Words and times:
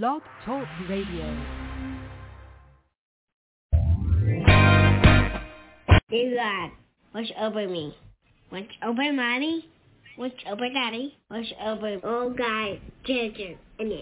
Blog 0.00 0.22
Talk 0.46 0.66
Radio. 0.88 1.36
Dear 6.08 6.34
God, 6.34 6.70
watch 7.14 7.30
over 7.38 7.68
me. 7.68 7.94
Watch 8.50 8.70
over 8.82 9.12
mommy. 9.12 9.68
Watch 10.16 10.32
over 10.50 10.70
daddy. 10.72 11.14
Watch 11.30 11.52
over 11.62 11.98
oh, 12.04 12.20
all 12.22 12.30
guys, 12.30 12.78
children, 13.04 13.58
and 13.78 13.92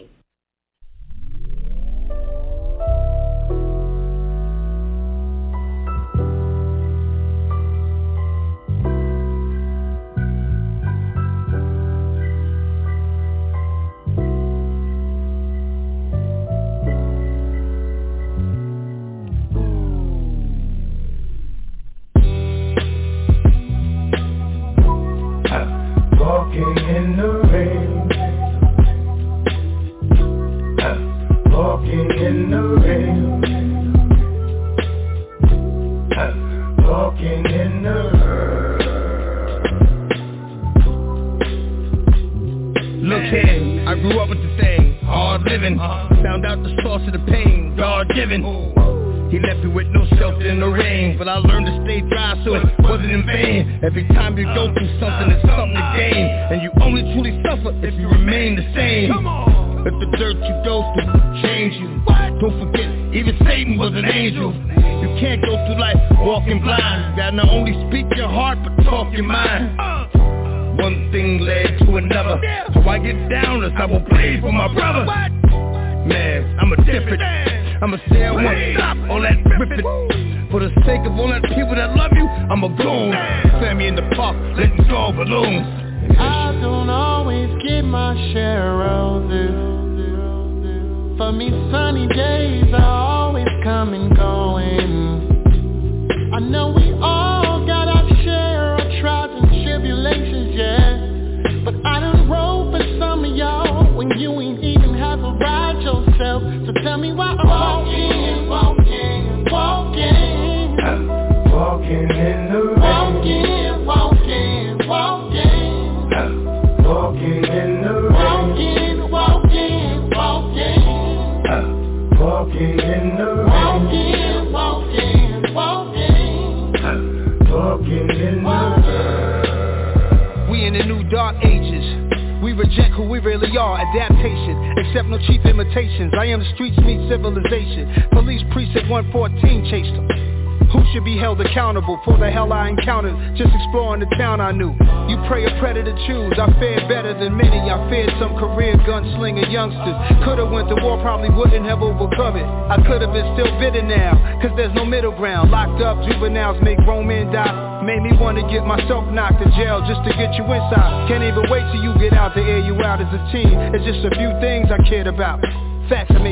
just 143.41 143.56
exploring 143.56 144.05
the 144.05 144.11
town 144.21 144.37
I 144.37 144.53
knew? 144.53 144.77
You 145.09 145.17
pray 145.25 145.49
a 145.49 145.53
predator 145.56 145.97
choose. 146.05 146.37
I 146.37 146.53
fared 146.61 146.84
better 146.93 147.17
than 147.17 147.33
many. 147.33 147.56
I 147.56 147.81
feared 147.89 148.12
some 148.21 148.37
career 148.37 148.77
gunslinger 148.84 149.49
youngsters. 149.49 149.97
Could've 150.28 150.53
went 150.53 150.69
to 150.69 150.77
war, 150.84 151.01
probably 151.01 151.33
wouldn't 151.33 151.65
have 151.65 151.81
overcome 151.81 152.37
it. 152.37 152.45
I 152.45 152.77
could've 152.84 153.09
been 153.17 153.25
still 153.33 153.49
bitter 153.56 153.81
now, 153.81 154.12
cause 154.45 154.53
there's 154.61 154.75
no 154.77 154.84
middle 154.84 155.17
ground. 155.17 155.51
Locked 155.51 155.81
up, 155.81 156.05
juveniles 156.05 156.61
make 156.61 156.77
grown 156.84 157.09
men 157.09 157.33
die. 157.33 157.81
Made 157.81 158.05
me 158.05 158.12
wanna 158.21 158.45
get 158.53 158.69
myself 158.69 159.09
knocked 159.09 159.41
in 159.41 159.49
jail 159.57 159.81
just 159.89 160.05
to 160.05 160.12
get 160.21 160.37
you 160.37 160.45
inside. 160.45 161.09
Can't 161.09 161.25
even 161.25 161.49
wait 161.49 161.65
till 161.72 161.81
you 161.81 161.97
get 161.97 162.12
out 162.12 162.37
to 162.37 162.43
air 162.45 162.61
you 162.61 162.77
out 162.84 163.01
as 163.01 163.09
a 163.09 163.22
team. 163.33 163.57
It's 163.72 163.89
just 163.89 164.05
a 164.05 164.12
few 164.21 164.37
things 164.45 164.69
I 164.69 164.77
cared 164.84 165.09
about. 165.09 165.41
Facts 165.89 166.12
I 166.15 166.22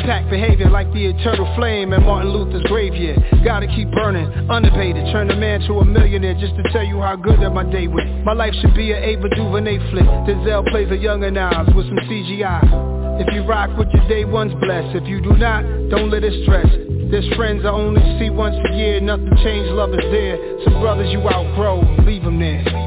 impact 0.00 0.30
behavior 0.30 0.70
like 0.70 0.90
the 0.92 1.06
eternal 1.06 1.44
flame 1.56 1.92
in 1.92 2.02
Martin 2.02 2.32
Luther's 2.32 2.62
graveyard. 2.64 3.20
Gotta 3.44 3.66
keep 3.66 3.90
burning, 3.92 4.26
unabated, 4.48 5.04
turn 5.12 5.30
a 5.30 5.36
man 5.36 5.60
to 5.68 5.74
a 5.80 5.84
millionaire 5.84 6.34
just 6.34 6.56
to 6.56 6.62
tell 6.72 6.84
you 6.84 7.00
how 7.00 7.16
good 7.16 7.40
that 7.40 7.50
my 7.50 7.64
day 7.64 7.86
went. 7.86 8.24
My 8.24 8.32
life 8.32 8.54
should 8.60 8.74
be 8.74 8.92
an 8.92 9.02
Ava 9.02 9.28
DuVernay 9.28 9.78
flick. 9.90 10.08
Denzel 10.24 10.66
plays 10.70 10.90
a 10.90 10.96
young 10.96 11.20
Nas 11.20 11.68
with 11.74 11.86
some 11.86 12.00
CGI. 12.08 13.20
If 13.20 13.34
you 13.34 13.42
rock 13.44 13.76
with 13.76 13.88
your 13.92 14.08
day 14.08 14.24
one's 14.24 14.54
blessed. 14.54 14.96
If 14.96 15.06
you 15.06 15.20
do 15.20 15.36
not, 15.36 15.62
don't 15.90 16.10
let 16.10 16.24
it 16.24 16.32
stress. 16.44 16.68
There's 17.10 17.28
friends 17.36 17.64
I 17.66 17.70
only 17.70 18.00
see 18.18 18.30
once 18.30 18.56
a 18.56 18.76
year. 18.76 19.00
Nothing 19.00 19.36
changed, 19.44 19.72
love 19.72 19.90
is 19.90 20.00
there. 20.10 20.38
Some 20.64 20.80
brothers 20.80 21.12
you 21.12 21.20
outgrow, 21.28 21.80
leave 22.06 22.22
them 22.22 22.38
there. 22.38 22.79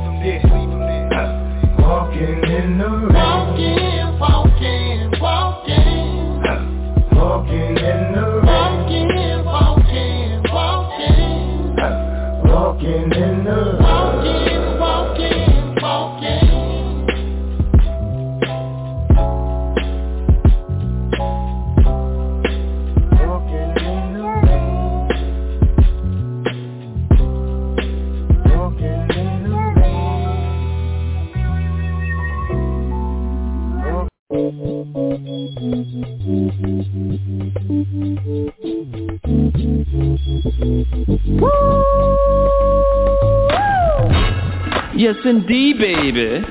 Yes, 45.23 45.35
indeed, 45.35 45.77
baby. 45.77 46.45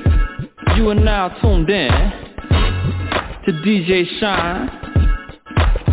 You 0.75 0.89
are 0.89 0.95
now 0.95 1.29
tuned 1.41 1.69
in 1.69 1.91
to 3.45 3.51
DJ 3.65 4.05
Shine 4.19 4.69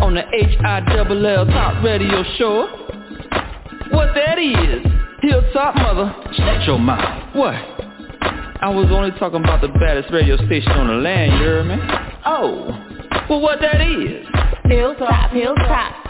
on 0.01 0.15
the 0.15 0.23
H-I-double-L 0.33 1.45
Top 1.47 1.83
Radio 1.83 2.23
Show. 2.37 2.67
What 3.91 4.15
that 4.15 4.39
is? 4.39 4.85
Hilltop 5.21 5.75
Mother, 5.75 6.15
shut 6.33 6.65
your 6.65 6.79
mouth. 6.79 7.35
What? 7.35 7.53
I 7.53 8.69
was 8.69 8.87
only 8.91 9.11
talking 9.19 9.43
about 9.43 9.61
the 9.61 9.67
baddest 9.67 10.11
radio 10.11 10.37
station 10.37 10.71
on 10.71 10.87
the 10.87 10.93
land, 10.93 11.33
you 11.33 11.45
heard 11.45 11.67
me? 11.67 11.75
Oh, 12.25 12.65
well 13.29 13.41
what 13.41 13.59
that 13.61 13.81
is? 13.81 14.25
Hilltop. 14.65 15.31
Hilltop 15.31 16.00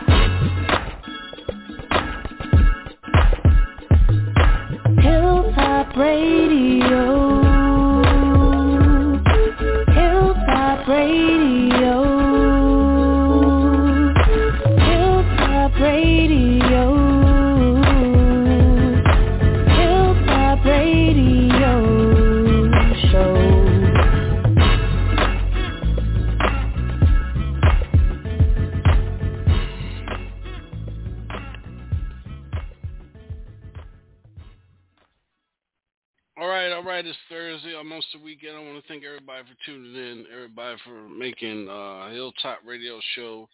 for 40.85 41.09
making 41.09 41.67
uh, 41.69 42.09
Hilltop 42.11 42.59
Radio 42.65 42.99
Show 43.15 43.47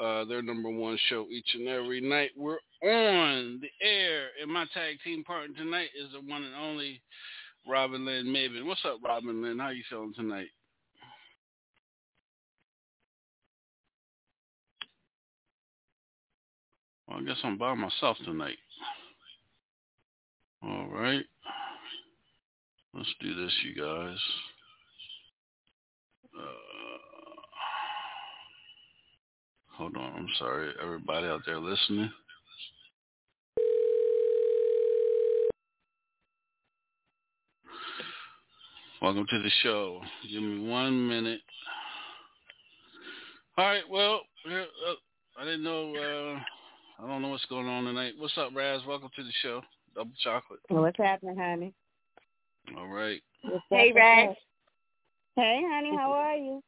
uh, 0.00 0.24
their 0.24 0.42
number 0.42 0.70
one 0.70 0.98
show 1.08 1.26
each 1.30 1.48
and 1.54 1.68
every 1.68 2.00
night. 2.00 2.30
We're 2.36 2.58
on 2.82 3.60
the 3.60 3.86
air, 3.86 4.28
and 4.40 4.52
my 4.52 4.66
tag 4.72 4.96
team 5.02 5.24
partner 5.24 5.56
tonight 5.56 5.88
is 6.00 6.12
the 6.12 6.20
one 6.20 6.44
and 6.44 6.54
only 6.54 7.00
Robin 7.68 8.04
Lynn 8.04 8.26
Maven. 8.26 8.64
What's 8.64 8.84
up, 8.84 8.98
Robin 9.04 9.42
Lynn? 9.42 9.58
How 9.58 9.70
you 9.70 9.82
feeling 9.90 10.14
tonight? 10.14 10.48
Well, 17.08 17.18
I 17.18 17.22
guess 17.24 17.38
I'm 17.42 17.58
by 17.58 17.74
myself 17.74 18.18
tonight. 18.24 18.58
All 20.62 20.88
right. 20.92 21.24
Let's 22.94 23.14
do 23.20 23.34
this, 23.34 23.52
you 23.64 23.80
guys. 23.80 24.18
Uh, 26.38 26.42
hold 29.76 29.96
on. 29.96 30.12
I'm 30.16 30.28
sorry, 30.38 30.72
everybody 30.82 31.26
out 31.26 31.40
there 31.46 31.58
listening. 31.58 32.10
Welcome 39.00 39.26
to 39.30 39.42
the 39.42 39.50
show. 39.62 40.00
Give 40.30 40.42
me 40.42 40.68
one 40.68 41.08
minute. 41.08 41.40
All 43.56 43.64
right. 43.64 43.88
Well, 43.88 44.22
uh, 44.46 44.64
I 45.40 45.44
didn't 45.44 45.62
know. 45.62 45.94
Uh, 45.94 47.02
I 47.02 47.06
don't 47.06 47.22
know 47.22 47.28
what's 47.28 47.46
going 47.46 47.68
on 47.68 47.84
tonight. 47.84 48.14
What's 48.18 48.36
up, 48.36 48.50
Raz? 48.54 48.80
Welcome 48.86 49.10
to 49.14 49.22
the 49.22 49.30
show. 49.42 49.62
Double 49.94 50.10
chocolate. 50.22 50.60
What's 50.68 50.98
happening, 50.98 51.36
honey? 51.36 51.72
All 52.76 52.88
right. 52.88 53.20
What's 53.42 53.64
Hey, 53.70 53.92
Raz. 53.94 54.34
What's 55.38 55.46
up? 55.46 55.52
Hey, 55.52 55.62
honey, 55.68 55.96
how 55.96 56.12
are 56.12 56.36
you? 56.36 56.62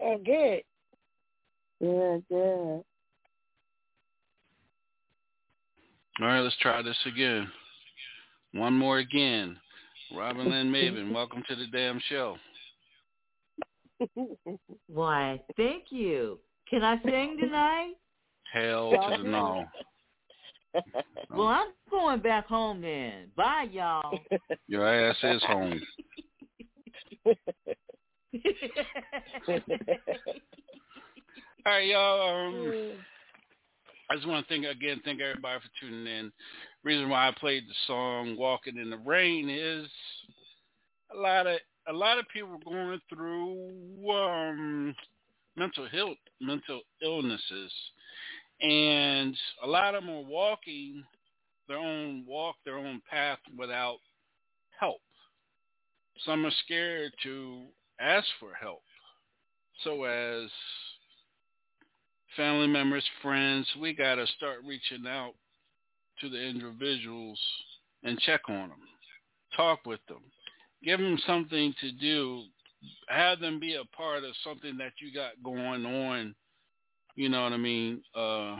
Oh, 0.00 0.18
good. 0.24 0.62
Good, 1.80 2.24
good. 2.28 2.84
All 6.20 6.26
right, 6.26 6.40
let's 6.40 6.56
try 6.60 6.82
this 6.82 6.96
again. 7.06 7.48
One 8.52 8.74
more 8.74 8.98
again. 8.98 9.56
Robin 10.14 10.50
Lynn 10.50 10.70
Maven, 10.70 11.12
welcome 11.14 11.42
to 11.48 11.56
the 11.56 11.66
damn 11.72 12.00
show. 12.08 12.36
Why, 14.86 15.40
thank 15.56 15.84
you. 15.90 16.38
Can 16.68 16.82
I 16.82 17.00
sing 17.02 17.36
tonight? 17.40 17.92
Hell 18.52 18.90
to 18.90 19.22
the 19.22 19.28
no. 19.28 19.64
Well, 21.30 21.46
I'm 21.46 21.68
going 21.90 22.20
back 22.20 22.46
home 22.46 22.80
then. 22.80 23.30
Bye, 23.36 23.68
y'all. 23.72 24.18
Your 24.68 24.86
ass 24.86 25.16
is 25.22 25.42
home. 25.44 25.80
All 31.66 31.72
right, 31.72 31.86
y'all. 31.86 32.48
Um, 32.48 32.94
I 34.10 34.14
just 34.14 34.26
want 34.26 34.46
to 34.46 34.52
thank 34.52 34.66
again, 34.66 35.00
thank 35.04 35.20
everybody 35.20 35.60
for 35.60 35.68
tuning 35.80 36.06
in. 36.06 36.32
Reason 36.84 37.08
why 37.08 37.28
I 37.28 37.32
played 37.38 37.64
the 37.68 37.74
song 37.86 38.36
"Walking 38.36 38.76
in 38.78 38.90
the 38.90 38.98
Rain" 38.98 39.48
is 39.50 39.86
a 41.14 41.18
lot 41.18 41.46
of 41.46 41.58
a 41.88 41.92
lot 41.92 42.18
of 42.18 42.28
people 42.32 42.58
going 42.64 43.00
through 43.08 43.72
um, 44.10 44.94
mental 45.56 45.88
health, 45.88 46.18
mental 46.40 46.80
illnesses, 47.02 47.72
and 48.60 49.36
a 49.62 49.66
lot 49.66 49.94
of 49.94 50.04
them 50.04 50.10
are 50.10 50.22
walking 50.22 51.04
their 51.68 51.78
own 51.78 52.24
walk, 52.26 52.56
their 52.64 52.78
own 52.78 53.00
path 53.10 53.38
without 53.56 53.98
help. 54.78 55.00
Some 56.24 56.44
are 56.46 56.52
scared 56.64 57.12
to 57.22 57.62
ask 58.00 58.26
for 58.38 58.54
help. 58.60 58.82
So 59.84 60.04
as 60.04 60.50
family 62.36 62.66
members, 62.66 63.04
friends, 63.22 63.66
we 63.80 63.94
got 63.94 64.16
to 64.16 64.26
start 64.36 64.58
reaching 64.66 65.06
out 65.06 65.34
to 66.20 66.28
the 66.28 66.40
individuals 66.40 67.38
and 68.02 68.18
check 68.20 68.42
on 68.48 68.68
them, 68.68 68.78
talk 69.56 69.80
with 69.86 70.00
them, 70.08 70.22
give 70.84 71.00
them 71.00 71.18
something 71.26 71.74
to 71.80 71.92
do, 71.92 72.42
have 73.08 73.40
them 73.40 73.60
be 73.60 73.74
a 73.74 73.96
part 73.96 74.24
of 74.24 74.32
something 74.44 74.76
that 74.78 74.92
you 75.00 75.12
got 75.12 75.32
going 75.42 75.84
on, 75.84 76.34
you 77.16 77.28
know 77.28 77.42
what 77.42 77.52
I 77.52 77.58
mean, 77.58 78.02
uh, 78.14 78.56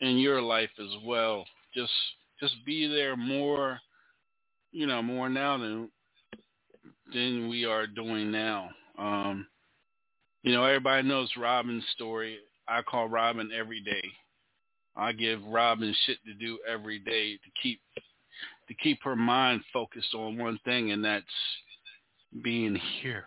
in 0.00 0.18
your 0.18 0.40
life 0.40 0.70
as 0.78 1.04
well. 1.04 1.44
Just 1.74 1.92
just 2.40 2.54
be 2.64 2.86
there 2.86 3.16
more, 3.16 3.80
you 4.70 4.86
know, 4.86 5.02
more 5.02 5.28
now 5.28 5.58
than 5.58 5.90
than 7.12 7.48
we 7.48 7.64
are 7.64 7.86
doing 7.86 8.30
now. 8.30 8.70
Um, 8.98 9.46
you 10.42 10.52
know, 10.52 10.64
everybody 10.64 11.06
knows 11.06 11.30
Robin's 11.38 11.84
story. 11.94 12.38
I 12.68 12.82
call 12.82 13.08
Robin 13.08 13.50
every 13.56 13.80
day. 13.80 14.02
I 14.96 15.12
give 15.12 15.42
Robin 15.44 15.94
shit 16.06 16.18
to 16.26 16.34
do 16.34 16.58
every 16.68 16.98
day 16.98 17.34
to 17.34 17.50
keep 17.62 17.80
to 18.68 18.74
keep 18.74 19.02
her 19.02 19.16
mind 19.16 19.62
focused 19.72 20.14
on 20.14 20.36
one 20.36 20.58
thing, 20.64 20.90
and 20.90 21.04
that's 21.04 21.24
being 22.42 22.78
here. 23.00 23.24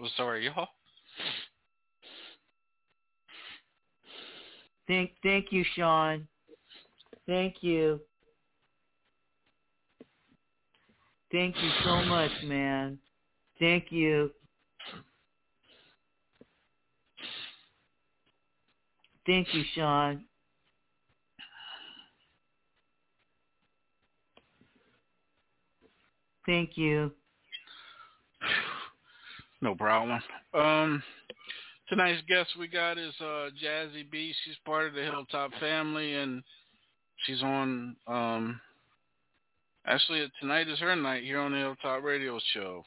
Oh, 0.00 0.06
sorry, 0.16 0.44
y'all. 0.44 0.68
Thank, 4.86 5.10
thank 5.22 5.52
you, 5.52 5.64
Sean. 5.74 6.26
Thank 7.26 7.56
you. 7.62 8.00
Thank 11.30 11.56
you 11.56 11.70
so 11.84 12.02
much, 12.04 12.30
man. 12.44 12.98
Thank 13.58 13.92
you. 13.92 14.30
Thank 19.26 19.52
you, 19.52 19.62
Sean. 19.74 20.24
Thank 26.46 26.78
you. 26.78 27.12
No 29.60 29.74
problem. 29.74 30.20
Um, 30.54 31.02
tonight's 31.88 32.22
guest 32.28 32.50
we 32.58 32.68
got 32.68 32.96
is 32.98 33.14
uh, 33.20 33.50
Jazzy 33.62 34.08
B. 34.10 34.32
She's 34.44 34.56
part 34.64 34.86
of 34.86 34.94
the 34.94 35.02
Hilltop 35.02 35.50
family, 35.60 36.14
and 36.14 36.42
she's 37.26 37.42
on. 37.42 37.96
Um, 38.06 38.60
actually, 39.84 40.30
tonight 40.40 40.68
is 40.68 40.78
her 40.78 40.94
night 40.94 41.24
here 41.24 41.40
on 41.40 41.52
the 41.52 41.58
Hilltop 41.58 42.04
Radio 42.04 42.38
Show. 42.54 42.84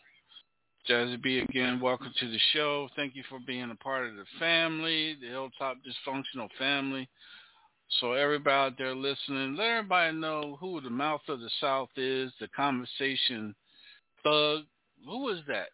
Jazzy 0.90 1.22
B. 1.22 1.40
Again, 1.40 1.80
welcome 1.80 2.12
to 2.20 2.32
the 2.32 2.40
show. 2.54 2.88
Thank 2.96 3.16
you 3.16 3.24
for 3.30 3.40
being 3.46 3.70
a 3.70 3.76
part 3.76 4.08
of 4.08 4.16
the 4.16 4.26
family, 4.40 5.16
the 5.22 5.28
Hilltop 5.28 5.78
Dysfunctional 5.78 6.48
family. 6.58 7.08
So 8.00 8.14
everybody 8.14 8.56
out 8.56 8.78
there 8.78 8.96
listening, 8.96 9.56
let 9.58 9.68
everybody 9.68 10.18
know 10.18 10.58
who 10.60 10.80
the 10.80 10.90
mouth 10.90 11.22
of 11.28 11.42
the 11.42 11.50
South 11.60 11.90
is, 11.98 12.32
the 12.40 12.48
conversation 12.48 13.54
thug. 14.24 14.62
Who 15.06 15.30
is 15.30 15.40
that? 15.48 15.68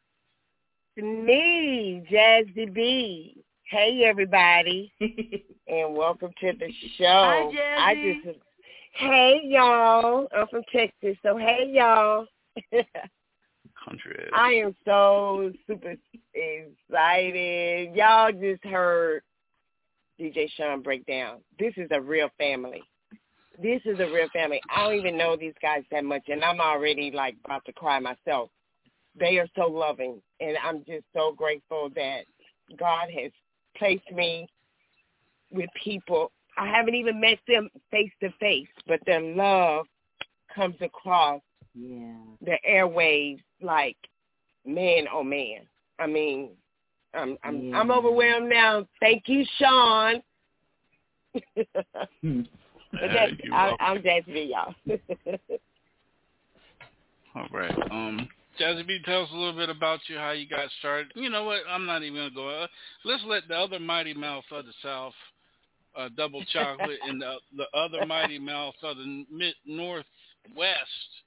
Me, 0.97 2.03
Jazzy 2.11 2.73
B. 2.73 3.43
Hey, 3.69 4.03
everybody, 4.03 4.91
and 5.67 5.95
welcome 5.95 6.31
to 6.41 6.53
the 6.53 6.73
show. 6.97 7.03
Hi, 7.03 7.51
Jazzy. 7.53 7.77
I 7.77 8.23
just, 8.23 8.39
hey, 8.93 9.41
y'all. 9.43 10.27
I'm 10.35 10.47
from 10.47 10.63
Texas, 10.73 11.15
so 11.21 11.37
hey, 11.37 11.69
y'all. 11.71 12.25
Country. 13.85 14.23
ass. 14.23 14.31
I 14.33 14.53
am 14.53 14.75
so 14.85 15.53
super 15.67 15.95
excited. 16.33 17.95
Y'all 17.95 18.31
just 18.31 18.63
heard 18.63 19.21
DJ 20.19 20.49
Sean 20.57 20.81
break 20.81 21.05
down. 21.05 21.41
This 21.59 21.73
is 21.77 21.89
a 21.91 22.01
real 22.01 22.29
family. 22.39 22.81
This 23.61 23.81
is 23.85 23.99
a 23.99 24.05
real 24.11 24.29
family. 24.33 24.61
I 24.75 24.83
don't 24.83 24.97
even 24.97 25.15
know 25.15 25.35
these 25.35 25.53
guys 25.61 25.83
that 25.91 26.03
much, 26.03 26.23
and 26.27 26.43
I'm 26.43 26.59
already 26.59 27.11
like 27.11 27.35
about 27.45 27.65
to 27.65 27.73
cry 27.73 27.99
myself. 27.99 28.49
They 29.19 29.37
are 29.39 29.47
so 29.55 29.67
loving, 29.67 30.21
and 30.39 30.57
I'm 30.63 30.83
just 30.85 31.05
so 31.15 31.31
grateful 31.31 31.89
that 31.95 32.25
God 32.77 33.09
has 33.09 33.31
placed 33.75 34.11
me 34.11 34.47
with 35.51 35.69
people. 35.83 36.31
I 36.57 36.67
haven't 36.67 36.95
even 36.95 37.19
met 37.19 37.39
them 37.47 37.69
face 37.91 38.11
to 38.21 38.31
face, 38.39 38.67
but 38.87 38.99
their 39.05 39.21
love 39.21 39.85
comes 40.53 40.75
across 40.81 41.41
Yeah. 41.73 42.15
the 42.41 42.57
airwaves 42.67 43.43
like 43.61 43.97
man 44.65 45.07
oh 45.11 45.23
man. 45.23 45.61
I 45.99 46.07
mean, 46.07 46.51
I'm 47.13 47.37
I'm 47.43 47.73
I'm 47.73 47.91
overwhelmed 47.91 48.49
now. 48.49 48.87
Thank 48.99 49.27
you, 49.27 49.45
Sean. 49.57 50.21
But 52.99 53.11
that's, 53.13 53.33
I, 53.53 53.65
welcome. 53.65 53.77
I'm 53.79 53.97
Jazzy, 54.01 54.49
y'all. 54.49 54.73
All 57.35 57.47
right. 57.51 57.77
Um, 57.91 58.27
B, 58.57 58.99
tell 59.05 59.23
us 59.23 59.29
a 59.31 59.35
little 59.35 59.53
bit 59.53 59.69
about 59.69 59.99
you, 60.07 60.17
how 60.17 60.31
you 60.31 60.47
got 60.47 60.69
started. 60.79 61.11
You 61.15 61.29
know 61.29 61.43
what? 61.43 61.61
I'm 61.69 61.85
not 61.85 62.03
even 62.03 62.17
gonna 62.17 62.29
go. 62.31 62.49
Uh, 62.49 62.67
let's 63.05 63.23
let 63.25 63.47
the 63.47 63.55
other 63.55 63.79
mighty 63.79 64.13
mouth 64.13 64.43
of 64.51 64.65
the 64.65 64.73
South, 64.81 65.13
uh, 65.95 66.09
Double 66.15 66.43
Chocolate, 66.51 66.99
and 67.07 67.21
the, 67.21 67.35
the 67.55 67.65
other 67.77 68.05
mighty 68.05 68.39
mouth 68.39 68.75
of 68.83 68.97
the 68.97 69.25
mid 69.31 69.55
Northwest 69.65 70.05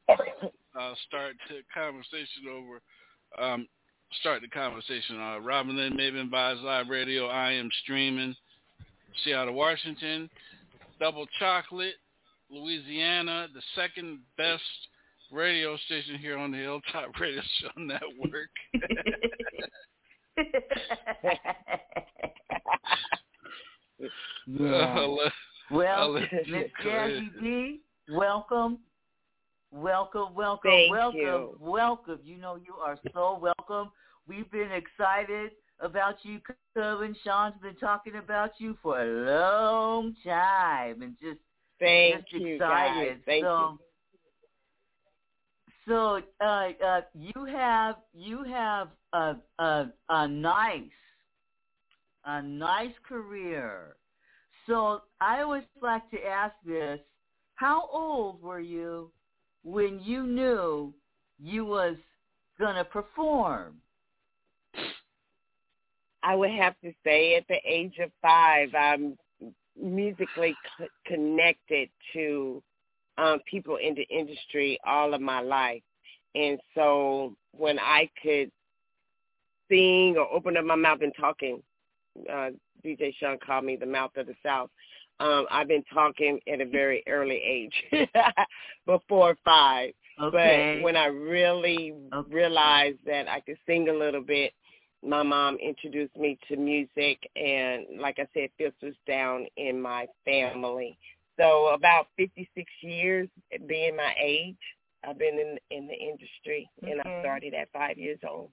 uh, 0.08 0.94
start 1.08 1.36
the 1.48 1.60
conversation 1.74 2.46
over. 2.50 2.80
Um, 3.38 3.68
start 4.20 4.42
the 4.42 4.48
conversation. 4.48 5.20
Uh, 5.20 5.38
Robin 5.38 5.76
Lynn 5.76 5.94
Maven 5.94 6.30
Vibes 6.30 6.62
Live 6.62 6.88
Radio. 6.88 7.26
I 7.26 7.52
am 7.52 7.70
streaming. 7.82 8.34
Seattle, 9.24 9.54
Washington. 9.54 10.30
Double 10.98 11.26
Chocolate, 11.38 11.94
Louisiana. 12.50 13.48
The 13.54 13.62
second 13.74 14.20
best 14.36 14.62
radio 15.32 15.76
station 15.86 16.16
here 16.18 16.36
on 16.36 16.50
the 16.50 16.58
Hilltop 16.58 17.14
Radio 17.20 17.40
Show 17.60 17.68
Network. 17.76 18.50
Yeah. 24.46 25.00
Let- 25.06 25.32
well, 25.70 26.00
I'll 26.00 26.12
Miss 26.14 26.24
go. 26.82 26.88
Jazzy 26.88 27.28
B, 27.40 27.80
welcome. 28.10 28.78
Welcome, 29.72 30.34
welcome, 30.34 30.68
Thank 30.68 30.90
welcome, 30.90 31.20
you. 31.20 31.56
welcome. 31.60 32.18
You 32.24 32.38
know 32.38 32.56
you 32.56 32.74
are 32.84 32.98
so 33.14 33.38
welcome. 33.40 33.92
We've 34.26 34.50
been 34.50 34.72
excited 34.72 35.52
about 35.78 36.16
you 36.24 36.40
coming. 36.74 37.14
Sean's 37.22 37.54
been 37.62 37.76
talking 37.76 38.16
about 38.16 38.50
you 38.58 38.76
for 38.82 39.00
a 39.00 39.06
long 39.06 40.16
time 40.24 41.02
and 41.02 41.14
just 41.22 41.38
Thank 41.78 42.28
just 42.28 42.42
you, 42.42 42.54
excited. 42.56 43.08
guys. 43.08 43.16
Thank 43.26 43.44
so, 43.44 43.78
so 45.88 46.20
uh, 46.40 46.68
uh, 46.84 47.00
you 47.14 47.44
have 47.46 47.96
you 48.14 48.44
have 48.44 48.88
a, 49.12 49.36
a 49.58 49.86
a 50.08 50.28
nice 50.28 50.82
a 52.24 52.42
nice 52.42 52.94
career. 53.08 53.96
So 54.66 55.02
I 55.20 55.40
always 55.40 55.64
like 55.80 56.08
to 56.10 56.18
ask 56.26 56.54
this: 56.66 57.00
How 57.54 57.88
old 57.92 58.42
were 58.42 58.60
you 58.60 59.10
when 59.64 60.00
you 60.00 60.24
knew 60.24 60.92
you 61.42 61.64
was 61.64 61.96
gonna 62.58 62.84
perform? 62.84 63.76
I 66.22 66.34
would 66.34 66.50
have 66.50 66.74
to 66.84 66.92
say 67.02 67.36
at 67.36 67.48
the 67.48 67.58
age 67.66 67.94
of 68.02 68.10
five, 68.20 68.74
I'm 68.74 69.16
musically 69.80 70.54
connected 71.06 71.88
to 72.12 72.62
um, 73.20 73.40
people 73.50 73.76
in 73.76 73.94
the 73.94 74.06
industry 74.08 74.78
all 74.86 75.14
of 75.14 75.20
my 75.20 75.40
life. 75.40 75.82
And 76.34 76.58
so 76.74 77.34
when 77.56 77.78
I 77.78 78.08
could 78.22 78.50
sing 79.68 80.16
or 80.16 80.26
open 80.32 80.56
up 80.56 80.64
my 80.64 80.76
mouth 80.76 81.00
and 81.02 81.12
talking, 81.18 81.62
uh, 82.32 82.50
DJ 82.84 83.14
Sean 83.18 83.38
called 83.44 83.64
me 83.64 83.76
the 83.76 83.86
mouth 83.86 84.12
of 84.16 84.26
the 84.26 84.34
South. 84.44 84.70
Um, 85.20 85.46
I've 85.50 85.68
been 85.68 85.84
talking 85.92 86.40
at 86.50 86.62
a 86.62 86.66
very 86.66 87.02
early 87.06 87.40
age, 87.44 87.74
before 88.86 89.36
five. 89.44 89.92
Okay. 90.20 90.76
But 90.78 90.84
when 90.84 90.96
I 90.96 91.06
really 91.06 91.94
realized 92.28 92.98
that 93.04 93.28
I 93.28 93.40
could 93.40 93.58
sing 93.66 93.88
a 93.90 93.92
little 93.92 94.22
bit, 94.22 94.52
my 95.06 95.22
mom 95.22 95.56
introduced 95.56 96.16
me 96.16 96.38
to 96.48 96.56
music, 96.56 97.18
and 97.36 98.00
like 98.00 98.18
I 98.18 98.26
said, 98.34 98.50
this 98.58 98.72
was 98.82 98.94
down 99.06 99.46
in 99.56 99.80
my 99.80 100.06
family. 100.24 100.98
So 101.40 101.68
about 101.68 102.08
56 102.18 102.70
years, 102.82 103.28
being 103.66 103.96
my 103.96 104.12
age, 104.22 104.56
I've 105.02 105.18
been 105.18 105.38
in 105.38 105.58
in 105.70 105.86
the 105.86 105.94
industry, 105.94 106.68
and 106.82 107.00
I 107.00 107.22
started 107.22 107.54
at 107.54 107.68
five 107.72 107.96
years 107.96 108.18
old. 108.28 108.50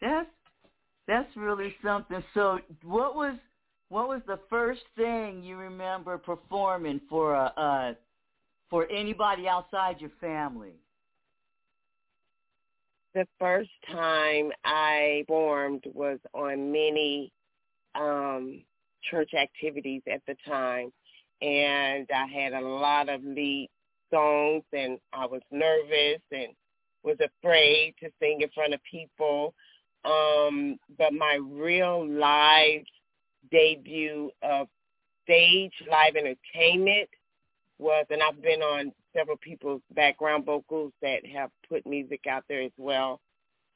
That's 0.00 0.28
that's 1.06 1.28
really 1.36 1.74
something. 1.84 2.24
So 2.32 2.60
what 2.82 3.14
was 3.14 3.36
what 3.90 4.08
was 4.08 4.22
the 4.26 4.40
first 4.48 4.80
thing 4.96 5.42
you 5.44 5.56
remember 5.56 6.16
performing 6.16 7.00
for 7.10 7.34
a 7.34 7.52
uh 7.56 7.94
for 8.70 8.90
anybody 8.90 9.46
outside 9.46 10.00
your 10.00 10.12
family? 10.18 10.72
The 13.14 13.26
first 13.38 13.70
time 13.90 14.50
I 14.64 15.24
performed 15.26 15.84
was 15.92 16.18
on 16.32 16.72
many 16.72 17.30
um, 17.94 18.62
church 19.10 19.30
activities 19.34 20.02
at 20.12 20.22
the 20.26 20.36
time, 20.46 20.92
and 21.40 22.06
I 22.14 22.26
had 22.26 22.52
a 22.52 22.60
lot 22.60 23.08
of 23.08 23.24
lead 23.24 23.68
songs, 24.10 24.64
and 24.72 24.98
I 25.12 25.26
was 25.26 25.42
nervous 25.50 26.22
and 26.30 26.48
was 27.02 27.16
afraid 27.20 27.94
to 28.00 28.10
sing 28.20 28.40
in 28.40 28.48
front 28.50 28.74
of 28.74 28.80
people. 28.88 29.54
Um, 30.04 30.78
but 30.98 31.12
my 31.12 31.38
real 31.40 32.06
live 32.08 32.82
debut 33.50 34.30
of 34.42 34.68
stage 35.24 35.72
live 35.90 36.16
entertainment 36.16 37.08
was, 37.78 38.06
and 38.10 38.22
I've 38.22 38.42
been 38.42 38.62
on 38.62 38.92
several 39.14 39.36
people's 39.36 39.82
background 39.94 40.44
vocals 40.44 40.92
that 41.02 41.26
have 41.26 41.50
put 41.68 41.86
music 41.86 42.26
out 42.28 42.44
there 42.48 42.62
as 42.62 42.72
well. 42.76 43.20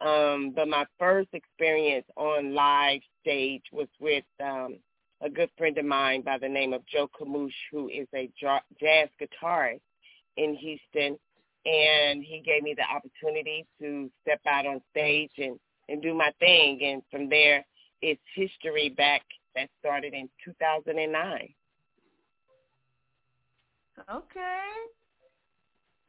Um, 0.01 0.53
but 0.55 0.69
my 0.69 0.85
first 0.99 1.29
experience 1.33 2.07
on 2.17 2.55
live 2.55 3.01
stage 3.23 3.63
was 3.73 3.89
with 3.99 4.25
um, 4.43 4.79
a 5.23 5.31
good 5.31 5.51
friend 5.57 5.77
of 5.79 5.85
mine 5.85 6.23
by 6.23 6.39
the 6.39 6.49
name 6.49 6.73
of 6.73 6.87
Joe 6.87 7.09
Camouche, 7.19 7.53
who 7.71 7.89
is 7.89 8.07
a 8.15 8.31
jazz 8.39 9.09
guitarist 9.21 9.81
in 10.37 10.55
Houston. 10.55 11.19
And 11.65 12.23
he 12.23 12.43
gave 12.45 12.63
me 12.63 12.75
the 12.77 12.85
opportunity 12.85 13.67
to 13.81 14.11
step 14.23 14.41
out 14.47 14.67
on 14.67 14.81
stage 14.91 15.33
and, 15.39 15.59
and 15.89 16.01
do 16.01 16.15
my 16.15 16.33
thing. 16.39 16.81
And 16.83 17.03
from 17.11 17.29
there, 17.29 17.65
it's 18.03 18.21
history 18.35 18.91
back 18.91 19.23
that 19.57 19.69
started 19.81 20.15
in 20.15 20.29
2009. 20.45 21.49
Okay. 24.15 24.69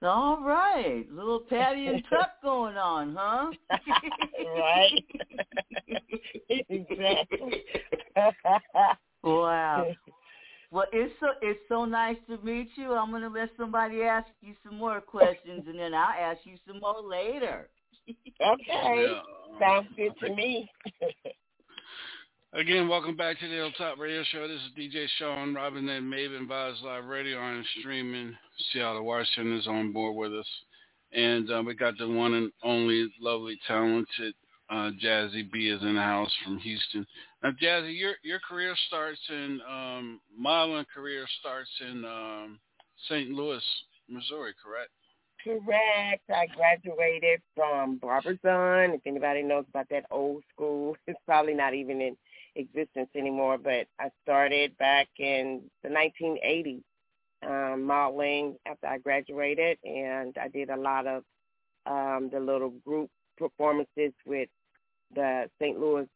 All 0.02 0.42
right. 0.44 1.06
Little 1.12 1.40
Patty 1.40 1.88
and 1.88 2.04
Tuck 2.10 2.30
going 2.44 2.78
on, 2.78 3.16
huh? 3.18 3.52
right. 4.46 5.04
exactly. 6.70 7.64
wow. 9.24 9.88
Well, 10.70 10.86
it's 10.92 11.14
so 11.20 11.28
it's 11.42 11.60
so 11.70 11.86
nice 11.86 12.18
to 12.30 12.38
meet 12.44 12.70
you. 12.76 12.94
I'm 12.94 13.12
gonna 13.12 13.30
let 13.30 13.50
somebody 13.58 14.04
ask 14.04 14.28
you 14.42 14.54
some 14.64 14.78
more 14.78 15.00
questions, 15.00 15.64
and 15.68 15.80
then 15.80 15.94
I'll 15.94 16.32
ask 16.32 16.40
you 16.44 16.58
some 16.68 16.80
more 16.82 17.02
later. 17.02 17.70
Okay. 18.46 18.60
Yeah. 18.70 19.60
Sounds 19.60 19.88
good 19.96 20.14
to 20.20 20.36
me. 20.36 20.70
Again, 22.54 22.88
welcome 22.88 23.18
back 23.18 23.38
to 23.40 23.48
the 23.48 23.56
Hilltop 23.56 24.00
Radio 24.00 24.24
Show. 24.32 24.48
This 24.48 24.62
is 24.62 24.72
DJ 24.80 25.06
Sean 25.20 25.54
Robin 25.54 25.88
and 25.90 26.12
Maven 26.12 26.48
Vibes 26.48 26.82
Live 26.82 27.04
Radio 27.04 27.38
on 27.40 27.64
streaming. 27.78 28.34
Seattle, 28.72 29.04
Washington 29.04 29.58
is 29.58 29.68
on 29.68 29.92
board 29.92 30.16
with 30.16 30.40
us. 30.40 30.48
And 31.12 31.52
uh, 31.52 31.62
we 31.66 31.76
got 31.76 31.98
the 31.98 32.08
one 32.08 32.34
and 32.36 32.52
only 32.64 33.12
lovely, 33.20 33.60
talented 33.68 34.34
uh, 34.70 34.92
Jazzy 35.04 35.52
B 35.52 35.68
is 35.68 35.82
in 35.82 35.96
the 35.96 36.02
house 36.02 36.34
from 36.46 36.58
Houston. 36.60 37.06
Now, 37.44 37.52
Jazzy, 37.62 38.00
your 38.00 38.14
your 38.24 38.40
career 38.40 38.76
starts 38.88 39.20
in 39.30 39.60
um, 39.70 40.22
modeling 40.36 40.86
career 40.94 41.26
starts 41.42 41.70
in 41.82 42.06
um, 42.06 42.60
St. 43.10 43.30
Louis, 43.30 43.64
Missouri, 44.08 44.54
correct? 44.64 44.92
Correct. 45.44 46.24
I 46.30 46.48
graduated 46.56 47.42
from 47.56 47.98
Barbizon. 47.98 48.96
If 48.96 49.02
anybody 49.06 49.44
knows 49.44 49.66
about 49.70 49.88
that 49.90 50.06
old 50.12 50.44
school, 50.54 50.96
it's 51.08 51.20
probably 51.26 51.54
not 51.54 51.74
even 51.74 52.02
in 52.02 52.18
existence 52.58 53.10
anymore. 53.16 53.58
But 53.58 53.88
I 54.00 54.10
started 54.24 54.78
back 54.78 55.08
in 55.18 55.64
the 55.84 55.90
1980s 55.90 56.82
um, 57.46 57.84
modeling 57.84 58.58
after 58.66 58.88
I 58.88 58.98
graduated, 58.98 59.78
and 59.84 60.36
I 60.42 60.48
did 60.48 60.70
a 60.70 60.78
lot 60.78 61.08
of 61.08 61.24
um, 61.86 62.30
the 62.32 62.40
little 62.40 62.72
group 62.86 63.10
performances 63.38 64.14
with 64.26 64.50
the 65.16 65.50
St. 65.62 65.80
Louis 65.80 66.08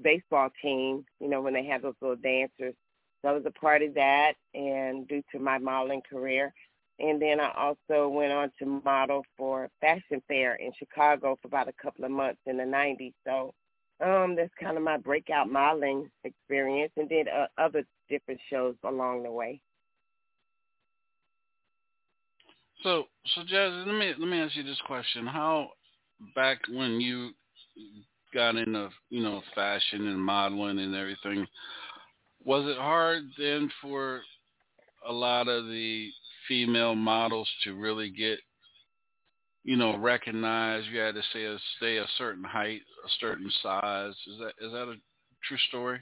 baseball 0.00 0.50
team. 0.62 1.04
You 1.20 1.28
know 1.28 1.40
when 1.40 1.54
they 1.54 1.64
have 1.66 1.82
those 1.82 1.94
little 2.00 2.16
dancers. 2.16 2.74
So 3.22 3.28
I 3.28 3.32
was 3.32 3.44
a 3.44 3.50
part 3.50 3.82
of 3.82 3.94
that, 3.94 4.34
and 4.54 5.06
due 5.08 5.22
to 5.32 5.38
my 5.38 5.58
modeling 5.58 6.02
career. 6.08 6.54
And 6.98 7.20
then 7.20 7.40
I 7.40 7.50
also 7.56 8.08
went 8.08 8.32
on 8.32 8.52
to 8.58 8.66
model 8.84 9.24
for 9.36 9.70
Fashion 9.80 10.22
Fair 10.28 10.56
in 10.56 10.70
Chicago 10.78 11.38
for 11.40 11.48
about 11.48 11.68
a 11.68 11.72
couple 11.82 12.04
of 12.04 12.10
months 12.10 12.40
in 12.46 12.58
the 12.58 12.64
90s. 12.64 13.14
So 13.26 13.54
um, 14.02 14.34
that's 14.36 14.52
kind 14.60 14.76
of 14.76 14.82
my 14.82 14.96
breakout 14.96 15.50
modeling 15.50 16.10
experience 16.24 16.92
and 16.96 17.08
did 17.08 17.28
uh, 17.28 17.46
other 17.58 17.84
different 18.08 18.40
shows 18.48 18.74
along 18.84 19.22
the 19.22 19.30
way. 19.30 19.60
So, 22.82 23.04
so 23.34 23.42
Jazzy, 23.42 23.86
let 23.86 23.94
me 23.94 24.14
let 24.18 24.28
me 24.28 24.40
ask 24.40 24.56
you 24.56 24.62
this 24.62 24.80
question: 24.86 25.26
How 25.26 25.68
back 26.34 26.58
when 26.70 27.00
you 27.00 27.30
got 28.32 28.56
into 28.56 28.88
you 29.10 29.22
know 29.22 29.42
fashion 29.54 30.06
and 30.06 30.18
modeling 30.18 30.78
and 30.78 30.94
everything, 30.94 31.46
was 32.44 32.66
it 32.66 32.78
hard 32.78 33.24
then 33.38 33.70
for 33.82 34.22
a 35.06 35.12
lot 35.12 35.48
of 35.48 35.66
the 35.66 36.10
female 36.48 36.94
models 36.94 37.48
to 37.64 37.74
really 37.74 38.10
get 38.10 38.38
you 39.64 39.76
know, 39.76 39.96
recognized 39.96 40.86
you 40.88 40.98
had 40.98 41.14
to 41.14 41.22
say 41.32 41.44
a, 41.44 41.56
stay 41.76 41.98
a 41.98 42.06
certain 42.16 42.44
height, 42.44 42.80
a 43.04 43.08
certain 43.20 43.50
size. 43.62 44.14
Is 44.26 44.38
that 44.38 44.64
is 44.64 44.72
that 44.72 44.88
a 44.88 44.94
true 45.46 45.58
story? 45.68 46.00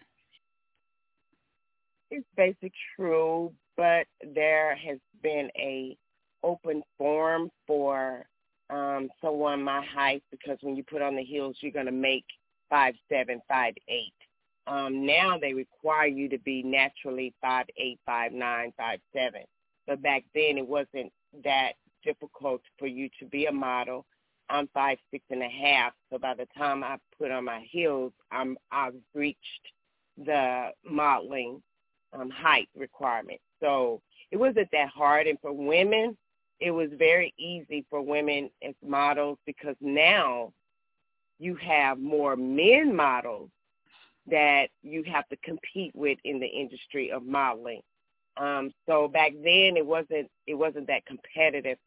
It's 2.11 2.27
basic 2.37 2.73
true, 2.97 3.53
but 3.77 4.07
there 4.35 4.75
has 4.77 4.99
been 5.23 5.51
a 5.57 5.97
open 6.45 6.83
forum 6.97 7.51
for 7.67 8.25
um 8.71 9.09
someone 9.21 9.63
my 9.63 9.85
height 9.85 10.23
because 10.31 10.59
when 10.61 10.77
you 10.77 10.85
put 10.85 11.03
on 11.03 11.17
the 11.17 11.25
heels 11.25 11.57
you're 11.61 11.73
gonna 11.73 11.91
make 11.91 12.25
five 12.71 12.95
seven, 13.09 13.41
five 13.49 13.75
eight. 13.89 14.13
Um 14.69 15.05
now 15.05 15.37
they 15.37 15.53
require 15.53 16.07
you 16.07 16.29
to 16.29 16.39
be 16.39 16.63
naturally 16.63 17.35
five 17.41 17.67
eight, 17.77 17.99
five 18.07 18.31
nine, 18.33 18.73
five 18.77 19.01
seven. 19.13 19.43
But 19.87 20.01
back 20.01 20.23
then 20.33 20.59
it 20.59 20.69
wasn't 20.69 21.13
that 21.43 21.73
difficult 22.09 22.63
for 22.79 22.87
you 22.87 23.09
to 23.19 23.27
be 23.27 23.47
a 23.47 23.53
model. 23.53 24.07
I'm 24.49 24.69
five 24.73 24.99
six 25.11 25.25
and 25.31 25.43
a 25.43 25.49
half, 25.49 25.93
so 26.11 26.19
by 26.19 26.35
the 26.35 26.47
time 26.57 26.83
I 26.83 26.97
put 27.19 27.31
on 27.31 27.45
my 27.45 27.67
heels, 27.71 28.13
I'm 28.31 28.57
I've 28.73 28.95
reached 29.15 29.67
the 30.17 30.71
modeling 30.89 31.63
um, 32.15 32.31
height 32.31 32.69
requirement. 32.75 33.41
So 33.61 34.01
it 34.31 34.39
wasn't 34.39 34.69
that 34.73 34.89
hard, 34.89 35.27
and 35.27 35.39
for 35.41 35.53
women, 35.53 36.17
it 36.61 36.71
was 36.71 36.89
very 36.99 37.35
easy 37.39 37.85
for 37.91 38.01
women 38.01 38.51
as 38.67 38.75
models 38.83 39.39
because 39.45 39.77
now 39.81 40.53
you 41.39 41.55
have 41.57 41.99
more 41.99 42.35
men 42.35 42.97
models 42.97 43.51
that 44.31 44.69
you 44.83 45.05
have 45.05 45.29
to 45.29 45.37
compete 45.45 45.95
with 45.95 46.19
in 46.25 46.41
the 46.41 46.47
industry 46.47 47.11
of 47.11 47.23
modeling. 47.25 47.83
Um, 48.39 48.73
so 48.87 49.09
back 49.09 49.33
then 49.33 49.77
it 49.77 49.87
wasn't 49.87 50.31
it 50.47 50.55
wasn't 50.55 50.87
that 50.87 51.05
competitive, 51.07 51.79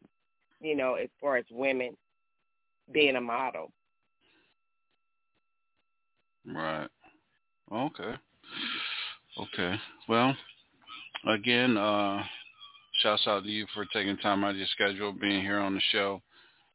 you 0.62 0.76
know, 0.76 0.96
as 0.96 1.10
far 1.20 1.38
as 1.38 1.46
women 1.52 1.96
being 2.92 3.16
a 3.16 3.22
model. 3.22 3.72
Right. 6.46 6.88
Okay. 7.72 8.14
Okay. 9.40 9.76
Well, 10.10 10.36
again, 11.28 11.78
uh, 11.78 12.22
shouts 13.02 13.24
out 13.28 13.44
to 13.44 13.50
you 13.50 13.66
for 13.74 13.86
taking 13.94 14.18
time 14.18 14.44
out 14.44 14.52
of 14.52 14.58
your 14.58 14.68
schedule, 14.68 15.14
being 15.14 15.42
here 15.42 15.60
on 15.60 15.76
the 15.76 15.82
show. 15.92 16.22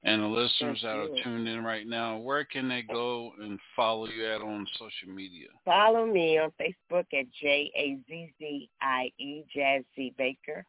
And 0.05 0.23
the 0.23 0.27
listeners 0.29 0.79
that 0.83 0.97
are 0.97 1.09
tuned 1.25 1.49
in 1.49 1.65
right 1.65 1.85
now, 1.85 2.19
where 2.19 2.45
can 2.45 2.69
they 2.69 2.83
go 2.83 3.33
and 3.41 3.59
follow 3.75 4.07
you 4.07 4.25
at 4.25 4.41
on 4.41 4.65
social 4.75 5.13
media? 5.13 5.49
Follow 5.65 6.07
me 6.07 6.39
on 6.39 6.53
Facebook 6.61 7.07
at 7.13 7.27
J 7.43 7.73
A 7.75 7.99
Z 8.07 8.33
Z 8.39 8.71
I 8.81 9.11
E 9.19 9.43
Jazzy 9.55 10.17
Baker. 10.17 10.65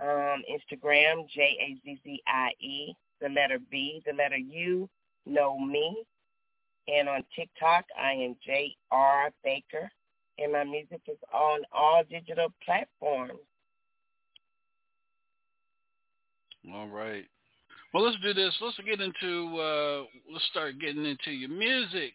Um, 0.00 0.42
Instagram 0.48 1.28
J 1.28 1.56
A 1.60 1.76
Z 1.84 2.00
Z 2.04 2.22
I 2.26 2.50
E, 2.60 2.94
the 3.20 3.28
letter 3.28 3.58
B, 3.70 4.00
the 4.06 4.12
letter 4.12 4.36
U, 4.36 4.88
know 5.26 5.58
me. 5.58 6.04
And 6.86 7.08
on 7.08 7.24
TikTok 7.34 7.84
I 8.00 8.12
am 8.12 8.36
J 8.44 8.74
R 8.90 9.30
Baker. 9.44 9.90
And 10.38 10.52
my 10.52 10.62
music 10.62 11.00
is 11.08 11.18
on 11.32 11.62
all 11.72 12.04
digital 12.08 12.48
platforms. 12.64 13.40
All 16.72 16.86
right. 16.88 17.24
Well, 17.92 18.04
let's 18.04 18.22
do 18.22 18.34
this. 18.34 18.54
Let's 18.60 18.78
get 18.86 19.00
into. 19.00 19.58
Uh, 19.58 20.04
let's 20.32 20.44
start 20.50 20.78
getting 20.78 21.04
into 21.04 21.32
your 21.32 21.50
music. 21.50 22.12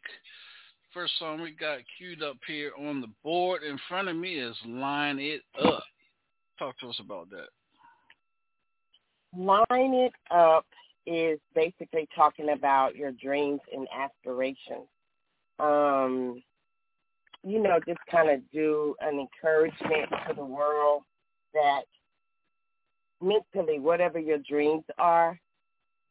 First 0.93 1.13
song 1.17 1.41
we 1.41 1.51
got 1.51 1.79
queued 1.97 2.21
up 2.21 2.37
here 2.47 2.71
on 2.79 3.01
the 3.01 3.07
board 3.23 3.63
in 3.63 3.79
front 3.89 4.07
of 4.07 4.15
me 4.15 4.35
is 4.35 4.55
"Line 4.65 5.19
It 5.19 5.41
Up." 5.65 5.83
Talk 6.59 6.77
to 6.79 6.89
us 6.89 6.99
about 6.99 7.29
that. 7.31 7.47
Line 9.35 9.93
it 9.93 10.13
up 10.31 10.65
is 11.05 11.39
basically 11.55 12.07
talking 12.15 12.49
about 12.49 12.95
your 12.95 13.11
dreams 13.11 13.59
and 13.73 13.87
aspirations. 13.93 14.87
Um, 15.59 16.43
you 17.43 17.59
know, 17.59 17.79
just 17.85 17.99
kind 18.09 18.29
of 18.29 18.39
do 18.51 18.95
an 19.01 19.19
encouragement 19.19 20.09
to 20.27 20.33
the 20.35 20.45
world 20.45 21.03
that 21.53 21.81
mentally, 23.21 23.79
whatever 23.79 24.19
your 24.19 24.37
dreams 24.37 24.83
are, 24.97 25.39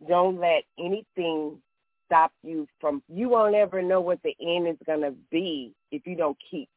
don't 0.08 0.38
let 0.38 0.64
anything 0.78 1.58
stop 2.06 2.32
you 2.42 2.66
from, 2.80 3.02
you 3.08 3.28
won't 3.28 3.54
ever 3.54 3.82
know 3.82 4.00
what 4.00 4.20
the 4.22 4.34
end 4.40 4.68
is 4.68 4.76
going 4.84 5.00
to 5.00 5.14
be 5.30 5.72
if 5.90 6.06
you 6.06 6.16
don't 6.16 6.36
keep 6.50 6.68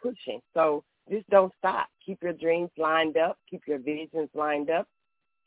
pushing. 0.00 0.40
So 0.54 0.84
just 1.10 1.28
don't 1.28 1.52
stop. 1.58 1.88
Keep 2.04 2.22
your 2.22 2.32
dreams 2.32 2.70
lined 2.78 3.16
up. 3.16 3.36
Keep 3.50 3.62
your 3.66 3.78
visions 3.78 4.30
lined 4.34 4.70
up 4.70 4.86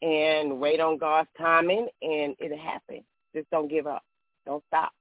and 0.01 0.59
wait 0.59 0.79
on 0.79 0.97
God's 0.97 1.29
timing 1.37 1.87
and 2.01 2.35
it'll 2.39 2.57
happen. 2.57 3.03
Just 3.33 3.49
don't 3.49 3.67
give 3.69 3.87
up. 3.87 4.03
Don't 4.45 4.63
stop. 4.67 4.91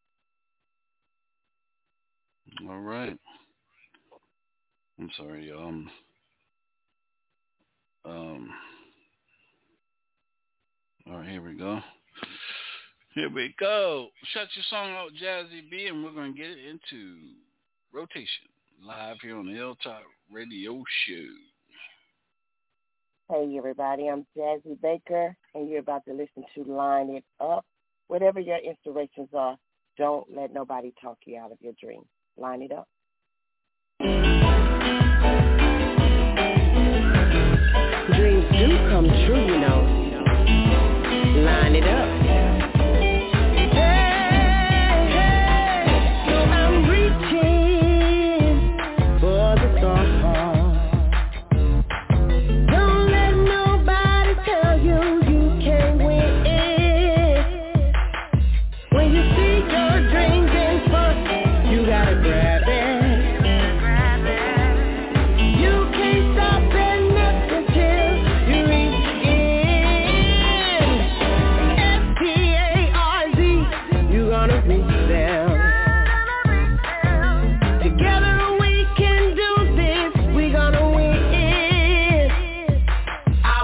All 2.69 2.81
right. 2.81 3.17
I'm 4.99 5.11
sorry. 5.17 5.51
Um. 5.53 5.91
Um. 8.05 8.51
All 11.07 11.19
right, 11.19 11.29
here 11.29 11.43
we 11.43 11.55
go. 11.55 11.81
Here 13.15 13.31
we 13.31 13.55
go. 13.59 14.09
Shut 14.33 14.49
your 14.55 14.65
song 14.71 14.93
out, 14.93 15.11
Jazzy 15.23 15.69
B, 15.71 15.87
and 15.87 16.03
we're 16.03 16.13
gonna 16.13 16.33
get 16.33 16.47
it 16.47 16.59
into 16.59 17.17
rotation 17.93 18.49
live 18.85 19.17
here 19.23 19.37
on 19.37 19.47
the 19.47 19.53
Hilltop 19.53 20.03
Radio 20.31 20.83
Show. 21.07 21.54
Hey 23.31 23.55
everybody, 23.57 24.07
I'm 24.07 24.27
Jazzy 24.37 24.79
Baker 24.83 25.35
and 25.55 25.67
you're 25.67 25.79
about 25.79 26.05
to 26.05 26.13
listen 26.13 26.45
to 26.55 26.71
Line 26.71 27.09
It 27.09 27.25
Up. 27.41 27.65
Whatever 28.09 28.39
your 28.39 28.59
inspirations 28.59 29.31
are, 29.33 29.57
don't 29.97 30.27
let 30.37 30.53
nobody 30.53 30.93
talk 31.01 31.17
you 31.25 31.39
out 31.39 31.51
of 31.51 31.57
your 31.63 31.73
dreams. 31.81 32.05
Line 32.37 32.61
it 32.61 32.71
up. 32.71 32.87
Dreams 38.15 38.45
do 38.53 38.77
come 38.91 39.09
true, 39.25 39.47
you 39.47 39.59
know. 39.59 39.81
Line 41.47 41.77
it 41.77 41.85
up. 41.85 42.14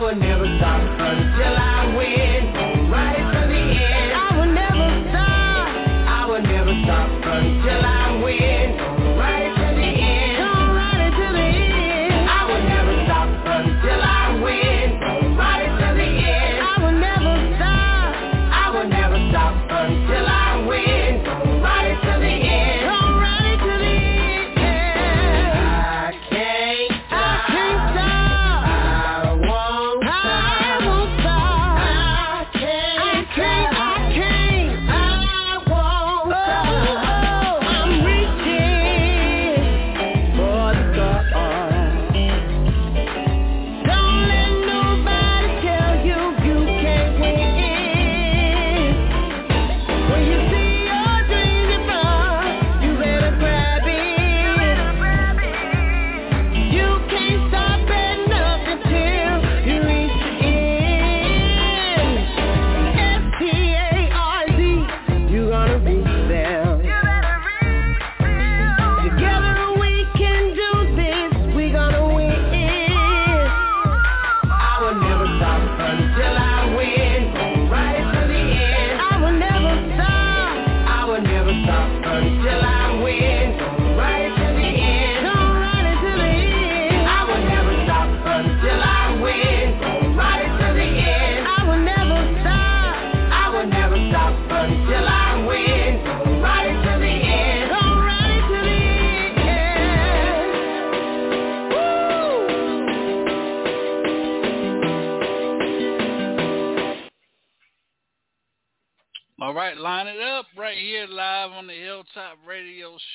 I 0.00 0.02
would 0.02 0.18
never 0.18 0.46
stop 0.56 0.80
until 0.80 1.56
I 1.58 1.94
win. 1.94 2.39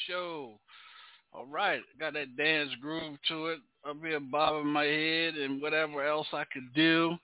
Show. 0.07 0.59
All 1.33 1.45
right, 1.47 1.81
got 1.99 2.13
that 2.13 2.37
dance 2.37 2.69
groove 2.81 3.17
to 3.27 3.47
it. 3.47 3.59
I'll 3.85 3.93
be 3.93 4.17
bobbing 4.31 4.67
my 4.67 4.85
head 4.85 5.35
and 5.35 5.61
whatever 5.61 6.05
else 6.05 6.27
I 6.31 6.45
could 6.51 6.73
do. 6.73 7.17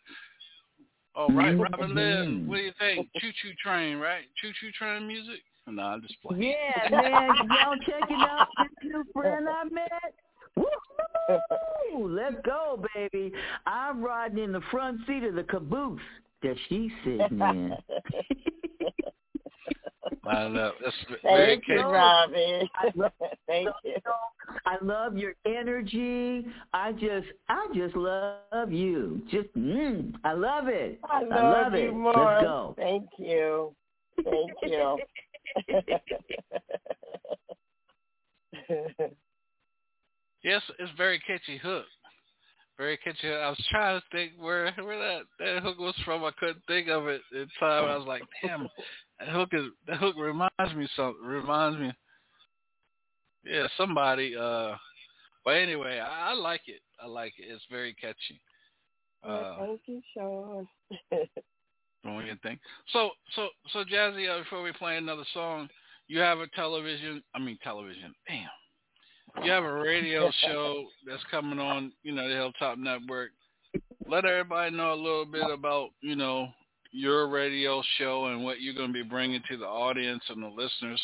All 1.15 1.30
mm-hmm. 1.30 1.38
right, 1.38 1.58
Robin 1.58 1.95
Lynn, 1.95 2.47
what 2.47 2.58
do 2.58 2.62
you 2.62 2.74
think? 2.78 3.10
Choo 3.19 3.32
Choo 3.41 3.54
Train, 3.63 3.97
right? 3.97 4.24
Choo 4.41 4.52
Choo 4.60 4.71
Train 4.71 5.08
music? 5.08 5.39
No, 5.67 5.84
I'm 5.84 6.02
just 6.02 6.15
playing. 6.21 6.43
Yeah, 6.43 6.89
man, 6.89 7.30
y'all 7.50 7.76
checking 7.86 8.17
out 8.17 8.47
this 8.58 8.91
new 8.91 9.04
friend 9.13 9.47
I 9.47 9.63
met. 9.65 10.13
Woo! 10.56 12.08
Let's 12.10 12.36
go, 12.43 12.84
baby. 12.95 13.32
I'm 13.65 14.04
riding 14.04 14.43
in 14.43 14.52
the 14.52 14.62
front 14.71 15.00
seat 15.08 15.24
of 15.24 15.36
the 15.36 15.43
caboose 15.43 16.02
that 16.43 16.56
she's 16.67 16.91
sitting 17.04 17.39
in. 17.39 17.76
I 20.26 20.47
know. 20.47 20.71
That's 20.84 20.95
Thank 21.24 21.63
you, 21.67 21.76
catchy. 21.78 21.91
Robin. 21.91 22.69
I 22.76 22.91
love, 22.95 23.12
Thank 23.47 23.69
you. 23.84 23.95
I 24.65 24.78
love 24.82 25.17
your 25.17 25.34
energy. 25.45 26.45
I 26.74 26.91
just, 26.93 27.28
I 27.50 27.67
just 27.74 27.95
love 27.95 28.71
you. 28.71 29.21
Just, 29.32 29.54
mm, 29.56 30.13
I 30.24 30.34
love 30.34 30.67
it. 30.67 31.00
I 31.10 31.24
love, 31.24 31.63
love 31.71 31.74
you 31.74 31.89
it. 31.89 31.93
more. 31.93 32.13
Let's 32.13 32.43
go. 32.43 32.76
Thank 32.78 33.10
you. 33.17 33.74
Thank 34.24 34.52
you. 34.63 34.97
Yes, 40.43 40.62
it's 40.80 40.91
very 40.97 41.19
catchy 41.19 41.58
hook. 41.58 41.86
Very 42.78 42.97
catchy. 42.97 43.30
I 43.30 43.50
was 43.50 43.67
trying 43.69 44.00
to 44.00 44.06
think 44.12 44.32
where 44.39 44.71
where 44.80 44.97
that, 44.97 45.21
that 45.39 45.62
hook 45.62 45.78
was 45.78 45.95
from. 46.04 46.24
I 46.24 46.32
couldn't 46.39 46.63
think 46.67 46.88
of 46.88 47.08
it 47.08 47.21
in 47.32 47.47
time. 47.60 47.86
I 47.86 47.95
was 47.95 48.08
like, 48.08 48.24
damn, 48.41 48.63
that 48.63 48.71
hook 49.30 49.50
is 49.54 49.66
that 49.88 49.98
hook 49.98 50.16
reminds 50.18 50.76
me 50.76 50.88
something. 50.96 51.24
Reminds 51.24 51.80
me. 51.80 51.92
Yeah, 53.44 53.68
somebody. 53.78 54.36
Uh, 54.36 54.74
but 55.44 55.52
anyway, 55.52 56.00
I, 56.00 56.32
I 56.32 56.34
like 56.34 56.62
it. 56.68 56.82
I 57.02 57.08
like 57.08 57.34
it. 57.38 57.46
It's 57.50 57.64
very 57.70 57.94
catchy. 57.94 58.40
Uh, 59.24 59.58
Thank 59.60 59.82
you, 59.86 60.02
Sean. 60.14 60.68
Don't 62.04 62.26
you 62.26 62.36
think? 62.42 62.60
So, 62.92 63.12
so, 63.36 63.48
so, 63.72 63.84
Jazzy. 63.84 64.30
Uh, 64.30 64.44
before 64.44 64.64
we 64.64 64.72
play 64.72 64.98
another 64.98 65.26
song, 65.34 65.70
you 66.08 66.20
have 66.20 66.40
a 66.40 66.48
television. 66.48 67.22
I 67.36 67.40
mean, 67.40 67.58
television. 67.64 68.14
Damn. 68.28 69.46
You 69.46 69.52
have 69.52 69.64
a 69.64 69.74
radio 69.74 70.32
show 70.46 70.86
that's 71.08 71.24
coming 71.30 71.60
on. 71.60 71.92
You 72.04 72.14
know, 72.14 72.28
the 72.28 72.36
Hilltop 72.36 72.78
Network. 72.78 73.32
Let 74.08 74.26
everybody 74.26 74.76
know 74.76 74.94
a 74.94 74.96
little 74.96 75.26
bit 75.26 75.50
about 75.50 75.90
you 76.02 76.16
know 76.16 76.50
your 76.92 77.28
radio 77.28 77.82
show 77.98 78.26
and 78.26 78.44
what 78.44 78.62
you're 78.62 78.74
going 78.74 78.90
to 78.90 78.94
be 78.94 79.04
bringing 79.04 79.42
to 79.50 79.58
the 79.58 79.66
audience 79.66 80.24
and 80.30 80.44
the 80.44 80.48
listeners. 80.48 81.02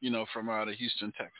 You 0.00 0.10
know, 0.10 0.24
from 0.32 0.48
out 0.48 0.68
of 0.68 0.74
Houston, 0.74 1.12
Texas. 1.12 1.34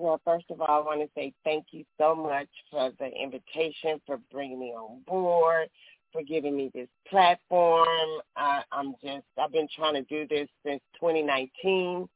Well, 0.00 0.20
first 0.24 0.46
of 0.50 0.60
all, 0.60 0.82
I 0.82 0.84
want 0.84 1.00
to 1.02 1.08
say 1.14 1.34
thank 1.44 1.66
you 1.72 1.84
so 1.98 2.14
much 2.14 2.48
for 2.70 2.90
the 2.98 3.10
invitation, 3.10 4.00
for 4.06 4.18
bringing 4.32 4.58
me 4.58 4.68
on 4.68 5.02
board, 5.06 5.68
for 6.10 6.22
giving 6.22 6.56
me 6.56 6.70
this 6.72 6.88
platform. 7.06 7.86
I, 8.34 8.62
I'm 8.72 8.94
just, 9.04 9.26
I've 9.38 9.52
been 9.52 9.68
trying 9.76 9.94
to 9.94 10.02
do 10.02 10.26
this 10.26 10.48
since 10.64 10.80
2019, 11.00 12.08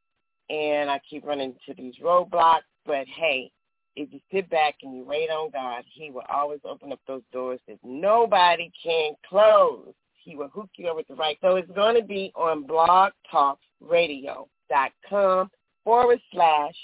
and 0.49 0.91
I 0.91 0.99
keep 1.11 1.27
running 1.27 1.55
into 1.69 1.83
these 1.83 1.97
roadblocks. 2.03 2.61
But 2.87 3.07
hey, 3.07 3.51
if 3.97 4.13
you 4.13 4.21
sit 4.33 4.49
back 4.51 4.77
and 4.83 4.97
you 4.97 5.05
wait 5.05 5.31
on 5.31 5.51
God, 5.51 5.85
He 5.93 6.11
will 6.11 6.25
always 6.29 6.59
open 6.65 6.91
up 6.93 6.99
those 7.07 7.23
doors 7.33 7.61
that 7.69 7.79
nobody 7.85 8.73
can 8.83 9.13
close. 9.29 9.93
He 10.23 10.35
will 10.37 10.49
hook 10.49 10.71
you 10.77 10.89
up 10.89 10.97
with 10.97 11.07
the 11.09 11.15
right. 11.15 11.39
So 11.43 11.57
it's 11.57 11.71
going 11.73 11.97
to 11.97 12.03
be 12.03 12.33
on 12.35 12.65
blogtalkradio.com 12.65 15.51
forward 15.85 16.21
slash 16.33 16.75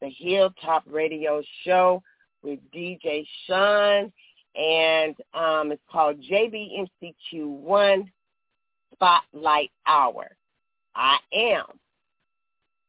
the 0.00 0.10
Hilltop 0.10 0.84
Radio 0.86 1.42
Show 1.64 2.02
with 2.42 2.58
DJ 2.74 3.26
Sean, 3.46 4.12
and 4.54 5.16
um, 5.34 5.72
it's 5.72 5.82
called 5.90 6.22
JBMCQ1 6.22 8.08
Spotlight 8.94 9.70
Hour. 9.86 10.36
I 10.94 11.18
am 11.32 11.64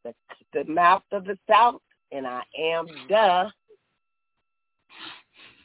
the, 0.03 0.13
the 0.53 0.65
mouth 0.65 1.03
of 1.11 1.25
the 1.25 1.37
South, 1.47 1.81
and 2.11 2.25
I 2.25 2.41
am 2.57 2.87
the 3.07 3.51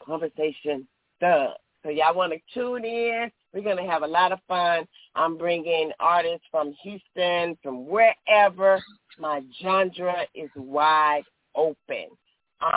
conversation 0.05 0.87
thug. 1.21 1.51
So 1.83 1.91
y'all 1.91 2.15
want 2.15 2.33
to 2.33 2.39
tune 2.55 2.85
in. 2.85 3.31
We're 3.53 3.63
going 3.63 3.77
to 3.77 3.91
have 3.91 4.03
a 4.03 4.07
lot 4.07 4.33
of 4.33 4.39
fun. 4.49 4.87
I'm 5.15 5.37
bringing 5.37 5.93
artists 6.01 6.47
from 6.51 6.75
Houston, 6.83 7.59
from 7.63 7.87
wherever. 7.87 8.81
My 9.19 9.43
genre 9.63 10.25
is 10.35 10.51
wide 10.57 11.25
open. 11.55 12.09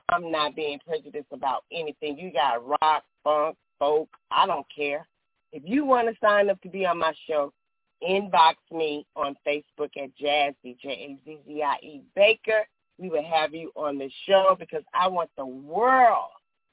I'm 0.10 0.32
not 0.32 0.56
being 0.56 0.80
prejudiced 0.86 1.32
about 1.32 1.63
anything. 1.72 2.18
You 2.18 2.32
got 2.32 2.68
rock, 2.68 3.04
funk, 3.24 3.56
folk. 3.80 4.10
I 4.30 4.46
don't 4.46 4.66
care. 4.76 5.08
If 5.54 5.63
you 5.66 5.86
want 5.86 6.10
to 6.10 6.16
sign 6.22 6.50
up 6.50 6.62
to 6.62 6.70
be 6.70 6.86
on 6.86 6.98
my 6.98 7.13
show, 7.28 7.54
inbox 8.08 8.56
me 8.72 9.06
on 9.16 9.36
Facebook 9.48 9.92
at 9.98 10.10
Jazzy, 10.22 10.78
J-A-Z-Z-I-E 10.82 12.02
Baker. 12.16 12.68
We 12.98 13.10
will 13.10 13.24
have 13.24 13.54
you 13.54 13.72
on 13.76 13.98
the 13.98 14.10
show 14.26 14.56
because 14.60 14.84
I 14.94 15.08
want 15.08 15.30
the 15.38 15.46
world 15.46 16.30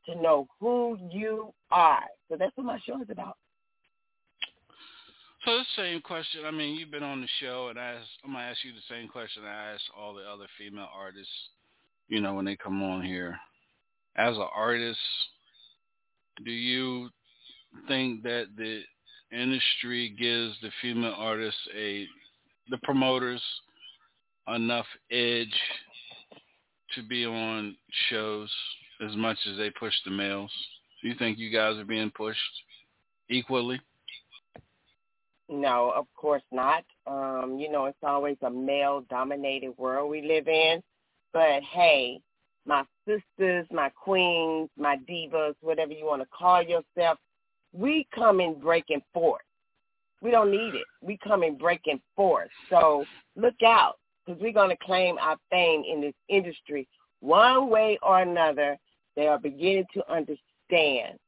to 0.06 0.20
know 0.20 0.46
who 0.60 0.98
you 1.10 1.52
are. 1.70 2.04
So 2.28 2.36
that's 2.38 2.56
what 2.56 2.66
my 2.66 2.78
show 2.86 3.00
is 3.00 3.10
about. 3.10 3.36
So 5.44 5.58
the 5.58 5.64
same 5.76 6.00
question. 6.00 6.42
I 6.46 6.50
mean, 6.50 6.76
you've 6.76 6.90
been 6.90 7.02
on 7.02 7.20
the 7.20 7.28
show, 7.40 7.68
and 7.68 7.78
I 7.78 7.98
I'm 8.24 8.32
gonna 8.32 8.44
ask 8.44 8.64
you 8.64 8.72
the 8.72 8.94
same 8.94 9.08
question 9.08 9.42
I 9.44 9.72
asked 9.72 9.84
all 9.96 10.14
the 10.14 10.22
other 10.22 10.46
female 10.58 10.88
artists. 10.94 11.32
You 12.08 12.20
know, 12.20 12.34
when 12.34 12.46
they 12.46 12.56
come 12.56 12.82
on 12.82 13.02
here, 13.02 13.38
as 14.16 14.36
an 14.36 14.46
artist, 14.54 14.98
do 16.44 16.50
you 16.50 17.10
think 17.88 18.22
that 18.22 18.46
the 18.56 18.80
industry 19.32 20.14
gives 20.18 20.54
the 20.62 20.70
female 20.80 21.14
artists 21.16 21.60
a 21.76 22.06
the 22.70 22.78
promoters 22.82 23.42
enough 24.48 24.86
edge 25.10 25.54
to 26.94 27.02
be 27.02 27.26
on 27.26 27.76
shows 28.08 28.50
as 29.00 29.16
much 29.16 29.38
as 29.50 29.56
they 29.56 29.70
push 29.70 29.94
the 30.04 30.10
males? 30.10 30.50
Do 31.02 31.08
you 31.08 31.14
think 31.18 31.38
you 31.38 31.50
guys 31.50 31.76
are 31.76 31.84
being 31.84 32.10
pushed 32.10 32.38
equally? 33.28 33.80
No, 35.48 35.92
of 35.94 36.06
course 36.14 36.42
not. 36.50 36.84
Um, 37.06 37.58
you 37.58 37.70
know, 37.70 37.84
it's 37.86 37.98
always 38.02 38.36
a 38.42 38.50
male-dominated 38.50 39.76
world 39.76 40.10
we 40.10 40.22
live 40.22 40.48
in. 40.48 40.82
But 41.32 41.62
hey, 41.62 42.20
my 42.66 42.84
sisters, 43.06 43.66
my 43.70 43.90
queens, 43.90 44.70
my 44.78 44.96
divas, 45.08 45.54
whatever 45.60 45.92
you 45.92 46.06
want 46.06 46.22
to 46.22 46.28
call 46.36 46.62
yourself, 46.62 47.18
we 47.72 48.06
come 48.14 48.40
in 48.40 48.58
breaking 48.58 49.02
forth. 49.12 49.42
We 50.22 50.30
don't 50.30 50.50
need 50.50 50.74
it. 50.74 50.86
We 51.02 51.18
come 51.22 51.42
in 51.42 51.58
breaking 51.58 52.00
forth. 52.16 52.48
So 52.70 53.04
look 53.36 53.62
out 53.66 53.98
because 54.24 54.40
we're 54.40 54.52
going 54.52 54.70
to 54.70 54.84
claim 54.84 55.18
our 55.18 55.36
fame 55.50 55.82
in 55.86 56.00
this 56.00 56.14
industry. 56.28 56.88
One 57.20 57.68
way 57.68 57.98
or 58.02 58.22
another, 58.22 58.78
they 59.16 59.26
are 59.26 59.38
beginning 59.38 59.86
to 59.94 60.12
understand 60.12 61.18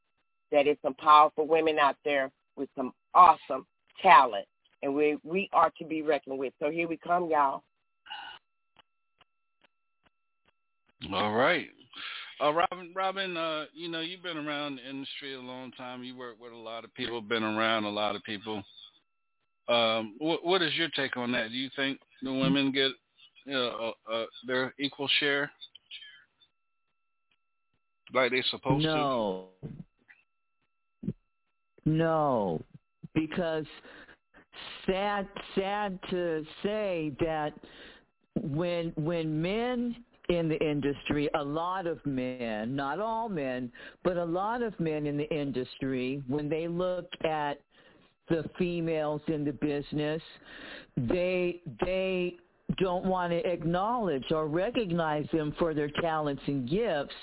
that 0.51 0.63
there's 0.65 0.77
some 0.81 0.95
powerful 0.95 1.47
women 1.47 1.77
out 1.79 1.97
there 2.05 2.31
with 2.55 2.69
some 2.75 2.91
awesome 3.13 3.65
talent, 4.01 4.45
and 4.83 4.93
we 4.93 5.17
we 5.23 5.49
are 5.53 5.71
to 5.77 5.85
be 5.85 6.01
reckoned 6.01 6.39
with. 6.39 6.53
So 6.61 6.69
here 6.69 6.87
we 6.87 6.97
come, 6.97 7.29
y'all. 7.29 7.63
All 11.13 11.33
right. 11.33 11.67
Uh, 12.39 12.53
Robin, 12.53 12.91
Robin, 12.95 13.35
uh, 13.35 13.65
you 13.73 13.89
know, 13.89 13.99
you've 13.99 14.21
been 14.21 14.37
around 14.37 14.75
the 14.75 14.87
industry 14.87 15.33
a 15.33 15.39
long 15.39 15.71
time. 15.71 16.03
You 16.03 16.15
work 16.15 16.35
with 16.39 16.53
a 16.53 16.57
lot 16.57 16.83
of 16.83 16.93
people, 16.93 17.19
been 17.19 17.43
around 17.43 17.85
a 17.85 17.89
lot 17.89 18.15
of 18.15 18.23
people. 18.23 18.63
Um, 19.67 20.15
what, 20.19 20.45
what 20.45 20.61
is 20.61 20.73
your 20.75 20.89
take 20.89 21.17
on 21.17 21.31
that? 21.31 21.49
Do 21.49 21.57
you 21.57 21.69
think 21.75 21.99
the 22.21 22.31
women 22.31 22.71
get 22.71 22.91
know, 23.47 23.93
uh, 24.07 24.13
uh, 24.13 24.25
their 24.45 24.73
equal 24.79 25.09
share 25.19 25.51
like 28.13 28.31
they're 28.31 28.43
supposed 28.49 28.85
no. 28.85 29.47
No, 31.85 32.61
because 33.13 33.65
sad, 34.85 35.27
sad 35.55 35.97
to 36.09 36.45
say 36.61 37.13
that 37.21 37.53
when 38.41 38.91
when 38.95 39.41
men 39.41 39.95
in 40.29 40.49
the 40.49 40.59
industry, 40.59 41.29
a 41.35 41.43
lot 41.43 41.87
of 41.87 42.05
men, 42.05 42.75
not 42.75 42.99
all 42.99 43.29
men, 43.29 43.71
but 44.03 44.17
a 44.17 44.25
lot 44.25 44.61
of 44.61 44.77
men 44.79 45.05
in 45.05 45.17
the 45.17 45.29
industry, 45.33 46.21
when 46.27 46.49
they 46.49 46.67
look 46.67 47.09
at 47.23 47.61
the 48.29 48.43
females 48.57 49.21
in 49.27 49.45
the 49.45 49.53
business, 49.53 50.21
they 50.97 51.61
they 51.85 52.35
don't 52.77 53.05
want 53.05 53.31
to 53.31 53.37
acknowledge 53.49 54.25
or 54.31 54.47
recognize 54.47 55.25
them 55.31 55.55
for 55.57 55.73
their 55.73 55.89
talents 56.01 56.41
and 56.47 56.69
gifts. 56.69 57.15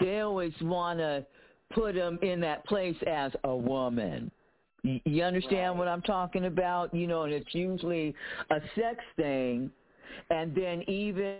They 0.00 0.20
always 0.20 0.52
want 0.62 0.98
to 0.98 1.24
put 1.72 1.94
them 1.94 2.18
in 2.22 2.40
that 2.40 2.64
place 2.66 2.96
as 3.06 3.32
a 3.44 3.54
woman. 3.54 4.30
You, 4.82 5.22
understand 5.24 5.72
right. 5.72 5.78
what 5.78 5.88
I'm 5.88 6.02
talking 6.02 6.46
about? 6.46 6.94
You 6.94 7.06
know, 7.06 7.22
and 7.22 7.32
it's 7.32 7.54
usually 7.54 8.14
a 8.50 8.60
sex 8.74 8.98
thing, 9.16 9.70
and 10.30 10.54
then 10.54 10.82
even 10.88 11.36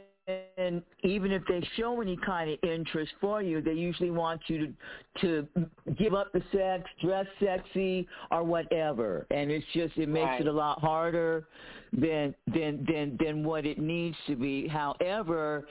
and 0.58 0.82
even 1.02 1.32
if 1.32 1.42
they 1.48 1.66
show 1.76 2.00
any 2.00 2.16
kind 2.24 2.50
of 2.50 2.58
interest 2.62 3.12
for 3.20 3.42
you, 3.42 3.60
they 3.60 3.72
usually 3.72 4.10
want 4.10 4.40
you 4.46 4.66
to 4.66 4.72
to 5.20 5.66
give 5.98 6.14
up 6.14 6.32
the 6.32 6.42
sex, 6.52 6.88
dress 7.02 7.26
sexy, 7.42 8.06
or 8.30 8.44
whatever. 8.44 9.26
And 9.30 9.50
it's 9.50 9.66
just 9.72 9.96
it 9.96 10.08
makes 10.08 10.26
right. 10.26 10.40
it 10.42 10.46
a 10.46 10.52
lot 10.52 10.80
harder 10.80 11.46
than 11.92 12.34
than 12.46 12.86
than 12.92 13.18
than 13.22 13.44
what 13.44 13.66
it 13.66 13.78
needs 13.78 14.16
to 14.26 14.36
be. 14.36 14.68
However, 14.68 15.66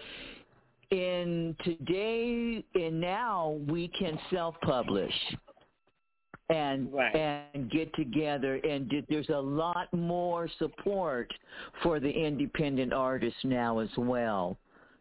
in 0.92 1.56
today 1.64 2.64
and 2.76 3.00
now 3.00 3.60
we 3.68 3.88
can 3.90 4.18
self-publish 4.32 5.14
and 6.50 6.92
right. 6.92 7.16
and 7.16 7.70
get 7.70 7.94
together 7.94 8.56
and 8.56 8.92
there's 9.08 9.30
a 9.30 9.40
lot 9.40 9.92
more 9.94 10.50
support 10.58 11.32
for 11.84 12.00
the 12.00 12.10
independent 12.10 12.92
artists 12.92 13.40
now 13.44 13.80
as 13.80 13.90
well. 13.98 14.58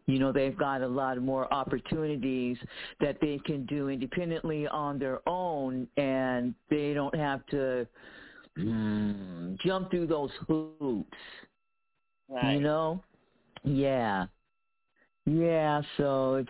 You 0.06 0.18
know, 0.18 0.32
they've 0.32 0.56
got 0.56 0.80
a 0.80 0.86
lot 0.86 1.20
more 1.20 1.52
opportunities 1.52 2.56
that 3.00 3.18
they 3.20 3.38
can 3.44 3.66
do 3.66 3.88
independently 3.88 4.66
on 4.66 4.98
their 4.98 5.20
own 5.28 5.86
and 5.98 6.54
they 6.70 6.94
don't 6.94 7.14
have 7.14 7.44
to 7.46 7.86
mm, 8.58 9.58
jump 9.60 9.90
through 9.90 10.06
those 10.06 10.30
hoops. 10.46 11.18
Right. 12.30 12.54
You 12.54 12.60
know? 12.60 13.02
Yeah. 13.64 14.26
Yeah, 15.28 15.82
so 15.96 16.36
it's 16.36 16.48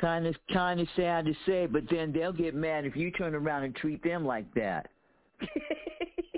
kind 0.00 0.26
of 0.26 0.34
kind 0.52 0.80
of 0.80 0.88
sad 0.96 1.24
to 1.24 1.34
say, 1.46 1.66
but 1.66 1.84
then 1.90 2.12
they'll 2.12 2.32
get 2.32 2.54
mad 2.54 2.84
if 2.84 2.94
you 2.94 3.10
turn 3.10 3.34
around 3.34 3.64
and 3.64 3.74
treat 3.74 4.02
them 4.02 4.26
like 4.26 4.52
that. 4.54 4.88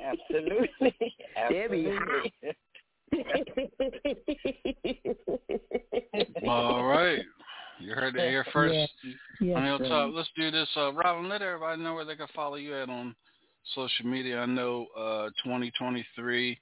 Absolutely. 0.03 0.71
Absolutely. 1.37 1.93
All 6.49 6.85
right. 6.85 7.21
You 7.81 7.93
heard 7.93 8.17
it 8.17 8.31
here 8.31 8.47
first. 8.53 8.75
Yeah. 9.03 9.13
Yes, 9.41 9.57
on 9.57 9.63
sir. 9.63 9.85
Hilltop. 9.85 10.11
Let's 10.15 10.29
do 10.37 10.51
this. 10.51 10.69
Uh, 10.77 10.93
Robin, 10.93 11.29
let 11.29 11.43
everybody 11.43 11.83
know 11.83 11.95
where 11.95 12.05
they 12.05 12.17
can 12.17 12.29
follow 12.35 12.55
you 12.55 12.75
at 12.75 12.89
on 12.89 13.15
social 13.75 14.07
media. 14.07 14.39
I 14.39 14.47
know 14.47 14.87
uh, 14.97 15.29
2023 15.45 16.59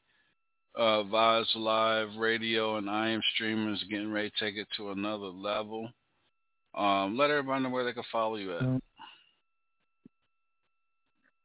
uh, 0.76 1.02
Vibes 1.04 1.54
Live 1.54 2.16
Radio 2.16 2.76
and 2.76 2.90
I 2.90 3.10
Am 3.10 3.20
Streaming 3.34 3.74
is 3.74 3.84
getting 3.90 4.10
ready 4.12 4.30
to 4.30 4.44
take 4.44 4.56
it 4.56 4.66
to 4.76 4.90
another 4.90 5.26
level. 5.26 5.88
Um, 6.74 7.16
let 7.16 7.30
everybody 7.30 7.62
know 7.62 7.70
where 7.70 7.84
they 7.84 7.92
can 7.92 8.02
follow 8.10 8.37
you 8.37 8.56
at. 8.56 8.82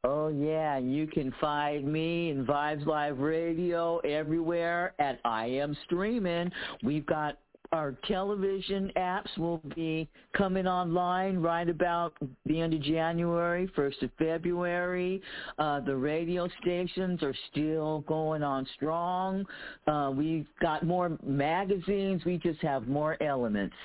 Oh 0.06 0.30
yeah, 0.30 0.78
you 0.78 1.08
can 1.08 1.34
find 1.42 1.86
me 1.86 2.30
in 2.30 2.46
Vibes 2.46 2.86
Live 2.86 3.20
Radio 3.20 3.98
everywhere 4.00 4.94
at 4.98 5.20
I 5.26 5.48
Am 5.48 5.76
Streaming. 5.86 6.50
We've 6.84 7.06
got 7.06 7.38
our 7.72 7.96
television 8.08 8.92
apps 8.98 9.38
will 9.38 9.62
be 9.76 10.08
coming 10.36 10.68
online 10.68 11.38
right 11.38 11.70
about 11.70 12.14
the 12.46 12.60
end 12.60 12.74
of 12.74 12.82
January, 12.82 13.68
1st 13.78 14.04
of 14.04 14.10
February. 14.18 15.22
Uh, 15.58 15.80
the 15.80 15.96
radio 15.96 16.48
stations 16.62 17.22
are 17.22 17.36
still 17.52 18.02
going 18.08 18.42
on 18.42 18.68
strong. 18.76 19.46
Uh, 19.88 20.12
we've 20.14 20.48
got 20.62 20.84
more 20.84 21.18
magazines. 21.24 22.24
We 22.26 22.38
just 22.38 22.60
have 22.62 22.88
more 22.88 23.22
elements 23.22 23.76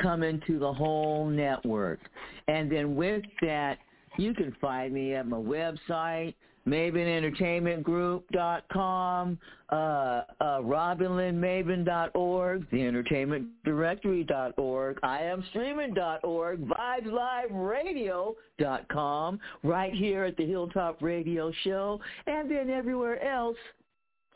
coming 0.00 0.40
to 0.46 0.58
the 0.58 0.72
whole 0.72 1.26
network. 1.26 1.98
And 2.46 2.70
then 2.70 2.94
with 2.94 3.24
that, 3.42 3.78
you 4.16 4.34
can 4.34 4.54
find 4.60 4.92
me 4.92 5.14
at 5.14 5.26
my 5.26 5.36
website, 5.36 6.34
MavenEntertainmentGroup.com, 6.68 9.38
uh, 9.70 9.74
uh, 9.74 10.24
RobinLynnMaven.org, 10.40 12.70
TheEntertainmentDirectory.org, 12.70 15.00
IamStreaming.org, 15.00 16.68
VibesLiveRadio.com, 16.68 19.40
right 19.62 19.94
here 19.94 20.24
at 20.24 20.36
the 20.36 20.46
Hilltop 20.46 21.00
Radio 21.02 21.50
Show, 21.64 22.00
and 22.26 22.50
then 22.50 22.68
everywhere 22.70 23.22
else 23.24 23.56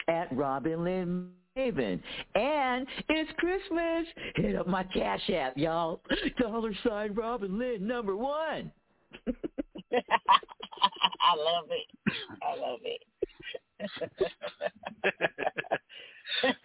at 0.09 0.35
Robin 0.35 0.85
Lynn 0.85 1.29
Maven. 1.57 2.01
And 2.35 2.87
it's 3.09 3.31
Christmas. 3.38 4.07
Hit 4.37 4.57
up 4.57 4.66
my 4.66 4.83
Cash 4.85 5.31
App, 5.31 5.57
y'all. 5.57 6.01
Dollar 6.38 6.73
sign 6.87 7.14
Robin 7.14 7.59
Lynn 7.59 7.87
number 7.87 8.16
one. 8.16 8.71
I 11.20 11.35
love 11.37 11.68
it. 11.70 11.87
I 12.42 12.55
love 12.61 12.81
it. 12.85 13.02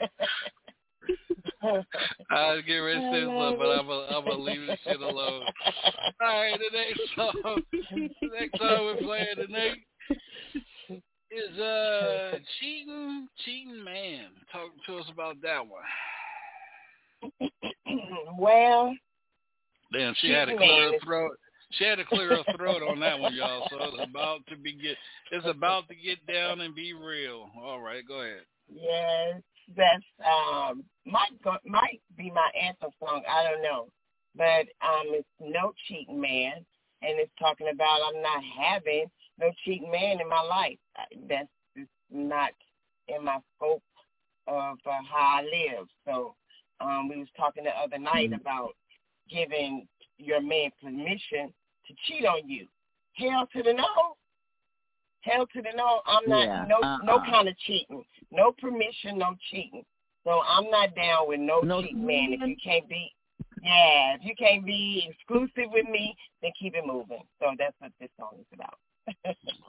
I 2.29 2.53
was 2.53 2.63
getting 2.65 2.83
ready 2.83 2.99
to 2.99 3.11
say 3.11 3.21
something, 3.23 3.57
but 3.57 3.67
I'm 3.67 3.87
gonna 3.87 4.07
I'm 4.17 4.25
gonna 4.25 4.41
leave 4.41 4.67
this 4.67 4.79
shit 4.83 5.01
alone. 5.01 5.43
All 6.21 6.41
right, 6.41 6.57
the 6.57 6.77
next 6.77 7.01
song, 7.15 7.61
the 8.21 8.29
next 8.39 8.59
song 8.59 8.85
we're 8.85 8.97
playing 8.97 9.35
tonight 9.35 9.77
is 11.31 11.59
uh 11.59 12.37
cheating, 12.59 13.27
cheating 13.43 13.83
man. 13.83 14.27
Talk 14.51 14.69
to 14.85 14.97
us 14.97 15.05
about 15.11 15.41
that 15.41 15.65
one. 15.67 15.83
well, 18.37 18.93
Damn, 19.93 20.13
she 20.19 20.29
had 20.29 20.49
a 20.49 20.57
clear 20.57 20.99
throat. 21.03 21.37
She 21.71 21.83
had 21.85 21.95
to 21.97 22.05
clear 22.05 22.37
her 22.37 22.43
throat 22.57 22.81
on 22.83 22.99
that 23.01 23.19
one, 23.19 23.33
y'all. 23.33 23.63
So 23.69 23.77
it's 23.83 24.09
about 24.09 24.45
to 24.49 24.57
be 24.57 24.73
get. 24.73 24.97
It's 25.31 25.45
about 25.47 25.87
to 25.89 25.95
get 25.95 26.25
down 26.25 26.61
and 26.61 26.73
be 26.75 26.93
real. 26.93 27.49
All 27.61 27.81
right, 27.81 28.07
go 28.07 28.21
ahead. 28.21 28.43
Yes, 28.73 29.41
that's 29.75 30.03
um 30.25 30.83
might 31.05 31.41
go, 31.43 31.57
might 31.65 32.01
be 32.17 32.31
my 32.31 32.49
anthem 32.61 32.91
song. 32.99 33.23
I 33.29 33.43
don't 33.43 33.61
know, 33.63 33.87
but 34.35 34.67
um 34.85 35.07
it's 35.09 35.27
no 35.39 35.73
cheating 35.87 36.19
man, 36.19 36.53
and 37.01 37.19
it's 37.19 37.31
talking 37.39 37.69
about 37.73 37.99
I'm 38.07 38.21
not 38.21 38.43
having 38.43 39.05
no 39.39 39.51
cheating 39.63 39.91
man 39.91 40.19
in 40.21 40.29
my 40.29 40.41
life. 40.41 40.77
That's 41.29 41.49
just 41.77 41.89
not 42.11 42.51
in 43.07 43.23
my 43.25 43.39
scope 43.55 43.83
of 44.47 44.77
uh, 44.85 44.99
how 45.09 45.39
I 45.39 45.43
live. 45.43 45.87
So 46.05 46.35
um 46.81 47.09
we 47.09 47.17
was 47.17 47.29
talking 47.37 47.63
the 47.65 47.71
other 47.71 47.99
night 47.99 48.31
Mm-hmm. 48.31 48.33
about 48.33 48.71
giving 49.29 49.87
your 50.17 50.41
man 50.41 50.71
permission 50.81 51.53
to 51.87 51.93
cheat 52.05 52.25
on 52.25 52.47
you. 52.49 52.67
Hell 53.13 53.47
to 53.53 53.63
the 53.63 53.73
no. 53.73 53.85
Hell 55.21 55.47
to 55.53 55.61
the 55.61 55.69
no. 55.75 56.01
I'm 56.05 56.29
not 56.29 56.47
Yeah, 56.47 56.65
no 56.67 56.77
uh-uh. 56.77 56.97
no 57.03 57.19
kind 57.19 57.47
of 57.47 57.57
cheating. 57.59 58.03
No 58.31 58.51
permission, 58.59 59.17
no 59.17 59.35
cheating. 59.49 59.83
So 60.23 60.41
I'm 60.45 60.69
not 60.69 60.95
down 60.95 61.27
with 61.27 61.39
no, 61.39 61.61
No 61.61 61.81
cheating, 61.81 62.05
man. 62.05 62.33
If 62.33 62.41
you 62.41 62.55
can't 62.63 62.87
be 62.89 63.13
yeah, 63.63 64.15
if 64.15 64.23
you 64.23 64.35
can't 64.35 64.65
be 64.65 65.09
exclusive 65.09 65.71
with 65.71 65.87
me, 65.89 66.15
then 66.41 66.51
keep 66.59 66.75
it 66.75 66.85
moving. 66.85 67.23
So 67.39 67.47
that's 67.57 67.75
what 67.79 67.91
this 67.99 68.09
song 68.19 68.37
is 68.39 68.45
about. 68.53 68.77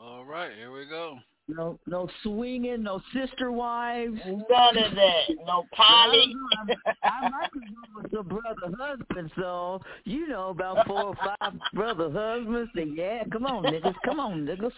All 0.01 0.25
right, 0.25 0.53
here 0.57 0.73
we 0.73 0.87
go. 0.87 1.19
No, 1.49 1.79
no 1.87 2.09
swinging, 2.23 2.83
no 2.83 3.01
sister 3.15 3.51
wives. 3.51 4.19
None 4.27 4.77
of 4.77 4.95
that. 4.95 5.23
No 5.47 5.65
poly. 5.73 6.35
I 7.03 7.29
might 7.31 7.51
be 7.53 7.61
one 7.61 8.03
with 8.03 8.11
the 8.13 8.23
brother 8.23 8.77
husband, 8.79 9.31
so 9.35 9.81
you 10.05 10.29
know 10.29 10.51
about 10.51 10.87
four 10.87 11.05
or 11.05 11.15
five 11.17 11.55
brother 11.73 12.11
husbands. 12.11 12.71
Say, 12.75 12.89
yeah, 12.95 13.25
come 13.33 13.47
on, 13.47 13.65
niggas, 13.65 13.95
come 14.05 14.21
on, 14.21 14.45
niggas. 14.47 14.73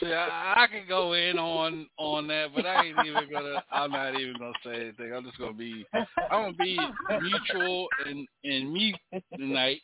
See, 0.00 0.12
I, 0.12 0.64
I 0.64 0.66
can 0.66 0.84
go 0.88 1.12
in 1.12 1.38
on 1.38 1.86
on 1.98 2.26
that, 2.28 2.48
but 2.54 2.66
I 2.66 2.86
ain't 2.86 3.06
even 3.06 3.30
gonna. 3.30 3.62
I'm 3.70 3.92
not 3.92 4.18
even 4.18 4.34
gonna 4.38 4.52
say 4.64 4.80
anything. 4.80 5.12
I'm 5.14 5.24
just 5.24 5.38
gonna 5.38 5.52
be. 5.52 5.86
I'm 5.92 6.06
gonna 6.30 6.52
be 6.54 6.78
mutual 7.20 7.88
and 8.06 8.26
and 8.42 8.72
mute 8.72 8.96
tonight. 9.36 9.80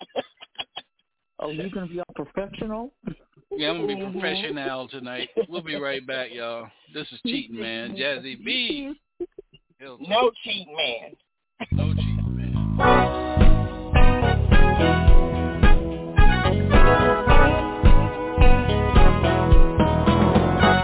oh, 1.40 1.50
you 1.50 1.70
gonna 1.70 1.86
be 1.86 2.00
all 2.00 2.04
professional? 2.14 2.92
Yeah, 3.50 3.70
I'm 3.70 3.86
gonna 3.86 3.96
be 3.96 4.12
professional 4.12 4.88
tonight. 4.90 5.28
We'll 5.48 5.62
be 5.62 5.76
right 5.76 6.06
back, 6.06 6.28
y'all. 6.32 6.68
This 6.94 7.06
is 7.12 7.20
cheating, 7.26 7.58
man. 7.58 7.96
Jazzy 7.96 8.44
B. 8.44 8.94
No 9.80 10.30
cheating, 10.44 10.76
man. 10.76 11.16
No 11.72 11.94
cheating, 11.94 12.36
man. 12.36 12.54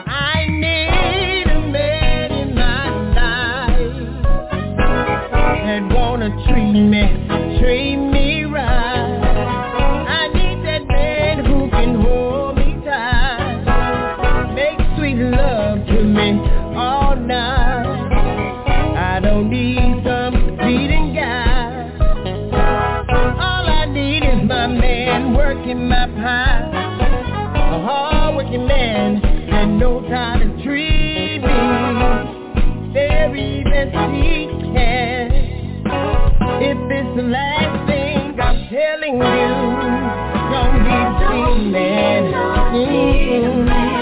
I 0.07 0.47
need 0.49 1.47
a 1.51 1.61
man 1.71 2.33
in 2.33 2.55
my 2.55 2.89
life 3.15 4.23
that 5.65 5.83
wanna 5.95 6.31
treat 6.49 6.73
me, 6.73 7.59
treat 7.61 7.97
me 7.97 8.44
If 36.67 36.79
it's 36.91 37.17
the 37.17 37.23
last 37.23 37.87
thing 37.87 38.41
I'm 38.41 38.69
telling 38.69 39.17
you, 39.17 39.49
don't 40.51 40.79
be 40.85 40.99
cheating 41.21 41.73
mm-hmm. 42.73 43.94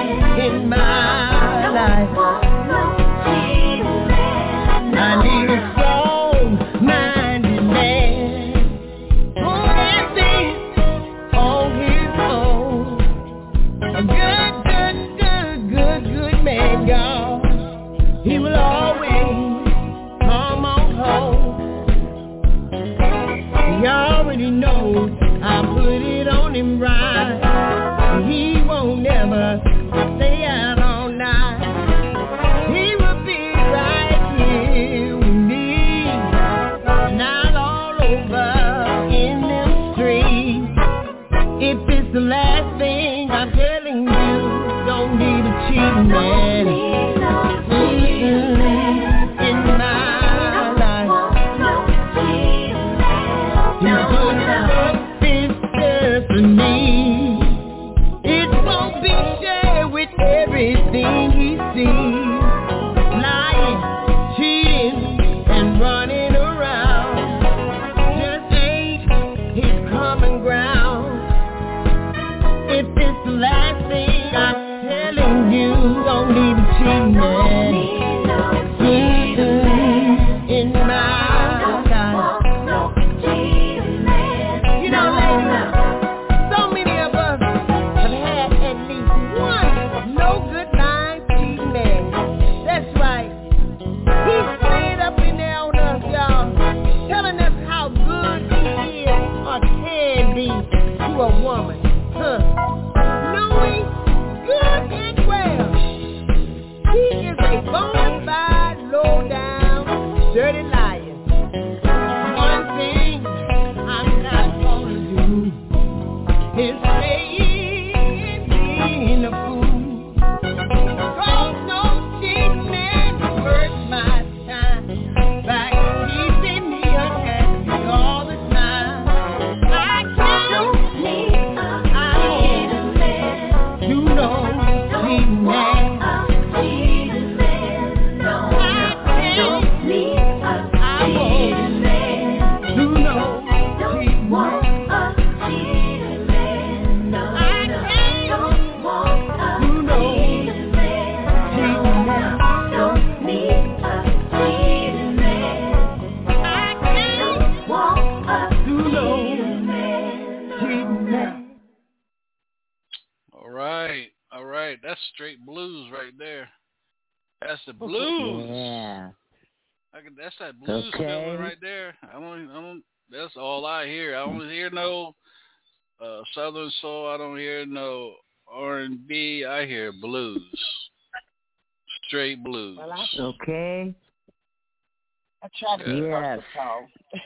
I 185.69 185.77
try 185.77 185.77
to 185.77 185.85
keep 185.85 186.05
Yes. 186.05 186.39
up 186.39 186.45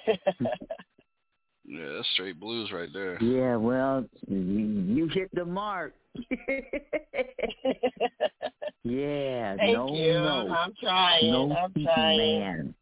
the 0.07 0.47
tone. 0.47 0.67
Yeah, 1.69 1.89
that's 1.97 2.09
straight 2.15 2.39
blues 2.39 2.71
right 2.71 2.89
there. 2.93 3.21
Yeah, 3.21 3.57
well, 3.57 4.05
you, 4.29 4.37
you 4.37 5.09
hit 5.09 5.35
the 5.35 5.45
mark. 5.45 5.95
yeah, 8.85 9.57
Thank 9.57 9.75
no, 9.75 9.89
you. 9.93 10.13
no. 10.13 10.55
I'm 10.57 10.73
trying. 10.81 11.31
no 11.33 11.53
I'm 11.53 11.73
trying. 11.73 12.19
man. 12.41 12.75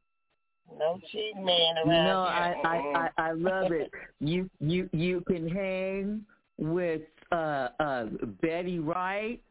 No 0.79 0.99
cheating 1.11 1.45
man 1.45 1.77
You 1.85 1.91
around 1.91 2.05
know, 2.05 2.25
here. 2.25 2.33
I, 2.33 2.55
I, 2.65 2.77
I, 2.99 3.29
I 3.29 3.33
love 3.33 3.73
it. 3.73 3.91
You 4.21 4.49
you 4.61 4.89
you 4.93 5.23
can 5.27 5.49
hang 5.49 6.25
with 6.57 7.03
uh 7.33 7.69
uh 7.81 8.07
Betty 8.41 8.79
Wright, 8.79 9.43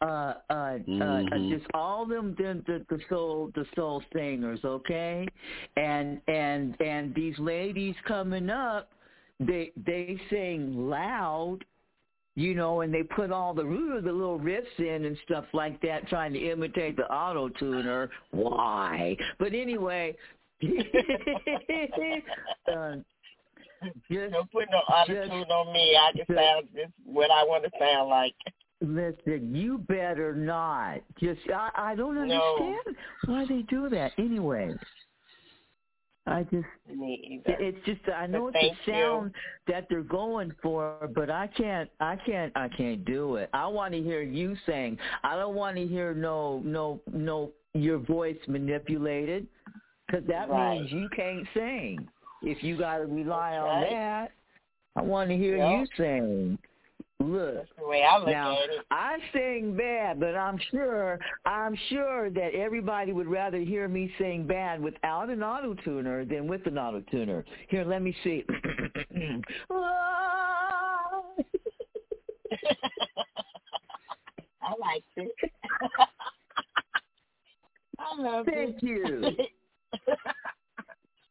uh 0.00 0.04
uh, 0.04 0.34
uh, 0.50 0.54
uh 0.54 0.78
Mhm. 0.86 1.50
just 1.50 1.66
all 1.74 2.06
them 2.06 2.34
the, 2.38 2.62
the 2.66 2.84
the 2.88 3.00
soul 3.08 3.50
the 3.54 3.64
soul 3.74 4.02
singers, 4.12 4.60
okay? 4.64 5.26
And 5.76 6.20
and 6.28 6.80
and 6.80 7.14
these 7.14 7.38
ladies 7.38 7.96
coming 8.06 8.48
up, 8.50 8.90
they 9.40 9.72
they 9.86 10.18
sing 10.30 10.88
loud 10.88 11.64
you 12.36 12.54
know, 12.54 12.82
and 12.82 12.94
they 12.94 13.02
put 13.02 13.32
all 13.32 13.52
the 13.52 13.62
ooh, 13.62 14.00
the 14.00 14.12
little 14.12 14.38
riffs 14.38 14.78
in 14.78 15.06
and 15.06 15.18
stuff 15.24 15.44
like 15.52 15.80
that, 15.82 16.06
trying 16.06 16.32
to 16.32 16.38
imitate 16.38 16.94
the 16.96 17.02
auto 17.12 17.48
tuner. 17.48 18.08
Why? 18.30 19.16
But 19.40 19.54
anyway, 19.54 20.14
uh, 20.62 20.66
just 24.10 24.32
Don't 24.32 24.50
put 24.52 24.66
no 24.70 24.78
auto 24.78 25.14
just- 25.14 25.30
tune 25.30 25.50
on 25.50 25.72
me. 25.72 25.96
I 25.96 26.12
can 26.12 26.18
just- 26.26 26.38
sound 26.38 26.68
just 26.74 26.92
what 27.04 27.30
I 27.32 27.42
want 27.44 27.64
to 27.64 27.70
sound 27.78 28.08
like. 28.08 28.34
Listen. 28.80 29.54
You 29.54 29.78
better 29.78 30.34
not. 30.34 31.00
Just 31.20 31.40
I, 31.54 31.70
I 31.74 31.94
don't 31.94 32.16
No. 32.16 32.22
understand 32.22 32.96
why 33.26 33.44
they 33.46 33.62
do 33.62 33.88
that. 33.90 34.12
Anyway, 34.18 34.74
I 36.26 36.42
just. 36.44 36.66
It's 37.46 37.78
just 37.86 38.00
I 38.14 38.26
know 38.26 38.50
But 38.52 38.62
it's 38.62 38.76
the 38.86 38.92
sound 38.92 39.32
that 39.66 39.86
they're 39.88 40.02
going 40.02 40.52
for, 40.62 41.10
but 41.14 41.30
I 41.30 41.46
can't, 41.46 41.88
I 42.00 42.16
can't, 42.16 42.52
I 42.56 42.68
can't 42.68 43.04
do 43.04 43.36
it. 43.36 43.48
I 43.52 43.66
want 43.66 43.94
to 43.94 44.02
hear 44.02 44.22
you 44.22 44.56
sing. 44.66 44.98
I 45.24 45.36
don't 45.36 45.54
want 45.54 45.76
to 45.76 45.86
hear 45.86 46.14
no, 46.14 46.60
no, 46.64 47.00
no 47.12 47.52
your 47.74 47.98
voice 47.98 48.36
manipulated, 48.48 49.46
because 50.06 50.26
that 50.26 50.50
Right. 50.50 50.78
means 50.80 50.92
you 50.92 51.08
can't 51.10 51.46
sing. 51.54 52.08
If 52.42 52.62
you 52.62 52.76
got 52.76 52.98
to 52.98 53.06
rely 53.06 53.52
That's 53.52 53.64
on 53.64 53.80
that, 53.82 54.32
I 54.96 55.02
want 55.02 55.30
to 55.30 55.36
hear 55.36 55.56
Yep. 55.56 55.68
you 55.68 55.86
sing. 55.96 56.58
Look. 57.20 57.54
That's 57.56 57.68
the 57.76 57.86
way 57.86 58.04
I 58.08 58.18
look 58.18 58.28
Now, 58.28 58.52
at 58.52 58.70
it. 58.70 58.86
I 58.92 59.18
sing 59.32 59.76
bad, 59.76 60.20
but 60.20 60.36
I'm 60.36 60.58
sure 60.70 61.18
I'm 61.44 61.76
sure 61.88 62.30
that 62.30 62.54
everybody 62.54 63.12
would 63.12 63.26
rather 63.26 63.58
hear 63.58 63.88
me 63.88 64.12
sing 64.18 64.46
bad 64.46 64.80
without 64.80 65.28
an 65.28 65.42
auto 65.42 65.74
tuner 65.84 66.24
than 66.24 66.46
with 66.46 66.64
an 66.66 66.78
auto 66.78 67.00
tuner. 67.10 67.44
Here, 67.68 67.84
let 67.84 68.02
me 68.02 68.14
see. 68.22 68.44
I 74.62 74.74
like 74.80 75.04
it. 75.16 75.32
I 77.98 78.20
love 78.20 78.46
it. 78.48 78.54
Thank 78.54 78.82
you. 78.82 79.32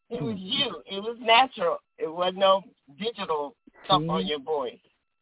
it 0.09 0.21
was 0.21 0.35
you. 0.37 0.81
It 0.85 0.99
was 1.01 1.17
natural. 1.21 1.77
It 1.97 2.11
was 2.11 2.33
no 2.35 2.63
digital 2.99 3.55
stuff 3.85 4.01
on 4.01 4.07
mm-hmm. 4.07 4.27
your 4.27 4.39
voice. 4.39 4.79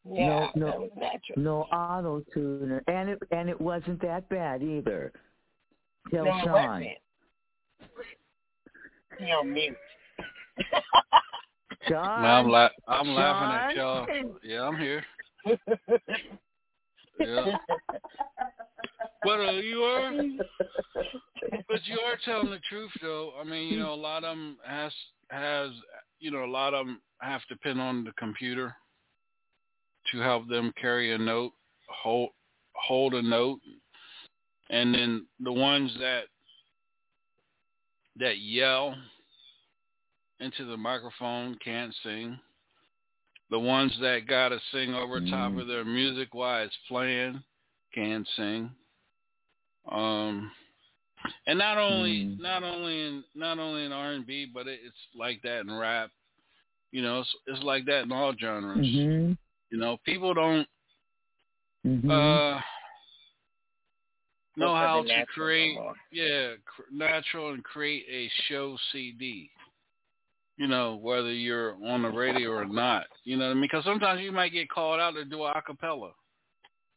Yeah, 0.07 0.49
no, 0.55 0.65
that 0.67 0.79
was 0.79 0.91
natural. 0.95 1.37
no 1.37 1.61
auto 1.75 2.23
tuner, 2.33 2.83
and 2.87 3.09
it 3.09 3.19
and 3.31 3.49
it 3.49 3.59
wasn't 3.59 4.01
that 4.01 4.29
bad 4.29 4.61
either. 4.61 5.11
Tell 6.13 6.25
no, 6.25 6.37
it 6.37 6.43
Sean. 6.43 6.51
wasn't. 6.51 6.97
He 9.17 9.25
on 9.31 9.51
mute. 9.51 9.75
Sean. 11.87 12.21
Now 12.21 12.39
I'm 12.39 12.49
la- 12.49 12.69
I'm 12.87 13.07
laughing 13.07 13.57
at 13.57 13.75
y'all. 13.75 14.07
Yeah, 14.43 14.67
I'm 14.67 14.77
here. 14.77 15.03
Yeah. 17.19 17.55
But 19.23 19.39
uh, 19.39 19.51
you 19.53 19.83
are, 19.83 20.11
but 21.69 21.79
you 21.85 21.99
are 22.01 22.17
telling 22.25 22.49
the 22.49 22.59
truth 22.69 22.91
though. 23.01 23.31
I 23.39 23.43
mean, 23.43 23.71
you 23.73 23.79
know, 23.79 23.93
a 23.93 23.95
lot 23.95 24.23
of 24.23 24.35
them 24.35 24.57
has 24.65 24.91
has 25.29 25.71
you 26.19 26.29
know 26.29 26.43
a 26.43 26.51
lot 26.51 26.73
of 26.73 26.85
them 26.85 27.01
have 27.21 27.41
to 27.47 27.55
pin 27.57 27.79
on 27.79 28.03
the 28.03 28.11
computer 28.19 28.75
to 30.11 30.19
help 30.19 30.47
them 30.47 30.73
carry 30.79 31.13
a 31.13 31.17
note, 31.17 31.53
hold 31.89 32.29
hold 32.73 33.13
a 33.13 33.21
note, 33.21 33.59
and 34.69 34.93
then 34.93 35.25
the 35.39 35.53
ones 35.53 35.91
that 35.99 36.25
that 38.17 38.39
yell 38.39 38.95
into 40.39 40.65
the 40.65 40.77
microphone 40.77 41.57
can't 41.63 41.93
sing. 42.03 42.37
The 43.51 43.59
ones 43.59 43.95
that 44.01 44.27
gotta 44.27 44.59
sing 44.71 44.93
over 44.93 45.21
top 45.29 45.57
of 45.57 45.67
their 45.67 45.85
music 45.85 46.33
while 46.33 46.63
it's 46.63 46.75
playing 46.87 47.41
can 47.93 48.25
sing. 48.35 48.71
Um, 49.91 50.51
and 51.47 51.59
not 51.59 51.77
only 51.77 52.35
not 52.39 52.63
only 52.63 53.01
in 53.01 53.23
not 53.35 53.59
only 53.59 53.85
in 53.85 53.91
R 53.91 54.13
and 54.13 54.25
B, 54.25 54.49
but 54.51 54.67
it, 54.67 54.79
it's 54.83 54.95
like 55.15 55.41
that 55.43 55.61
in 55.61 55.73
rap. 55.73 56.09
You 56.91 57.01
know, 57.01 57.19
it's, 57.19 57.35
it's 57.47 57.63
like 57.63 57.85
that 57.85 58.03
in 58.03 58.11
all 58.11 58.33
genres. 58.39 58.85
hmm 58.85 59.33
You 59.75 59.81
know, 59.81 59.97
people 60.05 60.33
don't 60.33 60.65
hmm 61.83 62.09
uh 62.09 62.61
know 64.55 64.73
Most 64.73 64.77
how 64.77 65.03
to 65.03 65.25
create 65.33 65.75
no 65.75 65.93
yeah 66.13 66.53
cr- 66.65 66.83
natural 66.93 67.51
and 67.51 67.61
create 67.61 68.05
a 68.09 68.31
show 68.47 68.77
CD. 68.93 69.49
You 70.55 70.67
know, 70.67 70.95
whether 70.95 71.33
you're 71.33 71.75
on 71.85 72.03
the 72.03 72.09
radio 72.09 72.51
or 72.51 72.63
not. 72.63 73.07
You 73.25 73.35
know 73.35 73.47
what 73.47 73.51
I 73.51 73.53
mean? 73.55 73.63
Because 73.63 73.83
sometimes 73.83 74.21
you 74.21 74.31
might 74.31 74.53
get 74.53 74.69
called 74.69 75.01
out 75.01 75.15
to 75.15 75.25
do 75.25 75.43
a 75.43 75.53
acapella. 75.53 76.11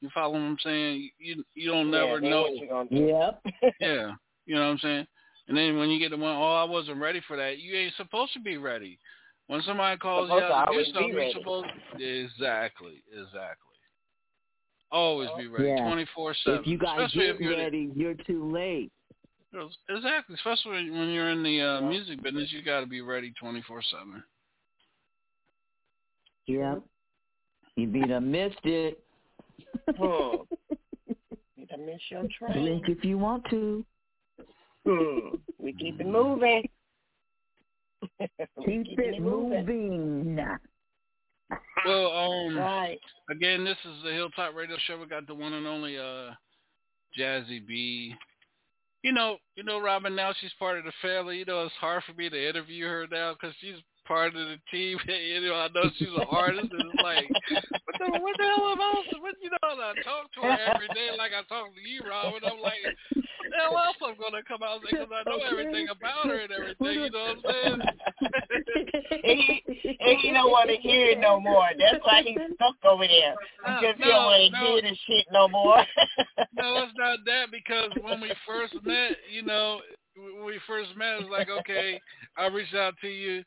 You 0.01 0.09
follow 0.15 0.35
what 0.35 0.39
I'm 0.39 0.59
saying? 0.63 1.11
You 1.19 1.43
you 1.57 1.73
don't 1.73 1.91
Yeah, 1.91 2.05
never 2.05 2.21
know. 2.21 2.43
what 2.43 2.61
you 2.61 2.69
gonna 2.69 2.89
do? 2.89 2.97
Yep. 2.97 3.43
Yeah, 3.81 4.13
you 4.47 4.55
know 4.55 4.61
what 4.61 4.69
I'm 4.69 4.79
saying. 4.79 5.07
And 5.49 5.57
then 5.57 5.79
when 5.79 5.91
you 5.91 5.99
get 5.99 6.13
the 6.13 6.17
one, 6.17 6.37
oh, 6.37 6.55
I 6.55 6.63
wasn't 6.63 7.01
ready 7.01 7.21
for 7.27 7.37
that. 7.39 7.59
You 7.59 7.77
ain't 7.77 7.95
supposed 7.97 8.35
to 8.35 8.41
be 8.41 8.57
ready. 8.57 9.01
When 9.49 9.63
somebody 9.63 9.99
calls 9.99 10.29
Supposed 10.29 10.45
you 10.45 10.53
out 10.53 10.67
to 10.67 10.67
do 10.67 10.73
always 10.73 10.87
be 10.87 10.93
something, 10.93 11.09
you're 11.09 11.19
ready. 11.19 11.33
supposed 11.33 11.67
exactly, 11.99 13.03
exactly. 13.11 13.65
Always 14.93 15.29
be 15.39 15.47
ready, 15.47 15.81
twenty 15.83 16.07
four 16.15 16.35
seven. 16.45 16.61
If 16.61 16.67
you 16.67 16.79
guys 16.79 16.99
especially 17.01 17.27
get 17.27 17.35
if 17.35 17.41
you're 17.41 17.57
ready, 17.57 17.91
you're 17.95 18.15
too 18.15 18.51
late. 18.53 18.93
exactly, 19.89 20.35
especially 20.35 20.91
when 20.91 21.09
you're 21.09 21.31
in 21.31 21.43
the 21.43 21.61
uh, 21.61 21.81
music 21.81 22.23
business, 22.23 22.53
you 22.53 22.63
got 22.63 22.81
to 22.81 22.87
be 22.87 23.01
ready 23.01 23.33
twenty 23.41 23.63
four 23.63 23.83
seven. 23.91 24.23
Yep. 26.47 26.83
You'd 27.77 27.93
be 27.93 28.01
done 28.07 28.31
missed 28.31 28.65
it. 28.65 29.03
Hmm. 29.97 30.37
Did 31.59 31.71
I 31.73 31.77
miss 31.77 32.01
your 32.11 32.27
train? 32.39 32.53
Blink 32.53 32.85
if 32.89 33.05
you 33.05 33.17
want 33.19 33.45
to. 33.51 33.85
Hmm. 34.87 35.37
We 35.59 35.73
keep 35.73 36.01
it 36.01 36.07
moving. 36.07 36.69
We 38.67 38.85
Keep 38.85 38.99
it 38.99 39.23
moving. 39.23 40.39
Well, 41.85 42.13
um, 42.47 42.59
Right. 42.59 42.99
again, 43.31 43.65
this 43.65 43.79
is 43.85 44.03
the 44.05 44.13
Hilltop 44.13 44.55
Radio 44.55 44.77
Show. 44.87 44.99
We 44.99 45.07
got 45.07 45.27
the 45.27 45.35
one 45.35 45.53
and 45.53 45.67
only 45.67 45.97
uh, 45.97 46.33
Jazzy 47.19 47.67
B. 47.67 48.15
You 49.03 49.13
know, 49.13 49.39
you 49.55 49.63
know, 49.63 49.81
Robin. 49.81 50.15
Now 50.15 50.33
she's 50.41 50.53
part 50.59 50.79
of 50.79 50.85
the 50.85 50.93
family. 51.01 51.39
You 51.39 51.45
know, 51.45 51.65
it's 51.65 51.75
hard 51.81 52.03
for 52.05 52.15
me 52.15 52.29
to 52.29 52.49
interview 52.49 52.87
her 52.87 53.07
now 53.11 53.35
because 53.35 53.55
she's 53.61 53.77
part 54.07 54.35
of 54.35 54.49
the 54.49 54.57
team. 54.73 54.99
you 55.07 55.41
know, 55.47 55.55
I 55.55 55.69
know 55.69 55.89
she's 55.97 56.09
an 56.09 56.27
artist, 56.29 56.73
and 56.73 56.83
it's 56.83 57.03
like, 57.03 57.31
what 57.85 57.97
the, 58.01 58.19
what 58.19 58.37
the 58.37 58.45
hell 58.45 58.73
am 58.73 58.81
I? 58.81 59.03
What 59.21 59.35
you 59.41 59.51
know? 59.51 59.59
I 59.63 59.95
talk 60.03 60.33
to 60.35 60.41
her 60.43 60.75
every 60.75 60.89
day 60.89 61.11
like 61.17 61.31
I 61.31 61.47
talk 61.47 61.71
to 61.73 61.89
you, 61.89 62.03
Robin. 62.03 62.41
I'm 62.43 62.61
like, 62.61 62.83
what 63.15 63.38
the 63.51 63.57
hell 63.57 63.79
else 63.79 63.97
I'm 64.03 64.15
gonna 64.21 64.43
come 64.47 64.63
out 64.63 64.81
and 64.81 64.85
say 64.91 64.99
because 64.99 65.13
I 65.13 65.29
know 65.29 65.39
everything 65.45 65.89
about 65.89 66.27
her 66.27 66.39
and 66.41 66.53
everything. 66.53 67.03
You 67.05 67.11
know 67.11 67.35
what 67.35 67.55
I'm 67.55 67.81
saying? 67.81 67.81
and 69.25 69.39
he, 69.41 69.97
and 70.01 70.21
he 70.21 70.31
don't 70.33 70.51
want 70.51 70.71
to 70.71 70.77
hear 70.77 71.11
it 71.11 71.21
no 71.21 71.41
more. 71.41 71.69
That's 71.79 72.05
why 72.05 72.23
he's 72.23 72.39
stuck 72.55 72.77
over 72.85 73.07
there 73.07 73.35
Uh, 73.67 73.81
because 73.81 73.97
he 73.99 74.05
no, 74.05 74.11
don't 74.11 74.25
want 74.27 74.43
to 74.43 74.51
no. 74.53 74.67
hear 74.67 74.83
the 74.83 74.97
shit 75.07 75.27
no 75.33 75.49
more. 75.49 75.77
no, 76.55 76.85
it's 76.85 76.93
not 76.97 77.19
that 77.27 77.51
because 77.51 77.91
when 78.03 78.21
we 78.21 78.33
first 78.47 78.75
met, 78.85 79.17
you 79.31 79.43
know, 79.43 79.81
when 80.17 80.45
we 80.45 80.59
first 80.67 80.91
met, 80.97 81.15
it 81.15 81.29
was 81.29 81.31
like, 81.31 81.49
okay, 81.49 82.01
I 82.37 82.47
reached 82.47 82.75
out 82.75 82.95
to 83.03 83.09
you, 83.09 83.43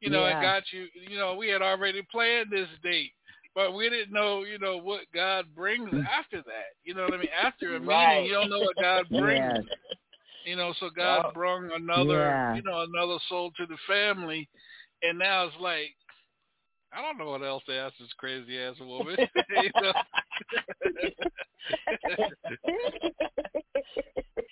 you 0.00 0.10
know, 0.10 0.26
Yeah. 0.26 0.38
I 0.38 0.42
got 0.42 0.62
you, 0.72 0.86
you 1.08 1.18
know, 1.18 1.34
we 1.36 1.48
had 1.48 1.62
already 1.62 2.02
planned 2.10 2.50
this 2.50 2.68
date, 2.82 3.12
but 3.56 3.74
we 3.74 3.88
didn't 3.90 4.12
know, 4.12 4.44
you 4.44 4.58
know, 4.58 4.76
what 4.76 5.00
God 5.14 5.46
brings 5.54 5.88
after 6.16 6.42
that. 6.42 6.74
You 6.84 6.94
know 6.94 7.04
what 7.04 7.14
I 7.14 7.16
mean? 7.16 7.28
After 7.42 7.74
a 7.74 7.80
Right. 7.80 8.18
meeting, 8.18 8.26
you 8.26 8.32
don't 8.34 8.50
know 8.50 8.60
what 8.60 8.76
God 8.76 9.06
brings. 9.10 9.64
Yes. 9.66 9.78
You 10.44 10.54
know, 10.56 10.72
so 10.78 10.90
God 10.90 11.24
Oh. 11.28 11.32
brought 11.32 11.72
another, 11.74 12.18
Yeah. 12.20 12.54
you 12.54 12.62
know, 12.62 12.82
another 12.82 13.18
soul 13.28 13.50
to 13.56 13.66
the 13.66 13.78
family, 13.88 14.48
and 15.02 15.18
now 15.18 15.46
it's 15.46 15.56
like. 15.58 15.96
I 16.92 17.02
don't 17.02 17.18
know 17.18 17.28
what 17.30 17.42
else 17.42 17.62
to 17.66 17.74
ask 17.74 17.94
this 17.98 18.12
crazy 18.16 18.58
ass 18.58 18.76
woman. 18.80 19.16
you 19.50 19.70
know? 19.82 19.92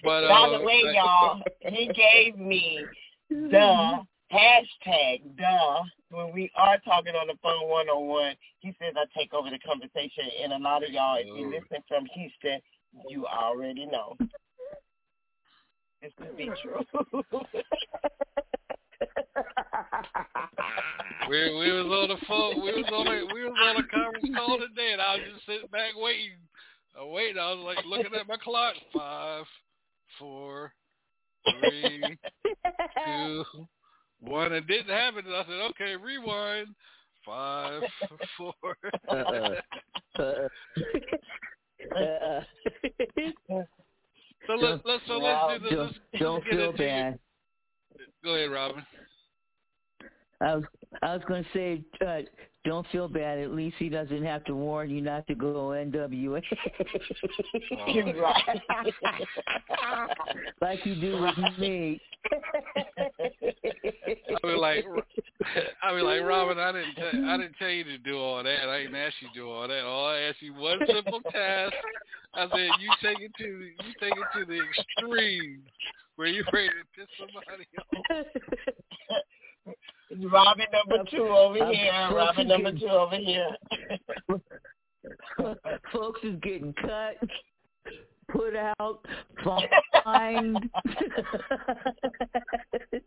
but 0.03 0.25
uh, 0.25 0.29
By 0.29 0.49
the 0.59 0.65
way, 0.65 0.83
like- 0.85 0.97
y'all, 0.97 1.41
he 1.63 1.87
gave 1.95 2.37
me 2.37 2.85
the 3.31 4.01
hashtag 4.35 5.37
duh 5.39 5.83
when 6.11 6.33
we 6.33 6.51
are 6.57 6.79
talking 6.85 7.15
on 7.15 7.27
the 7.27 7.35
phone 7.43 7.69
one 7.69 7.89
on 7.89 8.07
one. 8.07 8.35
He 8.61 8.75
says 8.81 8.95
I 8.97 9.05
take 9.17 9.33
over 9.33 9.51
the 9.51 9.59
conversation, 9.59 10.25
and 10.43 10.53
a 10.53 10.59
lot 10.59 10.83
of 10.85 10.91
y'all, 10.91 11.17
if 11.19 11.27
you 11.27 11.51
listen 11.51 11.83
from 11.87 12.07
Houston, 12.15 12.61
you 13.09 13.27
already 13.27 13.87
know. 13.87 14.17
This 16.03 16.13
could 16.19 16.37
be 16.37 16.51
true. 16.63 16.85
We 21.29 21.55
we 21.55 21.73
was 21.73 21.87
on 21.87 22.09
the 22.09 22.27
phone. 22.27 22.63
We 22.63 22.73
was 22.73 22.85
on 22.93 23.07
a 23.07 23.35
we 23.35 23.45
was 23.45 23.57
on 23.63 23.77
a 23.77 23.89
conference 23.89 24.29
call 24.37 24.59
today, 24.59 24.93
and 24.93 25.01
I 25.01 25.15
was 25.15 25.23
just 25.33 25.47
sitting 25.47 25.69
back 25.73 25.93
waiting. 25.97 26.37
I 26.99 27.05
waiting. 27.05 27.39
I 27.39 27.53
was 27.55 27.65
like 27.65 27.85
looking 27.87 28.15
at 28.19 28.29
my 28.29 28.37
clock. 28.37 28.75
Five, 28.93 29.45
four, 30.19 30.73
three, 31.61 32.19
two, 33.07 33.45
one. 34.25 34.53
It 34.53 34.67
didn't 34.67 34.89
happen. 34.95 35.25
And 35.27 35.35
I 35.35 35.45
said, 35.45 35.61
okay, 35.71 35.97
rewind. 35.97 36.69
Five, 37.25 37.83
four. 38.37 38.53
Uh-uh. 39.09 39.55
Uh-uh. 40.19 40.49
Uh-uh. 41.97 42.41
So 44.47 44.53
let's 44.55 44.83
let's 44.85 45.03
so 45.07 45.17
let's 45.19 45.63
do 45.63 45.69
this. 45.69 45.71
Don't, 45.71 45.87
Let's, 45.87 45.99
let's 46.13 46.23
don't 46.23 46.45
get 46.45 46.51
feel 46.53 46.71
into 46.71 46.83
your- 46.83 46.89
bad. 46.91 47.19
Go 48.23 48.35
ahead, 48.35 48.51
Robin. 48.51 48.85
I 50.41 50.55
was 50.57 50.65
I 51.03 51.15
was 51.15 51.23
going 51.27 51.45
to 51.45 51.51
say, 51.55 51.85
uh, 52.07 52.21
don't 52.65 52.87
feel 52.91 53.09
bad. 53.09 53.39
At 53.39 53.53
least 53.53 53.77
he 53.79 53.89
doesn't 53.89 54.25
have 54.25 54.45
to 54.45 54.55
warn 54.55 54.91
you 54.91 55.01
not 55.01 55.27
to 55.27 55.35
go 55.35 55.69
NWA. 55.69 56.43
You're 57.87 58.23
right. 58.23 58.63
like 60.61 60.85
you 60.85 60.95
do 61.01 61.21
with 61.21 61.59
me. 61.59 62.01
I 64.43 64.47
mean, 64.47 64.59
like, 64.59 64.85
I 65.83 65.95
mean, 65.95 66.05
like, 66.05 66.23
Robin, 66.23 66.59
I 66.59 66.73
didn't, 66.73 66.95
tell, 66.95 67.31
I 67.31 67.37
didn't 67.37 67.57
tell 67.59 67.69
you 67.69 67.85
to 67.85 67.99
do 67.99 68.19
all 68.19 68.43
that. 68.43 68.69
I 68.69 68.79
didn't 68.79 68.97
ask 68.97 69.15
you 69.21 69.29
to 69.29 69.35
do 69.35 69.51
all 69.51 69.69
that. 69.69 69.85
All 69.85 70.09
I 70.09 70.21
asked 70.21 70.41
you 70.41 70.55
one 70.55 70.79
simple 70.87 71.21
task. 71.31 71.75
I 72.33 72.49
said 72.51 72.69
you 72.81 72.91
take 73.03 73.21
it 73.21 73.33
to, 73.39 73.45
you 73.45 73.93
take 74.01 74.13
it 74.13 74.39
to 74.39 74.45
the 74.47 74.59
extreme 74.59 75.63
where 76.17 76.29
you 76.29 76.45
ready 76.53 76.69
to 76.69 76.85
piss 76.97 77.09
somebody 77.19 77.67
off. 77.79 78.27
Robin 80.31 80.67
number 80.73 81.05
two 81.11 81.27
over 81.27 81.59
I'm 81.59 81.75
here. 81.75 82.07
so 82.11 82.17
Robin 82.17 82.49
number 82.49 82.71
confused. 82.71 82.93
two 82.93 82.97
over 82.99 83.17
here. 83.17 83.57
Folks 85.93 86.21
is 86.23 86.37
getting 86.43 86.73
cut, 86.75 87.17
put 88.31 88.55
out, 88.57 89.05
fined, 89.45 90.71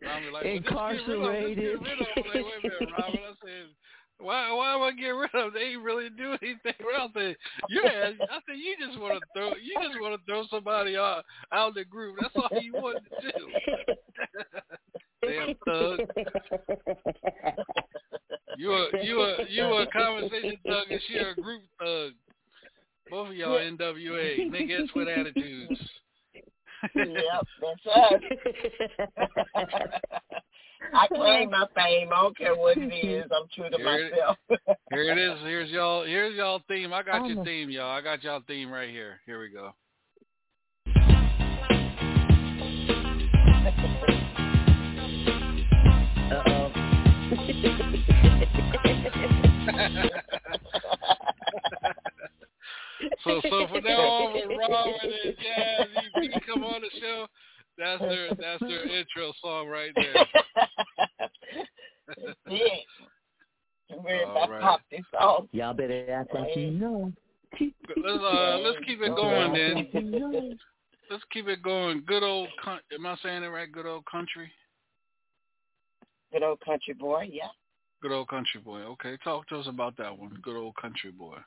I 0.06 0.20
mean, 0.20 0.32
like, 0.32 0.44
well, 0.70 0.92
just 0.94 1.06
get 1.06 2.24
rid 2.34 2.44
of, 2.44 2.62
just 2.62 2.80
incarcerated. 2.80 3.74
Get 4.18 4.26
rid 4.26 4.44
of. 4.44 4.50
I'm 4.50 4.50
like, 4.50 4.50
wait 4.50 4.50
a 4.50 4.50
minute, 4.50 4.50
Robin. 4.50 4.50
I 4.50 4.50
said, 4.50 4.50
Why 4.50 4.52
why 4.52 4.76
would 4.76 4.94
I 4.94 4.96
get 4.96 5.08
rid 5.08 5.34
of 5.34 5.52
them? 5.52 5.52
They 5.54 5.60
ain't 5.60 5.82
really 5.82 6.10
do 6.10 6.36
anything 6.42 6.74
around 6.86 7.12
there. 7.14 7.36
Yeah, 7.68 8.10
I 8.30 8.40
think 8.46 8.58
you 8.58 8.76
just 8.86 8.98
want 8.98 9.14
to 9.14 9.26
throw 9.34 9.54
you 9.54 9.74
just 9.82 10.00
want 10.00 10.20
to 10.20 10.26
throw 10.26 10.44
somebody 10.50 10.96
out 10.96 11.24
out 11.52 11.68
of 11.68 11.74
the 11.74 11.84
group. 11.84 12.16
That's 12.20 12.34
all 12.36 12.60
you 12.60 12.72
want 12.72 12.98
to 13.04 13.32
do. 13.32 13.48
Damn 15.26 15.54
thug. 15.66 16.00
You 18.56 18.72
a 18.72 18.88
you 19.02 19.20
a 19.20 19.36
you 19.48 19.64
a 19.64 19.86
conversation 19.92 20.58
thug 20.66 20.90
and 20.90 21.00
she 21.06 21.16
a 21.16 21.34
group 21.34 21.62
thug. 21.80 22.12
Both 23.10 23.28
of 23.28 23.34
y'all 23.36 23.58
NWA 23.58 24.50
niggas 24.50 24.94
with 24.94 25.08
attitudes. 25.08 25.80
yep, 26.94 27.46
that's 27.60 27.86
us. 27.94 28.12
I 30.94 31.06
claim 31.08 31.50
my 31.50 31.66
fame. 31.74 32.08
I 32.14 32.22
don't 32.22 32.36
care 32.36 32.54
what 32.56 32.76
it 32.76 32.92
is. 32.92 33.24
I'm 33.34 33.46
true 33.54 33.70
to 33.70 33.76
Here 33.76 34.06
it- 34.06 34.12
myself. 34.12 34.36
Here 34.92 35.12
it 35.12 35.18
is. 35.18 35.38
Here's 35.42 35.70
y'all. 35.70 36.04
Here's 36.04 36.34
y'all 36.36 36.60
theme. 36.68 36.92
I 36.92 37.02
got 37.02 37.26
your 37.28 37.44
theme, 37.44 37.70
y'all. 37.70 37.90
I 37.90 38.00
got 38.00 38.22
y'all 38.22 38.40
theme 38.46 38.70
right 38.70 38.90
here. 38.90 39.20
Here 39.26 39.40
we 39.40 39.48
go. 39.50 39.72
So 53.24 53.40
so 53.42 53.66
for 53.68 53.80
now 53.80 54.00
on, 54.00 54.48
when 54.48 54.58
Robert 54.58 54.94
and 55.02 55.36
Jazzy 55.36 56.20
B 56.20 56.30
come 56.46 56.64
on 56.64 56.80
the 56.80 56.88
show, 57.00 57.26
that's 57.78 58.00
their 58.00 58.28
that's 58.30 58.60
their 58.60 58.86
intro 58.98 59.32
song 59.40 59.68
right 59.68 59.92
there. 59.94 60.14
yeah. 62.48 62.66
We're 64.04 64.26
All 64.26 64.32
about 64.32 64.50
right. 64.50 64.58
to 64.58 64.64
pop 64.64 64.80
this 64.90 65.00
off. 65.18 65.44
Y'all 65.52 65.72
better 65.72 66.10
act 66.10 66.34
like 66.34 66.54
you 66.56 66.72
know. 66.72 67.10
Let's 67.60 68.22
uh 68.22 68.58
let's 68.58 68.78
keep 68.86 69.00
it 69.00 69.16
going 69.16 69.54
then. 69.54 70.58
Let's 71.10 71.24
keep 71.32 71.48
it 71.48 71.62
going. 71.62 72.02
Good 72.06 72.22
old 72.22 72.48
coun- 72.62 72.80
am 72.92 73.06
I 73.06 73.16
saying 73.22 73.42
it 73.42 73.46
right? 73.46 73.72
Good 73.72 73.86
old 73.86 74.04
country. 74.04 74.50
Good 76.32 76.42
old 76.42 76.60
country 76.60 76.92
boy, 76.92 77.30
yeah. 77.32 77.48
Good 78.02 78.12
old 78.12 78.28
country 78.28 78.60
boy. 78.60 78.80
Okay, 78.80 79.16
talk 79.24 79.48
to 79.48 79.56
us 79.56 79.66
about 79.66 79.96
that 79.96 80.14
one. 80.16 80.38
Good 80.42 80.56
old 80.56 80.76
country 80.76 81.10
boy. 81.10 81.38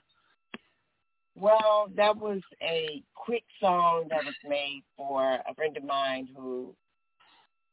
Well, 1.36 1.90
that 1.96 2.16
was 2.16 2.42
a 2.62 3.02
quick 3.16 3.44
song 3.60 4.08
that 4.10 4.24
was 4.26 4.36
made 4.48 4.84
for 4.98 5.40
a 5.48 5.56
friend 5.56 5.76
of 5.78 5.84
mine 5.84 6.28
who 6.36 6.76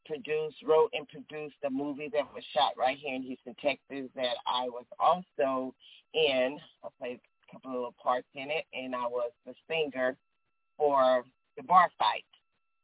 produced, 0.05 0.57
wrote, 0.65 0.89
and 0.93 1.07
produced 1.07 1.57
a 1.65 1.69
movie 1.69 2.09
that 2.13 2.33
was 2.33 2.43
shot 2.53 2.73
right 2.77 2.97
here 2.97 3.15
in 3.15 3.21
Houston, 3.23 3.55
Texas. 3.61 4.09
That 4.15 4.35
I 4.47 4.63
was 4.69 4.85
also 4.99 5.73
in. 6.13 6.57
I 6.83 6.87
played 6.99 7.19
a 7.19 7.51
couple 7.51 7.71
of 7.71 7.75
little 7.75 7.95
parts 8.01 8.27
in 8.33 8.49
it, 8.49 8.65
and 8.73 8.95
I 8.95 9.05
was 9.05 9.31
the 9.45 9.53
singer 9.67 10.15
for 10.77 11.23
the 11.57 11.63
bar 11.63 11.89
fight. 11.99 12.25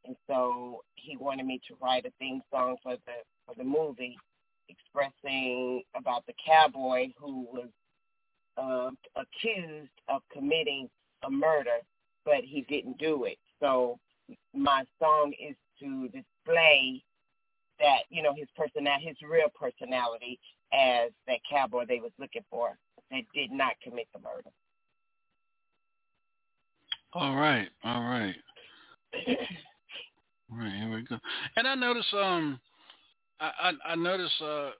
And 0.04 0.14
so 0.28 0.82
he 0.94 1.16
wanted 1.16 1.46
me 1.46 1.60
to 1.68 1.74
write 1.82 2.06
a 2.06 2.12
theme 2.18 2.42
song 2.52 2.76
for 2.82 2.96
the 3.06 3.12
for 3.46 3.54
the 3.56 3.64
movie, 3.64 4.16
expressing 4.68 5.82
about 5.96 6.26
the 6.26 6.34
cowboy 6.44 7.08
who 7.18 7.46
was 7.52 7.68
uh, 8.56 8.90
accused 9.16 9.90
of 10.08 10.22
committing 10.32 10.88
a 11.24 11.30
murder, 11.30 11.78
but 12.24 12.42
he 12.42 12.62
didn't 12.62 12.98
do 12.98 13.24
it. 13.24 13.38
So 13.60 13.98
my 14.54 14.84
song 14.98 15.32
is 15.40 15.56
to 15.80 16.08
display 16.08 17.02
that 17.78 18.02
you 18.08 18.22
know 18.22 18.34
his 18.34 18.48
personality, 18.56 19.06
his 19.06 19.16
real 19.28 19.48
personality, 19.58 20.38
as 20.72 21.10
that 21.26 21.38
cowboy 21.48 21.84
they 21.86 22.00
was 22.00 22.12
looking 22.18 22.44
for 22.50 22.76
that 23.10 23.22
did 23.34 23.52
not 23.52 23.74
commit 23.82 24.08
the 24.12 24.20
murder. 24.20 24.50
All 27.12 27.36
right, 27.36 27.68
all 27.84 28.02
right. 28.02 28.34
All 29.14 30.58
right, 30.58 30.72
here 30.72 30.94
we 30.94 31.02
go. 31.02 31.18
And 31.56 31.66
I 31.66 31.74
notice 31.74 32.06
um 32.12 32.60
I 33.40 33.50
I, 33.86 33.92
I 33.92 33.94
notice 33.94 34.32
uh 34.42 34.70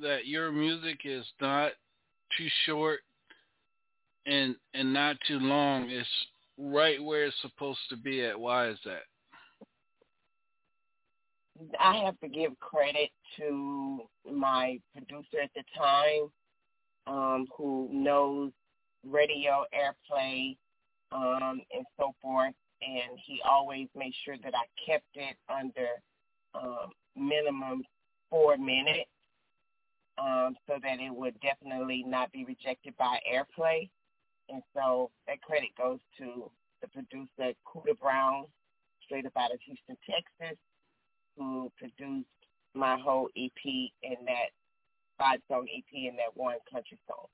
that 0.00 0.26
your 0.26 0.50
music 0.52 1.00
is 1.04 1.24
not 1.40 1.72
too 2.36 2.48
short 2.66 3.00
and 4.26 4.56
and 4.74 4.92
not 4.92 5.16
too 5.26 5.38
long. 5.38 5.90
It's 5.90 6.08
right 6.58 7.02
where 7.02 7.26
it's 7.26 7.36
supposed 7.40 7.80
to 7.90 7.96
be 7.96 8.24
at. 8.24 8.38
Why 8.38 8.68
is 8.68 8.78
that? 8.84 9.02
I 11.78 11.96
have 12.04 12.18
to 12.20 12.28
give 12.28 12.58
credit 12.60 13.10
to 13.38 14.00
my 14.30 14.78
producer 14.94 15.40
at 15.42 15.50
the 15.54 15.62
time, 15.76 16.30
um, 17.06 17.46
who 17.56 17.88
knows 17.92 18.52
radio 19.08 19.64
airplay 19.74 20.56
um, 21.12 21.60
and 21.74 21.84
so 21.98 22.14
forth, 22.22 22.54
and 22.80 23.18
he 23.26 23.40
always 23.44 23.88
made 23.94 24.12
sure 24.24 24.36
that 24.42 24.54
I 24.54 24.64
kept 24.90 25.06
it 25.14 25.36
under 25.48 25.88
um, 26.54 26.90
minimum 27.16 27.84
four 28.30 28.56
minutes, 28.56 29.10
um, 30.18 30.56
so 30.66 30.78
that 30.82 31.00
it 31.00 31.14
would 31.14 31.38
definitely 31.40 32.04
not 32.06 32.32
be 32.32 32.44
rejected 32.44 32.96
by 32.96 33.18
airplay. 33.30 33.88
And 34.48 34.62
so 34.74 35.10
that 35.26 35.40
credit 35.42 35.70
goes 35.76 35.98
to 36.18 36.50
the 36.80 36.88
producer, 36.88 37.54
Cuda 37.66 37.98
Brown, 38.00 38.46
straight 39.04 39.26
up 39.26 39.32
out 39.36 39.52
of 39.52 39.60
Houston, 39.64 39.96
Texas, 40.08 40.58
who 41.36 41.70
produced 41.78 42.26
my 42.74 42.98
whole 42.98 43.28
EP 43.36 43.64
in 43.64 44.16
that 44.26 44.50
five 45.18 45.40
song 45.48 45.66
EP 45.74 45.84
in 45.94 46.16
that 46.16 46.34
one 46.34 46.56
country 46.70 46.98
song. 47.06 47.26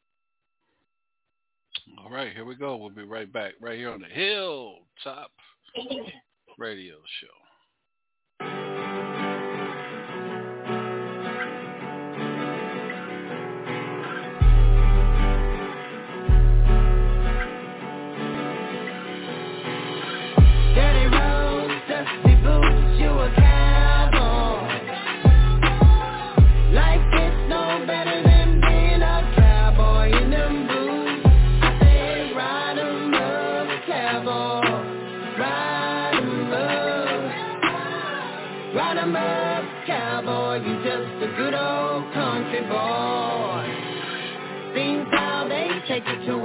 All 2.05 2.11
right, 2.11 2.33
here 2.33 2.45
we 2.45 2.55
go. 2.55 2.77
We'll 2.77 2.91
be 2.91 3.05
right 3.05 3.33
back 3.33 3.55
right 3.61 3.79
here 3.79 3.91
on 3.91 4.01
the 4.01 4.09
Hilltop 4.09 5.31
Radio 6.59 6.97
Show. 7.21 7.48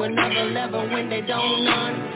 Another 0.03 0.45
level 0.51 0.89
when 0.89 1.09
they 1.09 1.21
don't 1.21 1.67
understand. 1.67 2.12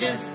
Cowboy 0.00 0.33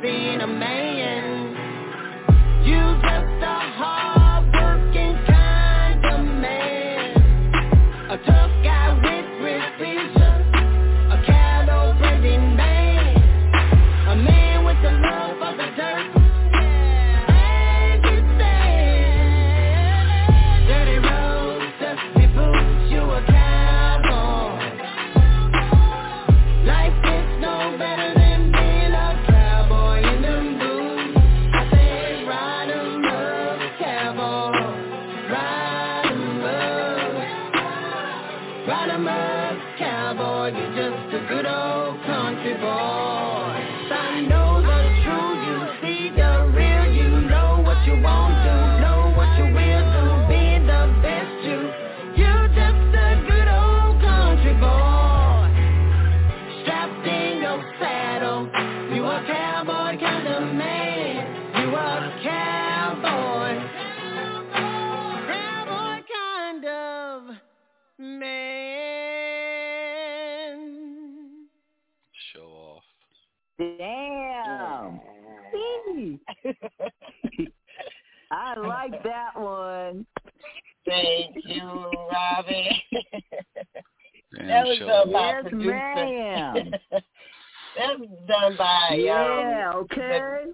done 85.04 85.14
by 85.14 85.32
Yes, 85.32 85.42
producer. 85.42 85.72
ma'am. 85.74 86.72
that 86.92 88.00
was 88.00 88.10
done 88.28 88.56
by 88.58 88.98
Yeah, 89.00 89.72
um, 89.72 89.78
okay. 89.84 90.54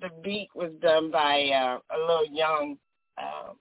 The, 0.00 0.08
the 0.08 0.14
beat 0.22 0.48
was 0.54 0.72
done 0.80 1.10
by 1.10 1.48
uh, 1.50 1.78
a 1.94 1.98
little 1.98 2.26
young 2.30 2.76
um, 3.18 3.56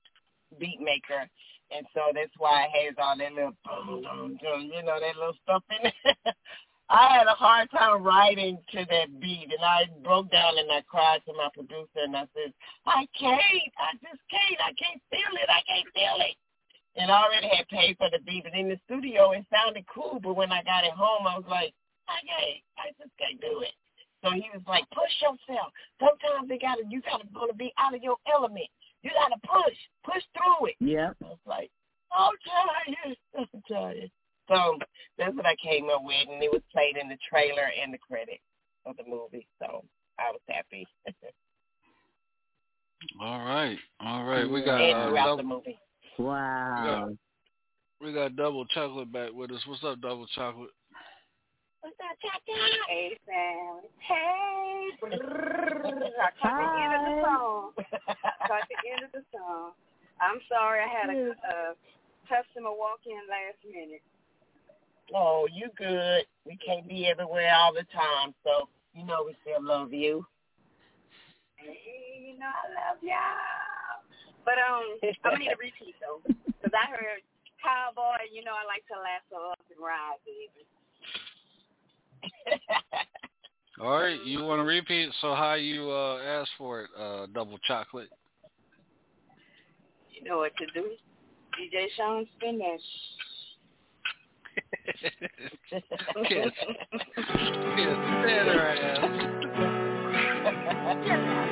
beat 0.60 0.80
maker, 0.82 1.28
and 1.72 1.86
so 1.94 2.02
that's 2.14 2.32
why 2.38 2.64
it 2.74 2.86
has 2.88 2.96
all 2.98 3.18
that 3.18 3.34
little, 3.34 3.56
boom, 3.66 4.02
boom, 4.02 4.38
boom, 4.42 4.72
you 4.74 4.84
know, 4.84 5.00
that 5.00 5.16
little 5.16 5.38
stuff 5.44 5.64
in 5.70 5.88
it. 5.88 6.36
I 6.90 7.18
had 7.18 7.28
a 7.28 7.34
hard 7.34 7.72
time 7.72 8.04
writing 8.04 8.58
to 8.72 8.86
that 8.90 9.20
beat, 9.20 9.50
and 9.50 9.64
I 9.64 9.86
broke 10.04 10.30
down 10.32 10.58
and 10.58 10.72
I 10.72 10.82
cried 10.82 11.22
to 11.26 11.34
my 11.34 11.50
producer, 11.54 12.04
and 12.04 12.16
I 12.16 12.28
said, 12.36 12.54
I 12.86 13.08
can't, 13.18 13.42
I 13.80 13.94
just 14.04 14.22
can't, 14.30 14.60
I 14.62 14.74
can't 14.78 15.02
feel 15.10 15.34
it, 15.42 15.50
I 15.50 15.62
can't 15.66 15.88
feel 15.94 16.26
it. 16.26 16.36
And 16.96 17.10
I 17.10 17.24
already 17.26 17.50
had 17.50 17.68
paid 17.70 17.98
for 17.98 18.10
the 18.12 18.20
beat, 18.22 18.44
but 18.44 18.54
in 18.54 18.70
the 18.70 18.80
studio 18.86 19.32
it 19.32 19.46
sounded 19.50 19.86
cool, 19.90 20.20
but 20.22 20.36
when 20.36 20.52
I 20.52 20.62
got 20.64 20.86
it 20.86 20.94
home, 20.94 21.26
I 21.26 21.38
was 21.38 21.50
like, 21.50 21.74
I 22.08 22.20
can't, 22.22 22.62
I 22.78 22.86
just 23.02 23.14
can't 23.18 23.42
do 23.42 23.62
it. 23.62 23.74
So 24.22 24.32
he 24.32 24.46
was 24.54 24.64
like, 24.68 24.86
push 24.94 25.12
yourself. 25.20 25.74
Sometimes 26.00 26.48
they 26.48 26.58
gotta, 26.58 26.84
you 26.88 27.02
gotta 27.02 27.26
gonna 27.34 27.54
be 27.54 27.74
out 27.78 27.96
of 27.96 28.04
your 28.04 28.18
element. 28.32 28.70
You 29.02 29.12
gotta 29.12 29.42
push, 29.42 29.76
push 30.06 30.24
through 30.38 30.68
it. 30.70 30.76
Yeah. 30.80 31.12
I 31.24 31.28
was 31.28 31.44
like, 31.46 31.72
I'm 32.14 32.38
tired, 32.46 33.18
I'm 33.38 33.62
tired. 33.68 34.12
So 34.48 34.78
that's 35.18 35.36
what 35.36 35.46
I 35.46 35.56
came 35.56 35.90
up 35.90 36.04
with, 36.04 36.28
and 36.30 36.44
it 36.44 36.52
was 36.52 36.62
played 36.72 36.98
in 36.98 37.10
the 37.10 37.18
trailer 37.28 37.72
and 37.82 37.94
the 37.94 37.98
credits 37.98 38.44
of 38.86 38.98
the 38.98 39.04
movie. 39.08 39.48
So 39.60 39.84
I 40.20 40.32
was 40.32 40.42
happy. 40.48 40.88
All 43.22 43.40
right, 43.40 43.78
all 44.00 44.24
right. 44.24 44.50
We 44.50 44.64
got 44.64 44.80
and 44.80 44.98
uh, 44.98 45.10
throughout 45.10 45.36
the 45.36 45.44
movie. 45.44 45.78
Wow. 46.18 47.10
we 48.02 48.14
got 48.14 48.36
double 48.36 48.66
chocolate 48.66 49.12
back 49.12 49.32
with 49.34 49.52
us. 49.52 49.62
What's 49.68 49.84
up, 49.84 50.02
double 50.02 50.28
chocolate? 50.36 50.70
What's 51.82 51.96
up, 52.00 52.16
Cha-Cha? 52.22 52.54
Hey, 52.88 53.18
Sam. 53.26 53.82
Hey. 54.00 54.90
I 55.04 56.30
caught 56.42 56.56
the 56.56 56.80
end 56.80 56.94
of 56.96 57.02
the 57.04 57.22
song. 57.24 57.72
I 57.78 58.48
caught 58.48 58.68
the 58.70 58.80
end 58.92 59.04
of 59.04 59.12
the 59.12 59.24
song. 59.36 59.72
I'm 60.22 60.40
sorry 60.48 60.80
I 60.80 60.88
had 60.88 61.10
a, 61.10 61.32
a 61.32 61.76
customer 62.30 62.72
walk 62.72 63.02
in 63.06 63.20
last 63.28 63.60
minute. 63.68 64.02
Oh, 65.14 65.48
you 65.52 65.68
good. 65.78 66.26
We 66.46 66.58
can't 66.66 66.88
be 66.88 67.08
everywhere 67.08 67.52
all 67.56 67.74
the 67.74 67.86
time, 67.94 68.34
so 68.44 68.70
you 68.94 69.06
know 69.06 69.24
we 69.26 69.36
still 69.42 69.62
love 69.62 69.92
you. 69.94 70.26
Hey, 71.58 71.78
you 72.28 72.40
know 72.40 72.48
I 72.48 72.92
love 72.92 73.04
y'all. 73.04 73.83
But 74.46 74.60
um, 74.60 75.00
I'm 75.04 75.14
gonna 75.24 75.40
need 75.40 75.52
a 75.52 75.58
repeat 75.58 75.96
though, 76.00 76.20
because 76.28 76.74
I 76.76 76.86
heard 76.92 77.24
cowboy. 77.64 78.28
You 78.32 78.44
know 78.44 78.52
I 78.52 78.66
like 78.68 78.84
to 78.92 78.98
lasso 79.00 79.52
up 79.52 79.60
and 79.72 79.80
ride, 79.80 80.20
baby. 80.28 80.68
All 83.82 84.00
right, 84.00 84.22
you 84.24 84.44
want 84.44 84.60
to 84.60 84.64
repeat? 84.64 85.10
So 85.22 85.34
how 85.34 85.56
you 85.56 85.90
uh 85.90 86.20
asked 86.22 86.52
for 86.58 86.82
it? 86.84 86.90
Uh, 86.98 87.26
double 87.34 87.58
chocolate. 87.68 88.10
You 90.12 90.24
know 90.30 90.38
what 90.38 90.56
to 90.58 90.66
do. 90.74 90.92
DJ 91.60 91.88
Sean 91.98 92.28
spin 92.38 92.60
that. 92.60 92.80
Kiss. 94.94 95.02
Kiss. 96.30 96.52
Stand 98.22 98.48
her 98.48 98.68
ass. 100.46 101.50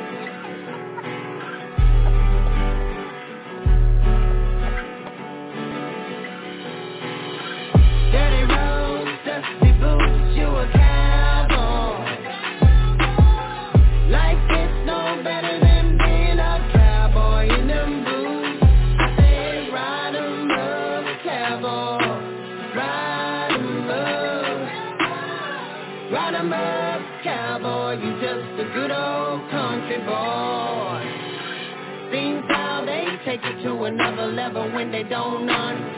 Another 33.92 34.28
level 34.28 34.72
when 34.74 34.92
they 34.92 35.04
don't 35.04 35.50
understand. 35.50 35.91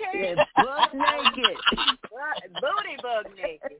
Okay. 0.00 0.28
And 0.30 0.40
butt 0.56 0.94
naked. 0.94 1.56
Right, 2.12 2.42
Booty 2.60 2.96
bug 3.02 3.26
naked. 3.36 3.78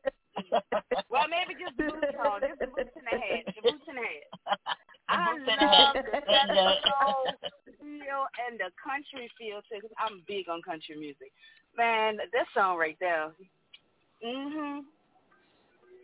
well, 1.11 1.27
maybe 1.29 1.59
just 1.59 1.77
the 1.77 1.85
boots 1.85 2.17
on. 2.25 2.41
Just 2.41 2.59
the 2.61 2.67
boots 2.67 2.91
and 2.97 3.07
the 3.11 3.17
hat. 3.19 3.45
The 3.55 3.63
boots 3.63 3.85
and 3.89 3.99
the 3.99 4.03
hat. 4.03 4.77
I 5.09 5.33
boots 5.33 5.49
and 5.49 5.61
love 5.61 5.95
the 5.95 6.03
hat. 6.03 6.25
the 6.25 6.63
episode. 6.73 7.53
feel 7.81 8.27
and 8.49 8.59
the 8.61 8.71
country 8.83 9.31
feel 9.39 9.61
too. 9.69 9.81
Cause 9.81 9.91
I'm 9.99 10.23
big 10.27 10.49
on 10.49 10.63
country 10.63 10.97
music. 10.97 11.33
Man, 11.77 12.17
this 12.33 12.47
song 12.55 12.79
right 12.79 12.97
there. 13.01 13.33
Mhm. 14.25 14.83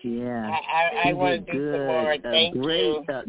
Yeah. 0.02 0.50
I, 0.50 1.08
I, 1.08 1.10
I 1.10 1.12
want 1.12 1.46
to 1.46 1.52
do 1.52 1.58
good. 1.58 1.74
some 1.74 1.86
more. 1.86 2.16
Thank 2.22 2.54
great, 2.54 2.84
you. 2.84 3.04
Uh, 3.08 3.22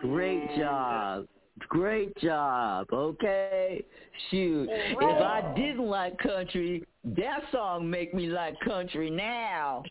great 0.00 0.56
job. 0.56 1.26
Great 1.68 2.16
job. 2.18 2.86
Okay. 2.92 3.84
Shoot. 4.30 4.68
If 4.70 4.98
I 5.00 5.52
didn't 5.56 5.86
like 5.86 6.18
country, 6.18 6.84
that 7.04 7.40
song 7.50 7.88
make 7.88 8.14
me 8.14 8.26
like 8.28 8.58
country 8.60 9.10
now. 9.10 9.82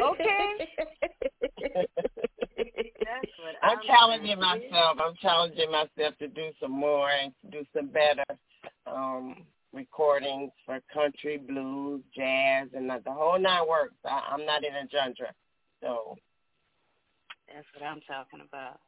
Okay. 0.00 0.68
That's 2.56 3.32
what 3.38 3.54
I'm 3.62 3.78
challenging 3.86 4.38
myself. 4.38 4.98
I'm 5.00 5.14
challenging 5.20 5.70
myself 5.70 6.16
to 6.18 6.28
do 6.28 6.50
some 6.60 6.72
more 6.72 7.10
and 7.10 7.32
to 7.42 7.58
do 7.58 7.66
some 7.74 7.86
better 7.86 8.24
um, 8.86 9.44
recordings 9.72 10.50
for 10.64 10.80
country, 10.92 11.38
blues, 11.38 12.02
jazz, 12.14 12.68
and 12.74 12.90
the 12.90 13.12
whole 13.12 13.38
nine 13.38 13.68
works. 13.68 13.94
I, 14.04 14.22
I'm 14.32 14.44
not 14.44 14.64
in 14.64 14.74
a 14.74 14.88
genre, 14.90 15.32
so 15.80 16.16
That's 17.52 17.66
what 17.74 17.86
I'm 17.86 18.00
talking 18.06 18.40
about. 18.46 18.80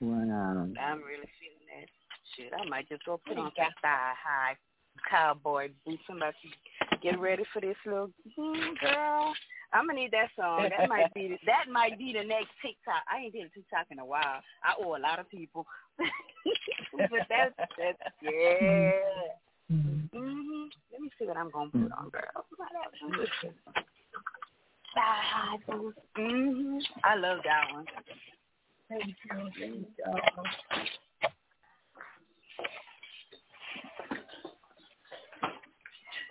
Wow. 0.00 0.68
I'm 0.80 1.02
really 1.02 1.28
feeling 1.40 1.66
that. 1.72 1.88
Shit, 2.36 2.52
I 2.52 2.68
might 2.68 2.88
just 2.88 3.04
go 3.04 3.20
put 3.26 3.38
on 3.38 3.52
some 3.56 3.72
thigh 3.82 4.12
high 4.16 4.56
cowboy 5.08 5.68
boots. 5.84 6.02
I'm 6.10 6.16
about 6.16 6.34
to 6.42 6.96
get 6.98 7.18
ready 7.20 7.44
for 7.52 7.60
this 7.60 7.76
little 7.84 8.10
mm, 8.38 8.78
girl. 8.80 9.34
I'm 9.72 9.86
gonna 9.86 10.00
need 10.00 10.12
that 10.12 10.30
song. 10.36 10.68
That 10.70 10.88
might 10.88 11.12
be 11.14 11.28
the, 11.28 11.38
that 11.46 11.70
might 11.70 11.98
be 11.98 12.12
the 12.12 12.24
next 12.24 12.50
TikTok. 12.62 13.02
I 13.10 13.24
ain't 13.24 13.32
did 13.32 13.46
a 13.46 13.48
TikTok 13.50 13.86
in 13.90 13.98
a 13.98 14.04
while. 14.04 14.40
I 14.64 14.74
owe 14.78 14.96
a 14.96 14.98
lot 14.98 15.18
of 15.18 15.30
people, 15.30 15.66
but 15.98 17.26
that's 17.28 17.54
that's 17.78 17.98
yeah. 18.22 19.00
hmm 20.12 20.66
Let 20.92 21.00
me 21.00 21.10
see 21.18 21.26
what 21.26 21.36
I'm 21.36 21.50
gonna 21.50 21.70
put 21.70 21.92
on, 21.92 22.10
girl. 22.10 22.46
Thigh 24.94 25.22
high 25.22 25.56
boots. 25.68 25.98
hmm 26.16 26.78
I 27.04 27.16
love 27.16 27.38
that 27.44 27.72
one. 27.72 27.84
Thank 28.88 29.06
you. 29.06 29.14
Thank 29.30 29.56
you. 29.58 29.86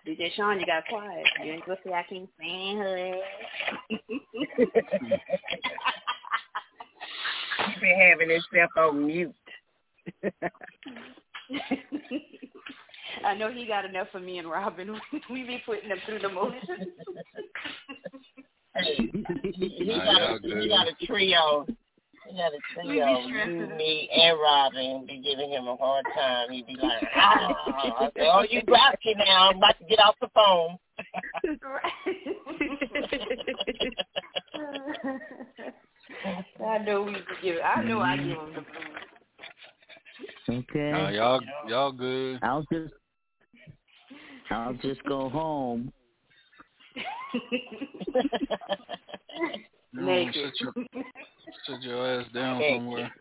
DJ 0.07 0.31
Sean, 0.35 0.59
you 0.59 0.65
got 0.67 0.85
quiet. 0.87 1.25
You 1.43 1.53
ain't 1.53 1.65
gonna 1.65 1.79
say 1.83 1.93
I 1.93 2.03
can't 2.03 2.29
stand. 2.35 3.15
He's 3.89 3.99
been 7.81 7.99
having 7.99 8.29
himself 8.29 8.69
on 8.77 9.07
mute. 9.07 9.33
I 13.25 13.33
know 13.33 13.51
he 13.51 13.65
got 13.65 13.85
enough 13.85 14.07
for 14.11 14.19
me 14.19 14.37
and 14.37 14.47
Robin. 14.49 14.99
we 15.31 15.43
be 15.43 15.61
putting 15.65 15.89
them 15.89 15.97
through 16.05 16.19
the 16.19 16.29
motions. 16.29 16.61
Hey, 18.75 19.09
he, 19.53 19.85
Nah, 19.85 20.05
got 20.05 20.35
a, 20.35 20.39
good. 20.39 20.63
he 20.63 20.69
got 20.69 20.87
a 20.87 20.93
trio. 21.05 21.65
He 22.27 22.37
got 22.37 22.53
a 22.53 22.59
We 22.87 22.93
be 22.93 22.97
You, 22.97 23.67
me, 23.77 24.09
and 24.15 24.39
Robin 24.39 25.05
be 25.05 25.17
giving 25.21 25.51
him 25.51 25.67
a 25.67 25.75
hard 25.75 26.05
time. 26.15 26.49
He'd 26.51 26.65
be 26.65 26.75
like, 26.75 27.03
ah. 27.15 27.53
I 27.99 28.09
say, 28.15 28.29
oh, 28.31 28.43
you 28.49 28.61
dropped 28.63 29.03
it 29.03 29.17
now. 29.17 29.49
I'm 29.49 29.57
about 29.57 29.77
to 29.79 29.85
get 29.85 29.99
off 29.99 30.15
the 30.21 30.29
phone. 30.33 30.79
I 36.65 36.77
know 36.79 37.03
we 37.03 37.17
give. 37.41 37.57
I 37.63 37.83
know 37.83 37.99
I 37.99 38.17
give 38.17 38.25
him 38.27 38.53
the 38.55 38.61
blues. 38.61 38.97
Okay. 40.69 40.91
Nah, 40.91 41.09
y'all 41.09 41.41
y'all 41.67 41.91
good. 41.91 42.39
I'll 42.41 42.65
just 42.71 42.93
I'll 44.49 44.73
just 44.75 45.03
go 45.03 45.27
home. 45.29 45.91
You 47.41 47.59
know, 49.93 50.05
Naked. 50.05 50.53
Sit 51.65 51.81
your 51.81 52.19
ass 52.21 52.25
down 52.33 52.59
Naked. 52.59 52.77
somewhere. 52.77 53.11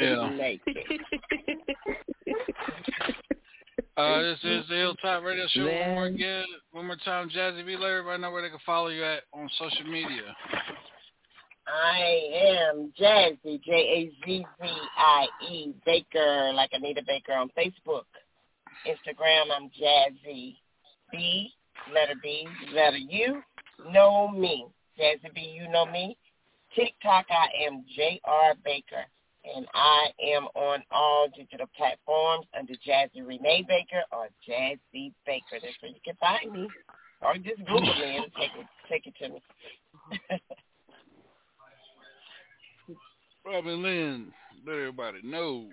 Yeah. 0.00 0.56
Uh, 3.96 4.20
this 4.20 4.38
is 4.42 4.68
the 4.68 4.74
Hilltop 4.74 5.24
Radio 5.24 5.46
Show. 5.48 5.64
One 5.64 5.94
more 5.94 6.04
again, 6.04 6.44
one 6.72 6.86
more 6.86 6.98
time, 7.02 7.30
Jazzy 7.30 7.64
B. 7.64 7.78
Let 7.78 7.92
everybody 7.92 8.20
know 8.20 8.30
where 8.30 8.42
they 8.42 8.50
can 8.50 8.58
follow 8.66 8.88
you 8.88 9.02
at 9.02 9.22
on 9.32 9.48
social 9.58 9.90
media. 9.90 10.36
I 11.66 12.20
am 12.70 12.92
Jazzy, 13.00 13.62
J 13.64 13.72
A 13.72 14.12
Z 14.26 14.46
Z 14.60 14.68
I 14.98 15.26
E 15.50 15.74
Baker, 15.86 16.52
like 16.52 16.70
Anita 16.74 17.00
Baker 17.06 17.32
on 17.32 17.48
Facebook. 17.56 18.04
Instagram, 18.86 19.46
I'm 19.56 19.70
Jazzy 19.70 20.56
B, 21.10 21.50
letter 21.94 22.20
B, 22.22 22.46
letter 22.74 22.98
U, 22.98 23.42
know 23.90 24.28
me. 24.28 24.66
Jazzy 25.00 25.34
B, 25.34 25.40
you 25.40 25.70
know 25.70 25.86
me. 25.86 26.18
TikTok, 26.76 27.26
I 27.30 27.64
am 27.66 27.84
J.R. 27.96 28.54
Baker, 28.64 29.04
and 29.56 29.66
I 29.72 30.08
am 30.22 30.44
on 30.54 30.82
all 30.90 31.28
digital 31.34 31.66
platforms 31.76 32.46
under 32.56 32.74
Jazzy 32.74 33.26
Renee 33.26 33.64
Baker 33.66 34.02
or 34.12 34.28
Jazzy 34.46 35.12
Baker. 35.24 35.58
That's 35.62 35.74
where 35.80 35.90
you 35.90 36.00
can 36.04 36.16
find 36.16 36.52
me. 36.52 36.68
Or 37.22 37.34
just 37.34 37.58
Google 37.60 37.80
me. 37.80 38.16
It'll 38.16 38.30
take 38.38 38.50
it, 38.58 38.66
take 38.90 39.06
it 39.06 39.14
to 39.22 39.28
me. 39.30 39.42
Robin 43.46 43.82
Lynn, 43.82 44.32
let 44.66 44.74
everybody 44.74 45.20
know. 45.24 45.68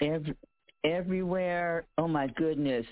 Every, 0.00 0.34
everywhere. 0.84 1.84
Oh 1.98 2.08
my 2.08 2.28
goodness. 2.28 2.86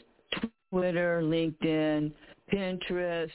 Twitter, 0.70 1.22
LinkedIn, 1.22 2.12
Pinterest, 2.52 3.30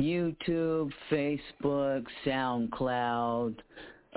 YouTube, 0.00 0.90
Facebook, 1.10 2.04
SoundCloud, 2.24 3.56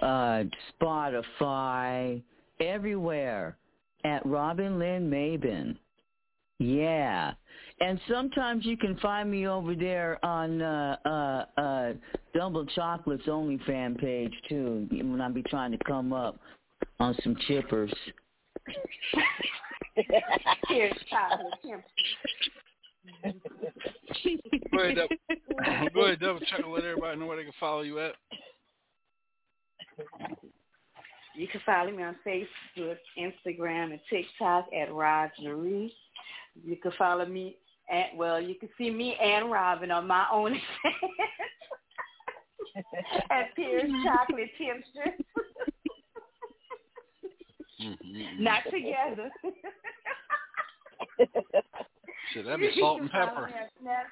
uh, 0.02 0.44
Spotify, 0.82 2.22
everywhere 2.60 3.58
at 4.06 4.26
Robin 4.26 4.80
Lynn 4.80 5.10
Mabin. 5.10 5.78
Yeah. 6.60 7.34
And 7.82 8.00
sometimes 8.10 8.66
you 8.66 8.78
can 8.78 8.98
find 8.98 9.30
me 9.30 9.48
over 9.48 9.76
there 9.76 10.24
on 10.24 10.62
uh 10.62 10.96
uh 11.06 11.46
uh 11.60 11.94
Double 12.34 12.66
Chocolate's 12.68 13.28
only 13.28 13.60
fan 13.66 13.96
page 13.96 14.34
too 14.48 14.88
when 14.92 15.20
I 15.20 15.30
be 15.30 15.44
trying 15.44 15.72
to 15.72 15.78
come 15.86 16.14
up 16.14 16.40
on 17.00 17.16
some 17.24 17.36
chippers. 17.50 17.94
Here's. 20.70 20.94
Go 24.72 24.80
ahead, 24.80 24.96
double, 24.96 25.90
go 25.94 26.02
ahead, 26.06 26.20
double 26.20 26.40
check 26.40 26.60
and 26.60 26.72
let 26.72 26.84
everybody 26.84 27.20
know 27.20 27.26
where 27.26 27.38
they 27.38 27.44
can 27.44 27.54
follow 27.60 27.82
you 27.82 28.00
at. 28.00 28.14
You 31.36 31.48
can 31.48 31.62
follow 31.66 31.92
me 31.92 32.04
on 32.04 32.16
Facebook, 32.26 32.98
Instagram, 33.18 33.92
and 33.92 34.00
TikTok 34.10 34.68
at 34.74 34.90
Rogerie. 34.90 35.92
You 36.64 36.76
can 36.78 36.92
follow 36.98 37.26
me 37.26 37.58
at 37.90 38.16
well, 38.16 38.40
you 38.40 38.56
can 38.56 38.70
see 38.78 38.90
me 38.90 39.18
and 39.22 39.52
Robin 39.52 39.92
on 39.92 40.08
my 40.08 40.26
own 40.32 40.54
at 43.30 43.56
Pierce 43.56 43.92
Chocolate 44.06 44.50
Tipster. 44.58 45.18
Mm-hmm. 47.82 48.44
Not 48.44 48.64
together. 48.72 49.30
Shit, 52.34 52.46
that'd 52.46 52.60
be 52.60 52.80
salt 52.80 53.02
and 53.02 53.06
You 53.06 53.12
can 53.12 53.28
follow 53.28 53.48
pepper. 53.48 53.48
me 53.48 53.54
on 53.60 53.70
Snap- 53.82 54.08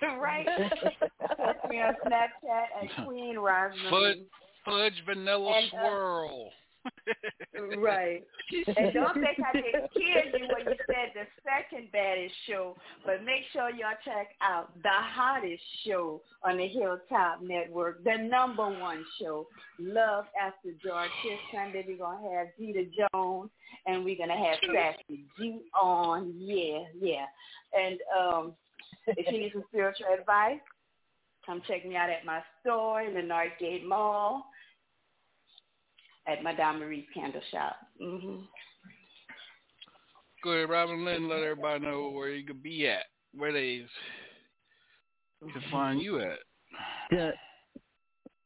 right? 0.20 0.46
Follow 1.36 1.54
me 1.68 1.80
on 1.80 1.94
Snapchat 2.06 2.66
at 2.82 3.06
Queen 3.06 3.36
Rosemary. 3.38 3.90
Fudge, 3.90 4.18
fudge 4.64 5.02
vanilla 5.06 5.52
And, 5.58 5.66
uh, 5.66 5.68
swirl. 5.70 6.50
Right. 7.78 8.24
And 8.76 8.94
don't 8.94 9.14
think 9.14 9.38
I 9.44 9.52
didn't 9.52 9.90
hear 9.92 10.22
you 10.38 10.46
when 10.54 10.66
you 10.66 10.78
said 10.86 11.10
the 11.14 11.26
second 11.42 11.90
baddest 11.90 12.34
show, 12.46 12.76
but 13.04 13.24
make 13.24 13.42
sure 13.52 13.70
y'all 13.70 13.98
check 14.04 14.28
out 14.40 14.72
the 14.82 14.88
hottest 14.92 15.62
show 15.84 16.22
on 16.44 16.58
the 16.58 16.68
Hilltop 16.68 17.42
Network, 17.42 18.04
the 18.04 18.16
number 18.18 18.66
one 18.66 19.04
show, 19.20 19.48
Love 19.80 20.26
After 20.40 20.70
Dark. 20.84 21.08
This 21.24 21.38
Sunday 21.52 21.84
we're 21.88 21.96
gonna 21.96 22.36
have 22.36 22.48
Dita 22.56 22.84
Jones 23.12 23.50
and 23.86 24.04
we're 24.04 24.16
gonna 24.16 24.36
have 24.36 24.58
Sassy 24.72 25.24
G 25.36 25.62
on. 25.80 26.32
Yeah, 26.38 26.84
yeah. 27.00 27.26
And 27.76 27.98
um 28.16 28.52
if 29.08 29.32
you 29.32 29.40
need 29.40 29.52
some 29.52 29.64
spiritual 29.68 30.06
advice, 30.18 30.60
come 31.44 31.62
check 31.66 31.86
me 31.86 31.96
out 31.96 32.10
at 32.10 32.24
my 32.24 32.40
store 32.60 33.02
in 33.02 33.14
the 33.14 33.20
Northgate 33.20 33.84
Mall 33.84 34.46
at 36.26 36.42
Madame 36.42 36.80
Marie's 36.80 37.06
Candle 37.14 37.40
Shop. 37.50 37.76
Mm-hmm. 38.02 38.42
Go 40.44 40.50
ahead, 40.50 40.68
Robin 40.68 41.04
Lynn, 41.04 41.28
let 41.28 41.42
everybody 41.42 41.84
know 41.84 42.10
where 42.10 42.30
you 42.30 42.46
could 42.46 42.62
be 42.62 42.86
at, 42.86 43.04
where 43.34 43.52
they 43.52 43.84
can 45.40 45.62
find 45.70 46.00
you 46.00 46.20
at. 46.20 46.38
The 47.10 47.32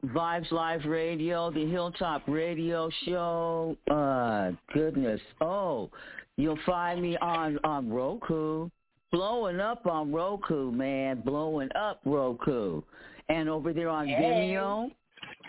Vibes 0.06 0.50
Live 0.50 0.84
Radio, 0.86 1.50
the 1.50 1.66
Hilltop 1.66 2.22
Radio 2.26 2.90
Show. 3.04 3.76
Uh, 3.90 4.52
goodness. 4.72 5.20
Oh, 5.40 5.90
you'll 6.36 6.58
find 6.64 7.02
me 7.02 7.18
on 7.18 7.58
on 7.64 7.90
Roku, 7.90 8.70
blowing 9.12 9.60
up 9.60 9.86
on 9.86 10.10
Roku, 10.12 10.70
man, 10.70 11.20
blowing 11.20 11.68
up 11.74 12.00
Roku, 12.04 12.80
and 13.28 13.48
over 13.48 13.72
there 13.74 13.90
on 13.90 14.06
Hey. 14.06 14.14
Vimeo 14.22 14.90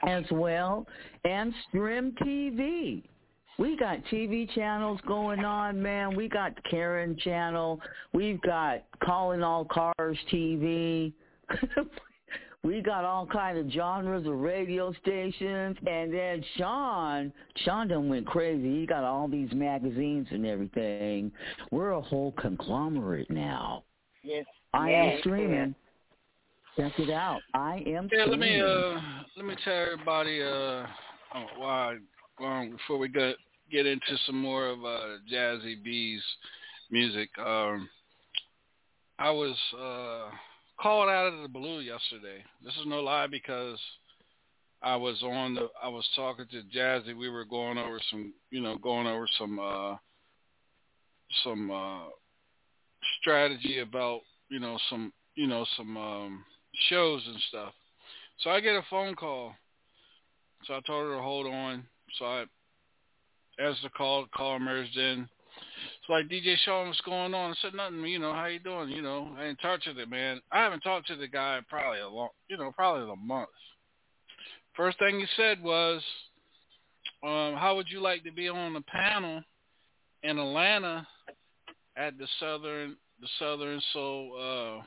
as 0.08 0.24
well, 0.32 0.86
and 1.26 1.54
Stream 1.70 2.14
TV. 2.22 3.04
We 3.60 3.78
got 3.78 4.00
TV 4.06 4.52
channels 4.56 5.00
going 5.08 5.46
on, 5.46 5.82
man. 5.82 6.16
We 6.16 6.28
got 6.28 6.54
Karen 6.64 7.16
channel. 7.24 7.80
We've 8.14 8.42
got 8.42 8.84
Calling 9.04 9.44
All 9.44 9.66
Cars 9.66 10.18
TV. 10.32 11.14
we 12.64 12.82
got 12.82 13.04
all 13.04 13.28
kind 13.28 13.58
of 13.58 13.70
genres 13.72 14.26
of 14.26 14.34
radio 14.34 14.92
stations. 15.02 15.78
And 15.86 16.12
then 16.12 16.44
Sean, 16.58 17.32
Sean 17.64 17.88
done 17.88 18.10
went 18.10 18.26
crazy. 18.26 18.80
He 18.80 18.86
got 18.88 19.04
all 19.04 19.28
these 19.28 19.52
magazines 19.54 20.28
and 20.32 20.46
everything. 20.46 21.32
We're 21.70 21.92
a 21.92 22.02
whole 22.02 22.32
conglomerate 22.40 23.30
now. 23.30 23.84
Yes. 24.24 24.46
I 24.74 24.90
yes, 24.92 25.14
am 25.14 25.20
streaming. 25.20 25.76
Check 26.78 26.94
it 26.98 27.10
out. 27.12 27.42
I 27.54 27.84
am 27.86 28.10
Yeah, 28.12 28.26
let 28.26 28.40
streaming. 28.40 28.40
me 28.40 28.62
uh 28.62 29.21
let 29.38 29.46
me 29.46 29.56
tell 29.64 29.74
everybody 29.74 30.42
uh 30.42 30.86
oh, 31.36 31.46
why 31.58 31.96
well, 32.40 32.70
before 32.70 32.98
we 32.98 33.08
get 33.08 33.36
get 33.72 33.86
into 33.86 34.18
some 34.26 34.42
more 34.42 34.68
of 34.68 34.84
uh 34.84 35.18
Jazzy 35.32 35.82
B's 35.82 36.22
music. 36.90 37.30
Um 37.40 37.88
I 39.20 39.30
was 39.30 39.56
uh 39.80 40.36
called 40.82 41.10
out 41.10 41.34
of 41.34 41.42
the 41.42 41.48
blue 41.48 41.80
yesterday. 41.80 42.44
This 42.64 42.74
is 42.74 42.86
no 42.86 43.00
lie 43.00 43.28
because 43.28 43.80
I 44.82 44.98
was 44.98 45.22
on 45.24 45.56
the 45.56 45.70
I 45.82 45.88
was 45.88 46.08
talking 46.16 46.46
to 46.52 46.78
Jazzy. 46.78 47.16
We 47.18 47.30
were 47.30 47.46
going 47.46 47.78
over 47.78 48.00
some 48.10 48.34
you 48.50 48.62
know, 48.62 48.78
going 48.78 49.08
over 49.08 49.28
some 49.40 49.60
uh 49.60 49.96
some 51.44 51.72
uh 51.72 52.10
strategy 53.22 53.80
about, 53.80 54.22
you 54.50 54.60
know, 54.60 54.78
some 54.90 55.14
you 55.36 55.48
know, 55.48 55.66
some 55.78 55.96
um 55.96 56.44
shows 56.90 57.24
and 57.26 57.40
stuff. 57.48 57.74
So 58.42 58.50
I 58.50 58.60
get 58.60 58.76
a 58.76 58.84
phone 58.90 59.16
call. 59.16 59.54
So 60.66 60.74
I 60.74 60.80
told 60.86 61.08
her 61.08 61.16
to 61.16 61.22
hold 61.22 61.48
on. 61.48 61.84
So 62.18 62.26
I 62.26 62.46
answered 63.60 63.84
the 63.84 63.90
call, 63.90 64.26
call 64.36 64.56
emerged 64.56 64.98
in. 64.98 65.28
It's 66.00 66.10
like 66.10 66.28
DJ 66.28 66.56
Sean, 66.66 66.88
what's 66.88 67.02
going 67.02 67.34
on? 67.34 67.52
I 67.52 67.54
said 67.62 67.74
nothing, 67.74 68.04
you 68.06 68.20
know, 68.20 68.34
how 68.34 68.46
you 68.46 68.60
doing? 68.60 68.90
You 68.90 69.02
know, 69.02 69.36
I 69.38 69.46
ain't 69.46 69.62
talked 69.62 69.84
to 69.84 69.94
the 69.94 70.06
man. 70.06 70.42
I 70.52 70.64
haven't 70.64 70.82
talked 70.82 71.08
to 71.08 71.16
the 71.16 71.28
guy 71.28 71.60
probably 71.70 72.00
a 72.00 72.08
long 72.08 72.30
you 72.48 72.58
know, 72.58 72.72
probably 72.72 73.12
a 73.12 73.16
month. 73.16 73.50
First 74.76 74.98
thing 75.00 75.20
he 75.20 75.26
said 75.36 75.62
was, 75.62 76.02
um, 77.24 77.56
how 77.56 77.76
would 77.76 77.90
you 77.90 78.00
like 78.00 78.24
to 78.24 78.32
be 78.32 78.50
on 78.50 78.74
the 78.74 78.82
panel 78.82 79.44
in 80.24 80.40
Atlanta 80.40 81.08
at 81.98 82.18
the 82.18 82.28
Southern 82.40 82.96
the 83.20 83.28
Southern 83.38 83.82
Soul 83.94 84.80
uh 84.82 84.84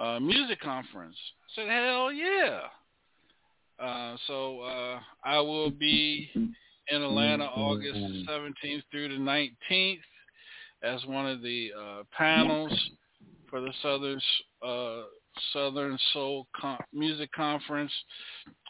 uh, 0.00 0.18
music 0.20 0.60
conference. 0.60 1.16
I 1.58 1.62
said, 1.62 1.68
hell 1.68 2.12
yeah. 2.12 2.60
Uh, 3.78 4.16
so 4.26 4.60
uh, 4.60 5.00
I 5.24 5.40
will 5.40 5.70
be 5.70 6.30
in 6.34 7.02
Atlanta 7.02 7.44
August 7.44 7.98
17th 8.28 8.82
through 8.90 9.08
the 9.08 9.14
19th 9.70 9.98
as 10.82 11.04
one 11.06 11.26
of 11.26 11.42
the 11.42 11.70
uh, 11.78 12.02
panels 12.16 12.72
for 13.48 13.60
the 13.60 13.72
Southern 13.82 14.20
uh, 14.62 15.02
Southern 15.52 15.98
Soul 16.12 16.46
Con- 16.58 16.78
Music 16.92 17.30
Conference 17.32 17.92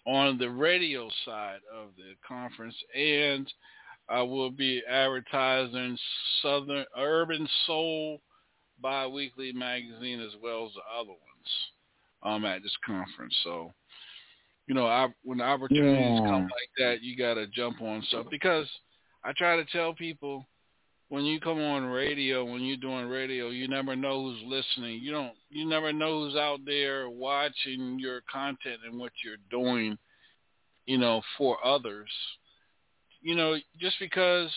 on 0.06 0.38
the 0.38 0.48
radio 0.48 1.08
side 1.24 1.60
of 1.74 1.88
the 1.96 2.14
conference, 2.26 2.74
and 2.96 3.52
I 4.08 4.22
will 4.22 4.50
be 4.50 4.82
advertising 4.88 5.96
Southern 6.42 6.84
Urban 6.98 7.48
Soul 7.66 8.20
bi-weekly 8.80 9.52
magazine 9.52 10.20
as 10.20 10.32
well 10.42 10.66
as 10.66 10.72
the 10.74 10.80
other 10.98 11.10
ones 11.10 11.50
um, 12.22 12.44
at 12.44 12.62
this 12.62 12.76
conference. 12.84 13.34
So, 13.44 13.72
you 14.66 14.74
know, 14.74 14.86
I, 14.86 15.08
when 15.22 15.40
opportunities 15.40 16.20
Yeah. 16.22 16.30
come 16.30 16.42
like 16.42 16.70
that, 16.78 17.02
you 17.02 17.16
got 17.16 17.34
to 17.34 17.46
jump 17.46 17.80
on 17.80 18.02
stuff 18.08 18.26
because 18.30 18.68
I 19.24 19.32
try 19.36 19.56
to 19.56 19.64
tell 19.66 19.94
people 19.94 20.46
when 21.08 21.24
you 21.24 21.40
come 21.40 21.58
on 21.60 21.86
radio, 21.86 22.44
when 22.44 22.62
you're 22.62 22.76
doing 22.76 23.06
radio, 23.06 23.48
you 23.48 23.66
never 23.66 23.96
know 23.96 24.22
who's 24.22 24.42
listening. 24.46 25.00
You 25.02 25.10
don't, 25.10 25.32
you 25.50 25.68
never 25.68 25.92
know 25.92 26.20
who's 26.20 26.36
out 26.36 26.60
there 26.64 27.10
watching 27.10 27.98
your 27.98 28.22
content 28.32 28.78
and 28.88 28.98
what 28.98 29.12
you're 29.24 29.36
doing, 29.50 29.98
you 30.86 30.98
know, 30.98 31.20
for 31.36 31.58
others. 31.66 32.08
You 33.22 33.34
know, 33.34 33.56
just 33.78 33.96
because 33.98 34.50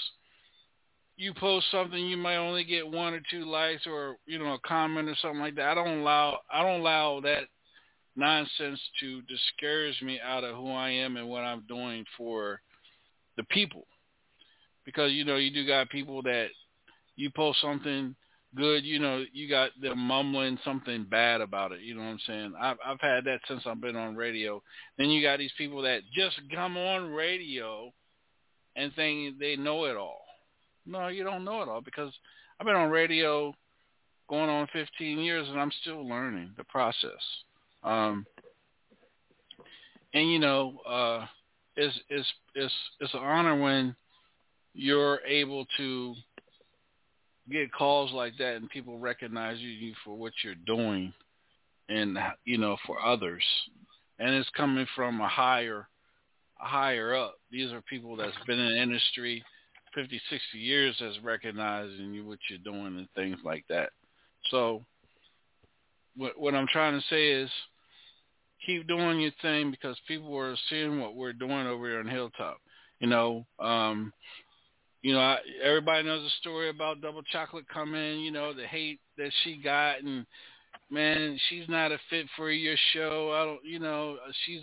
you 1.24 1.34
post 1.34 1.65
something, 1.71 2.05
you 2.05 2.17
might 2.17 2.36
only 2.36 2.65
get 2.65 2.86
one 2.86 3.13
or 3.13 3.21
two 3.32 3.45
likes 3.45 3.88
or 3.88 4.17
you 4.26 4.38
know 4.38 4.53
a 4.53 4.67
comment 4.67 5.07
or 5.07 5.15
something 5.21 5.39
like 5.39 5.55
that. 5.55 5.69
I 5.69 5.76
don't 5.76 5.99
allow 5.99 6.39
I 6.51 6.61
don't 6.61 6.82
allow 6.82 7.21
that 7.21 7.43
nonsense 8.15 8.80
to 8.99 9.21
discourage 9.24 10.01
me 10.01 10.19
out 10.24 10.43
of 10.43 10.55
who 10.55 10.69
I 10.69 10.89
am 10.89 11.15
and 11.15 11.30
what 11.30 11.43
I'm 11.43 11.63
doing 11.67 12.03
for 12.17 12.59
the 13.38 13.43
people. 13.45 13.88
Because 14.86 15.13
you 15.13 15.24
know 15.24 15.38
you 15.38 15.51
do 15.51 15.65
got 15.65 15.89
people 15.89 16.21
that 16.24 16.47
you 17.15 17.30
post 17.30 17.61
something 17.61 18.15
good, 18.55 18.84
you 18.84 18.99
know 18.99 19.24
you 19.32 19.49
got 19.49 19.71
them 19.82 19.99
mumbling 19.99 20.59
something 20.65 21.05
bad 21.09 21.39
about 21.39 21.71
it. 21.71 21.82
You 21.82 21.95
know 21.95 22.01
what 22.01 22.09
I'm 22.09 22.19
saying? 22.28 22.53
I've 22.59 22.78
I've 22.86 23.01
had 23.01 23.24
that 23.26 23.39
since 23.47 23.61
I've 23.65 23.80
been 23.80 23.95
on 23.95 24.17
radio. 24.17 24.61
Then 24.97 25.09
you 25.09 25.21
got 25.21 25.39
these 25.39 25.53
people 25.57 25.84
that 25.84 26.01
just 26.13 26.36
come 26.53 26.76
on 26.76 27.13
radio 27.13 27.93
and 28.76 28.93
think 28.93 29.39
they 29.39 29.55
know 29.55 29.86
it 29.86 29.95
all. 29.95 30.22
No, 30.86 31.07
you 31.07 31.23
don't 31.23 31.45
know 31.45 31.61
it 31.61 31.69
all 31.69 31.81
because 31.81 32.11
I've 32.59 32.65
been 32.65 32.75
on 32.75 32.89
radio 32.89 33.53
going 34.29 34.49
on 34.49 34.67
15 34.73 35.19
years 35.19 35.47
and 35.49 35.59
I'm 35.59 35.71
still 35.81 36.07
learning 36.07 36.51
the 36.57 36.63
process. 36.65 37.11
Um, 37.84 38.25
and 40.13 40.31
you 40.31 40.39
know, 40.39 40.79
uh, 40.88 41.25
it's 41.75 41.99
it's 42.09 42.27
it's 42.55 42.73
it's 42.99 43.13
an 43.13 43.19
honor 43.19 43.59
when 43.59 43.95
you're 44.73 45.19
able 45.27 45.65
to 45.77 46.15
get 47.49 47.71
calls 47.73 48.11
like 48.11 48.34
that 48.38 48.55
and 48.55 48.69
people 48.69 48.97
recognize 48.97 49.59
you 49.59 49.93
for 50.03 50.15
what 50.15 50.34
you're 50.43 50.55
doing 50.65 51.13
and 51.89 52.17
you 52.45 52.57
know 52.57 52.77
for 52.88 53.01
others 53.03 53.43
and 54.19 54.34
it's 54.34 54.49
coming 54.55 54.88
from 54.95 55.19
a 55.19 55.27
higher 55.27 55.88
higher 56.55 57.13
up 57.13 57.36
these 57.51 57.71
are 57.73 57.81
people 57.81 58.15
that's 58.15 58.38
been 58.47 58.59
in 58.59 58.73
the 58.73 58.81
industry 58.81 59.43
50 59.95 60.19
60 60.29 60.57
years 60.57 60.95
that's 60.99 61.19
recognizing 61.23 62.13
you 62.13 62.25
what 62.25 62.39
you're 62.49 62.59
doing 62.59 62.97
and 62.97 63.07
things 63.15 63.37
like 63.43 63.65
that 63.69 63.89
so 64.49 64.81
what 66.15 66.39
what 66.39 66.55
i'm 66.55 66.67
trying 66.67 66.99
to 66.99 67.07
say 67.07 67.31
is 67.31 67.49
keep 68.65 68.87
doing 68.87 69.19
your 69.19 69.31
thing 69.41 69.71
because 69.71 69.97
people 70.07 70.35
are 70.37 70.55
seeing 70.69 70.99
what 70.99 71.15
we're 71.15 71.33
doing 71.33 71.67
over 71.67 71.87
here 71.87 71.99
on 71.99 72.07
hilltop 72.07 72.57
you 72.99 73.07
know 73.07 73.45
um 73.59 74.11
you 75.03 75.11
know, 75.11 75.19
I, 75.19 75.37
everybody 75.61 76.03
knows 76.07 76.23
the 76.23 76.29
story 76.39 76.69
about 76.69 77.01
Double 77.01 77.23
Chocolate 77.23 77.67
coming. 77.67 78.21
You 78.21 78.31
know, 78.31 78.53
the 78.53 78.65
hate 78.65 79.01
that 79.17 79.31
she 79.43 79.57
got, 79.57 80.01
and 80.01 80.25
man, 80.89 81.37
she's 81.49 81.67
not 81.67 81.91
a 81.91 81.99
fit 82.09 82.25
for 82.37 82.49
your 82.49 82.77
show. 82.93 83.31
I 83.33 83.45
don't, 83.45 83.65
you 83.65 83.79
know, 83.79 84.17
she's 84.45 84.61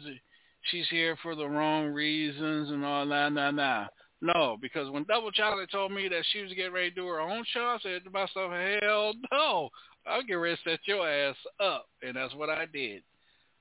she's 0.70 0.88
here 0.88 1.16
for 1.22 1.34
the 1.34 1.46
wrong 1.46 1.88
reasons 1.88 2.70
and 2.70 2.84
all 2.84 3.06
that. 3.06 3.32
Nah, 3.34 3.50
nah, 3.50 3.86
no, 4.22 4.58
because 4.60 4.90
when 4.90 5.04
Double 5.04 5.30
Chocolate 5.30 5.70
told 5.70 5.92
me 5.92 6.08
that 6.08 6.24
she 6.30 6.42
was 6.42 6.52
getting 6.52 6.72
ready 6.72 6.90
to 6.90 6.96
do 6.96 7.06
her 7.06 7.20
own 7.20 7.44
show, 7.52 7.60
I 7.60 7.78
said 7.82 8.04
to 8.04 8.10
myself, 8.10 8.52
hell 8.82 9.14
no, 9.32 9.70
I'll 10.06 10.22
get 10.22 10.34
ready 10.34 10.56
to 10.56 10.70
set 10.70 10.80
your 10.84 11.08
ass 11.08 11.36
up, 11.58 11.86
and 12.02 12.16
that's 12.16 12.34
what 12.34 12.50
I 12.50 12.66
did. 12.66 13.02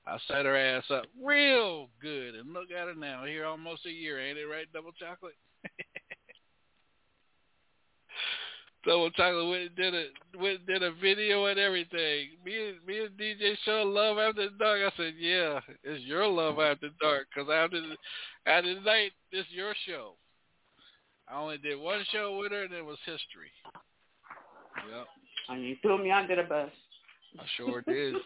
I 0.06 0.18
set 0.26 0.44
her 0.44 0.56
ass 0.56 0.84
up 0.90 1.04
real 1.22 1.88
good, 2.00 2.34
and 2.34 2.52
look 2.52 2.70
at 2.70 2.88
her 2.88 2.94
now. 2.94 3.24
Here 3.24 3.46
almost 3.46 3.86
a 3.86 3.90
year, 3.90 4.20
ain't 4.20 4.38
it 4.38 4.44
right, 4.44 4.70
Double 4.72 4.92
Chocolate? 4.92 5.36
Double 8.86 9.10
Chocolate 9.10 9.48
went 9.48 9.62
and 9.62 9.76
did 9.76 9.94
a 9.94 10.06
went 10.38 10.58
and 10.60 10.66
did 10.66 10.82
a 10.82 10.92
video 10.92 11.46
and 11.46 11.58
everything. 11.58 12.30
Me 12.44 12.68
and 12.70 12.86
me 12.86 13.04
and 13.04 13.16
DJ 13.16 13.54
show 13.64 13.82
Love 13.82 14.18
After 14.18 14.48
Dark. 14.58 14.80
I 14.92 14.96
said, 14.96 15.14
yeah, 15.18 15.60
it's 15.84 16.02
your 16.04 16.26
Love 16.26 16.58
After 16.58 16.88
Dark 17.00 17.28
because 17.34 17.50
after 17.50 17.82
after 18.46 18.80
night, 18.80 19.12
it's 19.32 19.50
your 19.50 19.74
show. 19.86 20.14
I 21.30 21.36
only 21.40 21.58
did 21.58 21.78
one 21.78 22.04
show 22.10 22.38
with 22.38 22.50
her, 22.52 22.64
and 22.64 22.72
it 22.72 22.84
was 22.84 22.98
history. 23.06 23.50
Yep, 24.90 25.06
And 25.48 25.64
you 25.64 25.76
threw 25.82 26.02
me 26.02 26.10
under 26.10 26.34
the 26.36 26.42
bus. 26.42 26.70
I 27.38 27.44
sure 27.56 27.82
did. 27.82 28.16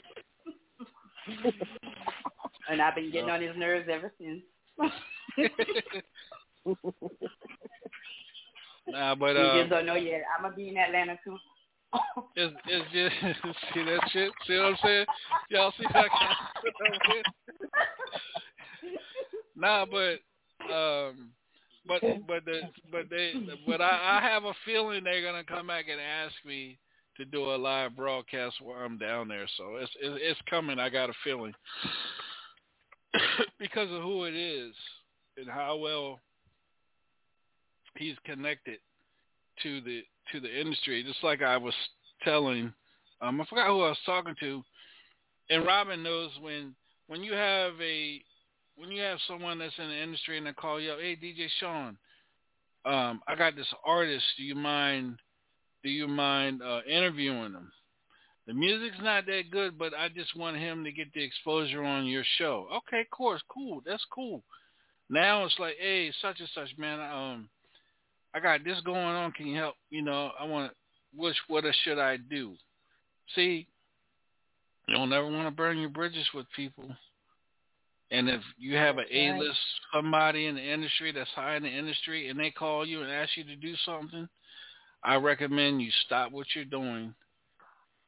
And 2.69 2.81
I've 2.81 2.95
been 2.95 3.11
getting 3.11 3.29
Yeah. 3.29 3.35
on 3.35 3.43
his 3.43 3.57
nerves 3.59 3.89
ever 3.93 4.11
since. 4.19 4.43
nah, 8.89 9.15
but 9.15 9.37
you 9.37 9.43
uh, 9.43 9.59
just 9.59 9.71
don't 9.71 9.85
know 9.85 9.97
yet. 9.97 10.23
I'm 10.35 10.43
gonna 10.45 10.57
be 10.57 10.69
in 10.69 10.77
Atlanta 10.79 11.19
too. 11.23 11.37
it's 12.37 12.55
it's 12.67 12.91
just 12.91 13.15
see 13.75 13.85
that 13.85 14.09
shit. 14.13 14.33
See 14.47 14.57
what 14.57 14.65
I'm 14.65 14.77
saying? 14.83 15.07
Y'all 15.51 15.73
see 15.79 15.85
that? 15.93 16.09
kind 16.11 16.37
of- 16.73 17.27
nah, 19.57 19.85
but 19.85 20.21
um, 20.75 21.33
but 21.87 22.01
but 22.27 22.45
the 22.45 22.61
but 22.91 23.11
they 23.11 23.33
but 23.67 23.81
I, 23.81 24.21
I 24.21 24.29
have 24.29 24.45
a 24.45 24.55
feeling 24.65 25.05
they're 25.05 25.23
gonna 25.23 25.45
come 25.45 25.67
back 25.67 25.87
and 25.91 26.01
ask 26.01 26.35
me 26.47 26.79
to 27.17 27.25
do 27.25 27.55
a 27.55 27.57
live 27.57 27.95
broadcast 27.95 28.57
while 28.61 28.79
I'm 28.79 28.99
down 28.99 29.29
there. 29.29 29.47
So 29.57 29.77
it's 29.77 29.93
it's, 30.01 30.41
coming. 30.49 30.79
I 30.79 30.89
got 30.89 31.11
a 31.11 31.15
feeling 31.23 31.53
because 33.59 33.91
of 33.91 34.03
who 34.03 34.25
it 34.25 34.35
is 34.35 34.75
and 35.37 35.49
how 35.49 35.77
well 35.77 36.21
he's 37.97 38.17
connected 38.25 38.79
to 39.63 39.81
the 39.83 40.03
to 40.33 40.41
the 40.41 40.61
industry. 40.61 41.03
Just 41.05 41.23
like 41.23 41.43
I 41.43 41.57
was 41.57 41.75
telling, 42.23 42.73
um, 43.21 43.41
I 43.41 43.45
forgot 43.47 43.69
who 43.69 43.83
I 43.83 43.91
was 43.91 43.99
talking 44.07 44.35
to, 44.41 44.63
and 45.51 45.65
Robin 45.65 46.03
knows 46.03 46.31
when 46.41 46.75
when 47.07 47.23
you 47.23 47.35
have 47.35 47.73
a 47.81 48.23
when 48.77 48.91
you 48.91 49.03
have 49.03 49.19
someone 49.27 49.59
that's 49.59 49.79
in 49.79 49.89
the 49.89 50.03
industry 50.03 50.39
and 50.39 50.47
they 50.47 50.53
call 50.53 50.81
you 50.81 50.93
up, 50.93 50.99
hey 51.01 51.17
DJ 51.17 51.47
Sean, 51.61 51.97
um, 52.85 53.23
I 53.27 53.35
got 53.37 53.57
this 53.57 53.73
artist. 53.85 54.25
Do 54.37 54.43
you 54.43 54.55
mind? 54.55 55.19
Do 55.83 55.91
you 55.91 56.09
mind 56.09 56.63
uh, 56.63 56.81
interviewing 56.89 57.53
them? 57.53 57.71
The 58.47 58.55
music's 58.55 59.03
not 59.03 59.27
that 59.27 59.51
good, 59.51 59.79
but 59.79 59.95
I 59.95 60.09
just 60.09 60.37
want 60.37 60.57
him 60.59 60.85
to 60.85 60.93
get 60.93 61.13
the 61.15 61.23
exposure 61.23 61.83
on 61.83 62.07
your 62.07 62.25
show. 62.37 62.69
Okay, 62.77 63.01
of 63.01 63.11
course, 63.11 63.41
cool. 63.49 63.83
That's 63.87 64.05
cool. 64.15 64.43
Now 65.09 65.45
it's 65.45 65.59
like, 65.59 65.77
hey, 65.81 66.13
such 66.21 66.41
and 66.41 66.49
such, 66.55 66.77
man. 66.77 67.01
Um, 67.01 67.49
I 68.35 68.41
got 68.41 68.65
this 68.65 68.81
going 68.85 68.99
on. 68.99 69.33
Can 69.33 69.47
you 69.47 69.57
help? 69.57 69.77
You 69.91 70.03
know, 70.03 70.33
I 70.39 70.45
want 70.45 70.73
which 71.17 71.37
what 71.49 71.65
should 71.85 71.99
I 71.99 72.17
do? 72.17 72.55
See, 73.35 73.67
you 74.89 74.95
don't 74.95 75.13
ever 75.13 75.31
want 75.31 75.47
to 75.47 75.51
burn 75.51 75.79
your 75.79 75.91
bridges 75.91 76.27
with 76.35 76.47
people. 76.55 76.85
And 78.11 78.29
if 78.29 78.41
you 78.59 78.77
have 78.77 78.99
an 78.99 79.07
A 79.11 79.39
list 79.39 79.59
somebody 79.93 80.47
in 80.47 80.55
the 80.55 80.63
industry 80.63 81.11
that's 81.11 81.31
high 81.31 81.57
in 81.57 81.63
the 81.63 81.69
industry 81.69 82.29
and 82.29 82.39
they 82.39 82.51
call 82.51 82.87
you 82.87 83.03
and 83.03 83.11
ask 83.11 83.37
you 83.37 83.45
to 83.45 83.57
do 83.57 83.75
something, 83.85 84.29
I 85.03 85.17
recommend 85.17 85.83
you 85.83 85.91
stop 86.07 86.33
what 86.33 86.47
you're 86.55 86.65
doing 86.65 87.15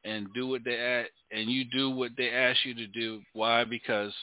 and 0.03 0.27
do 0.33 0.47
what 0.47 0.63
they 0.63 0.77
ask, 0.77 1.09
and 1.31 1.49
you 1.49 1.65
do 1.65 1.89
what 1.89 2.11
they 2.17 2.29
ask 2.29 2.63
you 2.63 2.73
to 2.75 2.87
do. 2.87 3.21
Why? 3.33 3.63
Because 3.63 4.13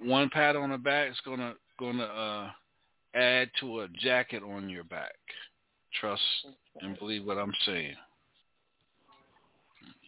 one 0.00 0.28
pat 0.28 0.56
on 0.56 0.70
the 0.70 0.78
back 0.78 1.10
is 1.10 1.20
gonna 1.24 1.54
gonna 1.78 2.04
uh, 2.04 2.50
add 3.18 3.50
to 3.60 3.80
a 3.80 3.88
jacket 3.88 4.42
on 4.42 4.68
your 4.68 4.84
back. 4.84 5.14
Trust 6.00 6.22
and 6.80 6.98
believe 6.98 7.24
what 7.24 7.38
I'm 7.38 7.54
saying. 7.64 7.94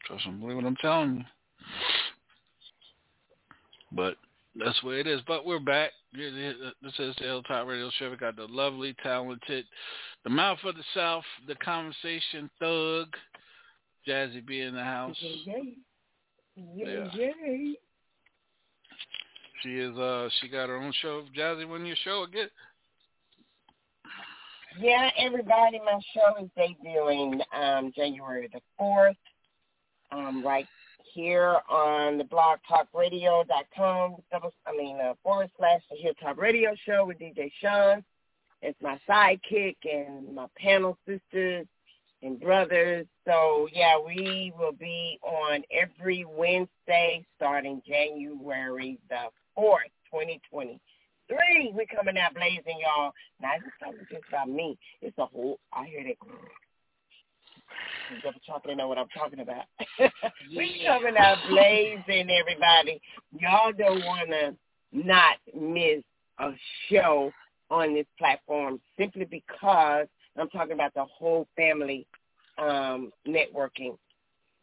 Trust 0.07 0.27
and 0.27 0.41
believe 0.41 0.57
what 0.57 0.67
I'm 0.67 0.77
telling 0.77 1.17
you. 1.17 1.25
But 3.93 4.17
that's 4.59 4.83
where 4.83 4.99
it 4.99 5.07
is. 5.07 5.21
But 5.27 5.45
we're 5.45 5.59
back. 5.59 5.91
This 6.13 6.93
is 6.99 7.15
the 7.17 7.25
Hilltop 7.25 7.67
Radio 7.67 7.91
Show. 7.99 8.11
We 8.11 8.17
got 8.17 8.37
the 8.37 8.47
lovely, 8.47 8.95
talented, 9.03 9.67
the 10.25 10.31
mouth 10.31 10.59
of 10.65 10.75
the 10.77 10.85
South, 10.95 11.25
the 11.47 11.55
conversation 11.57 12.51
thug, 12.59 13.09
Jazzy 14.09 14.45
B 14.47 14.61
in 14.61 14.75
the 14.75 14.83
house. 14.83 15.17
Yay. 15.21 15.75
Yeah. 16.75 17.09
Yay. 17.15 17.75
She 19.63 19.79
is. 19.79 19.97
Uh, 19.97 20.29
she 20.41 20.49
got 20.49 20.69
her 20.69 20.77
own 20.77 20.93
show. 21.03 21.25
Jazzy, 21.37 21.69
when 21.69 21.85
your 21.85 21.97
show 22.05 22.23
again? 22.23 22.49
Yeah, 24.79 25.09
everybody, 25.19 25.81
my 25.85 25.99
show 26.13 26.45
is 26.45 26.51
debuting 26.57 27.41
um, 27.59 27.93
January 27.97 28.49
the 28.53 28.61
4th, 28.79 29.17
um, 30.13 30.45
right 30.45 30.67
here 31.17 31.57
on 31.71 32.19
the 32.19 32.25
blog 32.25 32.59
talkradio.com, 32.71 34.17
double, 34.31 34.53
I 34.67 34.77
mean, 34.77 34.99
uh, 35.01 35.15
forward 35.23 35.51
slash 35.57 35.81
the 35.91 35.97
Hilltop 35.97 36.37
Radio 36.37 36.75
Show 36.85 37.07
with 37.07 37.19
DJ 37.19 37.51
Sean. 37.59 38.05
It's 38.61 38.79
my 38.83 39.01
sidekick 39.09 39.77
and 39.91 40.35
my 40.35 40.47
panel 40.59 40.99
sisters 41.07 41.67
and 42.23 42.39
brothers. 42.39 43.07
So, 43.25 43.67
yeah, 43.73 43.97
we 43.99 44.53
will 44.59 44.73
be 44.73 45.19
on 45.23 45.63
every 45.71 46.27
Wednesday 46.27 47.25
starting 47.37 47.81
January 47.87 48.99
the 49.09 49.31
4th, 49.59 49.89
2020 50.13 50.79
three. 51.29 51.73
We 51.75 51.87
coming 51.87 52.19
out 52.19 52.35
blazing, 52.35 52.79
y'all. 52.81 53.13
Now 53.41 53.55
it's 53.57 53.67
not 53.83 53.95
just 54.11 54.25
about 54.29 54.49
me. 54.49 54.79
It's 55.03 55.17
a 55.19 55.27
whole. 55.27 55.59
I 55.73 55.87
hear 55.87 56.05
that. 56.05 56.17
Double 58.23 58.41
chocolate 58.47 58.77
know 58.77 58.89
what 58.89 58.99
I'm 58.99 59.09
talking 59.09 59.41
about. 59.41 59.65
we 60.57 60.85
coming 60.87 61.17
out 61.19 61.39
blazing, 61.49 62.29
everybody. 62.31 63.01
Y'all 63.39 63.73
don't 63.73 64.05
want 64.05 64.31
to 64.31 64.57
not 64.93 65.37
miss 65.55 66.03
a 66.39 66.53
show 66.89 67.33
on 67.71 67.95
this 67.95 68.07
platform 68.19 68.81
simply 68.99 69.25
because 69.25 70.07
I'm 70.39 70.49
talking 70.51 70.73
about 70.73 70.95
the 70.95 71.05
whole 71.05 71.49
family 71.57 72.07
um, 72.59 73.11
networking 73.27 73.97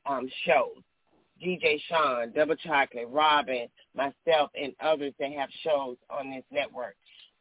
um, 0.06 0.30
shows. 0.46 0.82
DJ 1.44 1.82
Sean, 1.90 2.32
Double 2.32 2.56
Chocolate, 2.56 3.08
Robin, 3.10 3.68
myself, 3.96 4.52
and 4.56 4.74
others 4.82 5.14
that 5.20 5.32
have 5.34 5.50
shows 5.64 5.98
on 6.10 6.32
this 6.32 6.44
network. 6.52 6.96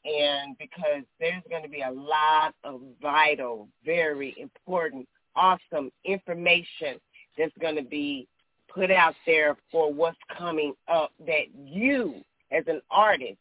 And 0.05 0.59
because 0.59 1.05
there's 1.21 1.43
going 1.49 1.63
to 1.63 1.69
be 1.69 1.83
a 1.83 1.91
lot 1.91 2.55
of 2.65 2.81
vital, 3.01 3.69
very 3.85 4.35
important, 4.39 5.07
awesome 5.37 5.91
information 6.05 7.01
that's 7.39 7.57
going 7.61 7.77
to 7.77 7.83
be 7.83 8.29
put 8.73 8.91
out 8.91 9.15
there 9.27 9.57
for 9.71 9.93
what's 9.93 10.19
coming 10.37 10.75
up 10.89 11.13
that 11.27 11.47
you, 11.65 12.23
as 12.51 12.65
an 12.67 12.81
artist, 12.91 13.39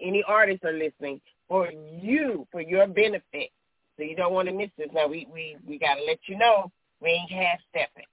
any 0.00 0.22
artists 0.26 0.64
are 0.64 0.72
listening, 0.72 1.20
for 1.48 1.70
you, 2.00 2.46
for 2.50 2.60
your 2.60 2.86
benefit. 2.86 3.50
So 3.96 4.04
you 4.04 4.16
don't 4.16 4.32
want 4.32 4.48
to 4.48 4.54
miss 4.54 4.70
this. 4.78 4.88
Now, 4.92 5.06
we, 5.06 5.26
we, 5.32 5.56
we 5.66 5.78
got 5.78 5.96
to 5.96 6.04
let 6.04 6.18
you 6.26 6.38
know 6.38 6.72
we 7.00 7.10
ain't 7.10 7.30
half-stepping. 7.30 8.06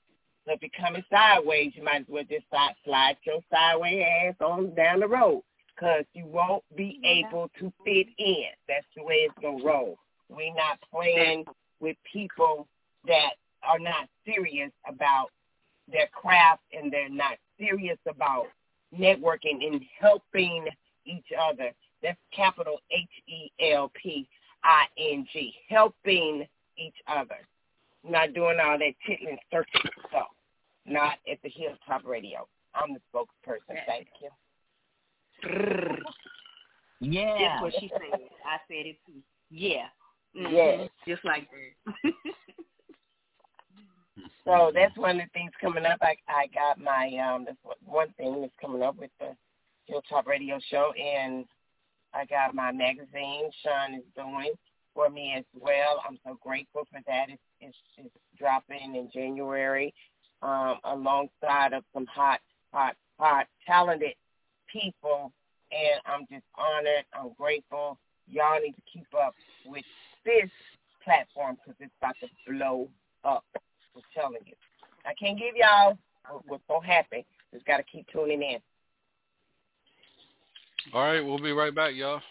So 0.45 0.53
if 0.53 0.61
you're 0.61 0.71
coming 0.79 1.03
sideways, 1.09 1.73
you 1.75 1.83
might 1.83 2.01
as 2.01 2.07
well 2.09 2.23
just 2.29 2.45
slide, 2.49 2.75
slide 2.83 3.17
your 3.23 3.39
sideways 3.51 4.03
ass 4.03 4.35
on 4.41 4.73
down 4.75 4.99
the 4.99 5.07
road 5.07 5.43
because 5.73 6.03
you 6.13 6.25
won't 6.25 6.63
be 6.75 6.99
able 7.03 7.49
to 7.59 7.71
fit 7.85 8.07
in. 8.17 8.49
That's 8.67 8.85
the 8.95 9.03
way 9.03 9.27
it's 9.27 9.35
going 9.41 9.59
to 9.59 9.65
roll. 9.65 9.97
We're 10.27 10.53
not 10.53 10.79
playing 10.91 11.45
with 11.79 11.95
people 12.11 12.67
that 13.07 13.31
are 13.63 13.79
not 13.79 14.07
serious 14.25 14.71
about 14.87 15.27
their 15.91 16.07
craft 16.07 16.61
and 16.73 16.91
they're 16.91 17.09
not 17.09 17.37
serious 17.57 17.97
about 18.07 18.47
networking 18.97 19.65
and 19.65 19.81
helping 19.99 20.67
each 21.05 21.31
other. 21.39 21.71
That's 22.01 22.17
capital 22.35 22.79
H-E-L-P-I-N-G, 22.91 24.25
helping 25.67 26.47
each 26.77 26.95
other. 27.07 27.47
Not 28.07 28.33
doing 28.33 28.59
all 28.63 28.77
that 28.79 28.93
tittling 29.05 29.37
circuit 29.51 29.91
stuff 30.07 30.29
not 30.89 31.15
at 31.31 31.37
the 31.43 31.49
Hilltop 31.49 32.05
Radio. 32.05 32.47
I'm 32.75 32.93
the 32.93 32.99
spokesperson. 33.13 33.77
Thank 33.85 34.07
you. 34.21 34.29
Yeah. 37.01 37.37
That's 37.39 37.61
what 37.61 37.73
she 37.79 37.89
said. 37.93 38.19
I 38.45 38.57
said 38.67 38.85
it 38.85 38.97
too. 39.05 39.21
Yeah. 39.49 39.87
Mm-hmm. 40.35 40.53
Yes. 40.53 40.89
Just 41.07 41.25
like 41.25 41.47
that. 41.51 42.11
so 44.45 44.71
that's 44.73 44.95
one 44.97 45.19
of 45.19 45.27
the 45.27 45.29
things 45.33 45.51
coming 45.61 45.85
up. 45.85 45.99
I 46.01 46.15
I 46.27 46.47
got 46.53 46.79
my 46.79 47.11
um 47.17 47.45
that's 47.45 47.57
one 47.85 48.11
thing 48.17 48.41
that's 48.41 48.53
coming 48.61 48.83
up 48.83 48.97
with 48.97 49.11
the 49.19 49.35
Hilltop 49.85 50.27
Radio 50.27 50.59
Show 50.69 50.91
and 50.93 51.45
I 52.13 52.25
got 52.25 52.55
my 52.55 52.71
magazine 52.71 53.49
Sean 53.63 53.95
is 53.95 54.03
doing 54.15 54.53
for 54.93 55.09
me 55.09 55.35
as 55.37 55.45
well. 55.59 56.01
I'm 56.07 56.17
so 56.25 56.37
grateful 56.41 56.87
for 56.91 56.99
that. 57.07 57.29
It's 57.29 57.41
it's, 57.61 57.77
it's 57.97 58.09
dropping 58.37 58.95
in 58.95 59.09
January 59.13 59.93
um, 60.41 60.77
alongside 60.83 61.73
of 61.73 61.83
some 61.93 62.05
hot, 62.05 62.39
hot, 62.73 62.95
hot, 63.19 63.47
talented 63.65 64.13
people. 64.71 65.31
And 65.71 66.01
I'm 66.05 66.25
just 66.31 66.45
honored. 66.55 67.05
I'm 67.13 67.31
grateful. 67.37 67.97
Y'all 68.27 68.59
need 68.59 68.73
to 68.73 68.81
keep 68.91 69.07
up 69.19 69.33
with 69.65 69.83
this 70.25 70.49
platform 71.03 71.57
because 71.57 71.79
it's 71.79 71.93
about 72.01 72.15
to 72.21 72.27
blow 72.51 72.89
up. 73.23 73.43
Telling 74.13 74.41
you. 74.45 74.53
I 75.05 75.13
can't 75.13 75.37
give 75.37 75.55
y'all 75.55 75.97
what's 76.47 76.63
so 76.67 76.79
happy. 76.79 77.25
Just 77.53 77.65
got 77.65 77.77
to 77.77 77.83
keep 77.83 78.05
tuning 78.11 78.41
in. 78.41 78.59
All 80.93 81.01
right, 81.01 81.21
we'll 81.21 81.39
be 81.39 81.51
right 81.51 81.73
back, 81.73 81.93
y'all. 81.95 82.21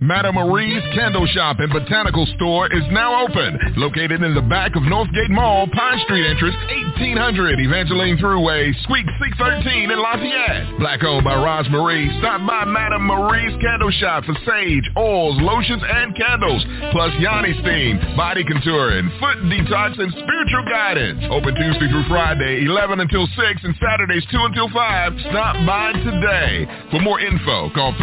Madame 0.00 0.34
Marie's 0.34 0.82
Candle 0.92 1.24
Shop 1.38 1.60
and 1.60 1.72
Botanical 1.72 2.26
Store 2.34 2.66
is 2.66 2.82
now 2.90 3.22
open. 3.22 3.56
Located 3.78 4.26
in 4.26 4.34
the 4.34 4.42
back 4.42 4.74
of 4.74 4.82
Northgate 4.82 5.30
Mall, 5.30 5.70
Pine 5.70 6.00
Street 6.02 6.26
entrance, 6.26 6.56
1800 6.98 7.60
Evangeline 7.60 8.18
Thruway, 8.18 8.74
Suite 8.90 9.06
13 9.38 9.90
in 9.90 9.98
Lafayette. 10.02 10.82
Black 10.82 10.98
owned 11.04 11.22
by 11.22 11.38
Roz 11.38 11.70
Marie. 11.70 12.10
Stop 12.18 12.42
by 12.42 12.66
Madame 12.66 13.06
Marie's 13.06 13.54
Candle 13.62 13.94
Shop 14.02 14.24
for 14.26 14.34
sage, 14.42 14.82
oils, 14.98 15.38
lotions, 15.38 15.82
and 15.86 16.10
candles. 16.18 16.66
Plus 16.90 17.14
Yoni 17.22 17.54
Steam, 17.62 17.94
body 18.18 18.42
contouring, 18.42 19.06
foot 19.22 19.38
detox, 19.46 19.94
and 19.94 20.10
spiritual 20.10 20.64
guidance. 20.66 21.22
Open 21.30 21.54
Tuesday 21.54 21.86
through 21.86 22.04
Friday, 22.10 22.66
11 22.66 22.98
until 22.98 23.30
6, 23.30 23.38
and 23.62 23.74
Saturdays 23.78 24.26
2 24.26 24.42
until 24.42 24.68
5. 24.74 25.12
Stop 25.30 25.54
by 25.62 25.94
today. 26.02 26.66
For 26.90 26.98
more 26.98 27.20
info, 27.22 27.70
call 27.70 27.94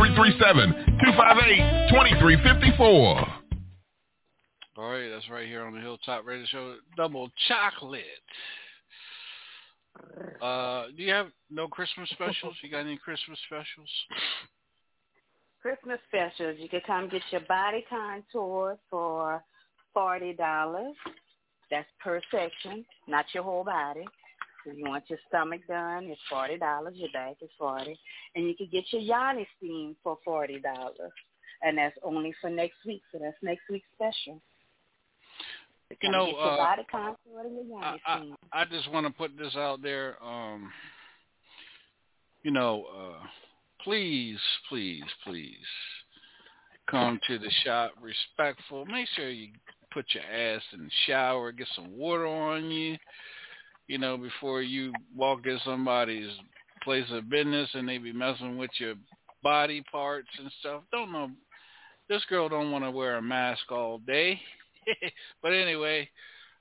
337-258-2354. 1.04 3.28
All 4.78 4.90
right, 4.90 5.10
that's 5.10 5.30
right 5.30 5.48
here 5.48 5.64
on 5.64 5.74
the 5.74 5.80
Hilltop 5.80 6.26
Radio 6.26 6.46
Show. 6.46 6.76
Double 6.96 7.30
chocolate. 7.48 8.04
Uh, 10.42 10.86
do 10.96 11.04
you 11.04 11.12
have 11.12 11.28
no 11.50 11.68
Christmas 11.68 12.10
specials? 12.12 12.56
You 12.64 12.70
got 12.70 12.80
any 12.80 12.98
Christmas 12.98 13.38
specials? 13.46 13.90
Christmas 15.62 16.00
specials. 16.08 16.58
You 16.60 16.70
can 16.70 16.82
come 16.88 17.10
get 17.10 17.22
your 17.32 17.42
body 17.42 17.86
contour 17.90 18.78
for 18.90 19.44
forty 19.94 20.34
dollars. 20.34 20.96
That's 21.70 21.88
per 22.04 22.20
section, 22.32 22.86
not 23.08 23.26
your 23.34 23.44
whole 23.44 23.64
body. 23.64 24.06
If 24.66 24.78
you 24.78 24.86
want 24.86 25.10
your 25.10 25.20
stomach 25.28 25.62
done, 25.68 26.06
it's 26.06 26.22
forty 26.30 26.58
dollars. 26.58 26.94
Your 26.96 27.10
back 27.14 27.38
is 27.42 27.50
forty, 27.58 27.98
and 28.36 28.48
you 28.48 28.56
can 28.56 28.68
get 28.72 28.86
your 28.92 29.02
yoni 29.02 29.48
steam 29.58 29.96
for 30.04 30.18
forty 30.24 30.60
dollars, 30.60 31.12
and 31.62 31.78
that's 31.78 31.98
only 32.04 32.34
for 32.42 32.50
next 32.50 32.78
week. 32.86 33.02
So 33.12 33.20
that's 33.22 33.38
next 33.42 33.64
week's 33.70 33.88
special. 33.96 34.42
You 36.02 36.12
know, 36.12 36.32
uh, 36.32 36.58
body 36.58 36.84
contour 36.90 37.18
and 37.44 37.84
I, 37.84 37.98
I. 38.06 38.32
I 38.54 38.66
just 38.66 38.90
want 38.92 39.06
to 39.08 39.12
put 39.12 39.38
this 39.38 39.56
out 39.56 39.82
there. 39.82 40.16
Um, 40.24 40.72
you 42.44 42.52
know, 42.52 42.86
uh, 42.96 43.26
please, 43.84 44.40
please, 44.70 45.04
please 45.26 45.56
come 46.90 47.20
to 47.28 47.38
the 47.38 47.52
shop 47.64 47.92
respectful. 48.02 48.86
Make 48.86 49.08
sure 49.16 49.30
you 49.30 49.50
put 49.94 50.06
your 50.14 50.24
ass 50.24 50.62
in 50.74 50.86
the 50.86 50.92
shower, 51.08 51.52
get 51.52 51.68
some 51.76 51.96
water 51.98 52.26
on 52.26 52.70
you, 52.72 52.98
you 53.92 53.98
know, 53.98 54.16
before 54.16 54.62
you 54.62 54.94
walk 55.14 55.46
in 55.46 55.60
somebody's 55.66 56.30
place 56.82 57.04
of 57.12 57.30
business 57.30 57.68
and 57.74 57.90
they 57.90 57.98
be 57.98 58.14
messing 58.14 58.58
with 58.58 58.72
your 58.78 58.94
body 59.44 59.84
parts 59.92 60.30
and 60.40 60.50
stuff. 60.62 60.84
Don't 60.94 61.12
know. 61.12 61.30
This 62.08 62.24
girl 62.30 62.48
don't 62.48 62.72
want 62.72 62.86
to 62.86 62.92
wear 62.92 63.18
a 63.18 63.22
mask 63.22 63.70
all 63.70 63.98
day. 63.98 64.40
but 65.42 65.50
anyway, 65.50 66.08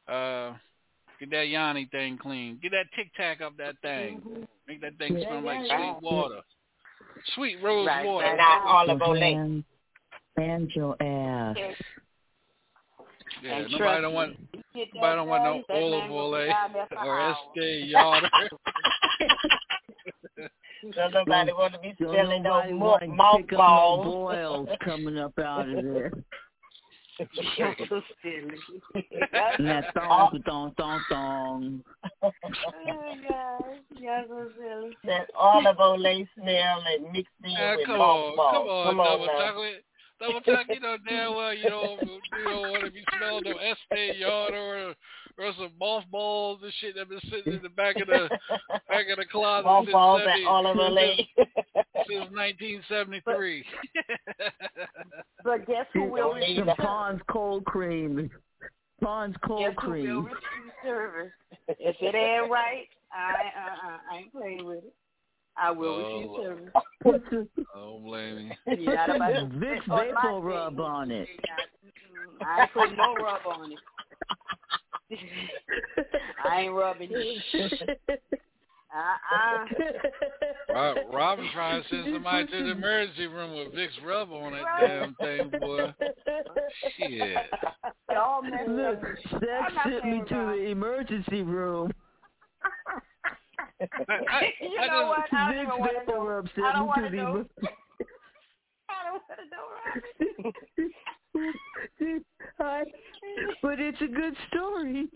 uh, 0.08 0.54
get 1.20 1.30
that 1.30 1.46
yoni 1.46 1.88
thing 1.92 2.18
clean. 2.20 2.58
Get 2.60 2.72
that 2.72 2.86
Tic 2.96 3.14
Tac 3.16 3.40
up 3.40 3.56
that 3.58 3.76
thing. 3.80 4.22
Make 4.66 4.80
that 4.80 4.98
thing 4.98 5.16
smell 5.24 5.40
like 5.40 5.60
sweet 5.60 5.96
water. 6.02 6.40
Sweet 7.36 7.62
rose 7.62 7.86
Right, 7.86 8.04
water. 8.04 8.26
and 8.26 8.38
not 8.38 8.62
olive 8.66 8.98
Your 8.98 9.08
oil. 9.08 9.20
hands 9.20 9.64
and 10.36 10.70
your 10.74 11.00
ass. 11.00 11.56
Yeah, 13.42 13.56
And 13.58 13.72
nobody 13.72 14.02
don't 14.02 14.14
want 14.14 14.30
me, 14.30 14.48
you 14.52 14.62
get 14.74 14.88
nobody 14.94 15.16
don't 15.16 15.28
want 15.28 15.44
no 15.44 15.54
that 15.54 15.66
thing, 15.66 15.90
that 15.90 15.96
olive 15.96 16.10
oil 16.10 16.32
be 16.42 16.46
down 16.48 16.72
there 16.72 16.86
for 16.88 16.98
or 16.98 17.20
hours. 17.20 17.36
Estee 17.56 17.92
Lauder. 17.94 18.30
Don't 20.94 21.12
nobody 21.12 21.52
want 21.52 21.72
to 21.74 21.78
be 21.80 21.94
Don't 22.00 22.10
smelling 22.10 22.42
no 22.42 22.50
nobody 22.50 22.72
mo- 22.72 22.86
want 22.86 23.02
to 23.02 23.06
pick 23.42 23.52
up 23.52 23.58
no 23.58 24.04
mothballs. 24.04 24.66
boils 24.66 24.78
coming 24.84 25.18
up 25.18 25.38
out 25.38 25.68
of 25.68 25.84
there. 25.84 26.12
You're 27.58 27.76
so 27.88 28.00
silly. 28.22 28.58
And 29.58 29.68
that 29.68 29.92
thong, 29.94 30.42
thong, 30.46 30.72
thong, 30.78 31.00
thong. 31.10 31.84
oh, 32.22 32.30
God. 33.28 33.62
You're 33.98 34.24
so 34.26 34.48
silly. 34.58 34.96
that 35.04 35.28
olive 35.34 35.78
oil 35.78 35.98
smell 36.38 36.82
and 36.86 37.12
mixed 37.12 37.30
in 37.44 37.50
Yeah, 37.50 37.76
with 37.76 37.86
come 37.86 38.00
on, 38.00 38.36
come 38.36 38.66
on, 38.68 38.86
come 38.86 39.00
on 39.00 39.06
double 39.06 39.26
now. 39.26 39.38
chocolate. 39.38 39.84
Double 40.20 40.40
chocolate, 40.40 40.66
you 40.74 40.80
know 40.80 40.96
damn 41.08 41.34
well 41.34 41.54
you 41.54 41.68
don't 41.68 42.02
you 42.02 42.44
don't 42.44 42.70
want 42.70 42.84
to 42.84 42.90
be 42.90 43.02
smelling 43.16 43.42
no 43.44 43.52
Estee 43.52 44.22
Lauder 44.22 44.56
or 44.56 44.94
or 45.38 45.52
some 45.56 45.70
mothballs 45.80 46.60
and 46.62 46.72
shit 46.80 46.94
that 46.96 47.08
been 47.08 47.20
sitting 47.30 47.54
in 47.54 47.62
the 47.62 47.70
back 47.70 47.96
of 48.00 48.06
the 48.06 48.28
back 48.88 49.06
of 49.10 49.16
the 49.16 49.24
closet 49.30 49.64
Mothballs 49.64 50.20
since, 50.24 50.36
and 50.36 50.46
olive 50.46 50.76
oil. 50.76 51.16
since 52.06 52.30
1973. 52.30 53.64
But 55.42 55.66
guess 55.66 55.86
who 55.94 56.04
will 56.04 56.34
need 56.34 56.58
receive 56.58 56.64
Some. 56.66 56.76
Pond's 56.76 57.22
cold 57.30 57.64
cream. 57.64 58.30
Pond's 59.02 59.36
cold 59.42 59.74
Guess 59.74 59.74
who 59.82 59.90
will 59.90 60.22
receive 60.22 60.72
service? 60.84 61.32
If 61.68 61.96
it 62.00 62.14
ain't 62.14 62.50
right, 62.50 62.88
I 63.12 63.32
uh, 63.56 63.88
uh, 63.88 63.98
I 64.12 64.18
ain't 64.18 64.32
playing 64.32 64.66
with 64.66 64.78
it. 64.78 64.94
I 65.56 65.70
will 65.70 65.88
Oh, 65.88 66.48
receive 66.48 66.70
What's 67.02 67.24
the 67.30 67.48
oh, 67.74 67.98
blame 67.98 68.48
me. 68.48 68.58
You're 68.78 68.94
not 68.94 69.16
about 69.16 69.32
to 69.32 69.44
Vicks 69.46 69.88
on 69.88 69.96
my 69.96 70.04
Vapor 70.04 70.20
thing. 70.22 70.42
rub 70.42 70.80
on 70.80 71.10
it. 71.10 71.28
Mm, 71.84 72.46
I 72.46 72.62
ain't 72.62 72.72
putting 72.72 72.96
no 72.96 73.14
rub 73.16 73.40
on 73.46 73.72
it. 73.72 73.78
I 76.44 76.60
ain't 76.60 76.72
rubbing 76.74 77.08
it. 77.12 77.42
Uh-uh. 78.92 79.66
Rob, 80.74 80.96
Robin 81.12 81.48
trying 81.54 81.82
to 81.82 81.88
send 81.88 82.06
somebody 82.12 82.46
to 82.48 82.64
the 82.64 82.70
emergency 82.72 83.26
room 83.28 83.56
with 83.56 83.72
Vicks 83.72 84.04
rub 84.04 84.32
on 84.32 84.52
that 84.52 84.64
damn 84.80 85.14
thing, 85.14 85.60
boy. 85.60 85.94
Shit. 86.96 87.36
Y'all 88.10 88.42
Look, 88.42 88.96
up. 88.96 89.02
Sex 89.30 89.44
I'm 89.68 89.74
not 89.74 89.84
sent 89.84 90.04
me 90.04 90.22
to 90.28 90.34
the 90.34 90.66
emergency 90.70 91.42
room. 91.42 91.92
I, 94.08 94.14
I, 94.28 94.52
You 94.60 94.86
know 94.86 95.06
what? 95.08 95.32
I 95.32 95.52
don't 95.52 95.62
even 95.62 95.78
want 95.80 95.92
to 96.06 96.12
know. 96.12 96.44
I 96.64 96.72
don't 96.72 96.86
want 96.86 97.02
to 97.04 97.10
to 97.10 97.16
know. 97.16 97.44
I 98.88 99.04
don't 99.04 99.12
want 99.12 99.24
to 99.38 99.44
know, 102.04 102.20
I, 102.60 102.84
but 103.62 103.78
it's 103.80 104.00
a 104.00 104.06
good 104.06 104.34
story. 104.48 105.08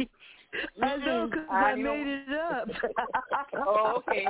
I 0.82 0.96
know 0.96 1.26
because 1.30 1.46
I 1.50 1.54
I, 1.54 1.74
made 1.74 2.06
it 2.06 2.28
up. 2.32 2.68
Oh, 3.56 4.02
okay. 4.08 4.26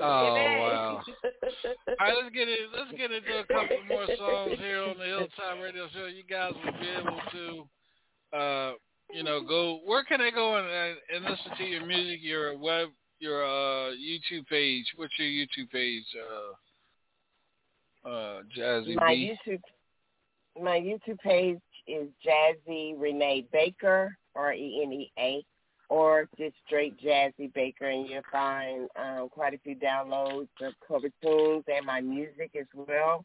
oh 0.00 0.34
wow. 0.34 1.02
All 1.02 1.96
right, 2.00 2.14
let's 2.22 2.34
get 2.34 2.48
it. 2.48 2.58
Let's 2.76 2.90
get 2.92 3.10
into 3.10 3.38
a 3.38 3.44
couple 3.46 3.76
more 3.88 4.06
songs 4.16 4.58
here 4.58 4.82
on 4.82 4.98
the 4.98 5.04
Hilltop 5.04 5.62
Radio 5.62 5.88
Show. 5.94 6.06
You 6.06 6.22
guys 6.28 6.52
will 6.64 6.72
be 6.72 6.88
able 6.88 7.20
to, 7.32 8.36
uh, 8.36 8.72
you 9.12 9.22
know, 9.22 9.40
go. 9.42 9.80
Where 9.84 10.04
can 10.04 10.20
they 10.20 10.30
go 10.30 10.56
and, 10.56 10.66
and- 10.68 10.98
and 11.14 11.24
listen 11.24 11.52
to 11.58 11.64
your 11.64 11.84
music? 11.86 12.20
Your 12.22 12.56
web, 12.56 12.88
your 13.18 13.44
uh, 13.44 13.90
YouTube 13.92 14.46
page. 14.48 14.86
What's 14.96 15.12
your 15.18 15.28
YouTube 15.28 15.70
page? 15.70 16.04
Uh, 18.04 18.08
uh, 18.08 18.42
Jazzy 18.56 18.94
my 18.96 19.14
B. 19.14 19.36
YouTube 19.46 19.60
my 20.60 20.78
YouTube 20.78 21.18
page 21.20 21.58
is 21.86 22.08
Jazzy 22.26 22.94
Renee 22.98 23.46
Baker, 23.52 24.16
R 24.34 24.52
E 24.52 24.82
N 24.84 24.92
E 24.92 25.12
A, 25.18 25.44
or 25.88 26.28
just 26.38 26.54
straight 26.66 26.98
Jazzy 27.00 27.52
Baker, 27.54 27.86
and 27.86 28.08
you'll 28.08 28.22
find 28.30 28.88
um, 28.96 29.28
quite 29.28 29.54
a 29.54 29.58
few 29.58 29.76
downloads 29.76 30.48
of 30.60 30.72
cover 30.86 31.08
tunes 31.22 31.64
and 31.74 31.86
my 31.86 32.00
music 32.00 32.50
as 32.58 32.66
well. 32.74 33.24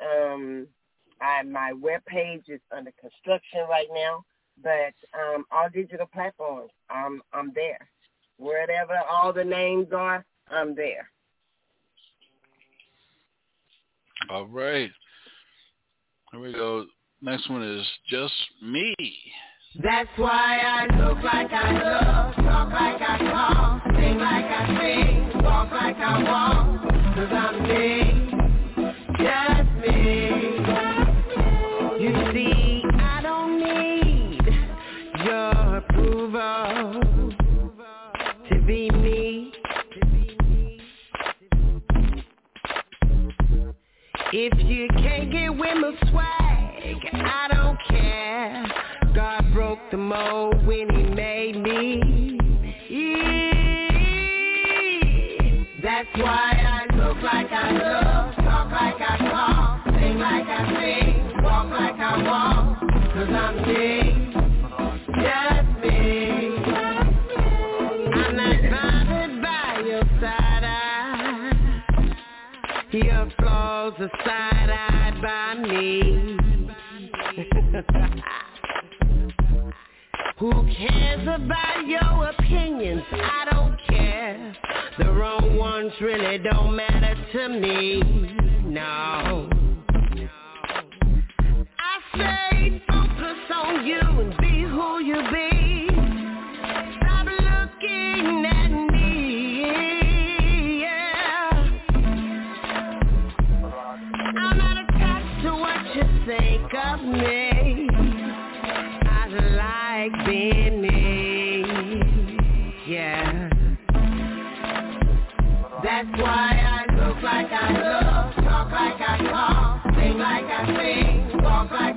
Um, 0.00 0.66
I, 1.20 1.42
my 1.44 1.72
web 1.72 2.04
page 2.06 2.42
is 2.48 2.60
under 2.76 2.92
construction 3.00 3.60
right 3.68 3.86
now, 3.94 4.24
but 4.62 4.94
um, 5.18 5.44
all 5.50 5.68
digital 5.72 6.06
platforms, 6.06 6.70
I'm 6.90 7.22
I'm 7.32 7.52
there. 7.54 7.88
Wherever 8.38 8.98
all 9.10 9.32
the 9.32 9.44
names 9.44 9.88
are, 9.94 10.24
I'm 10.50 10.74
there. 10.74 11.08
All 14.30 14.46
right. 14.46 14.90
Here 16.32 16.40
we 16.40 16.52
go. 16.52 16.86
Next 17.20 17.48
one 17.48 17.62
is 17.62 17.86
just 18.08 18.34
me. 18.62 18.94
That's 19.82 20.08
why 20.16 20.58
I 20.64 20.82
look 20.98 21.22
like 21.24 21.50
I 21.50 21.72
love, 21.72 22.34
talk 22.36 22.70
like 22.70 23.00
I 23.00 23.18
talk, 23.18 23.82
sing 23.96 24.18
like 24.18 24.44
I 24.44 24.66
sing, 24.78 25.42
walk 25.42 25.72
like 25.72 25.96
I 25.96 26.22
walk, 26.22 26.82
cause 27.16 27.28
I'm 27.32 27.62
me, 27.64 28.13
If 44.36 44.52
you 44.68 44.88
can't 45.00 45.30
get 45.30 45.48
with 45.50 45.76
my 45.76 45.92
swag, 46.10 46.98
I 47.12 47.46
don't 47.54 47.78
care. 47.88 48.66
God 49.14 49.44
broke 49.54 49.78
the 49.92 49.96
mold 49.96 50.66
when 50.66 50.90
he 50.90 51.04
made 51.04 51.56
me. 51.56 52.36
Yeah. 52.90 53.14
That's 55.80 56.08
why 56.16 56.50
I 56.50 56.86
look 56.96 57.22
like 57.22 57.52
I 57.52 57.70
love, 57.78 58.34
talk 58.34 58.72
like 58.72 59.00
I 59.00 59.18
talk, 59.18 59.84
sing 59.94 60.18
like 60.18 60.48
I 60.48 60.66
sing, 60.80 61.42
walk 61.44 61.70
like 61.70 61.94
I 61.94 62.22
walk, 62.24 62.80
cause 63.14 63.28
I'm 63.28 63.56
me, 63.68 64.34
just 65.22 65.63
girls 73.90 74.00
are 74.00 74.10
side-eyed 74.24 75.20
by 75.20 75.54
me. 75.68 76.00
Who 80.38 80.50
cares 80.74 81.22
about 81.22 81.86
your 81.86 82.30
opinions? 82.30 83.02
I 83.12 83.44
don't 83.50 83.76
care. 83.88 84.56
The 84.98 85.12
wrong 85.12 85.56
ones 85.56 85.92
really 86.00 86.38
don't 86.38 86.74
matter 86.74 87.14
to 87.32 87.48
me. 87.48 88.02
No. 88.64 89.48
I 91.78 92.00
say 92.16 92.82
focus 92.88 93.38
on 93.54 93.86
you 93.86 94.00
and 94.00 94.36
be 94.38 94.62
who 94.62 94.98
you 95.04 95.22
be. 95.30 95.53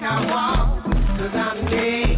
I 0.09 0.25
walk, 0.31 0.83
cause 1.17 1.31
I'm 1.35 1.65
dead. 1.69 2.16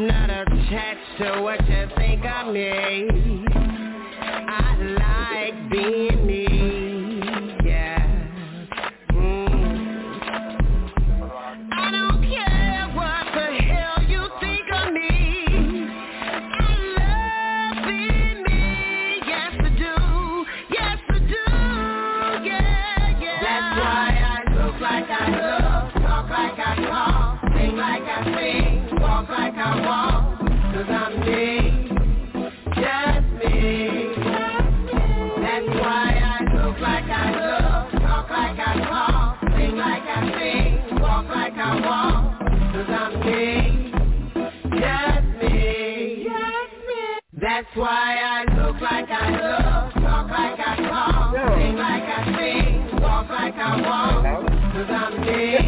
I'm 0.00 0.06
not 0.06 0.30
attached 0.30 1.18
to 1.18 1.42
what 1.42 1.60
you 1.68 1.86
think 1.94 2.24
I 2.24 2.50
need 2.50 3.29
I 47.78 48.44
look 48.56 48.80
like 48.80 49.08
I 49.08 49.30
look, 49.30 49.94
talk 50.02 50.28
like 50.28 50.58
I 50.58 50.76
talk, 50.88 51.34
sing 51.56 51.76
like 51.76 52.02
I 52.02 52.24
sing, 52.36 53.00
walk 53.00 53.28
like 53.30 53.54
I 53.54 53.80
walk, 53.80 54.24
cause 54.72 54.90
I'm 54.90 55.20
me, 55.20 55.58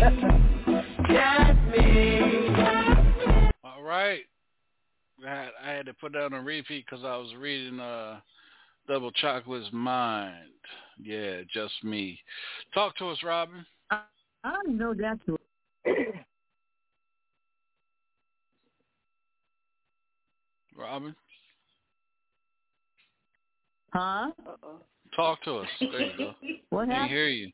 just 1.08 1.60
me. 1.70 2.48
All 3.64 3.82
right. 3.82 4.22
I 5.24 5.28
had, 5.28 5.50
I 5.62 5.70
had 5.70 5.86
to 5.86 5.94
put 5.94 6.12
that 6.14 6.24
on 6.24 6.32
a 6.32 6.42
repeat 6.42 6.84
because 6.90 7.04
I 7.04 7.16
was 7.16 7.32
reading 7.38 7.78
uh, 7.78 8.18
Double 8.88 9.12
Chocolate's 9.12 9.72
Mind. 9.72 10.48
Yeah, 11.00 11.42
just 11.52 11.84
me. 11.84 12.18
Talk 12.74 12.96
to 12.96 13.10
us, 13.10 13.18
Robin. 13.22 13.64
I 13.90 14.56
know 14.66 14.92
that's 14.92 15.20
Robin, 20.76 21.14
Huh? 23.92 24.30
talk 25.14 25.42
to 25.44 25.56
us. 25.56 25.68
There 25.80 26.00
you 26.00 26.12
go. 26.18 26.32
What 26.70 26.86
Didn't 26.86 26.94
happened? 26.94 27.10
hear 27.10 27.28
you. 27.28 27.50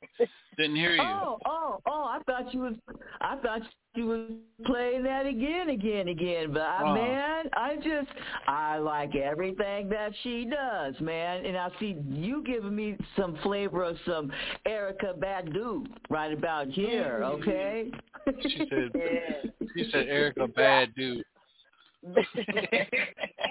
Didn't 0.57 0.77
hear 0.77 0.93
you. 0.93 1.03
Oh, 1.03 1.39
oh, 1.45 1.81
oh! 1.87 2.05
I 2.05 2.21
thought 2.25 2.55
you 2.55 2.61
was, 2.61 2.75
I 3.21 3.37
thought 3.39 3.63
you 3.97 4.07
was 4.07 4.31
playing 4.65 5.03
that 5.03 5.27
again, 5.27 5.71
again, 5.71 6.07
again. 6.07 6.53
But 6.53 6.63
I, 6.63 6.83
Oh. 6.85 6.95
man, 6.95 7.51
I 7.55 7.75
just, 7.77 8.17
I 8.47 8.79
like 8.79 9.17
everything 9.17 9.89
that 9.89 10.13
she 10.23 10.45
does, 10.45 10.95
man. 11.01 11.45
And 11.45 11.57
I 11.57 11.71
see 11.81 11.97
you 12.09 12.45
giving 12.45 12.77
me 12.77 12.97
some 13.17 13.37
flavor 13.43 13.83
of 13.83 13.97
some 14.07 14.31
Erykah 14.67 15.19
Badu 15.19 15.85
right 16.11 16.33
about 16.33 16.69
here, 16.69 17.23
mm-hmm. 17.25 17.41
okay? 17.43 17.91
She 18.43 18.69
said, 18.71 19.53
she 19.77 19.91
said 19.91 20.07
Erica 20.09 20.47
bad 20.47 20.95
dude. 20.95 21.25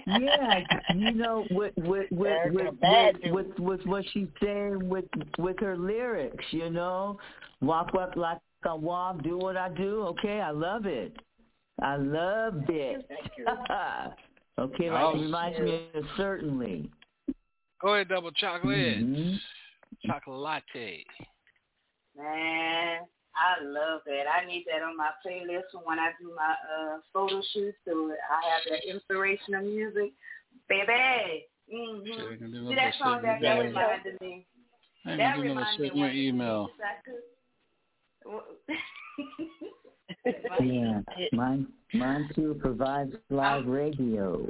Yeah, 0.07 0.59
you 0.95 1.11
know, 1.11 1.45
with 1.51 1.73
with 1.77 2.07
with 2.11 2.31
Erykah 2.31 2.53
with, 2.53 2.79
Badu. 2.79 3.31
with, 3.31 3.47
with 3.47 3.59
with 3.59 3.85
what 3.85 4.05
she's 4.13 4.27
saying 4.41 4.87
with 4.87 5.05
with 5.37 5.59
her 5.59 5.77
lyrics, 5.77 6.45
you 6.51 6.69
know, 6.69 7.19
walk 7.61 7.93
up 7.99 8.15
like 8.15 8.39
I 8.63 8.73
walk, 8.73 9.23
do 9.23 9.37
what 9.37 9.57
I 9.57 9.69
do. 9.69 10.03
Okay, 10.07 10.41
I 10.41 10.51
love 10.51 10.85
it. 10.85 11.15
I 11.81 11.95
love 11.97 12.63
it. 12.69 13.07
okay, 14.59 14.91
like 14.91 15.03
Oh, 15.03 15.11
it 15.15 15.21
reminds 15.21 15.59
me 15.59 15.89
of 15.93 16.03
certainly. 16.15 16.89
Go 17.81 17.93
ahead, 17.93 18.09
double 18.09 18.31
chocolate. 18.31 18.99
Mhm. 18.99 19.37
Chocolate. 20.05 20.63
Man, 22.17 23.01
I 23.37 23.63
love 23.63 24.01
that. 24.05 24.23
I 24.27 24.45
need 24.45 24.65
that 24.71 24.81
on 24.83 24.97
my 24.97 25.11
playlist 25.25 25.69
for 25.71 25.81
when 25.83 25.99
I 25.99 26.11
do 26.19 26.33
my 26.35 26.55
uh 26.73 26.97
photo 27.13 27.41
shoots. 27.53 27.77
So 27.85 28.11
I 28.11 28.41
have 28.49 28.63
that 28.69 28.89
inspirational 28.89 29.63
music, 29.63 30.11
baby. 30.67 31.45
Mm-hmm. 31.73 32.05
Sure, 32.07 32.33
you 32.33 32.69
See 32.69 32.75
that 32.75 32.93
song 32.99 33.21
that, 33.23 33.41
that 33.41 33.57
seven. 33.57 33.67
reminded 33.67 34.21
me. 34.21 34.45
Hey, 35.03 35.17
that 35.17 35.37
you 35.37 35.43
can 35.43 35.43
do 35.43 35.49
reminded 35.49 35.79
me 35.79 35.87
seven, 35.87 35.99
your 35.99 36.11
email. 36.11 36.69
Yeah, 40.59 41.01
mine 41.31 41.67
mine 41.93 42.29
too 42.35 42.57
provides 42.59 43.13
live 43.29 43.65
radio. 43.65 44.45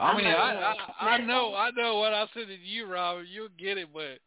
I 0.00 0.16
mean, 0.16 0.26
I, 0.26 0.74
I 1.00 1.06
I 1.06 1.18
know 1.18 1.54
I 1.54 1.70
know 1.76 1.98
what 1.98 2.12
I 2.12 2.26
said 2.34 2.48
to 2.48 2.54
you, 2.54 2.86
Robert. 2.86 3.26
You'll 3.30 3.48
get 3.58 3.78
it, 3.78 3.88
but 3.92 4.18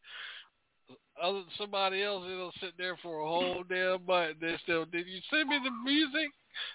other 1.22 1.44
somebody 1.58 2.04
else, 2.04 2.24
it'll 2.26 2.52
sit 2.62 2.74
there 2.78 2.98
for 3.02 3.20
a 3.22 3.28
whole 3.28 3.64
damn 3.68 4.06
month. 4.06 4.38
They 4.42 4.56
still, 4.64 4.86
did 4.86 5.08
you 5.08 5.20
send 5.30 5.50
me 5.50 5.60
the 5.64 5.72
music? 5.84 6.32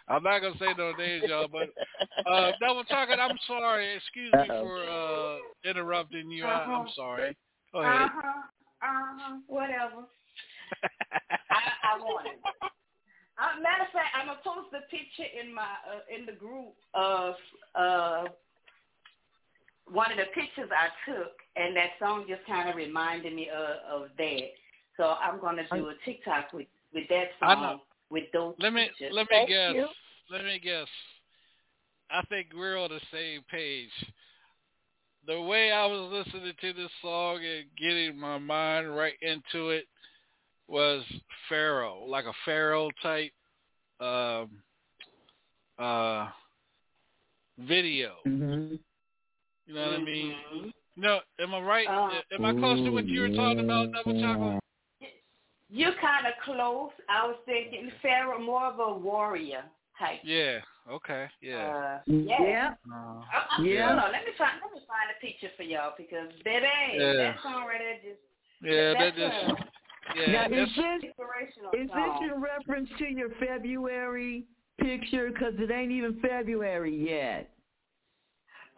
I'm 0.09 0.23
not 0.23 0.41
gonna 0.41 0.59
say 0.59 0.75
no 0.77 0.93
names, 0.93 1.25
y'all, 1.27 1.49
but 1.49 1.69
uh, 2.31 2.53
double 2.61 2.85
talking. 2.85 3.17
I'm 3.21 3.37
sorry. 3.47 3.95
Excuse 3.97 4.33
me 4.33 4.49
for 4.49 4.85
uh 4.85 5.37
interrupting 5.69 6.31
you. 6.31 6.45
I, 6.45 6.65
I'm 6.65 6.83
Uh-huh. 6.83 6.91
sorry. 6.95 7.37
Go 7.73 7.81
ahead. 7.81 8.03
Uh 8.03 8.09
huh. 8.13 8.43
Uh 8.83 9.17
huh. 9.19 9.37
Whatever. 9.47 10.05
I, 11.51 11.95
I 11.95 11.99
want 11.99 12.27
it. 12.27 12.41
Uh, 13.41 13.61
matter 13.63 13.85
of 13.85 13.93
fact, 13.93 14.13
I'm 14.15 14.27
gonna 14.27 14.41
post 14.45 14.69
a 14.77 14.85
picture 14.91 15.29
in 15.41 15.55
my 15.55 15.63
uh, 15.89 16.05
in 16.15 16.27
the 16.27 16.33
group 16.33 16.75
of 16.95 17.35
uh 17.75 18.25
one 19.87 20.11
of 20.11 20.19
the 20.19 20.27
pictures 20.35 20.71
I 20.71 20.89
took, 21.11 21.33
and 21.57 21.77
that 21.77 21.91
song 21.99 22.25
just 22.29 22.47
kind 22.47 22.69
of 22.69 22.77
reminded 22.77 23.35
me 23.35 23.49
of, 23.49 24.03
of 24.03 24.09
that. 24.19 24.41
So 24.97 25.05
I'm 25.05 25.41
gonna 25.41 25.63
do 25.73 25.89
a 25.89 25.95
TikTok 26.05 26.53
with 26.53 26.67
with 26.93 27.09
that 27.09 27.29
song 27.39 27.63
know. 27.63 27.81
with 28.11 28.25
those 28.33 28.55
Let 28.59 28.73
me 28.73 28.89
pictures. 28.89 29.13
let 29.15 29.27
me 29.31 29.47
guess. 29.49 29.75
Let 30.31 30.45
me 30.45 30.61
guess. 30.63 30.87
I 32.11 32.23
think 32.29 32.49
we're 32.55 32.79
on 32.79 32.91
the 32.91 33.01
same 33.13 33.43
page. 33.51 33.91
The 35.27 35.41
way 35.41 35.71
I 35.71 35.87
was 35.87 36.25
listening 36.25 36.53
to 36.61 36.73
this 36.73 36.91
song 37.03 37.37
and 37.37 37.67
getting 37.79 38.19
my 38.19 38.39
mind 38.39 38.95
right 38.95 39.15
into 39.23 39.71
it 39.71 39.87
was 40.67 41.03
Pharaoh, 41.49 42.05
like 42.07 42.25
a 42.25 42.33
Pharaoh 42.45 42.91
type 43.03 43.33
um 44.01 44.51
uh 45.79 46.29
video. 47.59 48.17
Mm-hmm. 48.27 48.77
You 49.71 49.77
know 49.77 49.87
what 49.87 50.01
I 50.01 50.03
mean? 50.03 50.35
No, 50.97 51.21
am 51.39 51.55
I 51.55 51.61
right? 51.61 51.87
Uh, 51.87 52.11
am 52.35 52.45
I 52.45 52.53
close 52.53 52.85
to 52.85 52.91
what 52.91 53.07
you 53.07 53.21
were 53.21 53.29
talking 53.29 53.61
about, 53.61 53.93
double 53.93 54.21
chocolate? 54.21 54.61
You're 55.69 55.95
kind 56.01 56.27
of 56.27 56.33
close. 56.45 56.91
I 57.09 57.25
was 57.29 57.37
thinking 57.47 57.89
Pharaoh, 58.03 58.43
more 58.43 58.65
of 58.65 58.81
a 58.81 58.99
warrior 58.99 59.63
type. 59.97 60.19
Yeah. 60.25 60.59
Okay. 60.91 61.27
Yeah. 61.41 61.55
Uh, 61.57 62.01
yeah. 62.07 62.43
Yeah. 62.43 62.71
Uh, 62.93 62.97
I, 62.97 63.59
I, 63.59 63.63
Yeah. 63.63 63.87
Hold 63.87 63.99
on, 64.01 64.13
let 64.13 64.25
me 64.25 64.33
find 64.37 64.59
let 64.61 64.73
me 64.75 64.81
find 64.89 65.07
a 65.17 65.25
picture 65.25 65.55
for 65.57 65.63
y'all 65.63 65.93
because 65.97 66.31
baby, 66.45 66.67
Yeah. 66.95 67.13
that 67.13 67.37
song 67.41 67.67
right 67.69 67.79
there 67.79 67.95
just 68.03 68.21
yeah. 68.61 68.93
That 68.95 69.15
that's 69.17 69.17
just. 69.17 69.63
Yeah. 70.17 70.33
now, 70.33 70.45
is 70.47 70.69
this 70.75 71.05
inspirational 71.05 71.71
is 71.75 71.89
song. 71.91 72.19
this 72.21 72.33
in 72.35 72.43
reference 72.43 72.89
to 72.99 73.05
your 73.05 73.29
February 73.39 74.47
picture? 74.81 75.31
Because 75.31 75.55
it 75.59 75.71
ain't 75.71 75.93
even 75.93 76.19
February 76.21 77.09
yet. 77.09 77.49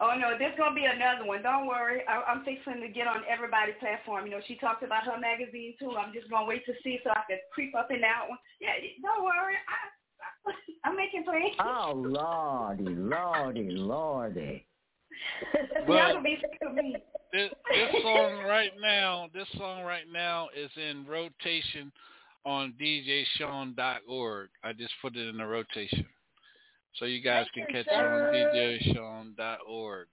Oh 0.03 0.19
no, 0.19 0.35
there's 0.37 0.57
gonna 0.59 0.75
be 0.75 0.83
another 0.83 1.23
one. 1.23 1.41
Don't 1.43 1.65
worry. 1.65 2.03
I, 2.11 2.27
I'm 2.27 2.43
fixing 2.43 2.81
to 2.81 2.89
get 2.91 3.07
on 3.07 3.23
everybody's 3.23 3.79
platform. 3.79 4.25
You 4.25 4.31
know, 4.35 4.43
she 4.45 4.55
talked 4.59 4.83
about 4.83 5.05
her 5.07 5.17
magazine 5.17 5.75
too. 5.79 5.95
I'm 5.95 6.11
just 6.11 6.29
gonna 6.29 6.45
wait 6.45 6.65
to 6.65 6.73
see 6.83 6.99
so 7.05 7.11
I 7.11 7.23
can 7.29 7.39
creep 7.53 7.73
up 7.73 7.87
in 7.89 8.01
that 8.01 8.27
one. 8.27 8.37
Yeah, 8.59 8.75
don't 9.01 9.23
worry. 9.23 9.55
I, 9.55 10.51
I, 10.51 10.53
I'm 10.83 10.97
making 10.97 11.23
plans. 11.23 11.55
Oh 11.63 11.93
lordy, 11.95 12.83
lordy, 12.83 13.69
lordy. 13.71 14.65
Well- 15.87 15.97
Y'all 16.13 16.23
be 16.23 16.37
sick 16.41 16.59
of 16.67 16.75
this, 16.75 17.49
this 17.71 18.01
song 18.03 18.43
right 18.47 18.71
now, 18.81 19.27
this 19.33 19.47
song 19.57 19.83
right 19.83 20.05
now 20.11 20.49
is 20.55 20.69
in 20.75 21.05
rotation 21.07 21.91
on 22.45 22.73
DJSean.org. 22.79 24.49
I 24.63 24.73
just 24.73 24.93
put 25.01 25.15
it 25.15 25.27
in 25.27 25.37
the 25.37 25.45
rotation, 25.45 26.05
so 26.95 27.05
you 27.05 27.21
guys 27.21 27.47
can 27.53 27.65
catch 27.67 27.87
it 27.87 27.93
on 27.93 28.33
DJSean.org. 28.33 30.07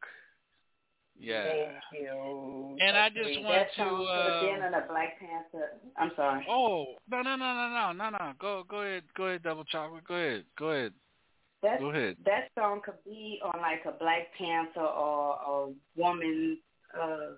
Yeah, 1.22 1.44
Thank 1.44 2.02
you. 2.02 2.76
and 2.80 2.96
I 2.96 3.10
just 3.10 3.24
Sweet. 3.24 3.42
want 3.44 3.54
That 3.54 3.72
to. 3.74 3.76
song 3.76 4.06
could 4.06 4.32
have 4.32 4.40
been 4.40 4.62
Uh, 4.62 4.66
on 4.68 4.74
a 4.82 4.86
Black 4.88 5.20
Panther. 5.20 5.72
I'm 5.98 6.12
sorry. 6.16 6.46
oh 6.48 6.94
no 7.10 7.20
no 7.22 7.36
no 7.36 7.52
no 7.54 7.68
no 7.68 7.92
no 7.92 8.10
no! 8.10 8.32
Go 8.38 8.64
go 8.66 8.80
ahead 8.80 9.02
go 9.14 9.24
ahead 9.26 9.42
double 9.42 9.64
chocolate. 9.64 10.04
Go 10.08 10.14
ahead 10.14 10.44
go 10.58 10.68
ahead 10.70 10.94
That 11.62 11.78
go 11.80 11.90
ahead. 11.90 12.16
that 12.24 12.48
song 12.58 12.80
could 12.82 12.94
be 13.04 13.38
on 13.44 13.60
like 13.60 13.84
a 13.84 13.92
Black 13.92 14.32
Panther 14.38 14.80
or 14.80 15.36
a 15.46 16.00
woman. 16.00 16.58
Uh, 16.96 17.00
uh, 17.00 17.36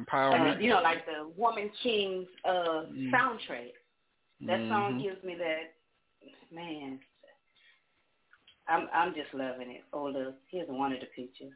Empowerment. 0.00 0.60
you 0.60 0.70
know, 0.70 0.80
like 0.82 1.04
the 1.06 1.28
Woman 1.36 1.70
King's 1.82 2.26
uh, 2.44 2.86
Mm. 2.90 3.10
soundtrack. 3.12 3.72
That 4.40 4.66
song 4.68 4.94
Mhm. 4.98 5.02
gives 5.02 5.22
me 5.22 5.36
that 5.36 5.74
man. 6.50 6.98
I'm 8.68 8.88
I'm 8.92 9.14
just 9.14 9.32
loving 9.34 9.70
it. 9.70 9.84
Oh 9.92 10.04
look, 10.04 10.36
here's 10.50 10.68
one 10.68 10.92
of 10.92 11.00
the 11.00 11.06
pictures. 11.06 11.52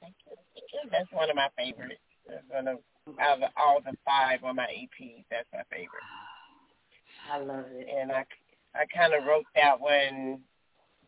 Thank 0.00 0.14
you. 0.26 0.90
That's 0.90 1.10
one 1.12 1.30
of 1.30 1.36
my 1.36 1.48
favorites. 1.56 2.00
That's 2.26 2.44
one 2.48 2.68
of 2.68 2.78
out 3.20 3.42
of 3.42 3.50
all 3.56 3.80
the 3.84 3.96
five 4.04 4.44
on 4.44 4.56
my 4.56 4.66
EPs. 4.66 5.24
That's 5.30 5.48
my 5.52 5.62
favorite. 5.70 6.06
I 7.30 7.38
love 7.38 7.66
it. 7.70 7.86
And 7.88 8.12
I, 8.12 8.24
I 8.74 8.84
kind 8.94 9.14
of 9.14 9.24
wrote 9.24 9.46
that 9.54 9.80
one 9.80 10.40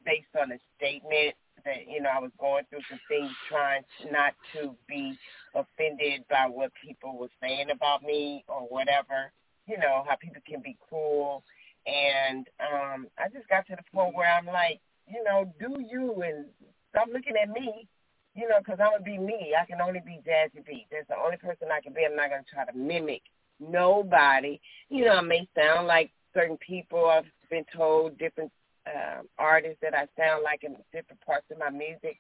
based 0.05 0.28
on 0.40 0.52
a 0.52 0.59
statement 0.77 1.35
that 1.65 1.89
you 1.89 2.02
know 2.02 2.11
I 2.15 2.20
was 2.20 2.32
going 2.39 2.65
through 2.69 2.85
some 2.90 3.01
things, 3.09 3.31
trying 3.48 3.82
not 4.12 4.35
to 4.55 4.74
be 4.89 5.16
offended 5.55 6.24
by 6.28 6.47
what 6.48 6.73
people 6.85 7.16
were 7.16 7.32
saying 7.40 7.70
about 7.70 8.02
me 8.02 8.44
or 8.48 8.62
whatever. 8.62 9.32
You 9.66 9.78
know 9.78 10.05
how 10.06 10.16
people 10.16 10.43
can 10.47 10.61
be 10.61 10.77
cruel, 10.89 11.43
and 11.86 12.48
um 12.61 13.06
I 13.19 13.28
just 13.32 13.48
got 13.48 13.66
to 13.66 13.77
the 13.77 13.82
point 13.93 14.15
where 14.15 14.32
I'm 14.32 14.47
like, 14.47 14.81
you 15.06 15.23
know, 15.23 15.52
do 15.59 15.81
you 15.81 16.23
and 16.23 16.47
stop 16.94 17.09
looking 17.12 17.35
at 17.40 17.51
me. 17.51 17.89
You 18.36 18.48
know, 18.48 18.59
because 18.59 18.81
I'm 18.81 18.93
gonna 18.93 19.05
be 19.05 19.19
me. 19.19 19.55
I 19.61 19.65
can 19.65 19.81
only 19.81 20.01
be 20.05 20.20
Jazzy 20.27 20.65
B. 20.66 20.86
That's 20.90 21.06
the 21.09 21.16
only 21.16 21.36
person 21.36 21.69
I 21.73 21.81
can 21.81 21.93
be. 21.93 22.05
I'm 22.05 22.16
not 22.16 22.31
gonna 22.31 22.43
try 22.52 22.65
to 22.65 22.77
mimic 22.77 23.23
nobody. 23.61 24.61
You 24.89 25.05
know, 25.05 25.12
I 25.12 25.20
may 25.20 25.48
sound 25.55 25.86
like 25.86 26.11
certain 26.32 26.56
people. 26.59 27.06
I've 27.06 27.31
been 27.48 27.65
told 27.77 28.19
different 28.19 28.51
um, 28.86 29.28
artists 29.39 29.78
that 29.82 29.94
I 29.94 30.06
sound 30.19 30.43
like 30.43 30.65
in 30.65 30.77
different 30.93 31.20
parts 31.24 31.47
of 31.52 31.59
my 31.59 31.70
music, 31.70 32.19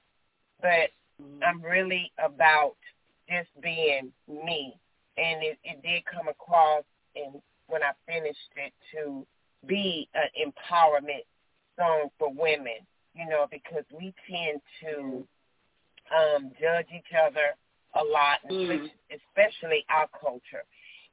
but 0.62 0.90
I'm 1.44 1.60
really 1.60 2.12
about 2.24 2.76
just 3.28 3.48
being 3.60 4.12
me, 4.28 4.76
and 5.16 5.42
it, 5.42 5.58
it 5.64 5.82
did 5.82 6.04
come 6.04 6.28
across, 6.28 6.84
and 7.16 7.40
when 7.66 7.82
I 7.82 7.90
finished 8.06 8.38
it, 8.56 8.72
to 8.94 9.26
be 9.66 10.08
an 10.14 10.28
empowerment 10.38 11.24
song 11.78 12.08
for 12.18 12.32
women. 12.32 12.86
You 13.14 13.28
know, 13.28 13.46
because 13.50 13.84
we 13.92 14.12
tend 14.28 14.60
to 14.82 15.26
um, 16.10 16.50
judge 16.60 16.86
each 16.94 17.12
other 17.14 17.54
a 17.94 18.02
lot, 18.04 18.40
Mhm. 18.44 18.90
especially 19.10 19.84
our 19.88 20.08
culture, 20.08 20.64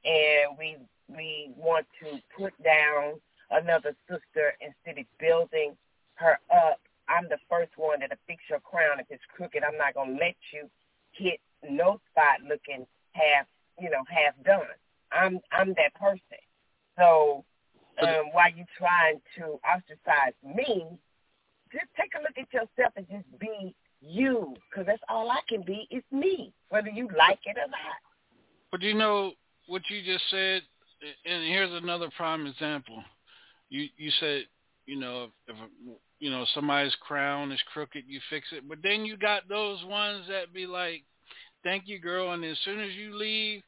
and 0.04 0.58
we 0.58 0.76
we 1.08 1.52
want 1.56 1.86
to 2.00 2.20
put 2.36 2.52
down 2.62 3.20
another 3.50 3.94
sister 4.08 4.56
instead 4.60 4.98
of 4.98 5.06
building 5.18 5.76
her 6.14 6.38
up. 6.50 6.80
I'm 7.08 7.28
the 7.28 7.38
first 7.48 7.76
one 7.76 8.00
that'll 8.00 8.16
fix 8.26 8.42
your 8.48 8.60
crown 8.60 8.98
if 9.00 9.06
it's 9.10 9.24
crooked. 9.26 9.62
I'm 9.62 9.76
not 9.76 9.94
gonna 9.94 10.18
let 10.18 10.36
you 10.52 10.70
hit 11.12 11.40
no 11.62 12.00
spot 12.10 12.42
looking 12.42 12.86
half, 13.12 13.46
you 13.78 13.90
know, 13.90 14.04
half 14.08 14.34
done. 14.44 14.66
I'm 15.12 15.40
I'm 15.52 15.74
that 15.74 15.94
person. 15.94 16.38
So 16.98 17.44
um, 18.00 18.32
while 18.32 18.50
you 18.50 18.64
trying 18.76 19.20
to 19.36 19.58
ostracize 19.68 20.34
me, 20.42 20.86
just 21.72 21.86
take 21.98 22.12
a 22.18 22.22
look 22.22 22.36
at 22.38 22.52
yourself 22.52 22.92
and 22.96 23.06
just 23.08 23.38
be 23.38 23.74
you, 24.00 24.54
because 24.68 24.86
that's 24.86 25.02
all 25.08 25.30
I 25.30 25.40
can 25.48 25.62
be 25.62 25.86
is 25.90 26.02
me, 26.10 26.52
whether 26.70 26.88
you 26.88 27.08
like 27.16 27.38
it 27.44 27.56
or 27.56 27.68
not. 27.68 28.00
But 28.70 28.82
you 28.82 28.94
know 28.94 29.32
what 29.66 29.82
you 29.88 30.02
just 30.02 30.24
said, 30.30 30.62
and 31.24 31.44
here's 31.44 31.72
another 31.82 32.10
prime 32.16 32.46
example. 32.46 33.02
You 33.68 33.86
you 33.96 34.10
said 34.20 34.44
you 34.86 34.98
know 34.98 35.24
if, 35.24 35.56
if 35.56 35.56
you 36.18 36.30
know 36.30 36.44
somebody's 36.54 36.94
crown 36.96 37.52
is 37.52 37.60
crooked, 37.72 38.04
you 38.06 38.20
fix 38.30 38.48
it. 38.52 38.68
But 38.68 38.78
then 38.82 39.04
you 39.04 39.16
got 39.16 39.48
those 39.48 39.84
ones 39.84 40.26
that 40.28 40.52
be 40.52 40.66
like, 40.66 41.04
"Thank 41.62 41.84
you, 41.86 41.98
girl," 41.98 42.32
and 42.32 42.44
as 42.44 42.58
soon 42.64 42.80
as 42.80 42.92
you 42.92 43.16
leave, 43.16 43.62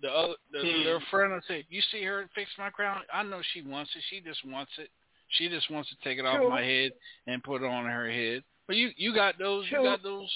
the 0.00 0.10
other 0.10 0.34
the, 0.52 0.60
Hmm. 0.60 0.84
their 0.84 1.00
friend 1.10 1.32
will 1.32 1.40
say, 1.48 1.64
"You 1.68 1.80
see 1.90 2.02
her 2.04 2.28
fix 2.34 2.50
my 2.58 2.70
crown? 2.70 3.02
I 3.12 3.22
know 3.22 3.40
she 3.52 3.62
wants 3.62 3.90
it. 3.96 4.02
She 4.10 4.20
just 4.20 4.44
wants 4.44 4.72
it. 4.78 4.90
She 5.30 5.48
just 5.48 5.70
wants 5.70 5.88
to 5.90 5.96
take 6.02 6.18
it 6.18 6.24
off 6.26 6.36
True. 6.36 6.48
my 6.48 6.62
head 6.62 6.92
and 7.26 7.42
put 7.42 7.62
it 7.62 7.66
on 7.66 7.84
her 7.86 8.10
head." 8.10 8.44
But 8.66 8.76
you 8.76 8.90
you 8.96 9.14
got 9.14 9.38
those 9.38 9.66
True. 9.68 9.78
you 9.82 9.84
got 9.84 10.02
those 10.02 10.30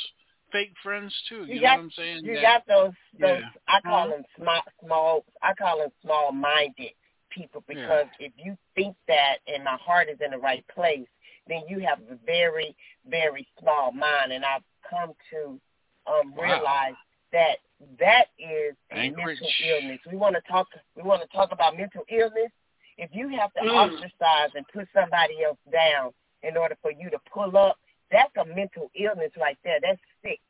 fake 0.51 0.72
friends 0.82 1.14
too. 1.28 1.44
You, 1.47 1.55
You 1.55 1.55
know 1.56 1.60
got 1.62 1.76
what 1.78 1.82
I'm 1.84 1.90
saying? 1.93 2.24
you 2.24 2.34
That- 2.34 2.43
got 2.43 2.66
those 2.66 2.93
those 3.18 3.40
Yeah. 3.40 3.51
I 3.68 3.80
call 3.80 4.06
Mhm. 4.06 4.10
them 4.10 4.24
small 4.36 4.62
small 4.80 5.24
I 5.43 5.55
call 5.55 5.78
them 5.78 5.93
small 6.02 6.32
minded 6.32 6.93
people 7.30 7.62
because 7.66 8.06
if 8.18 8.32
you 8.36 8.56
think 8.74 8.97
that 9.09 9.39
and 9.47 9.64
my 9.64 9.76
heart 9.76 10.09
is 10.09 10.20
in 10.20 10.32
the 10.32 10.39
right 10.39 10.66
place, 10.68 11.09
then 11.47 11.62
you 11.68 11.78
have 11.80 12.01
a 12.10 12.16
very 12.16 12.76
very 13.06 13.47
small 13.59 13.93
mind, 13.93 14.32
and 14.32 14.44
I've 14.44 14.64
come 14.89 15.14
to 15.30 15.60
um, 16.06 16.34
Wow. 16.34 16.43
realize 16.43 16.94
that 17.32 17.59
that 17.99 18.27
is 18.39 18.77
a 18.93 18.97
Anchorage. 18.97 19.41
mental 19.41 19.49
illness. 19.69 20.01
We 20.11 20.17
want 20.17 20.35
to 20.37 20.43
talk 20.51 20.69
we 20.97 21.03
want 21.03 21.23
to 21.23 21.29
talk 21.37 21.53
about 21.53 21.77
mental 21.77 22.05
illness. 22.09 22.51
If 22.99 23.11
you 23.13 23.29
have 23.29 23.53
to 23.55 23.61
Mm. 23.61 23.75
ostracize 23.75 24.51
and 24.55 24.67
put 24.69 24.89
somebody 24.93 25.43
else 25.45 25.59
down 25.71 26.13
in 26.43 26.57
order 26.57 26.77
for 26.83 26.91
you 26.93 27.11
to 27.11 27.19
pull 27.33 27.57
up, 27.57 27.79
that's 28.11 28.35
a 28.37 28.45
mental 28.45 28.91
illness 28.95 29.33
right 29.37 29.59
there. 29.65 29.79
That's 29.81 30.01
sick. 30.23 30.41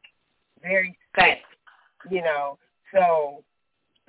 Very 0.61 0.99
sick. 1.17 1.43
You 2.11 2.23
know. 2.23 2.59
So 2.93 3.45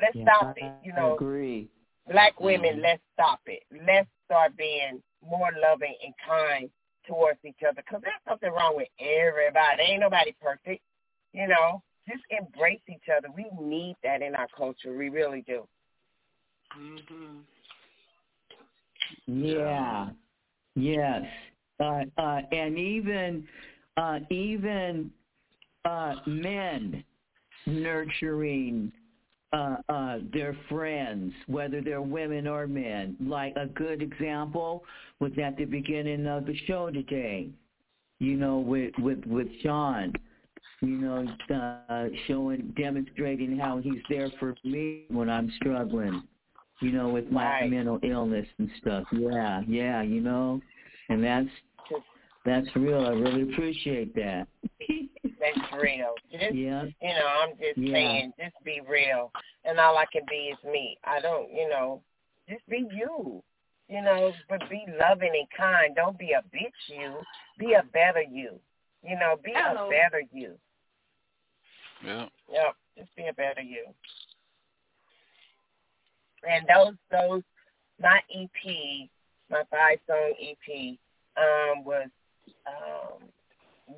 let's 0.02 0.16
Yeah, 0.16 0.36
stop 0.36 0.56
I 0.58 0.66
it. 0.66 0.86
You 0.86 0.94
know, 0.94 1.16
agree. 1.16 1.70
black 2.08 2.40
women, 2.40 2.78
Mhm. 2.78 2.82
let's 2.82 3.04
stop 3.14 3.40
it. 3.48 3.64
Let's 3.72 4.10
start 4.26 4.56
being 4.58 5.02
more 5.22 5.52
loving 5.62 5.96
and 6.04 6.14
kind 6.18 6.72
towards 7.06 7.44
each 7.46 7.62
other 7.64 7.82
because 7.82 8.02
there's 8.02 8.22
something 8.28 8.52
wrong 8.52 8.76
with 8.76 8.90
everybody. 9.00 9.84
Ain't 9.84 10.02
nobody 10.02 10.32
perfect. 10.34 10.84
You 11.34 11.48
know, 11.48 11.82
just 12.08 12.24
embrace 12.30 12.82
each 12.90 13.10
other. 13.16 13.30
We 13.36 13.46
need 13.62 13.96
that 14.04 14.22
in 14.22 14.36
our 14.36 14.48
culture. 14.56 14.96
We 14.96 15.10
really 15.10 15.44
do. 15.48 15.68
Mm-hmm. 16.80 17.40
Yeah. 19.28 20.10
Yes. 20.76 21.24
Uh, 21.80 22.02
uh, 22.18 22.42
and 22.52 22.78
even 22.78 23.48
uh, 23.98 24.20
even 24.30 25.12
uh, 25.86 26.16
men 26.26 27.04
nurturing 27.66 28.92
uh, 29.54 29.78
uh, 29.88 30.18
their 30.34 30.58
friends, 30.70 31.32
whether 31.48 31.82
they're 31.82 32.02
women 32.02 32.48
or 32.48 32.68
men. 32.68 33.16
Like 33.22 33.56
a 33.56 33.68
good 33.68 34.02
example 34.02 34.84
was 35.20 35.32
at 35.44 35.58
the 35.58 35.66
beginning 35.66 36.26
of 36.28 36.46
the 36.46 36.58
show 36.66 36.90
today. 36.90 37.50
You 38.20 38.38
know, 38.38 38.60
with 38.60 38.94
with 39.00 39.24
with 39.26 39.48
Sean. 39.62 40.14
You 40.84 40.98
know, 40.98 41.26
uh, 41.90 42.08
showing 42.28 42.74
demonstrating 42.78 43.58
how 43.58 43.78
he's 43.78 44.02
there 44.10 44.30
for 44.40 44.56
me 44.64 45.04
when 45.10 45.30
I'm 45.30 45.52
struggling 45.56 46.24
you 46.84 46.92
know, 46.92 47.10
with 47.10 47.32
my 47.32 47.46
Right. 47.46 47.70
mental 47.70 48.00
illness 48.04 48.48
and 48.60 48.70
stuff. 48.82 49.06
Yeah, 49.12 49.62
yeah, 49.68 50.02
you 50.02 50.20
know, 50.20 50.62
and 51.10 51.24
that's 51.24 51.50
that's 52.46 52.68
real. 52.76 53.06
I 53.06 53.12
really 53.12 53.44
appreciate 53.54 54.14
that. 54.16 54.48
That's 55.40 55.72
real. 55.72 56.14
Just, 56.30 56.54
Yeah. 56.54 56.84
You 57.02 57.14
know, 57.14 57.28
I'm 57.28 57.58
just 57.58 57.78
Yeah. 57.78 57.94
saying, 57.94 58.34
just 58.38 58.62
be 58.66 58.82
real. 58.82 59.32
And 59.64 59.80
all 59.80 59.98
I 59.98 60.06
can 60.08 60.26
be 60.30 60.50
is 60.50 60.62
me. 60.66 60.98
I 61.06 61.22
don't, 61.22 61.50
you 61.54 61.70
know, 61.70 62.02
just 62.50 62.68
be 62.68 62.86
you. 62.92 63.42
You 63.88 64.02
know, 64.02 64.34
but 64.50 64.70
be 64.70 64.86
loving 65.00 65.32
and 65.34 65.50
kind. 65.52 65.96
Don't 65.96 66.18
be 66.18 66.34
a 66.34 66.42
bitch 66.54 66.90
you. 66.90 67.22
Be 67.58 67.74
a 67.74 67.84
better 67.84 68.22
you. 68.22 68.60
You 69.04 69.18
know, 69.18 69.38
be 69.42 69.54
Hello. 69.54 69.88
a 69.88 69.90
better 69.90 70.22
you. 70.34 70.58
Yeah. 72.06 72.26
Yep, 72.52 72.76
just 72.98 73.16
be 73.16 73.28
a 73.28 73.34
better 73.34 73.62
you. 73.62 73.86
And 76.48 76.68
those 76.68 76.96
those 77.12 77.44
my 78.02 78.20
EP, 78.34 79.10
my 79.50 79.64
five 79.72 80.00
song 80.08 80.34
EP, 80.42 80.98
um, 81.38 81.84
was 81.84 82.10
um 82.68 83.30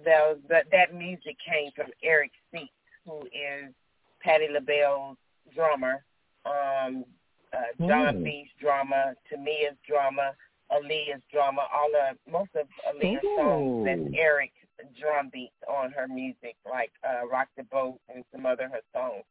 those 0.04 0.38
that 0.50 0.66
that 0.72 0.94
music 0.94 1.38
came 1.46 1.72
from 1.76 1.88
Eric 2.04 2.32
Seats, 2.52 2.72
who 3.06 3.22
is 3.26 3.74
Patti 4.22 4.48
LaBelle's 4.52 5.18
drummer, 5.54 6.04
um, 6.46 7.06
uh, 7.54 7.88
John 7.88 8.18
Oh. 8.18 8.24
B's 8.24 8.48
drummer, 8.60 9.16
Tamia's 9.30 9.78
drummer, 9.88 10.32
Aaliyah's 10.72 11.22
drummer, 11.32 11.64
all 11.74 11.90
of 12.10 12.18
most 12.32 12.50
of 12.56 12.68
Aaliyah's 12.88 13.22
songs. 13.38 13.86
That's. 13.86 14.16
Eric 14.18 14.52
drum 15.00 15.30
beats 15.32 15.56
on 15.68 15.92
her 15.92 16.08
music, 16.08 16.56
like 16.70 16.92
uh, 17.08 17.28
Rock 17.28 17.48
the 17.58 17.64
Boat 17.64 18.00
and 18.14 18.24
some 18.32 18.46
other 18.46 18.68
her 18.70 18.82
songs. 18.94 19.24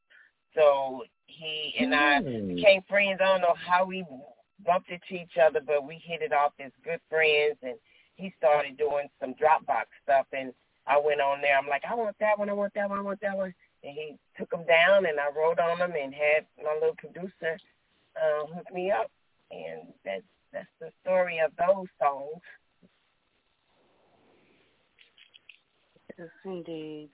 So 0.55 1.05
he 1.27 1.75
and 1.79 1.95
I 1.95 2.19
Oh. 2.19 2.47
became 2.47 2.83
friends. 2.83 3.21
I 3.21 3.25
don't 3.27 3.41
know 3.41 3.55
how 3.55 3.85
we 3.85 4.05
bumped 4.65 4.91
into 4.91 5.15
each 5.15 5.37
other, 5.37 5.61
but 5.61 5.85
we 5.85 5.97
hit 5.97 6.23
it 6.23 6.33
off 6.33 6.53
as 6.61 6.73
good 6.85 7.01
friends. 7.09 7.59
And 7.63 7.75
he 8.17 8.33
started 8.39 8.77
doing 8.77 9.09
some 9.21 9.35
Dropbox 9.35 9.87
stuff, 10.03 10.27
and 10.33 10.53
I 10.87 10.99
went 10.99 11.21
on 11.21 11.41
there. 11.41 11.59
I'm 11.59 11.67
like, 11.67 11.83
I 11.89 11.95
want 11.95 12.17
that 12.21 12.39
one, 12.39 12.49
I 12.49 12.53
want 12.53 12.73
that 12.75 12.89
one, 12.89 12.99
I 12.99 13.03
want 13.03 13.21
that 13.23 13.37
one. 13.37 13.53
And 13.83 13.93
he 13.93 14.17
took 14.39 14.51
them 14.51 14.65
down, 14.67 15.07
and 15.07 15.19
I 15.19 15.29
wrote 15.37 15.59
on 15.59 15.79
them, 15.79 15.93
and 16.01 16.15
had 16.15 16.47
my 16.63 16.75
little 16.75 16.95
producer 16.97 17.59
uh, 18.17 18.47
hook 18.47 18.73
me 18.73 18.91
up, 18.93 19.11
and 19.51 19.93
that's 20.05 20.23
that's 20.53 20.69
the 20.81 20.91
story 21.03 21.41
of 21.41 21.51
those 21.59 21.89
songs. 22.01 22.41
Yes, 26.19 26.29
indeed. 26.45 27.09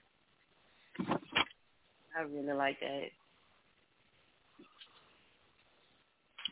I 2.17 2.21
really 2.23 2.53
like 2.53 2.79
that. 2.81 3.07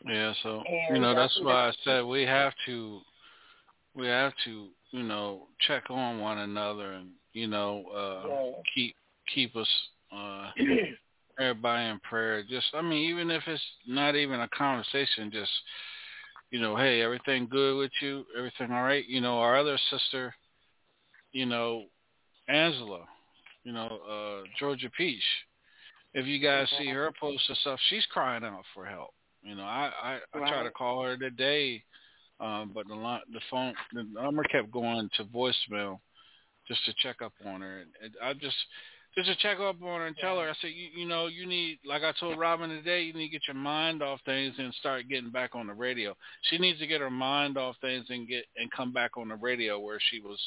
Yeah, 0.06 0.32
so 0.42 0.62
And 0.66 0.96
you 0.96 1.02
know 1.02 1.14
that's 1.14 1.38
why 1.42 1.68
I 1.68 1.72
said 1.84 2.02
we 2.02 2.22
have 2.22 2.54
to, 2.66 3.00
we 3.94 4.06
have 4.06 4.32
to, 4.44 4.68
you 4.90 5.02
know, 5.02 5.46
check 5.60 5.84
on 5.90 6.20
one 6.20 6.38
another 6.38 6.92
and 6.92 7.10
you 7.32 7.46
know 7.46 7.84
uh 7.94 8.28
Yeah. 8.28 8.62
keep 8.74 8.96
keep 9.34 9.56
us 9.56 9.68
uh 10.12 10.50
everybody 11.38 11.88
in 11.90 12.00
prayer. 12.00 12.42
Just 12.42 12.66
I 12.74 12.82
mean, 12.82 13.10
even 13.10 13.30
if 13.30 13.42
it's 13.46 13.62
not 13.86 14.16
even 14.16 14.40
a 14.40 14.48
conversation, 14.48 15.30
just 15.30 15.50
you 16.50 16.60
know, 16.60 16.76
hey, 16.76 17.02
everything 17.02 17.46
good 17.48 17.76
with 17.78 17.92
you? 18.00 18.24
Everything 18.36 18.72
all 18.72 18.82
right? 18.82 19.06
You 19.06 19.20
know, 19.20 19.38
our 19.38 19.56
other 19.56 19.78
sister, 19.90 20.34
you 21.32 21.46
know, 21.46 21.84
Angela, 22.50 23.04
you 23.64 23.72
know, 23.72 23.86
uh 24.10 24.46
Georgia 24.58 24.90
Peach. 24.96 25.22
If 26.12 26.26
you 26.26 26.40
guys 26.40 26.66
see 26.76 26.88
her 26.88 27.12
post 27.20 27.42
and 27.48 27.58
stuff, 27.58 27.78
she's 27.88 28.04
crying 28.06 28.44
out 28.44 28.64
for 28.74 28.84
help. 28.84 29.10
You 29.42 29.54
know, 29.54 29.62
I 29.62 29.90
I, 30.02 30.18
I 30.34 30.38
tried 30.38 30.64
to 30.64 30.70
call 30.70 31.04
her 31.04 31.16
today, 31.16 31.82
um, 32.40 32.72
but 32.74 32.88
the 32.88 32.94
line, 32.94 33.20
the 33.32 33.40
phone, 33.50 33.74
the 33.92 34.04
number 34.12 34.42
kept 34.44 34.72
going 34.72 35.08
to 35.16 35.24
voicemail, 35.24 36.00
just 36.66 36.84
to 36.86 36.94
check 36.98 37.22
up 37.22 37.32
on 37.46 37.60
her. 37.60 37.80
And 37.80 37.90
and 38.02 38.14
I 38.22 38.32
just 38.34 38.56
just 39.14 39.28
to 39.28 39.36
check 39.36 39.58
up 39.58 39.82
on 39.82 40.00
her 40.00 40.06
and 40.06 40.16
tell 40.16 40.38
her, 40.38 40.48
I 40.48 40.54
said, 40.60 40.70
you, 40.72 41.02
you 41.02 41.08
know, 41.08 41.26
you 41.26 41.46
need, 41.46 41.80
like 41.84 42.02
I 42.02 42.12
told 42.20 42.38
Robin 42.38 42.70
today, 42.70 43.02
you 43.02 43.12
need 43.12 43.26
to 43.26 43.32
get 43.32 43.48
your 43.48 43.56
mind 43.56 44.02
off 44.02 44.20
things 44.24 44.54
and 44.56 44.72
start 44.74 45.08
getting 45.08 45.30
back 45.30 45.56
on 45.56 45.66
the 45.66 45.72
radio. 45.74 46.16
She 46.42 46.58
needs 46.58 46.78
to 46.78 46.86
get 46.86 47.00
her 47.00 47.10
mind 47.10 47.58
off 47.58 47.74
things 47.80 48.06
and 48.08 48.28
get 48.28 48.44
and 48.56 48.70
come 48.70 48.92
back 48.92 49.16
on 49.16 49.28
the 49.28 49.34
radio 49.34 49.80
where 49.80 49.98
she 50.10 50.20
was 50.20 50.38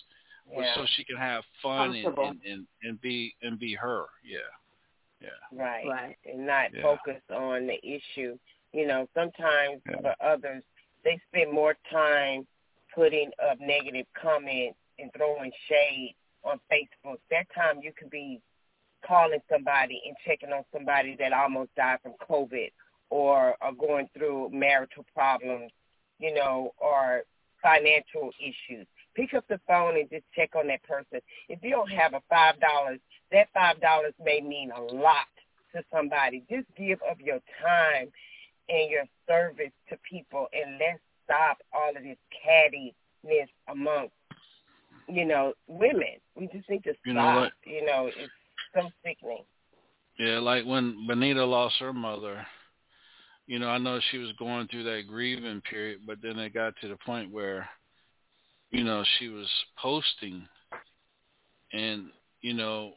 Yeah. 0.52 0.76
so 0.76 0.86
she 0.96 1.04
can 1.04 1.18
have 1.18 1.44
fun 1.62 1.96
and, 1.96 2.06
and, 2.18 2.42
and, 2.46 2.68
and 2.84 3.02
be 3.02 3.34
and 3.42 3.58
be 3.60 3.74
her. 3.76 4.06
Yeah. 4.24 4.40
Yeah. 5.22 5.30
Right. 5.58 5.86
Right. 5.88 6.18
And 6.26 6.46
not 6.46 6.74
Yeah. 6.74 6.84
focus 6.84 7.22
on 7.30 7.68
the 7.68 7.80
issue. 7.84 8.38
You 8.74 8.88
know, 8.88 9.08
sometimes 9.14 9.82
for 10.02 10.16
others, 10.20 10.64
they 11.04 11.20
spend 11.30 11.52
more 11.52 11.76
time 11.92 12.48
putting 12.94 13.32
up 13.50 13.60
negative 13.60 14.06
comments 14.20 14.78
and 15.00 15.12
throwing 15.16 15.52
shade 15.68 16.16
on 16.44 16.60
Facebook. 16.72 17.18
That 17.30 17.48
time 17.56 17.80
you 17.82 17.92
could 17.98 18.10
be 18.10 18.42
calling 19.06 19.40
somebody 19.50 20.02
and 20.06 20.16
checking 20.26 20.52
on 20.52 20.64
somebody 20.74 21.16
that 21.20 21.34
almost 21.34 21.74
died 21.76 22.00
from 22.02 22.14
COVID 22.30 22.72
or 23.10 23.56
are 23.62 23.74
going 23.74 24.10
through 24.18 24.50
marital 24.52 25.06
problems, 25.14 25.72
you 26.20 26.34
know, 26.34 26.74
or 26.78 27.24
financial 27.62 28.32
issues. 28.40 28.88
Pick 29.16 29.34
up 29.34 29.46
the 29.48 29.60
phone 29.68 29.96
and 29.98 30.10
just 30.10 30.24
check 30.36 30.52
on 30.56 30.68
that 30.68 30.84
person. 30.84 31.20
If 31.50 31.60
you 31.62 31.70
don't 31.70 31.92
have 31.92 32.14
a 32.14 32.22
five 32.30 32.60
dollars, 32.60 33.00
that 33.32 33.48
five 33.54 33.80
dollars 33.82 34.14
may 34.24 34.42
mean 34.42 34.72
a 34.72 34.82
lot 34.82 35.28
to 35.76 35.84
somebody. 35.94 36.44
Just 36.50 36.68
give 36.78 37.00
up 37.10 37.18
your 37.20 37.40
time 37.64 38.12
and 38.70 38.90
your 38.90 39.04
service 39.28 39.72
to 39.90 39.98
people 40.10 40.48
and 40.54 40.80
let's 40.80 41.00
stop 41.26 41.58
all 41.74 41.90
of 41.96 42.04
this 42.04 42.18
cattiness 42.46 43.48
amongst, 43.70 44.14
you 45.08 45.26
know, 45.26 45.54
women. 45.68 46.20
We 46.36 46.48
just 46.48 46.70
need 46.70 46.84
to 46.84 46.94
stop. 46.94 47.06
You 47.06 47.14
know 47.14 47.36
what? 47.40 47.52
You 47.66 47.86
know, 47.86 48.08
it's 48.08 48.32
so 48.74 48.90
sickening. 49.06 49.44
Yeah, 50.20 50.40
like 50.40 50.66
when 50.66 51.08
Benita 51.08 51.44
lost 51.44 51.76
her 51.80 51.94
mother, 51.94 52.46
you 53.48 53.60
know, 53.60 53.68
I 53.68 53.78
know 53.78 54.00
she 54.12 54.20
was 54.20 54.32
going 54.38 54.68
through 54.68 54.84
that 54.84 55.04
grieving 55.08 55.62
period, 55.62 56.02
but 56.06 56.20
then 56.22 56.38
it 56.40 56.54
got 56.54 56.74
to 56.82 56.88
the 56.88 56.98
point 57.06 57.32
where, 57.32 57.68
you 58.74 58.84
know, 58.84 59.04
she 59.20 59.30
was 59.30 59.48
posting 59.78 60.48
and, 61.72 62.08
you 62.42 62.56
know, 62.56 62.94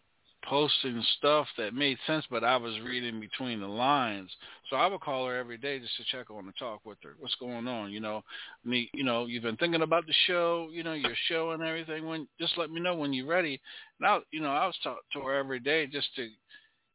posting 0.48 1.03
stuff 1.19 1.47
that 1.59 1.74
made 1.74 1.98
sense, 2.07 2.24
but 2.31 2.43
I 2.43 2.57
was 2.57 2.78
reading 2.81 3.20
between 3.20 3.61
the 3.61 3.66
lines. 3.66 4.31
So 4.70 4.77
I 4.77 4.86
would 4.86 5.01
call 5.01 5.27
her 5.27 5.36
every 5.36 5.59
day 5.59 5.78
just 5.78 5.97
to 5.98 6.05
check 6.05 6.31
on 6.31 6.44
and 6.47 6.55
talk 6.59 6.81
with 6.85 6.97
her. 7.03 7.15
What's 7.19 7.35
going 7.35 7.69
on? 7.69 7.93
You 7.93 8.01
know, 8.01 8.23
me, 8.65 8.89
you 8.94 9.05
know, 9.05 9.27
you've 9.27 9.43
been 9.43 9.57
thinking 9.57 9.82
about 9.82 10.07
the 10.07 10.15
show, 10.27 10.69
you 10.73 10.82
know, 10.82 10.94
your 10.94 11.15
show 11.28 11.51
and 11.51 11.62
everything. 11.62 12.07
When 12.07 12.27
just 12.40 12.57
let 12.57 12.70
me 12.70 12.81
know 12.81 12.97
when 12.97 13.12
you're 13.12 13.27
ready. 13.27 13.61
And 14.01 14.09
I, 14.09 14.19
you 14.31 14.40
know, 14.40 14.51
I 14.51 14.66
was 14.66 14.77
talking 14.82 15.03
to 15.12 15.20
her 15.20 15.35
every 15.35 15.61
day 15.61 15.86
just 15.86 16.09
to 16.16 16.28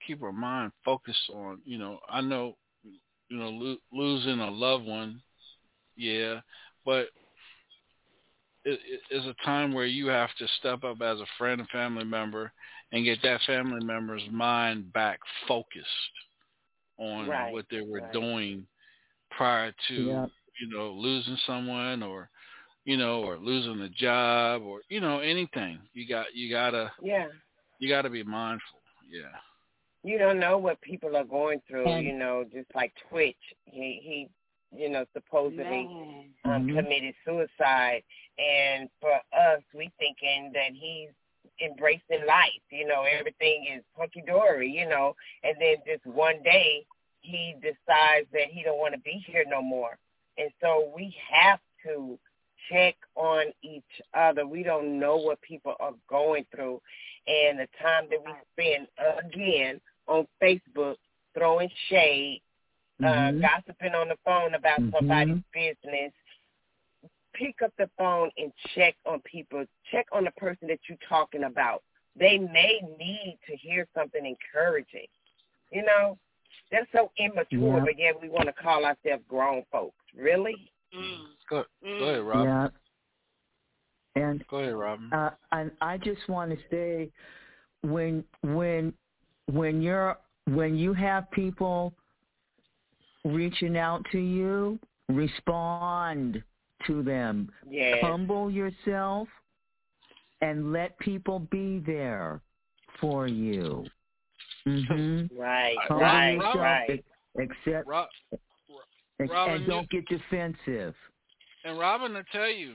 keep 0.08 0.22
her 0.22 0.32
mind 0.32 0.72
focused 0.84 1.30
on, 1.32 1.60
you 1.66 1.78
know, 1.78 1.99
I 2.10 2.22
know, 2.22 2.56
you 2.84 3.38
know, 3.38 3.49
lo- 3.49 3.78
losing 3.94 4.40
a 4.40 4.49
loved 4.49 4.86
one, 4.86 5.22
yeah, 5.95 6.40
but 6.84 7.08
is 8.66 9.26
a 9.26 9.36
time 9.46 9.74
where 9.74 9.86
you 9.86 10.08
have 10.08 10.30
to 10.38 10.48
step 10.60 10.84
up 10.84 11.02
as 11.02 11.20
a 11.20 11.26
friend 11.38 11.60
and 11.62 11.70
family 11.70 12.04
member 12.04 12.52
and 12.92 13.06
get 13.06 13.22
that 13.24 13.42
family 13.48 13.84
member's 13.84 14.24
mind 14.32 14.92
back 14.94 15.20
focused 15.48 15.88
on 16.98 17.28
Right, 17.28 17.52
what 17.52 17.66
they 17.72 17.82
were 17.82 18.02
right. 18.02 18.14
doing 18.14 18.68
prior 19.32 19.74
to, 19.88 19.94
Yeah. 19.96 20.26
you 20.60 20.68
know, 20.70 20.92
losing 20.92 21.38
someone 21.48 22.04
or, 22.04 22.30
you 22.86 22.98
know, 22.98 23.24
or 23.24 23.38
losing 23.38 23.82
a 23.82 23.90
job 23.90 24.62
or, 24.62 24.82
you 24.90 25.00
know, 25.00 25.20
anything. 25.20 25.80
You 25.94 26.08
got, 26.08 26.34
you 26.36 26.50
gotta, 26.52 26.92
Yeah. 27.02 27.30
you 27.80 27.90
gotta 27.90 28.10
be 28.10 28.24
mindful. 28.24 28.80
Yeah. 29.10 29.32
you 30.04 30.18
don't 30.18 30.40
know 30.40 30.58
what 30.58 30.82
people 30.82 31.16
are 31.16 31.24
going 31.24 31.62
through. 31.68 31.86
And- 31.88 32.04
you 32.04 32.14
know, 32.14 32.44
just 32.44 32.74
like 32.74 32.92
Twitch, 33.08 33.38
he 33.66 34.00
he, 34.02 34.30
you 34.76 34.90
know, 34.90 35.06
supposedly 35.14 35.86
Man. 35.86 36.34
um, 36.44 36.68
Mhm. 36.68 36.76
committed 36.76 37.14
suicide, 37.24 38.04
and 38.38 38.90
for 38.99 39.14
us, 39.14 39.62
we 39.74 39.91
thinking 39.99 40.52
that 40.53 40.72
he's 40.74 41.10
embracing 41.64 42.26
life. 42.28 42.62
You 42.70 42.88
know, 42.88 43.03
everything 43.03 43.68
is 43.76 43.84
hunky 43.98 44.24
dory. 44.26 44.70
You 44.70 44.88
know, 44.88 45.16
and 45.44 45.56
then 45.60 45.76
just 45.86 46.06
one 46.06 46.41
day 46.44 46.86
he 47.22 47.56
decides 47.62 48.28
that 48.34 48.48
he 48.52 48.64
don't 48.64 48.80
want 48.80 48.94
to 48.94 48.99
be 48.99 49.24
here 49.28 49.45
no 49.48 49.62
more, 49.62 49.98
and 50.38 50.49
so 50.62 50.91
we 50.95 51.16
have 51.30 51.60
to 51.86 52.18
check 52.70 52.95
on 53.16 53.45
each 53.64 54.02
other. 54.14 54.45
We 54.45 54.64
don't 54.64 54.99
know 54.99 55.18
what 55.18 55.41
people 55.41 55.76
are 55.80 55.94
going 56.10 56.45
through, 56.53 56.82
and 57.28 57.60
the 57.60 57.68
time 57.82 58.06
that 58.10 58.24
we 58.24 58.32
spend 58.53 58.88
again 59.26 59.80
on 60.08 60.28
Facebook 60.41 60.95
throwing 61.34 61.70
shade, 61.90 62.41
uh, 63.03 63.32
Mhm. 63.32 63.41
gossiping 63.41 63.95
on 63.95 64.10
the 64.10 64.18
phone 64.18 64.53
about 64.56 64.80
Mhm. 64.80 64.91
somebody's 64.91 65.44
business. 65.53 66.14
Pick 67.34 67.62
up 67.64 67.72
the 67.78 67.90
phone 67.98 68.30
and 68.38 68.52
check 68.76 68.95
on 69.06 69.22
people. 69.22 69.64
Check 69.91 70.08
on 70.12 70.26
the 70.26 70.32
person 70.32 70.68
that 70.68 70.80
you're 70.88 70.98
talking 71.08 71.44
about. 71.45 71.84
They 72.20 72.38
may 72.38 72.82
need 72.99 73.40
to 73.49 73.56
hear 73.56 73.88
something 73.95 74.26
encouraging. 74.26 75.08
You 75.72 75.84
know, 75.84 76.18
that's 76.72 76.88
so 76.94 77.12
immature, 77.18 77.78
Yeah. 77.78 77.80
but 77.86 77.98
yet 77.98 78.22
we 78.22 78.28
want 78.30 78.48
to 78.48 78.53
call 78.53 78.84
ourselves 78.86 79.24
grown 79.30 79.64
folks. 79.72 79.95
Really? 80.16 80.72
Go, 81.49 81.64
go 81.82 81.90
ahead, 81.90 82.22
Rob. 82.24 82.44
Yeah. 82.45 82.68
And 84.22 84.45
Go 84.49 84.58
ahead, 84.58 84.74
Robin. 84.76 85.10
uh, 85.14 85.32
and 85.53 85.72
I 85.80 85.98
just 85.98 86.28
want 86.28 86.52
to 86.52 86.58
say, 86.70 87.10
when 87.82 88.26
when 88.41 88.94
when 89.49 89.82
you're 89.82 90.18
when 90.48 90.76
you 90.76 90.91
have 90.94 91.32
people 91.32 91.94
reaching 93.24 93.78
out 93.78 94.06
to 94.12 94.20
you, 94.20 94.78
respond 95.08 96.44
to 96.88 97.03
them. 97.03 97.52
Yes. 97.70 97.98
Humble 98.02 98.49
yourself 98.52 99.28
and 100.41 100.74
let 100.74 100.98
people 100.99 101.40
be 101.52 101.82
there 101.86 102.41
for 102.99 103.28
you. 103.28 103.86
hmm 104.66 105.24
Right, 105.38 105.78
Humble 105.88 106.03
right, 106.03 106.34
yourself. 106.34 106.56
right. 106.58 107.03
Accept 107.40 107.88
Rob, 107.88 108.10
Robin, 109.30 109.56
and 109.56 109.68
don't 109.68 109.90
get 109.90 110.06
defensive. 110.08 110.94
And 111.64 111.80
Robin, 111.80 112.14
to 112.14 112.24
tell 112.32 112.49
you, 112.49 112.74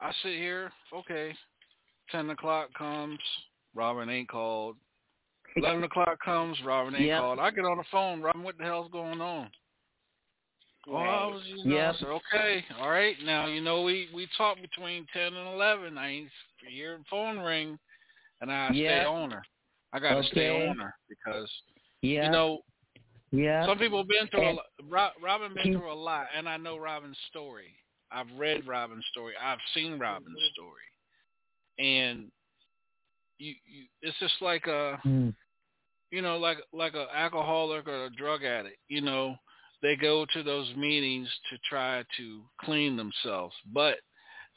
I 0.00 0.10
sit 0.22 0.32
here, 0.34 0.72
okay, 0.92 1.32
10 2.10 2.30
o'clock 2.30 2.70
comes, 2.76 3.18
Robin 3.74 4.08
ain't 4.08 4.28
called. 4.28 4.76
11 5.56 5.84
o'clock 5.84 6.18
comes, 6.24 6.56
Robin 6.64 6.94
ain't 6.94 7.06
Yep. 7.08 7.20
called. 7.20 7.38
I 7.38 7.50
get 7.50 7.64
on 7.64 7.76
the 7.76 7.84
phone, 7.90 8.20
Robin, 8.22 8.42
what 8.42 8.58
the 8.58 8.64
hell's 8.64 8.90
going 8.90 9.20
on? 9.20 9.50
Oh, 10.92 10.96
I 10.96 11.40
you 11.46 11.64
know, 11.64 11.76
I 11.76 11.86
Yep. 11.86 11.94
said, 11.96 12.08
okay, 12.08 12.64
all 12.80 12.90
right. 12.90 13.16
Now, 13.24 13.46
you 13.46 13.60
know, 13.60 13.82
we, 13.82 14.08
we 14.12 14.26
talk 14.36 14.60
between 14.60 15.06
10 15.12 15.22
and 15.22 15.48
11. 15.54 15.96
I 15.96 16.08
ain't 16.08 16.30
hear 16.68 16.98
the 16.98 17.04
phone 17.08 17.38
ring, 17.38 17.78
and 18.40 18.50
I 18.50 18.70
stay 18.70 19.04
on 19.04 19.30
her. 19.30 19.42
I 19.92 20.00
got 20.00 20.20
to 20.20 20.26
stay 20.28 20.68
on 20.68 20.78
her 20.78 20.94
because, 21.08 21.50
Yeah. 22.02 22.24
you 22.24 22.30
know, 22.30 22.58
yeah. 23.30 23.66
some 23.66 23.78
people 23.78 23.98
have 23.98 24.08
been 24.08 24.26
through 24.28 24.50
a 24.50 24.52
lot. 24.52 24.66
Ro- 24.88 25.22
Robin 25.22 25.54
been 25.54 25.72
through 25.72 25.92
a 25.92 25.94
lot, 25.94 26.26
and 26.36 26.48
I 26.48 26.56
know 26.56 26.76
Robin's 26.76 27.18
story. 27.28 27.74
I've 28.12 28.30
read 28.36 28.66
Robin's 28.66 29.06
story. 29.12 29.34
I've 29.40 29.58
seen 29.74 29.98
Robin's 29.98 30.36
story, 30.52 30.82
and 31.78 32.30
you, 33.38 33.54
you 33.64 33.84
it's 34.02 34.18
just 34.18 34.34
like 34.40 34.66
a, 34.66 34.98
Mm. 35.06 35.32
you 36.10 36.20
know, 36.20 36.36
like 36.36 36.58
like 36.72 36.94
a 36.94 37.06
alcoholic 37.14 37.86
or 37.86 38.06
a 38.06 38.10
drug 38.10 38.42
addict. 38.42 38.78
You 38.88 39.00
know, 39.02 39.36
they 39.82 39.96
go 39.96 40.26
to 40.32 40.42
those 40.42 40.72
meetings 40.76 41.28
to 41.50 41.58
try 41.68 42.04
to 42.16 42.42
clean 42.60 42.96
themselves, 42.96 43.54
but 43.72 43.96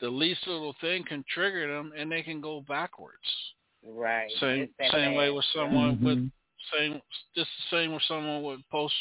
the 0.02 0.10
least 0.10 0.46
little 0.48 0.76
thing 0.82 1.04
can 1.04 1.24
trigger 1.34 1.74
them, 1.74 1.94
and 1.98 2.12
they 2.12 2.22
can 2.22 2.42
go 2.42 2.62
backwards. 2.68 3.18
Right. 3.86 4.30
Same 4.40 4.64
It's 4.64 4.74
that 4.80 4.92
same 4.92 5.16
way 5.16 5.30
with 5.30 5.46
someone 5.54 6.02
with 6.02 6.18
Mhm. 6.18 6.32
same 6.72 7.02
just 7.36 7.50
the 7.58 7.78
same 7.78 7.94
with 7.94 8.04
someone 8.04 8.42
with 8.44 8.62
post 8.70 8.96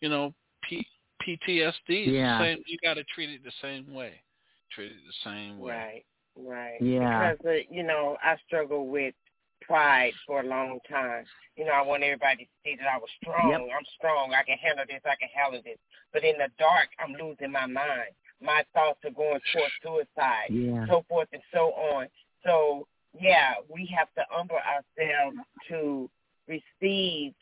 you 0.00 0.08
know 0.08 0.34
P, 0.62 0.86
PTSD. 1.22 2.12
Yeah. 2.12 2.38
Same, 2.38 2.62
you 2.66 2.78
got 2.78 2.94
to 2.94 3.04
treat 3.04 3.30
it 3.30 3.42
the 3.42 3.52
same 3.62 3.92
way. 3.92 4.22
Treat 4.70 4.92
it 4.92 5.06
the 5.06 5.30
same 5.30 5.58
way. 5.58 5.72
Right, 5.74 6.06
right. 6.36 6.80
Yeah. 6.80 7.34
Because 7.34 7.46
uh, 7.46 7.74
you 7.74 7.82
know, 7.82 8.16
I 8.22 8.36
struggle 8.46 8.88
with 8.88 9.14
pride 9.62 10.12
for 10.26 10.40
a 10.40 10.46
long 10.46 10.78
time. 10.88 11.24
You 11.56 11.64
know, 11.64 11.72
I 11.72 11.82
want 11.82 12.02
everybody 12.02 12.44
to 12.44 12.50
see 12.64 12.76
that 12.76 12.88
I 12.88 12.98
was 12.98 13.08
strong. 13.22 13.50
Yep. 13.50 13.60
I'm 13.76 13.86
strong. 13.96 14.34
I 14.34 14.42
can 14.42 14.58
handle 14.58 14.84
this. 14.88 15.00
I 15.04 15.16
can 15.16 15.28
handle 15.34 15.60
this. 15.64 15.78
But 16.12 16.24
in 16.24 16.36
the 16.38 16.48
dark, 16.58 16.88
I'm 16.98 17.12
losing 17.14 17.52
my 17.52 17.66
mind. 17.66 18.12
My 18.42 18.64
thoughts 18.74 18.98
are 19.04 19.10
going 19.10 19.40
towards 19.52 19.72
suicide, 19.82 20.50
Yeah. 20.50 20.86
so 20.88 21.04
forth 21.08 21.28
and 21.32 21.42
so 21.52 21.72
on. 21.72 22.08
So 22.44 22.86
yeah, 23.18 23.54
we 23.68 23.86
have 23.96 24.12
to 24.14 24.24
humble 24.28 24.56
ourselves 24.56 25.36
to 25.68 26.10
receive 26.48 27.32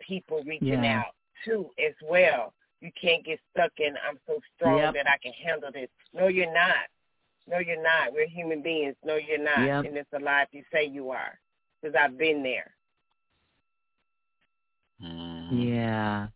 people 0.00 0.42
reaching 0.44 0.84
Yeah. 0.84 1.00
out 1.00 1.14
too 1.44 1.70
as 1.78 1.94
well. 2.02 2.52
You 2.80 2.92
can't 3.00 3.24
get 3.24 3.40
stuck 3.50 3.72
in 3.78 3.96
I'm 4.06 4.18
so 4.26 4.40
strong 4.54 4.78
Yep. 4.78 4.94
that 4.94 5.08
I 5.08 5.16
can 5.18 5.32
handle 5.32 5.72
this. 5.72 5.88
No, 6.12 6.28
you're 6.28 6.52
not. 6.52 6.86
No, 7.46 7.58
you're 7.58 7.82
not. 7.82 8.12
We're 8.12 8.26
human 8.28 8.62
beings. 8.62 8.96
No, 9.04 9.16
you're 9.16 9.38
not. 9.38 9.60
Yep. 9.66 9.84
And 9.86 9.96
it's 9.96 10.12
a 10.12 10.18
lie 10.18 10.42
if 10.42 10.48
you 10.52 10.64
say 10.72 10.84
you 10.84 11.10
are. 11.10 11.38
Because 11.84 12.00
I've 12.02 12.16
been 12.16 12.42
there. 12.42 12.70
Mm-hmm. 15.04 15.60
Yeah. 15.60 16.28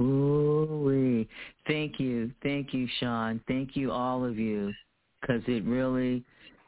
Ooh-wee. 0.00 1.28
thank 1.68 2.00
you, 2.00 2.32
thank 2.42 2.74
you, 2.74 2.88
Sean. 2.98 3.40
Thank 3.46 3.76
you, 3.76 3.92
all 3.92 4.24
of 4.24 4.36
you, 4.36 4.72
because 5.20 5.42
it 5.46 5.64
really, 5.64 6.24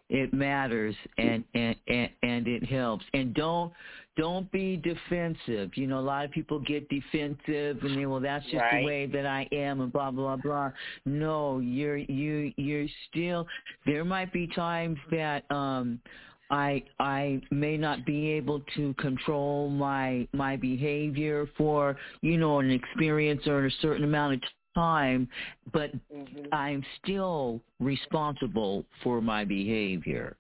it 0.09 0.33
matters 0.33 0.95
and 1.19 1.43
and 1.55 1.75
and, 1.89 2.11
and 2.23 2.47
it 2.47 2.63
helps 2.63 3.05
and 3.13 3.35
don't 3.35 3.73
don't 4.17 4.51
be 4.53 4.77
defensive 4.77 5.77
you 5.77 5.89
know 5.89 5.99
a 5.99 6.01
lot 6.01 6.25
of 6.25 6.31
people 6.31 6.61
get 6.61 6.89
defensive 6.89 7.77
and 7.83 7.99
they 7.99 8.07
well 8.07 8.21
that's 8.21 8.45
just 8.45 8.55
Right. 8.55 8.83
the 8.83 8.87
way 8.87 9.07
that 9.07 9.27
i 9.27 9.49
am 9.51 9.81
and 9.81 9.93
blah 9.93 10.13
blah 10.13 10.37
blah 10.37 10.71
no 11.07 11.59
you're 11.59 11.97
you 11.97 12.53
you're 12.57 12.87
still 13.11 13.49
there 13.85 14.05
might 14.05 14.33
be 14.33 14.47
times 14.47 14.97
that 15.11 15.43
um 15.51 15.99
I 16.51 16.85
I 17.01 17.41
may 17.51 17.77
not 17.77 18.07
be 18.07 18.31
able 18.31 18.61
to 18.77 18.95
control 18.95 19.69
my 19.69 20.29
my 20.33 20.57
behavior 20.57 21.49
for 21.57 21.97
you 22.23 22.37
know 22.37 22.61
an 22.61 22.71
experience 22.71 23.47
or 23.47 23.67
a 23.67 23.71
certain 23.83 24.05
amount 24.05 24.35
of 24.35 24.41
time, 24.75 25.29
but 25.73 25.91
I'm 26.53 26.85
still 27.03 27.61
responsible 27.81 28.85
for 29.03 29.21
my 29.21 29.45
behavior. 29.45 30.37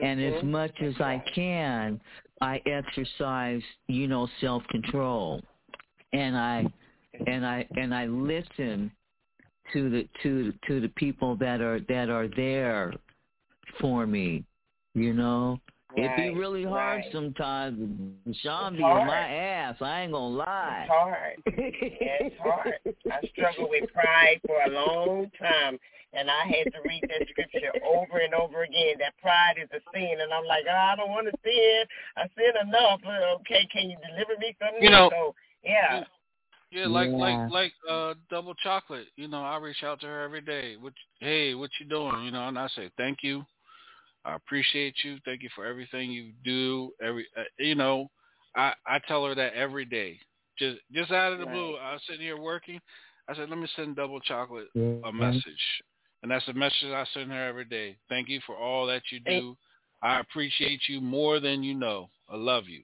And 0.00 0.20
as 0.20 0.42
Mhm. 0.42 0.50
much 0.50 0.80
as 0.80 1.00
I 1.00 1.18
can, 1.34 2.00
I 2.40 2.60
exercise, 2.66 3.62
you 3.88 4.08
know, 4.08 4.26
self-control. 4.40 5.42
And 6.12 6.36
I 6.36 6.72
and 7.26 7.46
I 7.46 7.66
and 7.76 7.94
I 7.94 8.06
listen 8.06 8.90
to 9.72 9.90
the 9.90 10.08
to 10.22 10.52
to 10.66 10.80
the 10.80 10.88
people 10.90 11.36
that 11.36 11.60
are 11.60 11.80
that 11.80 12.10
are 12.10 12.28
there 12.28 12.92
for 13.78 14.06
me, 14.06 14.44
you 14.94 15.12
know. 15.12 15.58
It'd 15.94 16.16
be 16.16 16.30
really 16.30 16.64
hard 16.64 17.02
right. 17.02 17.12
sometimes. 17.12 17.76
Sean 18.40 18.72
It's 18.72 18.78
be 18.78 18.82
on 18.82 18.92
hard. 18.92 19.06
my 19.06 19.28
ass. 19.28 19.76
I 19.82 20.00
ain't 20.02 20.12
gonna 20.12 20.36
lie. 20.36 20.86
It's 20.86 20.90
hard. 20.90 21.36
It's 21.46 22.36
hard. 22.40 22.74
I 23.12 23.26
struggled 23.28 23.68
with 23.68 23.92
pride 23.92 24.40
for 24.46 24.56
a 24.62 24.70
long 24.70 25.30
time, 25.38 25.78
and 26.14 26.30
I 26.30 26.46
had 26.46 26.72
to 26.72 26.78
read 26.88 27.02
that 27.10 27.28
scripture 27.28 27.72
over 27.84 28.18
and 28.24 28.32
over 28.32 28.62
again. 28.62 28.94
That 29.00 29.12
pride 29.20 29.56
is 29.62 29.68
a 29.74 29.80
sin, 29.92 30.16
and 30.22 30.32
I'm 30.32 30.46
like, 30.46 30.64
oh, 30.66 30.74
I 30.74 30.96
don't 30.96 31.10
want 31.10 31.26
to 31.26 31.34
sin. 31.44 31.84
I 32.16 32.22
sin 32.38 32.68
enough. 32.68 33.00
Uh, 33.06 33.36
Okay, 33.40 33.68
can 33.70 33.90
you 33.90 33.98
deliver 34.08 34.38
me 34.40 34.56
from 34.58 34.68
this? 34.74 34.84
You 34.84 34.90
know- 34.90 35.10
so 35.10 35.34
yeah, 35.62 36.04
Yeah, 36.70 36.86
like 36.86 37.10
Yeah. 37.10 37.16
like 37.16 37.50
like 37.52 37.72
uh 37.88 38.14
double 38.30 38.54
chocolate. 38.54 39.08
You 39.16 39.28
know, 39.28 39.42
I 39.42 39.58
reach 39.58 39.84
out 39.84 40.00
to 40.00 40.06
her 40.06 40.22
every 40.22 40.40
day. 40.40 40.76
What 40.78 40.94
hey, 41.20 41.54
what 41.54 41.68
you 41.78 41.84
doing? 41.86 42.24
You 42.24 42.30
know, 42.30 42.48
and 42.48 42.58
I 42.58 42.66
say 42.68 42.90
thank 42.96 43.18
you. 43.22 43.44
I 44.24 44.34
appreciate 44.34 44.94
you. 45.02 45.18
Thank 45.24 45.42
you 45.42 45.48
for 45.54 45.66
everything 45.66 46.10
you 46.10 46.32
do. 46.44 46.92
Every 47.02 47.26
uh, 47.36 47.42
you 47.58 47.74
know, 47.74 48.10
I 48.56 48.72
I 48.86 48.98
tell 49.08 49.24
her 49.26 49.34
that 49.34 49.54
every 49.54 49.84
day. 49.84 50.18
Just 50.58 50.78
just 50.92 51.10
out 51.10 51.32
of 51.32 51.38
the 51.38 51.46
Right. 51.46 51.54
blue, 51.54 51.76
I 51.76 51.92
was 51.94 52.02
sitting 52.06 52.22
here 52.22 52.40
working. 52.40 52.80
I 53.28 53.34
said, 53.34 53.48
let 53.48 53.58
me 53.58 53.68
send 53.76 53.96
double 53.96 54.20
chocolate 54.20 54.68
Yeah. 54.74 54.94
a 55.04 55.12
message, 55.12 55.82
and 56.22 56.30
that's 56.30 56.44
the 56.46 56.52
message 56.54 56.90
I 56.92 57.04
send 57.14 57.30
her 57.30 57.48
every 57.48 57.64
day. 57.64 57.96
Thank 58.08 58.28
you 58.28 58.40
for 58.46 58.56
all 58.56 58.86
that 58.86 59.02
you 59.10 59.20
do. 59.20 59.56
I 60.02 60.18
appreciate 60.20 60.80
you 60.88 61.00
more 61.00 61.38
than 61.40 61.62
you 61.62 61.74
know. 61.74 62.10
I 62.28 62.36
love 62.36 62.68
you. 62.68 62.82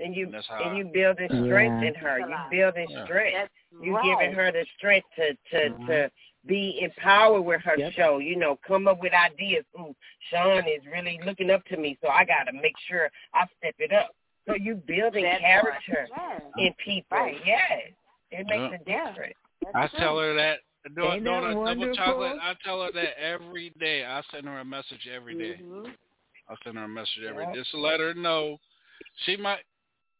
and 0.00 0.16
you 0.16 0.28
That's 0.30 0.46
how 0.48 0.56
and 0.64 0.72
I- 0.74 0.78
you 0.78 0.84
building 0.86 1.28
strength 1.46 1.82
Yeah. 1.82 1.88
in 1.88 1.94
her. 1.94 2.18
You 2.18 2.36
building 2.50 2.88
Yeah. 2.90 3.04
strength. 3.04 3.34
That's 3.36 3.52
You 3.84 3.94
right. 3.94 4.18
giving 4.18 4.34
her 4.34 4.50
the 4.50 4.66
strength 4.76 5.06
to 5.16 5.34
to 5.50 5.70
Mhm. 5.70 5.86
to 5.86 6.10
be 6.46 6.80
empowered 6.82 7.42
with 7.42 7.60
her 7.62 7.78
Yep. 7.78 7.92
show. 7.94 8.18
You 8.18 8.36
know, 8.36 8.58
come 8.66 8.86
up 8.86 9.00
with 9.00 9.12
ideas. 9.12 9.64
Ooh, 9.78 9.94
Sean 10.30 10.66
is 10.68 10.84
really 10.86 11.20
looking 11.24 11.50
up 11.50 11.64
to 11.66 11.76
me, 11.76 11.98
so 12.02 12.08
I 12.08 12.24
got 12.24 12.44
to 12.44 12.52
make 12.52 12.74
sure 12.88 13.10
I 13.32 13.46
step 13.58 13.74
it 13.78 13.92
up. 13.92 14.14
So 14.46 14.54
you 14.54 14.74
building 14.74 15.24
That 15.24 15.40
character 15.40 16.08
part. 16.14 16.42
in 16.58 16.74
people. 16.84 17.16
Right. 17.16 17.40
Yes, 17.46 17.92
it 18.30 18.46
makes 18.46 18.72
Yeah. 18.72 18.74
a 18.74 19.08
difference. 19.08 19.34
That's 19.62 19.74
I 19.74 19.86
true. 19.88 19.98
tell 20.00 20.18
her 20.18 20.34
that. 20.34 20.60
Doing, 20.94 21.12
Ain't 21.12 21.24
doing 21.24 21.40
that 21.40 21.48
double 21.48 21.60
wonderful? 21.62 21.96
chocolate. 21.96 22.36
I 22.42 22.54
tell 22.62 22.82
her 22.82 22.92
that 22.92 23.18
every 23.18 23.70
day. 23.80 24.04
I 24.04 24.20
send 24.30 24.46
her 24.46 24.58
a 24.58 24.64
message 24.66 25.08
every 25.10 25.34
day. 25.34 25.62
Mhm. 25.62 25.96
I 26.46 26.54
send 26.62 26.76
her 26.76 26.84
a 26.84 26.88
message 26.88 27.24
every 27.26 27.44
Yeah. 27.44 27.52
day 27.52 27.58
just 27.60 27.70
to 27.70 27.78
let 27.78 28.00
her 28.00 28.12
know 28.12 28.60
she 29.24 29.36
might, 29.36 29.64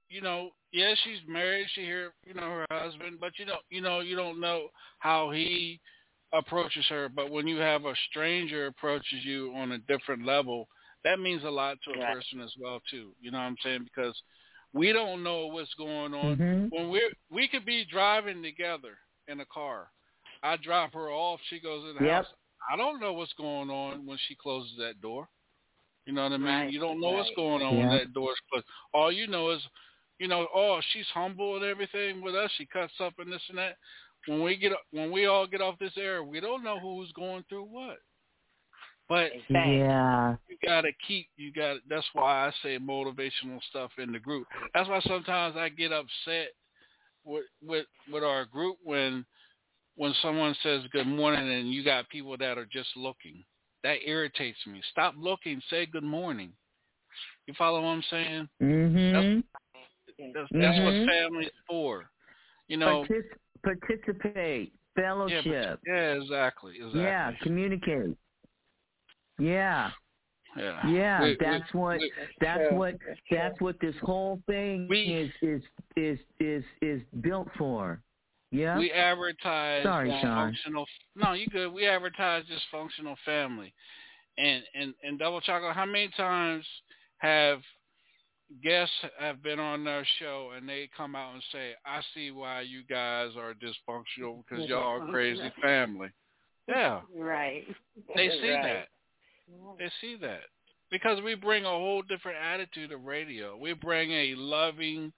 you 0.08 0.22
know, 0.22 0.50
yeah, 0.72 0.94
she's 1.04 1.20
married. 1.26 1.68
She 1.74 1.82
hear, 1.82 2.14
you 2.26 2.34
know, 2.34 2.48
her 2.48 2.66
husband, 2.70 3.18
but 3.20 3.38
you 3.38 3.44
don't, 3.44 3.62
you 3.68 3.80
know, 3.80 4.00
you 4.00 4.16
don't 4.16 4.40
know 4.40 4.70
how 5.00 5.30
he 5.30 5.80
approaches 6.34 6.86
her. 6.88 7.08
But 7.08 7.30
when 7.30 7.46
you 7.46 7.58
have 7.58 7.84
a 7.84 7.94
stranger 8.10 8.66
approaches 8.66 9.24
you 9.24 9.52
on 9.54 9.72
a 9.72 9.78
different 9.78 10.26
level, 10.26 10.68
that 11.04 11.20
means 11.20 11.44
a 11.44 11.50
lot 11.50 11.78
to 11.84 11.92
a 11.92 11.98
Right. 11.98 12.16
person 12.16 12.40
as 12.40 12.52
well 12.60 12.80
too. 12.90 13.14
You 13.20 13.30
know 13.30 13.38
what 13.38 13.44
I'm 13.44 13.56
saying? 13.62 13.84
Because 13.84 14.20
we 14.72 14.92
don't 14.92 15.22
know 15.22 15.46
what's 15.46 15.72
going 15.74 16.14
on 16.14 16.36
Mhm. 16.38 16.70
when 16.70 16.90
we 16.90 16.98
are 16.98 17.12
we 17.30 17.48
could 17.48 17.64
be 17.64 17.84
driving 17.84 18.42
together 18.42 18.98
in 19.28 19.40
a 19.40 19.46
car. 19.46 19.90
I 20.42 20.56
drop 20.56 20.92
her 20.94 21.10
off. 21.10 21.40
She 21.48 21.60
goes 21.60 21.88
in 21.88 21.96
the 21.96 22.02
Yep. 22.02 22.24
house. 22.24 22.34
I 22.70 22.76
don't 22.76 23.00
know 23.00 23.12
what's 23.12 23.32
going 23.34 23.70
on 23.70 24.06
when 24.06 24.18
she 24.26 24.34
closes 24.34 24.76
that 24.78 25.00
door. 25.00 25.28
You 26.06 26.12
know 26.12 26.24
what 26.24 26.32
I 26.32 26.36
mean? 26.38 26.46
Right, 26.46 26.72
You 26.72 26.80
don't 26.80 27.00
know 27.00 27.10
what's 27.12 27.30
going 27.34 27.62
on 27.62 27.78
when 27.78 27.88
Yeah. 27.88 27.98
that 27.98 28.12
door's 28.12 28.40
closed. 28.50 28.66
All 28.92 29.10
you 29.10 29.26
know 29.26 29.50
is, 29.50 29.62
you 30.18 30.28
know, 30.28 30.46
oh, 30.54 30.80
she's 30.92 31.06
humble 31.14 31.56
and 31.56 31.64
everything 31.64 32.20
with 32.20 32.34
us. 32.34 32.50
She 32.56 32.66
cuts 32.66 32.92
up 33.00 33.14
and 33.18 33.32
this 33.32 33.42
and 33.48 33.58
that. 33.58 33.76
When 34.26 34.42
we 34.42 34.56
get 34.56 34.72
when 34.90 35.10
we 35.10 35.26
all 35.26 35.46
get 35.46 35.60
off 35.60 35.78
this 35.78 35.96
air, 35.96 36.22
we 36.24 36.40
don't 36.40 36.64
know 36.64 36.78
who's 36.78 37.12
going 37.12 37.44
through 37.48 37.64
what. 37.64 37.98
But 39.08 39.32
Yeah. 39.50 40.36
you 40.48 40.56
gotta 40.64 40.92
keep 41.06 41.28
you 41.36 41.52
got 41.52 41.76
that's 41.88 42.06
why 42.14 42.46
I 42.46 42.52
say 42.62 42.78
motivational 42.78 43.62
stuff 43.68 43.90
in 43.98 44.12
the 44.12 44.18
group. 44.18 44.46
That's 44.72 44.88
why 44.88 45.00
sometimes 45.00 45.56
I 45.56 45.68
get 45.68 45.92
upset 45.92 46.48
with 47.24 47.44
with 47.62 47.86
with 48.10 48.24
our 48.24 48.44
group 48.46 48.78
when 48.82 49.26
when 49.96 50.14
someone 50.22 50.54
says 50.62 50.82
good 50.92 51.06
morning 51.06 51.52
and 51.52 51.72
you 51.72 51.84
got 51.84 52.08
people 52.08 52.36
that 52.38 52.58
are 52.58 52.66
just 52.66 52.96
looking. 52.96 53.44
That 53.82 53.98
irritates 54.08 54.58
me. 54.66 54.80
Stop 54.90 55.14
looking, 55.18 55.60
say 55.68 55.84
good 55.84 56.02
morning. 56.02 56.52
You 57.46 57.54
follow 57.54 57.82
what 57.82 57.88
I'm 57.88 58.02
saying? 58.10 58.48
Mm-hmm. 58.62 59.40
That's, 60.32 60.48
that's 60.50 60.78
Mhm. 60.78 60.84
what 61.02 61.08
family's 61.08 61.50
for. 61.66 62.10
You 62.68 62.78
know, 62.78 63.04
Partic- 63.04 63.36
participate, 63.64 64.72
yeah, 64.96 65.02
fellowship. 65.02 65.80
but- 65.84 65.92
yeah, 65.92 66.12
exactly, 66.14 66.76
exactly. 66.76 67.00
Yeah, 67.02 67.32
communicate. 67.42 68.16
Yeah, 69.38 69.90
yeah. 70.56 70.86
yeah. 70.86 71.20
We- 71.22 71.28
we- 71.30 71.36
that's 71.40 71.74
what. 71.74 71.98
we- 71.98 72.12
That's 72.40 72.68
True. 72.68 72.76
what. 72.78 72.94
That's 73.30 73.60
what 73.60 73.80
this 73.80 73.96
whole 74.02 74.40
thing 74.46 74.86
We- 74.88 75.12
is 75.14 75.32
is 75.42 75.62
is 75.96 76.18
is 76.38 76.64
is 76.80 77.02
built 77.20 77.48
for. 77.58 78.00
Yeah. 78.52 78.78
We 78.78 78.92
advertise 78.92 79.82
Sorry, 79.82 80.10
Sean. 80.22 80.52
dysfunctional. 80.54 80.86
No, 81.16 81.32
you 81.32 81.48
good. 81.48 81.72
We 81.72 81.86
advertise 81.88 82.44
dysfunctional 82.44 83.16
family, 83.24 83.74
and 84.38 84.62
and 84.74 84.94
and 85.02 85.18
double 85.18 85.40
chocolate. 85.40 85.74
How 85.74 85.86
many 85.86 86.08
times 86.16 86.64
have 87.18 87.60
guests 88.62 88.94
have 89.18 89.42
been 89.42 89.58
on 89.58 89.84
their 89.84 90.06
show 90.18 90.52
and 90.56 90.68
they 90.68 90.88
come 90.96 91.14
out 91.14 91.34
and 91.34 91.42
say, 91.52 91.74
"I 91.84 92.00
see 92.14 92.30
why 92.30 92.62
you 92.62 92.82
guys 92.84 93.30
are 93.36 93.54
dysfunctional 93.54 94.44
because 94.48 94.68
y'all 94.68 95.00
are 95.00 95.08
a 95.08 95.10
crazy 95.10 95.52
family." 95.60 96.08
Yeah, 96.68 97.02
Right. 97.14 97.66
they 98.14 98.30
see 98.40 98.50
Right. 98.50 98.62
that. 98.62 98.88
They 99.78 99.90
see 100.00 100.16
that 100.16 100.44
because 100.90 101.20
we 101.22 101.34
bring 101.34 101.64
a 101.64 101.68
whole 101.68 102.02
different 102.02 102.38
attitude 102.38 102.90
to 102.90 102.96
radio. 102.96 103.56
We 103.56 103.74
bring 103.74 104.10
a 104.10 104.34
loving 104.36 105.12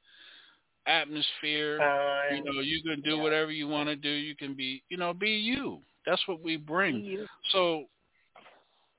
atmosphere. 0.86 1.78
Fun. 1.78 2.36
You 2.36 2.44
know, 2.44 2.60
you 2.60 2.82
can 2.82 3.00
do 3.02 3.16
Yeah. 3.16 3.22
whatever 3.22 3.52
you 3.52 3.68
want 3.68 3.88
to 3.88 3.96
do. 3.96 4.08
You 4.08 4.34
can 4.34 4.54
be, 4.54 4.82
you 4.88 4.96
know, 4.96 5.12
be 5.12 5.30
you. 5.30 5.82
That's 6.04 6.26
what 6.26 6.40
we 6.40 6.56
bring. 6.56 7.00
You. 7.00 7.26
So 7.50 7.88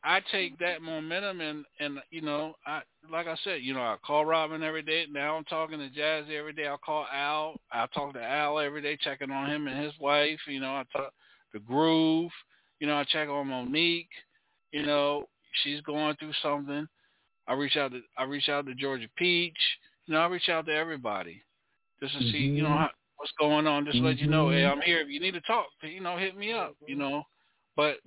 I 0.03 0.21
take 0.31 0.57
that 0.59 0.81
momentum 0.81 1.41
and 1.41 1.65
and 1.79 1.99
you 2.11 2.21
know, 2.21 2.55
I 2.65 2.81
like 3.11 3.27
I 3.27 3.35
said, 3.43 3.61
you 3.61 3.73
know, 3.73 3.81
I 3.81 3.97
call 4.05 4.25
Robin 4.25 4.63
every 4.63 4.83
day. 4.83 5.05
Now 5.11 5.35
I'm 5.35 5.43
talking 5.45 5.79
to 5.79 5.89
Jazzy 5.89 6.37
every 6.37 6.53
day. 6.53 6.67
I'll 6.67 6.77
call 6.77 7.05
Al. 7.11 7.55
I 7.71 7.87
talk 7.87 8.13
to 8.13 8.23
Al 8.23 8.59
every 8.59 8.81
day, 8.81 8.97
checking 9.01 9.31
on 9.31 9.49
him 9.49 9.67
and 9.67 9.83
his 9.83 9.93
wife. 9.99 10.39
You 10.47 10.59
know, 10.59 10.71
I 10.71 10.83
talk 10.91 11.13
to 11.53 11.59
Groove. 11.59 12.31
You 12.79 12.87
know, 12.87 12.95
I 12.97 13.05
check 13.05 13.27
on 13.27 13.47
Monique. 13.47 14.09
You 14.71 14.85
know, 14.85 15.25
she's 15.63 15.81
going 15.81 16.15
through 16.17 16.33
something. 16.41 16.87
I 17.47 17.53
reach 17.53 17.77
out 17.77 17.91
to 17.91 18.01
I 18.17 18.23
reach 18.23 18.49
out 18.49 18.65
to 18.67 18.75
Georgia 18.75 19.07
Peach. 19.17 19.57
You 20.05 20.13
know, 20.13 20.21
I 20.21 20.27
reach 20.27 20.49
out 20.49 20.65
to 20.67 20.73
everybody 20.73 21.41
just 21.99 22.13
to 22.13 22.19
see, 22.31 22.37
you 22.37 22.61
know, 22.61 22.69
Mhm. 22.69 22.77
how, 22.77 22.91
what's 23.17 23.31
going 23.39 23.65
on. 23.67 23.85
Just 23.85 23.97
to 23.97 24.03
let 24.03 24.19
you 24.19 24.27
know, 24.27 24.49
hey, 24.49 24.61
Mhm. 24.61 24.71
I'm 24.73 24.81
here. 24.81 24.99
If 24.99 25.09
you 25.09 25.19
need 25.19 25.33
to 25.33 25.41
talk, 25.41 25.67
you 25.81 26.01
know, 26.01 26.17
hit 26.17 26.35
me 26.35 26.51
up. 26.53 26.75
You 26.85 26.95
know, 26.95 27.25
but 27.75 27.99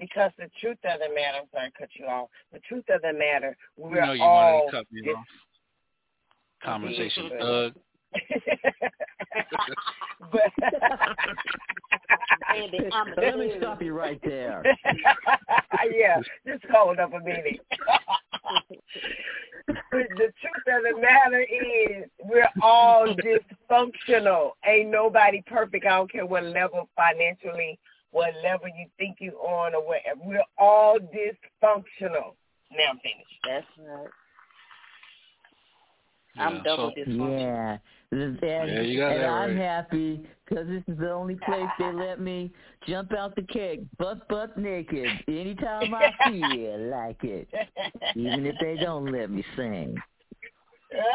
Because 0.00 0.32
the 0.38 0.50
truth 0.60 0.78
of 0.84 0.98
the 0.98 1.14
matter, 1.14 1.38
I'm 1.42 1.48
sorry 1.52 1.70
to 1.70 1.78
cut 1.78 1.90
you 1.94 2.06
off. 2.06 2.30
The 2.52 2.58
truth 2.60 2.84
of 2.88 3.02
the 3.02 3.12
matter, 3.12 3.54
we're 3.76 4.04
know 4.04 4.12
you 4.12 4.22
all 4.22 4.34
wanted 4.34 4.66
to 4.66 4.70
cut 4.78 4.86
me 4.90 5.02
dis- 5.02 5.14
off. 5.14 5.24
Conversation, 6.64 7.30
Yeah. 7.32 7.38
Doug. 7.38 7.74
but 10.32 10.52
Baby, 12.52 12.88
I'm 12.92 13.12
a 13.12 13.20
Let 13.20 13.38
me 13.38 13.52
stop 13.58 13.82
you 13.82 13.92
right 13.92 14.20
there. 14.24 14.62
yeah, 15.92 16.20
just 16.46 16.64
hold 16.70 16.98
up 16.98 17.12
a 17.12 17.20
minute. 17.20 17.60
the 19.92 20.32
truth 20.40 20.66
of 20.66 20.82
the 20.82 21.00
matter 21.00 21.40
is 21.42 22.04
we're 22.24 22.48
all 22.62 23.06
dysfunctional. 23.06 24.52
Ain't 24.64 24.90
nobody 24.90 25.42
perfect. 25.46 25.86
I 25.86 25.90
don't 25.90 26.10
care 26.10 26.26
what 26.26 26.44
level 26.44 26.88
financially, 26.96 27.78
what 28.12 28.34
level 28.42 28.66
you 28.68 28.86
think 28.98 29.16
you're 29.20 29.38
on 29.38 29.74
or 29.74 29.86
whatever. 29.86 30.20
We're 30.24 30.42
all 30.58 30.98
dysfunctional. 30.98 32.34
Now 32.72 32.90
I'm 32.90 32.98
finished. 32.98 33.40
That's 33.46 33.66
right. 33.78 34.08
I'm 36.36 36.56
Yeah, 36.56 36.62
double 36.62 36.92
so- 36.94 37.00
dysfunctional. 37.10 37.40
Yeah. 37.40 37.78
And, 38.12 38.38
Yeah, 38.42 38.80
you 38.80 38.98
got 38.98 39.12
and 39.12 39.22
that 39.22 39.28
I'm 39.28 39.50
right. 39.50 39.56
happy 39.56 40.26
because 40.44 40.66
this 40.66 40.82
is 40.88 40.98
the 40.98 41.12
only 41.12 41.36
place 41.46 41.68
they 41.78 41.92
let 41.92 42.20
me 42.20 42.50
jump 42.88 43.12
out 43.12 43.36
the 43.36 43.42
cake 43.42 43.82
butt 43.98 44.28
butt 44.28 44.58
naked 44.58 45.06
anytime 45.28 45.94
I 45.94 46.12
feel 46.24 46.88
like 46.90 47.22
it, 47.22 47.48
even 48.16 48.46
if 48.46 48.56
they 48.60 48.76
don't 48.76 49.12
let 49.12 49.30
me 49.30 49.44
sing. 49.56 49.96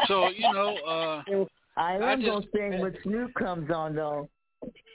So 0.08 0.30
you 0.30 0.50
know, 0.52 0.74
uh, 0.86 1.22
I 1.76 1.96
am 1.96 2.02
I 2.02 2.16
gonna 2.16 2.46
sing 2.54 2.78
when 2.80 2.96
Snoop 3.02 3.34
comes 3.34 3.70
on 3.70 3.94
though. 3.94 4.30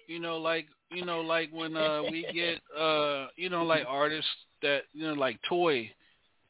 you 0.08 0.20
know, 0.20 0.38
like 0.38 0.66
you 0.92 1.06
know, 1.06 1.22
like 1.22 1.50
when 1.52 1.76
uh 1.76 2.04
we 2.04 2.26
get 2.34 2.60
uh 2.78 3.28
you 3.36 3.50
know, 3.50 3.64
like 3.64 3.84
artists 3.88 4.30
that 4.62 4.84
you 4.94 5.08
know, 5.08 5.14
like 5.14 5.40
Toy, 5.48 5.90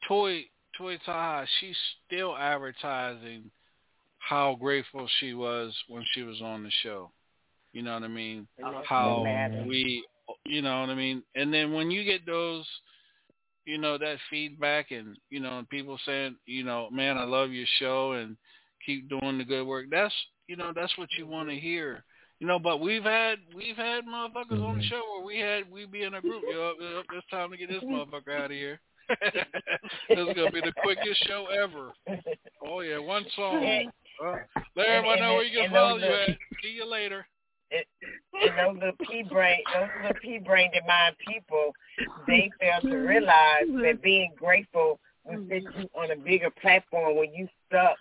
Toy, 0.06 0.44
Toy 0.76 0.98
Taha, 1.04 1.46
she's 1.60 1.76
still 2.06 2.36
advertising 2.36 3.50
how 4.18 4.56
grateful 4.60 5.08
she 5.20 5.34
was 5.34 5.74
when 5.88 6.04
she 6.12 6.22
was 6.22 6.40
on 6.42 6.62
the 6.62 6.70
show. 6.82 7.10
You 7.72 7.82
know 7.82 7.94
what 7.94 8.02
I 8.02 8.08
mean? 8.08 8.46
How 8.86 9.24
we, 9.66 10.04
you 10.44 10.62
know 10.62 10.80
what 10.80 10.90
I 10.90 10.94
mean? 10.94 11.22
And 11.34 11.52
then 11.52 11.72
when 11.72 11.90
you 11.90 12.04
get 12.04 12.26
those, 12.26 12.66
you 13.64 13.78
know, 13.78 13.96
that 13.98 14.18
feedback 14.28 14.90
and 14.90 15.16
you 15.30 15.40
know, 15.40 15.58
and 15.58 15.68
people 15.68 15.98
saying, 16.04 16.36
you 16.46 16.64
know, 16.64 16.88
man, 16.90 17.16
I 17.16 17.24
love 17.24 17.50
your 17.50 17.66
show 17.78 18.12
and 18.12 18.36
keep 18.84 19.08
doing 19.08 19.38
the 19.38 19.44
good 19.44 19.64
work. 19.64 19.86
That's 19.90 20.14
you 20.48 20.56
know, 20.56 20.72
that's 20.74 20.96
what 20.98 21.08
you 21.16 21.26
want 21.26 21.48
to 21.48 21.56
hear. 21.56 22.04
You 22.42 22.48
know, 22.48 22.58
but 22.58 22.80
we've 22.80 23.04
had 23.04 23.38
we've 23.54 23.76
had 23.76 24.04
motherfuckers 24.04 24.60
on 24.60 24.78
the 24.78 24.82
show 24.82 25.00
where 25.14 25.24
we 25.24 25.38
had 25.38 25.70
we 25.70 25.86
be 25.86 26.02
in 26.02 26.14
a 26.14 26.20
group. 26.20 26.42
Yo, 26.50 26.72
yo, 26.80 27.02
it's 27.14 27.26
time 27.30 27.52
to 27.52 27.56
get 27.56 27.68
this 27.68 27.84
motherfucker 27.84 28.34
out 28.36 28.46
of 28.46 28.50
here. 28.50 28.80
this 30.08 30.18
is 30.18 30.34
gonna 30.34 30.50
be 30.50 30.60
the 30.60 30.72
quickest 30.82 31.24
show 31.28 31.46
ever. 31.56 31.92
Oh 32.66 32.80
yeah, 32.80 32.98
one 32.98 33.24
song. 33.36 33.64
Uh, 34.20 34.34
let 34.74 34.88
everybody 34.88 35.20
know 35.20 35.34
where 35.34 35.44
you 35.44 35.50
can 35.56 35.66
And- 35.66 35.72
and 35.72 35.72
follow 35.72 35.96
you 35.98 36.04
at. 36.04 36.28
See 36.64 36.70
you 36.70 36.84
later. 36.84 37.24
and 37.70 38.58
those 38.58 38.74
little 38.82 39.06
pea 39.08 39.22
brain, 39.22 39.60
those 39.72 39.88
little 40.02 40.20
pea 40.20 40.38
brained 40.38 40.74
mind 40.84 41.14
people, 41.24 41.72
they 42.26 42.50
fail 42.58 42.80
to 42.80 42.96
realize 42.96 43.68
that 43.68 44.02
being 44.02 44.32
grateful 44.36 44.98
will 45.24 45.46
set 45.48 45.62
you 45.62 45.88
on 45.94 46.10
a 46.10 46.16
bigger 46.16 46.50
platform 46.60 47.16
when 47.16 47.32
you 47.32 47.46
stuck 47.68 47.98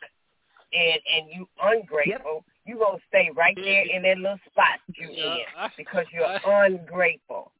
and 0.74 1.00
and 1.16 1.30
you 1.32 1.48
ungrateful. 1.62 2.44
You 2.66 2.78
gonna 2.78 3.00
stay 3.08 3.30
right 3.36 3.56
there 3.56 3.84
in 3.96 4.04
that 4.04 4.18
little 4.18 4.38
spot 4.50 4.80
you 4.96 5.10
Yeah, 5.12 5.34
in 5.36 5.40
I- 5.58 5.70
because 5.78 6.06
you're 6.14 6.40
ungrateful. 6.66 7.52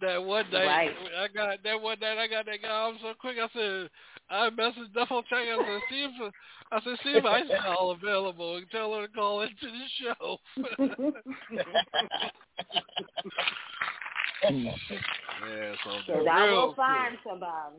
That 0.00 0.22
one 0.24 0.50
day, 0.50 0.66
Right. 0.66 0.90
I 1.16 1.28
got 1.28 1.62
that 1.62 1.80
one 1.80 2.00
night. 2.00 2.18
I 2.18 2.26
got 2.26 2.44
that 2.46 2.60
guy. 2.60 2.68
I'm 2.88 2.98
so 3.00 3.12
quick. 3.20 3.36
I 3.40 3.46
said, 3.54 3.88
I 4.28 4.50
messaged 4.50 4.92
Duffel 4.94 5.22
Check. 5.22 5.46
I 5.46 5.56
said, 5.56 5.80
see 5.88 6.02
if 6.02 6.32
I 6.72 6.80
said, 6.82 6.98
see 7.04 7.10
if 7.10 7.24
Ice 7.24 7.44
call 7.64 7.92
available 7.92 8.56
and 8.56 8.68
tell 8.72 8.92
her 8.94 9.06
to 9.06 9.12
call 9.12 9.42
into 9.42 9.54
the 9.62 9.86
show. 10.02 10.38
yeah, 14.50 15.74
so 15.84 15.90
for 16.06 16.28
I 16.28 16.46
real 16.46 16.66
will 16.68 16.74
find 16.74 17.16
somebody. 17.24 17.76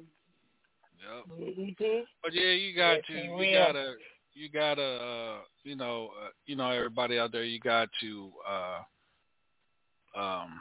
Yep. 1.04 1.98
But 2.24 2.34
yeah, 2.34 2.52
you 2.52 2.76
got 2.76 2.94
Yes, 2.94 3.04
to, 3.08 3.14
he 3.14 3.24
you 3.24 3.58
gotta, 3.58 3.96
you 4.36 4.50
gotta, 4.50 4.84
uh, 4.84 5.38
you 5.64 5.76
know, 5.76 6.10
uh, 6.24 6.30
you 6.46 6.56
know, 6.56 6.70
everybody 6.70 7.20
out 7.20 7.32
there, 7.32 7.44
you 7.44 7.60
got 7.60 7.90
to, 8.02 8.32
uh, 8.50 10.20
um, 10.20 10.60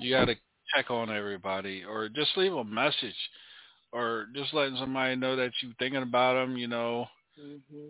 you 0.00 0.14
got 0.14 0.26
to 0.26 0.36
check 0.74 0.90
on 0.90 1.10
everybody, 1.10 1.84
or 1.84 2.08
just 2.08 2.36
leave 2.36 2.52
a 2.52 2.64
message, 2.64 3.14
or 3.92 4.26
just 4.34 4.52
letting 4.54 4.76
somebody 4.76 5.16
know 5.16 5.36
that 5.36 5.52
you're 5.62 5.72
thinking 5.78 6.02
about 6.02 6.34
them. 6.34 6.56
You 6.56 6.68
know, 6.68 7.06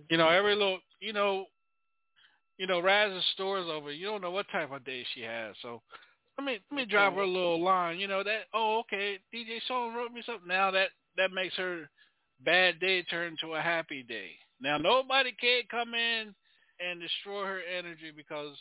you 0.08 0.16
know, 0.16 0.28
every 0.28 0.54
little, 0.54 0.80
you 1.00 1.12
know, 1.12 1.46
you 2.58 2.66
know, 2.66 2.80
Raz's 2.80 3.24
store's 3.34 3.68
over. 3.68 3.92
You 3.92 4.06
don't 4.06 4.22
know 4.22 4.30
what 4.30 4.46
type 4.50 4.72
of 4.72 4.84
day 4.84 5.04
she 5.14 5.22
has, 5.22 5.54
so 5.62 5.82
let 6.38 6.44
me 6.44 6.58
let 6.70 6.76
me 6.76 6.84
drop 6.84 7.14
her 7.14 7.22
a 7.22 7.26
little 7.26 7.62
line. 7.62 7.98
You 7.98 8.08
know 8.08 8.22
that. 8.22 8.44
Oh, 8.54 8.80
okay. 8.80 9.18
DJ 9.34 9.58
Sean 9.66 9.94
wrote 9.94 10.12
me 10.12 10.22
something. 10.24 10.48
Now 10.48 10.70
that 10.70 10.88
that 11.16 11.32
makes 11.32 11.56
her 11.56 11.88
bad 12.44 12.78
day 12.80 13.02
turn 13.02 13.36
to 13.40 13.54
a 13.54 13.60
happy 13.60 14.02
day. 14.02 14.30
Now 14.60 14.78
nobody 14.78 15.32
can 15.32 15.62
come 15.70 15.94
in 15.94 16.34
and 16.80 17.00
destroy 17.00 17.44
her 17.44 17.60
energy 17.60 18.12
because 18.14 18.56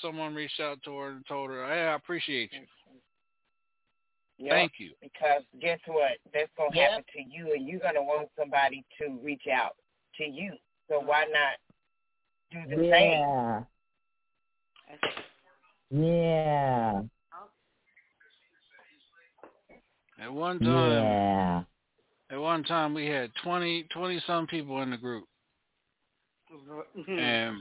someone 0.00 0.34
reached 0.34 0.60
out 0.60 0.78
to 0.84 0.96
her 0.96 1.10
and 1.10 1.26
told 1.26 1.50
her, 1.50 1.66
"Hey, 1.66 1.82
I 1.82 1.94
appreciate 1.94 2.52
you. 2.52 2.66
Yep. 4.38 4.50
Thank 4.50 4.72
you." 4.78 4.94
Because 5.00 5.42
guess 5.60 5.80
what? 5.86 6.18
That's 6.32 6.50
gonna 6.56 6.74
Yep. 6.74 6.90
happen 6.90 7.04
to 7.12 7.22
you, 7.22 7.52
and 7.52 7.66
you're 7.66 7.80
gonna 7.80 8.02
want 8.02 8.30
somebody 8.36 8.84
to 8.98 9.18
reach 9.22 9.46
out 9.46 9.76
to 10.14 10.24
you. 10.24 10.58
So 10.88 11.00
why 11.00 11.24
not 11.24 11.58
do 12.50 12.66
the 12.68 12.90
same? 12.90 13.20
Yeah. 13.20 13.64
Yeah. 15.90 17.02
At 20.18 20.32
one 20.32 20.58
time, 20.60 20.68
Yeah. 20.68 21.64
At 22.32 22.40
one 22.40 22.64
time 22.64 22.94
we 22.94 23.06
had 23.06 23.30
20, 23.44 23.86
20 23.92 24.22
some 24.26 24.46
people 24.46 24.82
in 24.82 24.90
the 24.90 24.96
group, 24.96 25.24
mm-hmm. 26.98 27.18
and 27.18 27.56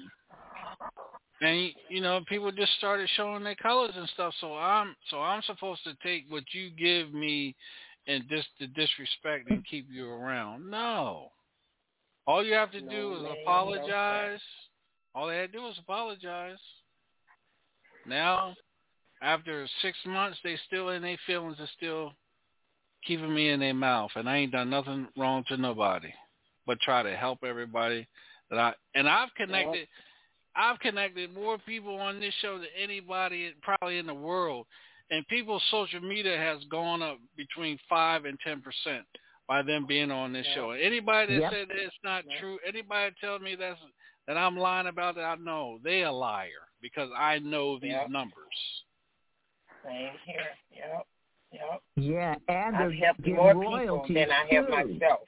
and 1.41 1.71
you 1.89 2.01
know 2.01 2.21
people 2.27 2.51
just 2.51 2.73
started 2.77 3.09
showing 3.15 3.43
their 3.43 3.55
colors 3.55 3.93
and 3.95 4.07
stuff. 4.09 4.33
So 4.39 4.55
I'm 4.55 4.95
so 5.09 5.19
I'm 5.19 5.41
supposed 5.43 5.83
to 5.83 5.93
take 6.01 6.23
what 6.29 6.43
you 6.53 6.69
give 6.69 7.13
me 7.13 7.55
and 8.07 8.27
dis 8.29 8.45
the 8.59 8.67
disrespect 8.67 9.49
and 9.49 9.65
keep 9.65 9.87
you 9.91 10.09
around. 10.09 10.69
No, 10.69 11.31
all 12.25 12.43
you 12.43 12.53
have 12.53 12.71
to 12.71 12.81
do 12.81 13.15
is 13.15 13.21
ma'am, 13.23 13.33
no, 13.35 13.41
apologize. 13.41 14.39
all 15.13 15.27
they 15.27 15.37
had 15.37 15.51
to 15.51 15.57
do 15.57 15.63
was 15.63 15.77
apologize. 15.79 16.59
Now, 18.07 18.55
after 19.21 19.67
six 19.81 19.97
months, 20.05 20.39
they 20.43 20.57
still 20.65 20.89
in 20.89 21.01
their 21.01 21.17
feelings 21.27 21.57
and 21.59 21.69
still 21.77 22.13
keeping 23.05 23.33
me 23.33 23.49
in 23.49 23.59
their 23.59 23.73
mouth, 23.73 24.11
and 24.15 24.29
I 24.29 24.37
ain't 24.37 24.51
done 24.51 24.69
nothing 24.69 25.07
wrong 25.17 25.43
to 25.47 25.57
nobody, 25.57 26.13
but 26.65 26.79
try 26.81 27.03
to 27.03 27.15
help 27.15 27.39
everybody 27.43 28.07
that 28.49 28.59
I 28.59 28.73
and 28.95 29.09
I've 29.09 29.33
connected. 29.35 29.87
I've 30.55 30.79
connected 30.79 31.33
more 31.33 31.57
people 31.59 31.95
on 31.95 32.19
this 32.19 32.33
show 32.41 32.57
than 32.57 32.67
anybody 32.77 33.53
probably 33.61 33.99
in 33.99 34.05
the 34.05 34.13
world, 34.13 34.67
and 35.09 35.25
people's 35.27 35.63
social 35.71 36.01
media 36.01 36.37
has 36.37 36.59
gone 36.69 37.01
up 37.01 37.19
between 37.37 37.79
five 37.87 38.25
and 38.25 38.37
ten 38.45 38.61
percent 38.61 39.05
by 39.47 39.61
them 39.61 39.85
being 39.87 40.11
on 40.11 40.33
this 40.33 40.45
show. 40.53 40.71
Anybody 40.71 41.33
that 41.33 41.41
Yep. 41.41 41.51
said 41.51 41.67
that 41.69 41.77
it's 41.77 41.95
not 42.03 42.23
true, 42.39 42.59
anybody 42.65 43.15
tell 43.19 43.39
me 43.39 43.55
that's 43.55 43.79
that 44.27 44.37
I'm 44.37 44.57
lying 44.57 44.87
about 44.87 45.17
it, 45.17 45.21
I 45.21 45.35
know 45.35 45.79
they 45.83 46.03
a 46.03 46.11
liar 46.11 46.67
because 46.81 47.09
I 47.17 47.39
know 47.39 47.79
these 47.79 47.91
Yep. 47.91 48.09
numbers. 48.09 48.83
Same 49.83 50.17
here. 50.25 50.57
Yep. 50.71 51.07
Yep. 51.51 51.81
Yeah, 51.97 52.35
and 52.47 52.75
I've 52.75 52.93
helped 52.93 53.27
more 53.27 53.53
people 53.53 54.05
than 54.07 54.27
I 54.31 54.45
have 54.55 54.67
too. 54.67 54.71
myself. 54.71 55.19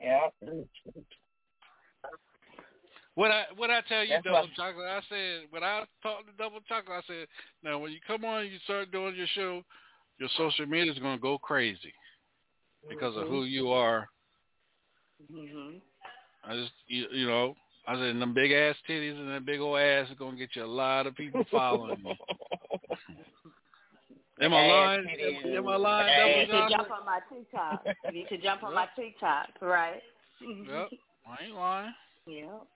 Yep. 0.00 0.34
What 3.14 3.30
I 3.30 3.44
what 3.56 3.70
I 3.70 3.80
tell 3.88 4.02
you, 4.02 4.08
That's 4.10 4.24
double 4.24 4.40
what- 4.40 4.54
chocolate. 4.54 4.86
I 4.88 5.00
said 5.08 5.40
when 5.50 5.62
I 5.62 5.84
talked 6.02 6.26
to 6.26 6.32
double 6.38 6.60
chocolate, 6.68 7.02
I 7.04 7.06
said, 7.06 7.26
now 7.62 7.78
when 7.78 7.92
you 7.92 7.98
come 8.06 8.24
on, 8.24 8.42
and 8.42 8.52
you 8.52 8.58
start 8.64 8.90
doing 8.90 9.14
your 9.14 9.26
show, 9.34 9.62
your 10.18 10.30
social 10.36 10.64
media 10.66 10.92
is 10.92 10.98
going 10.98 11.16
to 11.18 11.22
go 11.22 11.36
crazy 11.38 11.92
because 12.88 13.16
of 13.16 13.28
who 13.28 13.44
you 13.44 13.70
are. 13.70 14.08
Mm-hmm. 15.30 15.76
I 16.44 16.54
just 16.56 16.72
you, 16.86 17.06
you 17.12 17.26
know, 17.26 17.54
I 17.86 17.94
said 17.96 18.18
them 18.18 18.32
big 18.32 18.50
ass 18.52 18.76
titties 18.88 19.18
and 19.18 19.28
that 19.28 19.44
big 19.44 19.60
old 19.60 19.78
ass 19.78 20.08
is 20.10 20.16
going 20.18 20.32
to 20.32 20.38
get 20.38 20.56
you 20.56 20.64
a 20.64 20.66
lot 20.66 21.06
of 21.06 21.14
people 21.14 21.44
following 21.50 22.02
you. 22.04 22.14
Am 24.42 24.52
I 24.54 24.64
Ass 24.64 24.70
lying? 24.70 25.04
titties. 25.06 25.56
Am 25.56 25.68
I 25.68 25.76
lying? 25.76 26.08
You 26.40 26.46
Double 26.46 26.62
need 26.62 26.68
to 26.70 26.76
jump 26.76 26.90
on 26.90 27.06
my 27.06 27.20
TikTok. 27.32 27.86
You 28.06 28.12
need 28.12 28.28
to 28.28 28.38
jump 28.38 28.62
on 28.64 28.74
my 28.74 28.86
TikTok, 28.96 29.48
right? 29.60 30.02
Yep, 30.40 30.88
I 31.28 31.44
ain't 31.44 31.54
lying. 31.54 31.94
Yep. 32.26 32.66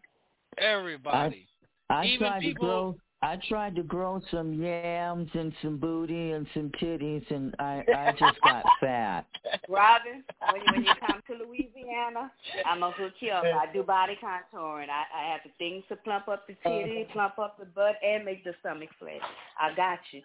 Everybody. 0.58 1.46
I 1.90 2.04
Even 2.04 2.18
tried 2.28 2.40
people- 2.40 2.60
to 2.62 2.66
grow. 2.66 2.96
I 3.22 3.38
tried 3.48 3.74
to 3.76 3.82
grow 3.82 4.20
some 4.30 4.52
yams 4.52 5.30
and 5.32 5.52
some 5.62 5.78
booty 5.78 6.32
and 6.32 6.46
some 6.52 6.70
titties, 6.80 7.28
and 7.30 7.54
I 7.58 7.82
I 7.96 8.12
just 8.16 8.38
got 8.42 8.62
fat. 8.80 9.24
Robin, 9.70 10.22
when 10.52 10.60
you, 10.62 10.72
when 10.72 10.84
you 10.84 10.92
come 11.00 11.22
to 11.26 11.44
Louisiana, 11.44 12.30
I'm 12.66 12.80
gonna 12.80 12.92
hook 12.92 13.14
you 13.20 13.32
up. 13.32 13.44
I 13.44 13.72
do 13.72 13.82
body 13.82 14.18
contouring. 14.22 14.90
I, 14.90 15.04
I 15.18 15.32
have 15.32 15.40
the 15.44 15.50
things 15.58 15.82
to 15.88 15.96
plump 15.96 16.28
up 16.28 16.46
the 16.46 16.54
titty, 16.62 17.08
plump 17.12 17.38
up 17.38 17.58
the 17.58 17.64
butt, 17.64 17.94
and 18.04 18.22
make 18.24 18.44
the 18.44 18.52
stomach 18.60 18.90
flat. 18.98 19.20
I 19.58 19.74
got 19.74 19.98
you. 20.12 20.20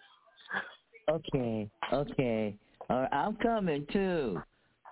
Okay, 1.10 1.68
okay. 1.92 2.54
All 2.90 3.00
right, 3.00 3.12
I'm 3.12 3.36
coming 3.36 3.86
too. 3.92 4.40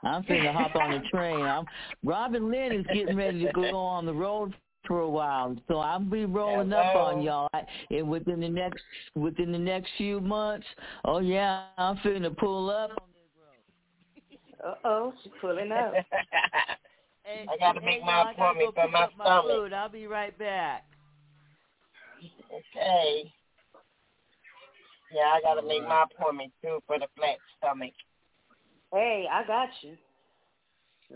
I'm 0.02 0.22
finna 0.24 0.52
hop 0.52 0.74
on 0.76 0.90
the 0.90 1.08
train. 1.10 1.40
I'm 1.40 1.66
Robin 2.04 2.50
Lynn 2.50 2.72
is 2.72 2.86
getting 2.92 3.16
ready 3.16 3.44
to 3.46 3.52
go 3.52 3.76
on 3.76 4.06
the 4.06 4.14
road 4.14 4.54
for 4.86 5.00
a 5.00 5.08
while, 5.08 5.56
so 5.68 5.78
I'll 5.78 6.00
be 6.00 6.24
rolling 6.24 6.72
up 6.72 6.94
on 6.96 7.22
y'all. 7.22 7.48
I, 7.52 7.62
and 7.90 8.08
within 8.08 8.40
the 8.40 8.48
next 8.48 8.82
within 9.14 9.52
the 9.52 9.58
next 9.58 9.90
few 9.96 10.20
months, 10.20 10.66
oh 11.04 11.18
yeah, 11.18 11.64
I'm 11.76 11.96
finna 11.98 12.36
pull 12.36 12.70
up. 12.70 12.92
Uh 14.64 14.74
oh, 14.84 15.12
she's 15.22 15.32
pulling 15.40 15.72
up. 15.72 15.94
Hey, 17.22 17.46
I 17.52 17.56
gotta 17.58 17.80
make 17.80 18.02
my 18.02 18.30
appointment 18.30 18.74
go 18.74 18.82
for 18.82 18.88
my 18.88 19.02
up 19.04 19.12
my 19.16 19.24
stomach. 19.24 19.44
food. 19.46 19.72
I'll 19.72 19.88
be 19.88 20.06
right 20.06 20.36
back. 20.38 20.84
Okay. 22.76 23.32
Yeah, 25.12 25.32
I 25.34 25.40
gotta 25.42 25.66
make 25.66 25.82
my 25.86 26.04
appointment 26.04 26.52
too 26.62 26.80
for 26.86 26.98
the 26.98 27.06
flat 27.16 27.36
stomach. 27.58 27.92
Hey, 28.92 29.26
I 29.30 29.44
got 29.46 29.68
you. 29.82 29.96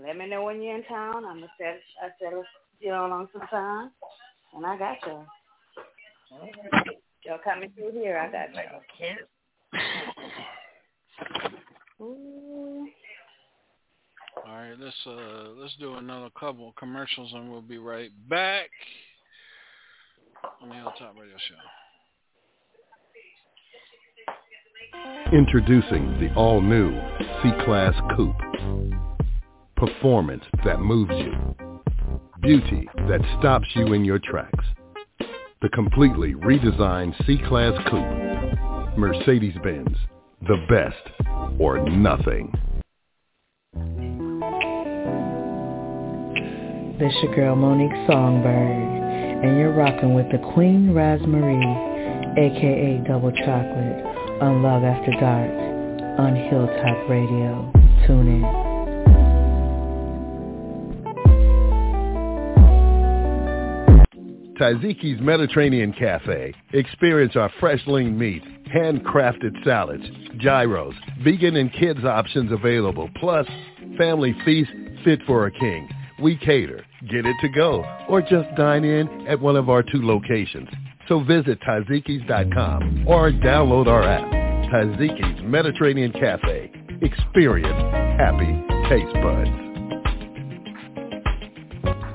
Let 0.02 0.16
me 0.16 0.26
know 0.28 0.42
when 0.42 0.60
you're 0.60 0.76
in 0.76 0.84
town. 0.84 1.24
I'm 1.24 1.36
gonna 1.36 1.46
set 1.58 1.80
I 2.02 2.08
set 2.20 2.32
a 2.32 2.42
deal 2.80 2.94
on 2.94 3.28
some 3.32 3.46
time, 3.48 3.90
and 4.54 4.66
I 4.66 4.76
got 4.76 4.96
you. 5.06 5.24
Y'all 7.24 7.38
coming 7.42 7.70
through 7.76 7.92
here? 7.92 8.18
I 8.18 8.30
got 8.30 8.48
you. 8.98 9.16
Ooh. 12.00 12.88
All 14.46 14.52
right, 14.52 14.74
let's 14.78 14.96
uh 15.06 15.50
let's 15.56 15.74
do 15.76 15.94
another 15.94 16.28
couple 16.38 16.68
of 16.68 16.76
commercials 16.76 17.32
and 17.32 17.50
we'll 17.50 17.62
be 17.62 17.78
right 17.78 18.10
back 18.28 18.68
on 20.60 20.68
the 20.68 20.74
Hilltop 20.74 21.14
Radio 21.18 21.36
Show. 21.48 21.54
Introducing 25.32 26.18
the 26.20 26.32
all-new 26.34 26.92
C-Class 27.42 27.94
Coupe. 28.16 28.36
Performance 29.76 30.44
that 30.64 30.80
moves 30.80 31.12
you. 31.16 31.34
Beauty 32.42 32.88
that 33.08 33.20
stops 33.38 33.66
you 33.74 33.92
in 33.92 34.04
your 34.04 34.18
tracks. 34.18 34.64
The 35.62 35.68
completely 35.70 36.34
redesigned 36.34 37.14
C-Class 37.26 37.72
Coupe. 37.90 38.98
Mercedes-Benz. 38.98 39.96
The 40.46 40.64
best 40.68 41.58
or 41.58 41.78
nothing. 41.88 42.52
This 46.98 47.12
your 47.24 47.34
girl 47.34 47.56
Monique 47.56 47.90
Songbird, 48.06 49.44
and 49.44 49.58
you're 49.58 49.72
rocking 49.72 50.14
with 50.14 50.30
the 50.30 50.38
Queen 50.54 50.94
Raspberry, 50.94 51.58
aka 52.38 53.02
Double 53.04 53.32
Chocolate, 53.32 54.13
on 54.40 54.62
Love 54.62 54.82
After 54.82 55.12
Dark, 55.12 55.50
on 56.18 56.34
Hilltop 56.34 57.08
Radio. 57.08 57.70
Tune 58.06 58.28
in. 58.28 58.64
Taziki's 64.58 65.20
Mediterranean 65.20 65.92
Cafe. 65.92 66.54
Experience 66.72 67.34
our 67.36 67.50
fresh 67.58 67.80
lean 67.86 68.16
meat, 68.18 68.42
handcrafted 68.74 69.62
salads, 69.64 70.04
gyros, 70.38 70.94
vegan 71.22 71.56
and 71.56 71.72
kids 71.72 72.04
options 72.04 72.52
available, 72.52 73.10
plus 73.16 73.46
family 73.98 74.34
feast 74.44 74.70
fit 75.04 75.20
for 75.26 75.46
a 75.46 75.50
king. 75.50 75.88
We 76.22 76.36
cater, 76.36 76.84
get 77.10 77.26
it 77.26 77.36
to 77.40 77.48
go, 77.48 77.84
or 78.08 78.20
just 78.22 78.54
dine 78.56 78.84
in 78.84 79.26
at 79.26 79.40
one 79.40 79.56
of 79.56 79.68
our 79.68 79.82
two 79.82 80.04
locations. 80.06 80.68
So 81.08 81.22
visit 81.24 81.60
Tazikis.com 81.60 83.04
or 83.06 83.30
download 83.30 83.86
our 83.86 84.02
app. 84.02 84.30
Taziki's 84.72 85.42
Mediterranean 85.44 86.12
Cafe. 86.12 86.70
Experience 87.02 88.04
happy 88.18 88.62
taste 88.88 89.12
buds. 89.14 89.73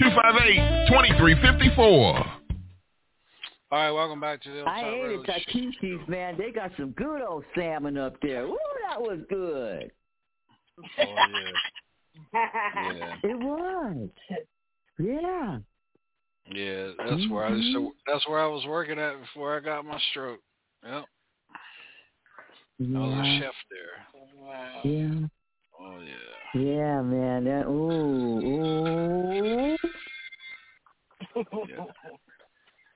258 0.00 0.86
2354. 0.88 1.84
All 1.84 2.24
right, 3.70 3.90
welcome 3.90 4.18
back 4.18 4.42
to 4.42 4.48
the 4.48 4.54
Hilltop 4.56 4.74
I 4.74 4.88
ate 4.88 5.02
Radio 5.02 5.20
at 5.20 5.26
Show. 5.26 5.60
Taziki's, 5.60 6.08
man. 6.08 6.36
They 6.38 6.50
got 6.50 6.70
some 6.78 6.92
good 6.92 7.20
old 7.20 7.44
salmon 7.54 7.98
up 7.98 8.16
there. 8.22 8.44
Ooh, 8.46 8.58
that 8.88 8.98
was 9.00 9.18
good. 9.28 9.92
Oh 10.78 11.14
yeah, 12.32 12.40
yeah, 12.94 13.14
It 13.24 13.38
was. 13.38 14.08
Yeah. 14.98 15.58
yeah. 16.50 16.90
That's 16.96 17.28
where 17.30 17.44
I 17.44 17.50
so 17.50 17.56
mm-hmm. 17.56 17.86
that's 18.06 18.26
where 18.26 18.40
I 18.40 18.46
was 18.46 18.64
working 18.66 18.98
at 18.98 19.20
before 19.20 19.54
I 19.54 19.60
got 19.60 19.84
my 19.84 20.00
stroke. 20.10 20.40
Yep, 20.82 21.04
I 22.80 22.98
was 22.98 23.18
a 23.18 23.38
chef 23.38 23.54
there. 23.70 24.90
Yeah. 24.90 25.26
Yeah. 26.54 26.60
Yeah, 26.60 27.02
man. 27.02 27.44
That, 27.44 27.66
ooh, 27.66 28.40
ooh. 28.40 29.76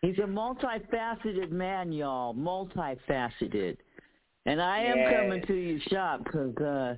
He's 0.02 0.18
a 0.18 0.22
multifaceted 0.22 1.50
man, 1.50 1.92
y'all. 1.92 2.34
Multifaceted. 2.34 3.76
And 4.46 4.60
I 4.60 4.80
am 4.80 4.96
Yes. 4.98 5.14
coming 5.16 5.46
to 5.46 5.54
your 5.54 5.80
shop 5.90 6.24
'cause 6.26 6.54
uh, 6.58 6.96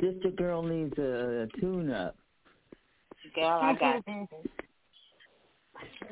Sister 0.00 0.30
Girl 0.30 0.62
needs 0.62 0.98
a, 0.98 1.42
a 1.42 1.60
tune-up. 1.60 2.16
Girl, 3.34 3.46
I 3.62 3.72
got 3.74 4.02
you. 4.08 4.28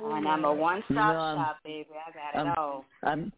And 0.03 0.27
I'm 0.27 0.45
a 0.45 0.53
one-stop 0.55 0.89
You 0.91 0.97
know, 0.97 1.03
I'm- 1.03 1.37
shop, 1.37 1.57
baby. 1.65 1.89
I 1.95 2.11
got 2.13 2.35
it 2.35 2.47
I'm- 2.47 2.55
all. 2.57 2.85
I'm 3.03 3.33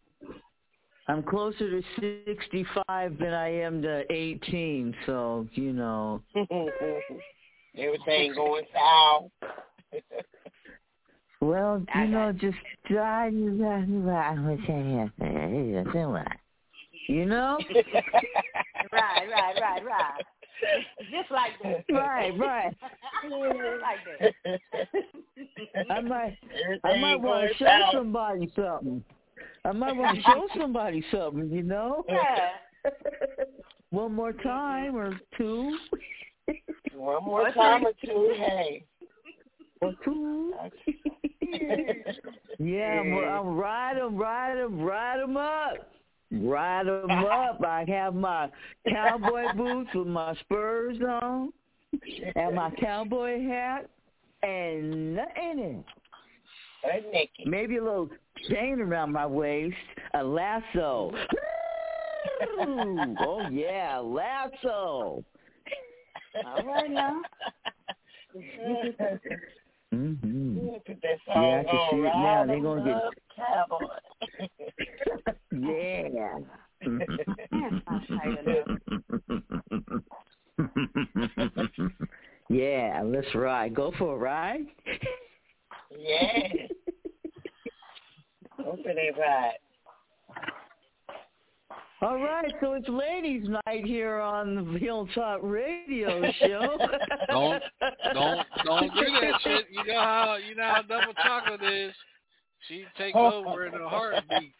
I'm 1.07 1.21
closer 1.21 1.69
to 1.69 1.83
65 2.25 3.17
than 3.17 3.33
I 3.33 3.49
am 3.49 3.81
to 3.81 4.03
18, 4.11 4.95
so, 5.05 5.47
you 5.53 5.73
know. 5.73 6.21
Everything 7.77 8.33
going 8.35 8.63
south. 8.73 9.31
Well, 11.41 11.83
you 11.95 12.07
know, 12.07 12.31
just 12.31 12.57
try 12.87 13.27
you 17.09 17.25
know? 17.25 17.57
right, 18.93 19.27
right, 19.29 19.55
right, 19.61 19.83
right. 19.85 20.23
Just 21.11 21.29
like 21.31 21.51
that. 21.63 21.83
Right, 21.93 22.37
right. 22.39 22.73
like 23.81 23.99
that. 24.45 24.59
I 25.89 25.99
might 25.99 26.37
I 26.85 26.97
might 26.97 27.15
want 27.17 27.49
to 27.49 27.57
show 27.57 27.89
somebody 27.91 28.49
something. 28.55 29.03
I 29.65 29.71
might 29.71 29.95
want 29.95 30.17
to 30.17 30.23
show 30.31 30.47
somebody 30.57 31.03
something, 31.11 31.49
you 31.49 31.63
know? 31.63 32.05
Yeah. 32.09 32.91
One 33.91 34.13
more 34.13 34.33
time 34.33 34.95
or 34.95 35.19
two. 35.37 35.77
One 36.95 37.23
more 37.23 37.51
time 37.51 37.85
or 37.85 37.93
two, 38.03 38.33
hey. 38.37 38.85
Or 39.81 39.93
two. 40.03 40.53
Yeah, 42.59 43.01
I'm, 43.01 43.13
I'm 43.13 43.55
ride 43.55 43.97
'em, 43.97 44.15
ride 44.17 44.57
'em, 44.57 44.81
ride 44.81 45.21
'em 45.21 45.37
up. 45.37 45.91
Ride 46.31 46.87
'em 46.87 47.25
up. 47.25 47.63
I 47.63 47.85
have 47.87 48.15
my 48.15 48.49
cowboy 48.89 49.53
boots 49.55 49.89
with 49.93 50.07
my 50.07 50.35
spurs 50.41 50.97
on 51.01 51.53
and 52.35 52.55
my 52.55 52.71
cowboy 52.71 53.43
hat 53.43 53.89
and 54.41 55.15
nothing 55.15 55.51
in 55.51 55.59
it. 55.59 55.85
Maybe 57.45 57.77
a 57.77 57.83
little 57.83 58.09
chain 58.49 58.79
around 58.79 59.11
my 59.11 59.25
waist, 59.25 59.75
a 60.13 60.23
lasso. 60.23 61.11
Oh 62.59 63.47
yeah, 63.51 63.99
lasso. 63.99 65.23
All 66.45 66.63
right 66.65 66.89
now. 66.91 67.21
Mm-hmm. 69.93 70.57
Yeah, 70.67 70.73
I 71.35 71.63
can 71.63 71.79
see 71.91 71.97
it 71.97 72.13
now. 72.15 72.45
They're 72.47 72.61
gonna 72.61 72.83
get. 72.83 73.01
yeah. 75.51 76.39
yeah, 82.49 83.01
let's 83.05 83.35
ride. 83.35 83.75
Go 83.75 83.91
for 83.97 84.15
a 84.15 84.17
ride. 84.17 84.65
Yeah. 85.99 86.67
Go 88.57 88.77
for 88.83 88.93
that 88.93 89.19
ride. 89.19 89.57
All 92.01 92.17
right, 92.17 92.53
so 92.59 92.73
it's 92.73 92.89
ladies' 92.89 93.47
night 93.65 93.85
here 93.85 94.19
on 94.19 94.73
the 94.73 94.79
Hilltop 94.79 95.39
Radio 95.41 96.21
Show. 96.39 96.77
Don't 97.29 97.63
don't 98.13 98.45
don't 98.65 98.93
do 98.93 99.05
that 99.21 99.39
shit. 99.41 99.67
You 99.71 99.85
know 99.85 100.01
how 100.01 100.37
you 100.45 100.53
know 100.53 100.63
how 100.63 100.81
double 100.81 101.13
chocolate 101.13 101.63
is. 101.63 101.93
She 102.67 102.83
take 102.97 103.15
over 103.15 103.65
in 103.67 103.73
a 103.73 103.87
heartbeat. 103.87 104.51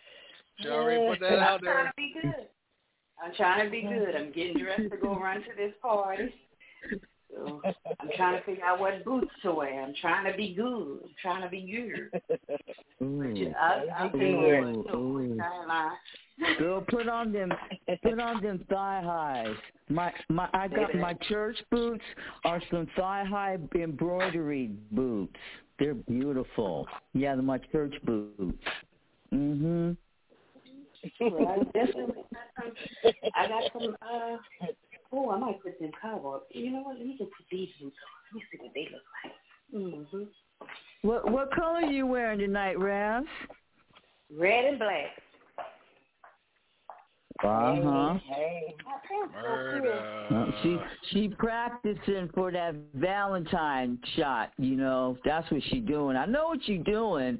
She 0.59 0.69
already 0.69 1.05
put 1.05 1.19
that 1.19 1.39
out 1.39 1.61
there. 1.61 1.79
I'm 1.79 1.83
trying 1.83 1.87
to 1.87 1.93
be 1.97 2.13
good. 2.21 2.47
I'm 3.23 3.33
trying 3.35 3.65
to 3.65 3.71
be 3.71 3.81
good. 3.81 4.15
I'm 4.15 4.31
getting 4.31 4.57
dressed 4.57 4.91
to 4.91 4.97
go 4.97 5.19
run 5.19 5.41
to 5.41 5.49
this 5.57 5.73
party. 5.81 6.33
So 7.33 7.61
I'm 7.99 8.09
trying 8.15 8.39
to 8.39 8.45
figure 8.45 8.63
out 8.63 8.79
what 8.79 9.03
boots 9.03 9.31
to 9.43 9.53
wear. 9.53 9.81
I'm 9.81 9.93
trying 10.01 10.31
to 10.31 10.37
be 10.37 10.53
good. 10.53 10.99
I'm 11.03 11.15
trying 11.21 11.41
to 11.41 11.49
be 11.49 11.61
good. 11.61 12.37
Ooh. 13.01 13.53
I, 13.59 13.85
I 13.97 14.05
Ooh, 14.07 14.19
feel 14.19 14.37
wear 14.39 14.61
Girl, 16.59 16.83
put 16.89 17.07
on 17.07 17.31
them, 17.31 17.51
put 18.03 18.19
on 18.19 18.41
them 18.41 18.65
thigh 18.69 19.01
highs. 19.03 19.55
My, 19.89 20.11
my, 20.29 20.49
I 20.53 20.67
got 20.67 20.93
my 20.95 21.13
church 21.27 21.57
boots 21.71 22.03
are 22.43 22.61
some 22.71 22.87
thigh 22.97 23.23
high 23.23 23.57
embroidery 23.75 24.71
boots. 24.91 25.35
They're 25.79 25.93
beautiful. 25.93 26.87
Yeah, 27.13 27.35
they're 27.35 27.43
my 27.43 27.59
church 27.71 27.93
boots. 28.03 28.63
Mhm. 29.33 29.97
Well, 31.19 31.47
I 31.47 31.63
definitely 31.77 32.23
got 32.31 32.63
some. 32.63 33.13
I 33.35 33.47
got 33.47 33.63
some. 33.73 33.97
Uh, 34.01 34.37
oh, 35.13 35.31
I 35.31 35.37
might 35.37 35.61
put 35.61 35.79
them 35.79 35.91
cowboy. 36.01 36.39
You 36.51 36.71
know 36.71 36.81
what? 36.81 36.97
Let 36.97 37.05
me 37.05 37.15
just 37.17 37.31
put 37.31 37.45
these 37.51 37.69
boots 37.79 37.95
on. 38.03 38.33
Let 38.33 38.35
me 38.35 38.43
see 38.51 38.57
what 38.61 38.73
they 38.73 38.89
look 38.91 39.03
like. 39.23 39.33
Mhm. 39.73 40.27
What, 41.01 41.31
what 41.31 41.51
color 41.53 41.85
are 41.85 41.91
you 41.91 42.07
wearing 42.07 42.39
tonight, 42.39 42.79
Raz? 42.79 43.23
Red 44.31 44.65
and 44.65 44.79
black. 44.79 45.05
Uh 47.43 47.75
huh. 47.81 48.19
Hey. 48.29 48.75
Murder. 49.33 50.53
She 50.61 50.77
she 51.09 51.27
practicing 51.27 52.29
for 52.33 52.51
that 52.51 52.75
Valentine 52.93 53.99
shot. 54.15 54.51
You 54.57 54.75
know, 54.77 55.17
that's 55.25 55.49
what 55.51 55.61
she 55.69 55.79
doing. 55.79 56.15
I 56.15 56.25
know 56.25 56.47
what 56.47 56.59
she 56.65 56.77
doing. 56.77 57.39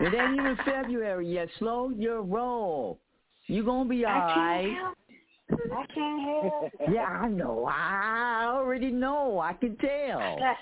It 0.00 0.14
ain't 0.14 0.34
even 0.34 0.56
February 0.64 1.32
yet. 1.32 1.48
Slow 1.58 1.90
your 1.90 2.22
roll. 2.22 2.98
You 3.46 3.64
gonna 3.64 3.88
be 3.88 4.04
all 4.04 4.12
right. 4.12 4.94
I 5.50 5.86
can't 5.94 6.22
help. 6.22 6.64
it. 6.64 6.72
Yeah, 6.92 7.04
I 7.04 7.28
know. 7.28 7.66
I 7.70 8.44
already 8.48 8.90
know. 8.90 9.38
I 9.38 9.52
can 9.54 9.76
I 9.80 9.86
tell. 9.86 10.38
got, 10.38 10.56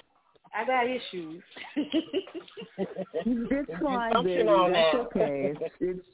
I 0.54 0.64
got 0.66 0.86
issues. 0.86 1.42
It's 3.24 3.70
fine, 3.82 4.24
baby. 4.24 4.48
on 4.48 4.72
That's 4.72 4.92
that. 4.92 5.00
okay. 5.00 5.54
It's 5.60 5.74
it's 5.80 6.06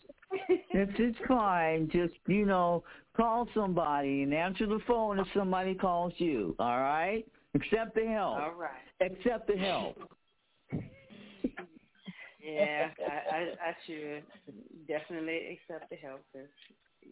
it's 0.70 0.92
it's 0.98 1.18
fine. 1.26 1.88
Just 1.90 2.14
you 2.26 2.44
know, 2.44 2.84
call 3.16 3.48
somebody 3.54 4.22
and 4.22 4.34
answer 4.34 4.66
the 4.66 4.80
phone 4.86 5.18
if 5.18 5.26
somebody 5.34 5.74
calls 5.74 6.12
you. 6.18 6.54
All 6.58 6.80
right. 6.80 7.24
Accept 7.54 7.94
the 7.94 8.06
help. 8.06 8.38
All 8.38 8.54
right. 8.54 8.84
Accept 9.00 9.46
the 9.46 9.56
help. 9.56 9.98
Yeah, 12.40 12.88
I, 13.00 13.36
I, 13.36 13.40
I 13.40 13.76
should 13.86 14.22
definitely 14.86 15.58
accept 15.68 15.90
the 15.90 15.96
help. 15.96 16.20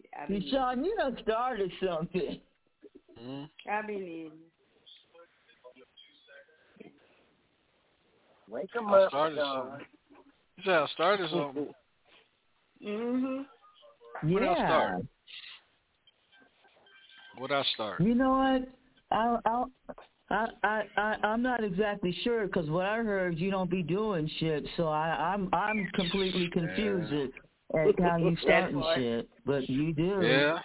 'Cause 0.02 0.22
I 0.22 0.26
be, 0.26 0.50
Sean, 0.50 0.84
you 0.84 0.94
done 0.96 1.18
started 1.22 1.72
something. 1.84 2.40
Mhm. 3.18 3.50
I 3.70 3.82
be 3.82 3.96
needing. 3.96 4.50
Wake 8.48 8.70
'em 8.76 8.88
I 8.88 9.02
up, 9.02 9.08
started 9.08 9.38
Sean. 9.38 9.70
something. 9.70 9.86
You 10.58 10.62
said 10.64 10.74
I 10.74 10.86
started 10.86 11.30
something. 11.30 11.74
Mhm. 12.82 13.46
What 14.22 14.42
else 14.42 14.58
Yeah. 14.58 14.66
started? 14.66 15.08
What 17.36 17.52
I 17.52 17.62
start? 17.74 18.00
You 18.00 18.14
know 18.14 18.30
what? 18.30 18.68
I 19.10 19.38
I 19.44 19.64
I 20.30 20.48
I 20.62 20.88
I- 20.96 21.18
I'm 21.26 21.42
not 21.42 21.62
exactly 21.62 22.12
sure 22.12 22.46
because 22.46 22.68
what 22.70 22.86
I 22.86 22.96
heard 23.02 23.38
you 23.38 23.50
don't 23.50 23.70
be 23.70 23.82
doing 23.82 24.26
shit. 24.38 24.66
So 24.76 24.88
I 24.88 25.32
I'm 25.34 25.48
I'm 25.52 25.86
completely 25.88 26.48
confused 26.48 27.12
at, 27.12 27.30
at 27.74 28.00
how 28.00 28.16
you 28.16 28.36
starting 28.42 28.80
what- 28.80 28.96
shit, 28.96 29.28
but 29.44 29.68
you 29.68 29.92
do. 29.92 30.20
Yeah. 30.22 30.58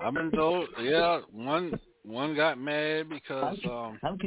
I've 0.00 0.14
been 0.14 0.30
told. 0.30 0.68
Yeah, 0.80 1.20
one 1.30 1.78
one 2.04 2.34
got 2.34 2.58
mad 2.58 3.08
because 3.08 3.58
um 3.64 3.98
I'm. 4.02 4.18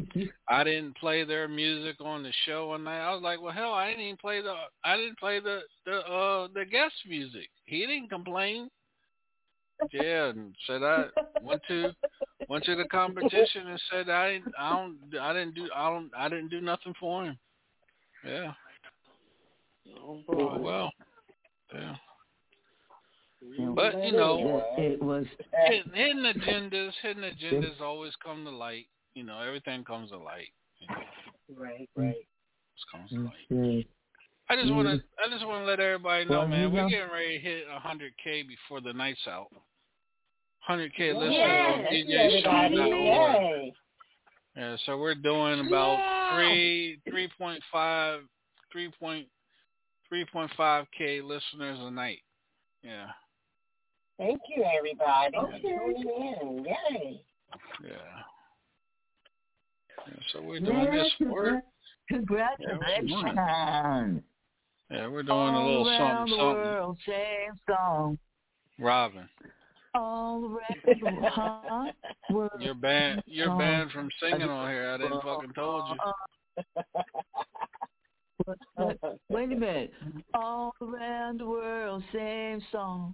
I 0.49 0.63
didn't 0.63 0.97
play 0.97 1.23
their 1.23 1.47
music 1.47 1.95
on 1.99 2.21
the 2.23 2.31
show 2.45 2.69
one 2.69 2.83
night. 2.83 3.01
I 3.01 3.13
was 3.13 3.21
like, 3.23 3.41
well, 3.41 3.53
hell, 3.53 3.73
I 3.73 3.89
didn't 3.89 4.05
even 4.05 4.17
play 4.17 4.41
the 4.41 4.53
I 4.83 4.97
didn't 4.97 5.17
play 5.17 5.39
the 5.39 5.61
the 5.85 5.97
uh 5.99 6.47
the 6.53 6.65
guest 6.65 6.93
music. 7.07 7.49
He 7.65 7.79
didn't 7.85 8.09
complain. 8.09 8.69
Yeah, 9.91 10.29
and 10.29 10.55
said 10.65 10.83
I 10.83 11.05
went 11.41 11.61
to 11.69 11.91
went 12.49 12.63
to 12.65 12.75
the 12.75 12.85
competition 12.85 13.67
and 13.67 13.81
said 13.91 14.09
I 14.09 14.33
didn't 14.33 14.53
I 14.59 14.69
don't 14.75 14.97
I 15.19 15.33
didn't 15.33 15.55
do 15.55 15.69
I 15.75 15.89
don't 15.89 16.11
I 16.15 16.29
didn't 16.29 16.49
do 16.49 16.61
nothing 16.61 16.93
for 16.99 17.25
him. 17.25 17.37
Yeah. 18.25 18.53
Oh 20.03 20.21
Oh 20.29 20.59
well. 20.59 20.91
Yeah. 21.73 21.95
But 23.75 24.03
you 24.03 24.11
know, 24.13 24.63
It, 24.77 25.01
was 25.01 25.25
hidden, 25.93 26.23
agendas, 26.23 26.91
hidden 27.01 27.23
agendas 27.23 27.79
always 27.81 28.13
come 28.23 28.43
to 28.45 28.49
light. 28.51 28.87
You 29.13 29.23
know, 29.23 29.39
everything 29.39 29.83
comes 29.83 30.09
to 30.11 30.17
light. 30.17 30.49
You 30.79 30.87
know, 30.87 31.01
Right, 31.63 31.89
right. 31.95 32.15
it 32.15 32.25
comes 32.91 33.09
to 33.11 33.19
light. 33.55 33.87
I 34.49 34.55
just 34.55 34.71
want 34.73 34.87
to, 34.87 35.03
I 35.23 35.29
just 35.29 35.45
want 35.45 35.61
to 35.63 35.65
let 35.69 35.79
everybody 35.79 36.25
know, 36.25 36.39
Well, 36.39 36.47
man, 36.47 36.71
we're 36.71 36.81
know- 36.83 36.89
getting 36.89 37.11
ready 37.11 37.37
to 37.37 37.43
hit 37.43 37.63
100k 37.67 38.47
before 38.47 38.81
the 38.81 38.93
night's 38.93 39.25
out. 39.27 39.47
100k 40.69 40.97
Yay. 40.99 41.13
listeners 41.13 41.65
on 41.67 41.83
Thank 41.83 42.07
you. 42.09 42.17
DJSean.org. 42.17 43.73
Yeah, 44.55 44.75
so 44.85 44.97
we're 44.97 45.15
doing 45.15 45.67
about 45.67 45.97
Yeah. 45.99 46.35
three, 46.35 46.99
three 47.09 47.27
point 47.39 47.61
five, 50.09 50.09
three 50.09 50.25
point, 50.25 50.31
three 50.31 50.31
point 50.31 50.51
five 50.57 50.85
k 50.97 51.21
listeners 51.21 51.77
a 51.81 51.91
night. 51.91 52.19
Yeah, 52.83 53.07
Thank 54.17 54.41
you, 54.55 54.63
everybody. 54.63 55.37
Okay. 55.37 55.61
In. 55.63 56.65
Yay. 56.65 57.21
yeah. 57.83 57.91
yeah 60.07 60.13
so 60.33 60.41
we're 60.41 60.59
doing 60.59 60.91
this 60.91 61.13
work. 61.29 61.63
Congratulations. 62.09 63.13
Yeah, 64.89 65.07
we're 65.07 65.23
doing 65.23 65.53
a 65.53 65.65
little 65.65 65.89
All 65.89 65.97
something, 65.99 66.37
world, 66.37 66.97
same 67.05 67.59
song. 67.69 68.17
Robin, 68.79 69.27
All 69.93 70.45
around 70.45 70.81
the 70.85 70.95
huh? 71.29 71.91
World, 72.31 72.51
you're 72.59 72.73
banned. 72.73 73.21
You're 73.25 73.57
banned 73.57 73.91
from 73.91 74.09
singing 74.21 74.49
on 74.49 74.69
here. 74.69 74.91
I 74.91 74.97
didn't 74.97 75.21
fucking 75.21 75.51
told 75.53 75.89
you. 75.89 75.97
What- 78.47 78.57
what- 79.01 79.19
Wait 79.29 79.51
a 79.51 79.55
minute. 79.55 79.91
All 80.33 80.73
around 80.81 81.41
the 81.41 81.45
world, 81.45 82.01
same 82.13 82.61
song. 82.71 83.13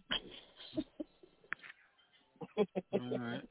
All 2.58 3.18
right. 3.18 3.42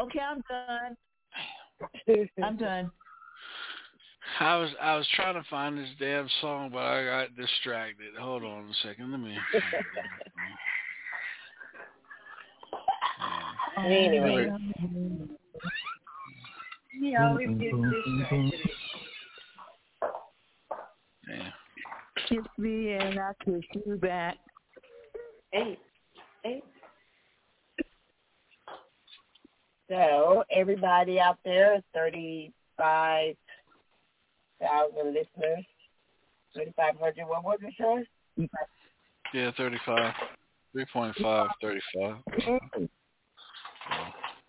Okay, 0.00 0.20
I'm 0.20 0.42
done. 0.48 2.28
I'm 2.42 2.56
done. 2.56 2.90
I 4.38 4.56
was 4.56 4.70
I 4.80 4.96
was 4.96 5.06
trying 5.14 5.34
to 5.34 5.42
find 5.48 5.78
this 5.78 5.88
damn 5.98 6.28
song, 6.40 6.70
but 6.72 6.80
I 6.80 7.04
got 7.04 7.36
distracted. 7.36 8.14
Hold 8.18 8.44
on 8.44 8.68
a 8.68 8.74
second. 8.86 9.10
Let 9.10 9.20
me. 9.20 9.36
Anyway. 13.78 14.50
He 17.00 17.16
always 17.16 17.48
gets 17.48 17.60
distracted. 17.60 18.60
Yeah. 21.28 21.50
Kiss 22.28 22.38
me 22.58 22.92
and 22.92 23.18
I 23.18 23.32
kiss 23.44 23.62
you 23.86 23.96
back. 23.96 24.36
Hey, 25.52 25.78
hey. 26.42 26.62
So 29.88 30.42
everybody 30.50 31.20
out 31.20 31.38
there, 31.44 31.80
thirty-five 31.94 33.36
thousand 34.60 35.14
listeners, 35.14 35.64
thirty-five 36.54 36.96
hundred. 36.98 37.26
What 37.26 37.44
was 37.44 37.58
it, 37.62 37.74
Sean? 37.78 38.04
Yeah, 39.32 39.50
35. 39.56 40.12
3.5, 40.74 41.48
35. 41.62 42.16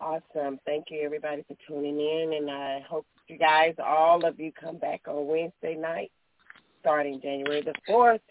Awesome. 0.00 0.58
Thank 0.64 0.86
you, 0.90 1.02
everybody, 1.04 1.44
for 1.48 1.56
tuning 1.66 1.98
in, 1.98 2.34
and 2.36 2.50
I 2.50 2.80
hope 2.88 3.06
you 3.28 3.38
guys, 3.38 3.74
all 3.84 4.24
of 4.24 4.38
you, 4.38 4.52
come 4.52 4.78
back 4.78 5.02
on 5.08 5.26
Wednesday 5.26 5.74
night, 5.74 6.12
starting 6.88 7.20
January 7.20 7.60
the 7.60 7.74
fourth. 7.86 8.22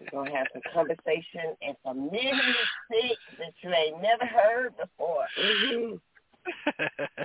We're 0.00 0.10
gonna 0.12 0.36
have 0.36 0.46
some 0.52 0.62
conversation 0.72 1.56
and 1.60 1.76
some 1.84 2.08
music 2.08 3.18
that 3.38 3.52
you 3.62 3.70
ain't 3.70 4.00
never 4.00 4.24
heard 4.24 4.74
before. 4.76 5.26
Mm-hmm. 5.36 5.94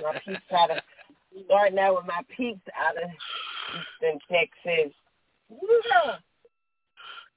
my 0.02 0.20
peeps 0.24 0.40
out 0.52 0.72
of 0.72 0.78
starting 1.44 1.78
out 1.78 1.94
with 1.98 2.06
my 2.06 2.22
peeps 2.36 2.66
out 2.76 2.96
of 3.00 3.08
Houston, 4.00 4.18
Texas. 4.28 4.92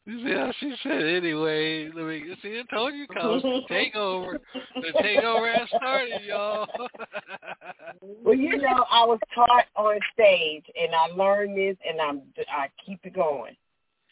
Yeah. 0.05 0.13
You 0.13 0.25
see 0.25 0.33
how 0.33 0.53
she 0.59 0.75
said 0.83 1.03
anyway. 1.03 1.89
Let 1.93 2.05
me 2.05 2.35
see. 2.41 2.59
I 2.59 2.75
told 2.75 2.93
you, 2.93 3.07
Coach. 3.13 3.41
The 3.43 3.61
takeover. 3.69 4.39
The 4.75 4.91
takeover 5.01 5.57
has 5.57 5.67
started, 5.69 6.21
y'all. 6.23 6.67
Well, 8.01 8.35
you 8.35 8.57
know, 8.57 8.85
I 8.91 9.05
was 9.05 9.19
taught 9.35 9.65
on 9.75 9.99
stage, 10.13 10.65
and 10.79 10.93
I 10.95 11.07
learned 11.07 11.55
this, 11.57 11.77
and 11.87 12.01
I'm 12.01 12.21
I 12.49 12.67
keep 12.85 12.99
it 13.03 13.13
going. 13.13 13.55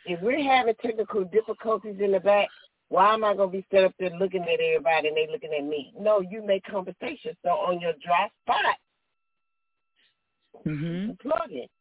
If 0.06 0.22
we're 0.22 0.44
having 0.44 0.76
technical 0.82 1.24
difficulties 1.26 1.96
in 2.00 2.12
the 2.12 2.20
back, 2.20 2.48
why 2.90 3.14
am 3.14 3.24
I 3.24 3.34
gonna 3.34 3.52
be 3.52 3.66
set 3.72 3.84
up 3.84 3.94
there 4.00 4.12
looking 4.12 4.44
at 4.44 4.60
everybody 4.60 5.08
and 5.08 5.18
they 5.18 5.28
looking 5.32 5.54
at 5.54 5.64
me? 5.64 5.94
No, 6.00 6.22
you 6.22 6.46
make 6.46 6.64
conversation. 6.64 7.36
So 7.44 7.50
on 7.50 7.80
your 7.80 7.94
dry 8.04 8.30
spot, 8.44 8.76
Mhm. 10.66 11.20
Plug 11.20 11.52
it. 11.52 11.72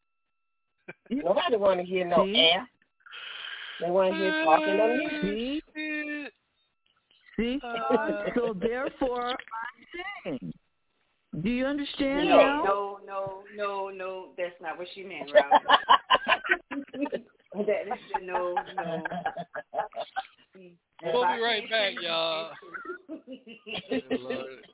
Nobody 1.10 1.56
want 1.56 1.80
to 1.80 1.86
hear 1.86 2.06
no 2.06 2.24
See? 2.24 2.36
air. 2.36 2.68
They 3.80 3.90
want 3.90 4.12
to 4.12 4.16
hear 4.16 4.32
talking 4.44 4.80
on 4.80 4.98
music. 4.98 5.64
See? 5.74 6.26
See? 7.36 7.60
Uh, 7.62 8.24
so 8.34 8.54
therefore, 8.54 9.30
I'm 9.30 9.36
saying, 10.24 10.52
do 11.42 11.48
you 11.48 11.66
understand 11.66 12.28
No, 12.28 12.36
now? 12.36 12.62
no, 12.62 12.98
no, 13.06 13.42
no, 13.56 13.88
no. 13.88 14.28
That's 14.36 14.54
not 14.60 14.78
what 14.78 14.88
she 14.94 15.02
meant, 15.04 15.30
Robin. 15.32 15.60
that 17.66 17.88
is 17.88 17.98
no, 18.22 18.54
no. 18.76 19.06
We'll 21.02 21.26
be 21.36 21.40
right 21.42 21.68
back, 21.70 21.94
y'all. 22.00 22.52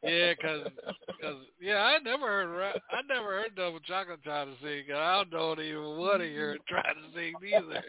Yeah, 0.03 0.35
cause, 0.41 0.69
cause, 1.21 1.37
yeah, 1.61 1.79
I 1.79 1.99
never 2.05 2.27
heard, 2.27 2.49
Ra- 2.49 2.81
I 2.91 3.01
never 3.09 3.29
heard 3.29 3.57
Double 3.57 3.81
Chocolate 3.81 4.23
trying 4.23 4.49
to 4.49 4.63
sing. 4.63 4.85
and 4.89 4.99
I 4.99 5.25
don't 5.31 5.61
even 5.61 5.97
want 5.99 6.21
to 6.21 6.29
hear 6.29 6.53
it 6.53 6.61
trying 6.69 6.95
to 6.97 7.15
sing 7.15 7.35
either. 7.43 7.83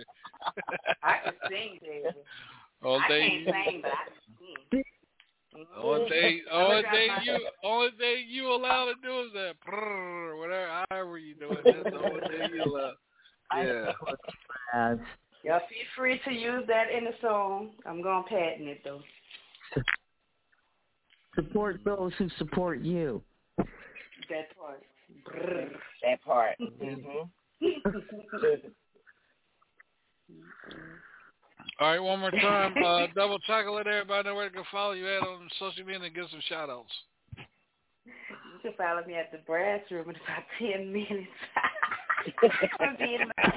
I 1.04 1.18
can 1.24 1.34
sing, 1.50 1.80
baby. 1.82 2.16
Only 2.84 3.04
I 3.04 3.08
thing, 3.08 3.46
can't 3.46 3.66
sing, 3.66 3.82
but 3.82 3.92
I 3.92 3.96
can 4.06 4.14
sing. 4.72 4.84
only 5.78 6.10
thing, 6.10 6.42
only 6.52 6.82
thing 6.84 7.10
you, 7.26 7.34
my- 7.34 7.70
only 7.70 7.92
thing 7.98 8.26
you 8.28 8.48
allowed 8.54 8.86
to 8.86 8.94
do 9.04 9.22
is 9.22 9.34
that, 9.34 9.56
prrr, 9.68 10.38
whatever, 10.40 10.86
however 10.90 11.18
you 11.18 11.36
do 11.36 11.52
it. 11.52 11.66
That's 11.66 11.90
the 11.92 11.98
only 12.00 12.22
thing 12.22 12.50
you 12.54 12.64
allow. 12.64 12.94
Yeah. 13.56 14.94
As 15.48 15.52
Y'all 15.52 15.62
feel 15.70 15.88
free 15.96 16.20
to 16.26 16.32
use 16.32 16.66
that 16.68 16.92
in 16.92 17.06
the 17.06 17.14
song. 17.22 17.70
I'm 17.86 18.02
gonna 18.02 18.26
patent 18.28 18.68
it 18.68 18.82
though. 18.84 19.00
support 21.36 21.80
those 21.86 22.12
who 22.18 22.28
support 22.38 22.82
you. 22.82 23.22
That 23.58 24.54
part. 24.60 24.84
That 26.04 26.22
part. 26.26 26.58
Mm-hmm. 26.60 27.30
All 31.80 31.92
right, 31.92 32.00
one 32.00 32.20
more 32.20 32.32
time. 32.32 32.74
Uh, 32.84 33.08
double 33.16 33.40
chocolate. 33.40 33.88
Everybody 33.88 34.28
know 34.28 34.36
where 34.36 34.50
to 34.50 34.56
go 34.56 34.64
follow 34.70 34.92
you 34.92 35.08
at 35.08 35.22
on 35.22 35.48
social 35.60 35.86
media 35.86 36.02
and 36.04 36.14
give 36.14 36.26
some 36.30 36.42
shout 36.50 36.70
outs. 36.70 36.92
You 37.38 38.60
can 38.62 38.74
follow 38.78 39.06
me 39.06 39.14
at 39.14 39.32
the 39.32 39.38
brass 39.48 39.80
room 39.92 40.10
in 40.10 40.16
about 40.16 40.44
ten 40.60 40.92
minutes. 40.92 41.32
I'm 42.82 42.98
being 42.98 43.20
my, 43.38 43.54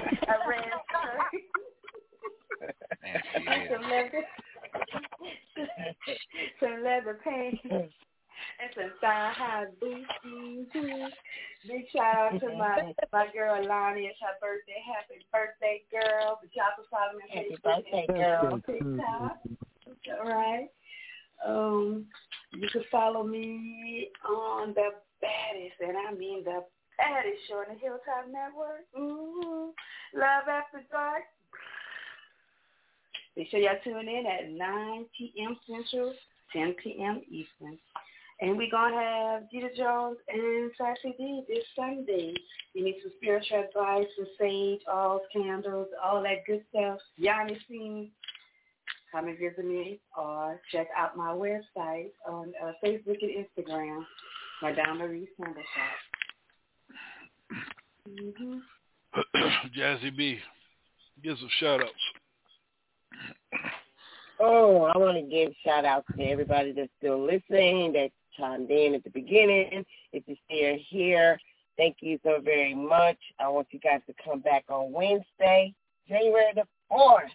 a 2.71 3.09
red 3.09 3.67
shirt. 3.67 3.71
some 3.71 3.89
leather, 3.89 4.25
some 6.59 6.83
leather 6.83 7.19
pants, 7.23 7.59
and 7.63 7.89
some 8.75 8.91
thigh 9.01 9.33
high 9.35 9.65
boots. 9.79 10.09
Mhm. 10.25 11.11
Big 11.67 11.89
shout 11.91 12.33
out 12.33 12.39
to 12.39 12.49
my 12.57 12.93
my 13.13 13.27
girl 13.33 13.63
Lonnie. 13.65 14.07
It's 14.07 14.19
her 14.21 14.37
birthday. 14.41 14.81
Happy 14.85 15.25
birthday, 15.31 15.83
girl! 15.91 16.39
But 16.41 16.55
y'all 16.55 16.73
can 16.75 16.85
follow 16.89 17.13
me 17.13 17.23
on 17.23 17.29
Happy 17.29 17.55
Facebook 17.55 17.63
birthday, 17.63 18.07
girl. 18.07 18.59
TikTok. 18.65 19.37
All 20.19 20.29
right. 20.29 20.69
Um, 21.45 22.05
you 22.53 22.67
can 22.69 22.83
follow 22.91 23.23
me 23.23 24.09
on 24.27 24.73
the 24.73 24.91
baddest, 25.21 25.79
and 25.81 25.97
I 25.97 26.13
mean 26.13 26.43
the 26.43 26.63
baddest 26.97 27.47
show 27.47 27.57
on 27.57 27.65
the 27.73 27.79
Hilltop 27.79 28.27
Network. 28.31 28.85
Mm-hmm. 28.97 30.19
Love 30.19 30.47
After 30.47 30.81
Dark. 30.91 31.23
Make 33.37 33.49
sure 33.49 33.59
y'all 33.59 33.77
tune 33.83 34.07
in 34.09 34.25
at 34.25 34.51
9 34.51 35.05
p.m. 35.17 35.57
Central, 35.67 36.13
10 36.53 36.75
p.m. 36.83 37.21
Eastern. 37.29 37.77
And 38.41 38.57
we're 38.57 38.71
going 38.71 38.93
to 38.93 38.99
have 38.99 39.51
Gita 39.51 39.69
Jones 39.77 40.17
and 40.27 40.71
Sassy 40.75 41.13
D 41.15 41.43
this 41.47 41.63
Sunday. 41.75 42.33
You 42.73 42.83
need 42.83 42.95
some 43.03 43.11
spiritual 43.17 43.65
advice, 43.67 44.07
some 44.17 44.27
sage, 44.39 44.81
oils, 44.91 45.21
candles, 45.31 45.87
all 46.03 46.23
that 46.23 46.45
good 46.47 46.63
stuff. 46.69 46.97
Yoni 47.17 47.57
Singh, 47.67 48.09
come 49.11 49.27
and 49.27 49.37
visit 49.37 49.63
me 49.63 49.99
or 50.17 50.59
check 50.71 50.87
out 50.97 51.15
my 51.15 51.29
website 51.29 52.09
on 52.27 52.51
uh, 52.63 52.71
Facebook 52.83 53.17
and 53.21 53.45
Instagram, 53.45 54.03
Madame 54.63 54.97
Marie's 54.97 55.29
Candle 55.37 55.61
Shop. 55.75 57.57
Mm-hmm. 58.09 58.57
Jazzy 59.79 60.17
B, 60.17 60.39
give 61.23 61.37
some 61.37 61.49
shout 61.59 61.81
outs. 61.81 62.20
Oh, 64.39 64.83
I 64.85 64.97
want 64.97 65.17
to 65.17 65.23
give 65.23 65.53
shout 65.63 65.85
outs 65.85 66.07
to 66.17 66.23
everybody 66.23 66.71
that's 66.71 66.89
still 66.97 67.23
listening, 67.23 67.93
that 67.93 68.09
chimed 68.37 68.71
in 68.71 68.95
at 68.95 69.03
the 69.03 69.11
beginning. 69.11 69.85
If 70.13 70.23
you're 70.25 70.37
still 70.47 70.83
here, 70.89 71.39
thank 71.77 71.97
you 71.99 72.19
so 72.23 72.41
very 72.43 72.73
much. 72.73 73.17
I 73.39 73.47
want 73.49 73.67
you 73.71 73.79
guys 73.79 74.01
to 74.07 74.13
come 74.23 74.39
back 74.39 74.65
on 74.69 74.91
Wednesday, 74.91 75.73
January 76.07 76.53
the 76.55 76.63
4th. 76.91 77.29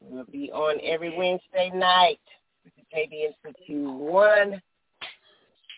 We'll 0.00 0.24
be 0.24 0.50
on 0.52 0.80
every 0.82 1.16
Wednesday 1.16 1.70
night 1.72 2.20
with 2.64 2.72
the 2.76 2.96
JD 2.96 3.28
Institute 3.28 3.94
One 3.94 4.60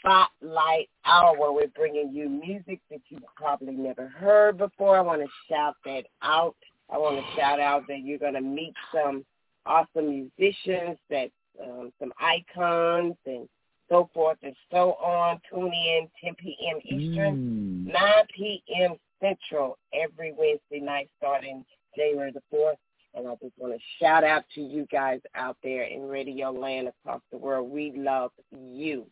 Spotlight 0.00 0.88
Hour 1.04 1.38
where 1.38 1.52
we're 1.52 1.68
bringing 1.68 2.12
you 2.12 2.28
music 2.28 2.80
that 2.90 3.00
you 3.08 3.18
probably 3.36 3.74
never 3.74 4.08
heard 4.08 4.58
before. 4.58 4.96
I 4.96 5.02
want 5.02 5.22
to 5.22 5.28
shout 5.48 5.74
that 5.84 6.04
out. 6.22 6.56
I 6.90 6.98
want 6.98 7.16
to 7.16 7.40
shout 7.40 7.60
out 7.60 7.82
that 7.88 8.00
you're 8.04 8.18
going 8.18 8.34
to 8.34 8.40
meet 8.40 8.74
some 8.92 9.24
awesome 9.66 10.08
musicians, 10.08 10.98
that 11.10 11.30
um, 11.62 11.92
some 11.98 12.12
icons 12.20 13.14
and 13.26 13.48
so 13.88 14.10
forth 14.12 14.38
and 14.42 14.54
so 14.70 14.92
on. 14.94 15.40
Tune 15.50 15.72
in 15.72 16.08
10 16.22 16.34
p.m. 16.36 16.78
Eastern, 16.84 17.84
9 17.84 17.94
p.m. 18.34 18.94
Central 19.20 19.78
every 19.94 20.32
Wednesday 20.36 20.84
night 20.84 21.08
starting 21.18 21.64
January 21.96 22.32
the 22.32 22.42
4th. 22.54 22.74
And 23.14 23.26
I 23.26 23.34
just 23.42 23.54
want 23.56 23.72
to 23.72 23.80
shout 23.98 24.24
out 24.24 24.44
to 24.54 24.60
you 24.60 24.86
guys 24.92 25.20
out 25.34 25.56
there 25.62 25.84
in 25.84 26.06
radio 26.06 26.50
land 26.50 26.88
across 26.88 27.22
the 27.32 27.38
world. 27.38 27.70
We 27.70 27.92
love 27.96 28.30
you. 28.54 29.06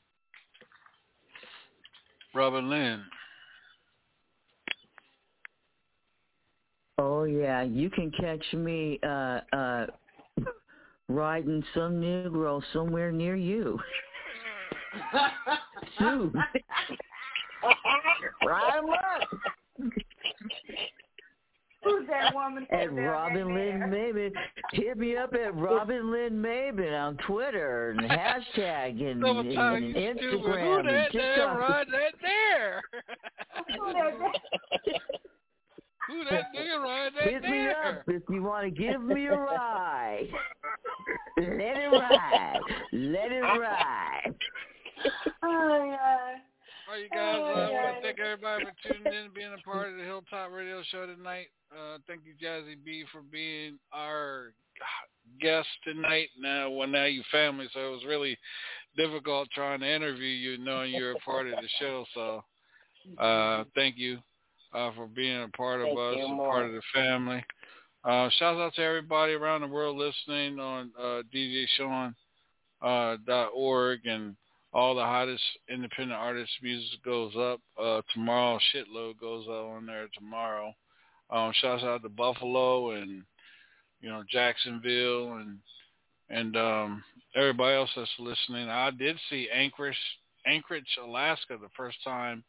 Robin 2.35 2.68
Lynn. 2.68 3.02
Oh 6.98 7.24
yeah, 7.24 7.62
you 7.62 7.90
can 7.90 8.10
catch 8.10 8.44
me 8.52 9.01
uh 9.02 9.40
uh 9.52 9.86
riding 11.09 11.62
some 11.74 12.01
Negro 12.01 12.62
somewhere 12.72 13.12
near 13.12 13.36
you. 13.36 13.78
Soon. 15.98 16.32
Ride 18.47 18.78
'em 18.78 18.90
up. 18.90 19.93
Who's 21.82 22.06
that 22.09 22.35
woman? 22.35 22.66
At 22.70 22.93
Robin? 22.94 23.55
Lynn 23.55 23.81
Maben. 23.90 24.32
Hit 24.72 24.97
me 24.97 25.16
up 25.16 25.35
at 25.35 25.55
Robin 25.55 26.10
Lynn 26.10 26.40
Maben 26.40 26.98
on 26.98 27.16
Twitter 27.26 27.90
and 27.90 28.01
hashtag 28.09 29.02
and, 29.10 29.20
Double 29.20 29.40
and, 29.40 29.94
and 29.94 30.18
you 30.20 30.31
stupid. 30.31 30.47
Who 30.47 30.48
Instagram 30.51 30.78
and 30.78 30.89
that 30.89 31.12
there 31.12 31.36
TikTok. 31.36 31.59
right 31.59 31.86
that 31.90 32.14
there? 32.22 32.82
Who 36.09 36.24
that- 36.24 36.52
nigga 36.55 36.82
right 36.82 37.10
that 37.14 37.24
Hit 37.24 37.43
me 37.43 37.48
there? 37.51 37.98
up 38.01 38.02
if 38.09 38.22
you 38.28 38.43
want 38.43 38.64
to 38.64 38.70
give 38.70 39.02
me 39.02 39.26
a 39.26 39.36
ride. 39.36 40.28
Let 41.39 41.48
it 41.48 41.90
ride. 41.93 42.59
Let 42.93 43.32
it 43.32 43.40
ride. 43.40 44.35
Oh, 45.43 45.85
yeah. 45.90 46.39
All 46.86 46.94
right, 46.94 47.02
you 47.02 47.09
guys. 47.09 47.36
Uh, 47.36 47.43
I 47.43 47.70
want 47.70 47.97
to 47.97 48.02
thank 48.02 48.20
everybody 48.20 48.64
for 48.64 48.93
tuning 48.93 49.12
in 49.12 49.24
and 49.26 49.35
being 49.35 49.55
a 49.59 49.62
part 49.68 49.89
of 49.89 49.97
the 49.97 50.05
Hilltop 50.05 50.52
Radio 50.52 50.82
Show 50.90 51.06
tonight. 51.06 51.47
Uh, 51.72 51.98
thank 52.06 52.20
you, 52.26 52.35
Jazzy 52.43 52.76
B, 52.85 53.05
for 53.10 53.22
being 53.22 53.78
our 53.93 54.52
guest 55.40 55.68
tonight. 55.85 56.28
Now, 56.39 56.70
well, 56.70 56.89
now 56.89 57.06
you 57.06 57.22
family, 57.32 57.66
so 57.72 57.81
it 57.89 57.90
was 57.90 58.05
really 58.06 58.36
difficult 58.97 59.48
trying 59.55 59.81
to 59.81 59.90
interview 59.90 60.26
you, 60.28 60.59
knowing 60.59 60.93
you're 60.93 61.12
a 61.12 61.18
part 61.20 61.47
of 61.47 61.52
the 61.55 61.68
show. 61.81 62.05
So, 62.14 62.44
uh, 63.18 63.64
thank 63.74 63.97
you 63.97 64.18
uh, 64.74 64.90
for 64.96 65.06
being 65.06 65.42
a 65.42 65.48
part 65.56 65.80
of 65.80 65.86
Thank 65.86 65.98
us, 65.98 66.14
you, 66.18 66.26
and 66.26 66.38
part 66.38 66.66
of 66.66 66.72
the 66.72 66.82
family. 66.92 67.44
Uh, 68.05 68.28
shout 68.38 68.56
out 68.56 68.74
to 68.74 68.82
everybody 68.82 69.32
around 69.32 69.62
the 69.62 69.66
world 69.66 69.96
listening 69.96 70.59
on 70.59 70.90
uh, 71.01 71.22
DJSean 71.34 72.14
uh, 72.82 73.16
dot 73.26 73.51
org 73.55 74.01
and 74.05 74.36
all 74.74 74.94
the 74.94 75.01
hottest 75.01 75.42
independent 75.72 76.18
artists 76.18 76.55
music 76.60 77.02
goes 77.05 77.32
up. 77.36 77.60
Uh 77.80 78.02
tomorrow 78.12 78.59
shitload 78.74 79.18
goes 79.20 79.46
up 79.46 79.66
on 79.66 79.86
there 79.86 80.09
tomorrow. 80.18 80.74
Um 81.30 81.52
shouts 81.60 81.84
out 81.84 82.02
to 82.02 82.09
buffalo 82.09 82.90
and 82.90 83.22
you 84.01 84.10
know 84.10 84.24
jacksonville 84.28 85.34
and 85.34 85.59
and 86.28 86.56
um 86.56 87.05
everybody 87.36 87.76
else 87.76 87.90
that's 87.96 88.10
listening. 88.18 88.68
I 88.68 88.90
did 88.90 89.16
see 89.30 89.48
anchorage 89.55 89.96
anchorage 90.44 90.98
alaska 91.02 91.56
the 91.60 91.68
first 91.76 91.98
time 92.02 92.42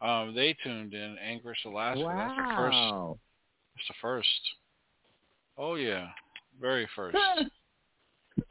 um 0.00 0.34
they 0.34 0.54
tuned 0.62 0.92
in 0.94 1.16
anchorage 1.18 1.58
alaska 1.66 2.04
that's 2.04 2.36
the 2.36 2.56
first 2.56 2.74
Wow. 2.76 3.18
that's 3.76 3.88
the 3.88 3.94
first 4.00 4.40
oh 5.58 5.74
yeah 5.76 6.08
very 6.60 6.88
first 6.96 7.16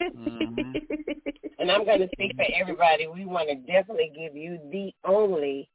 Mhm. 0.02 0.82
And 1.60 1.72
I'm 1.72 1.86
going 1.86 2.00
to 2.00 2.10
speak 2.14 2.36
for 2.36 2.46
everybody. 2.60 3.08
We 3.08 3.26
want 3.26 3.48
to 3.50 3.56
definitely 3.56 4.12
give 4.18 4.36
you 4.36 4.60
the 4.72 4.92
only 5.06 5.70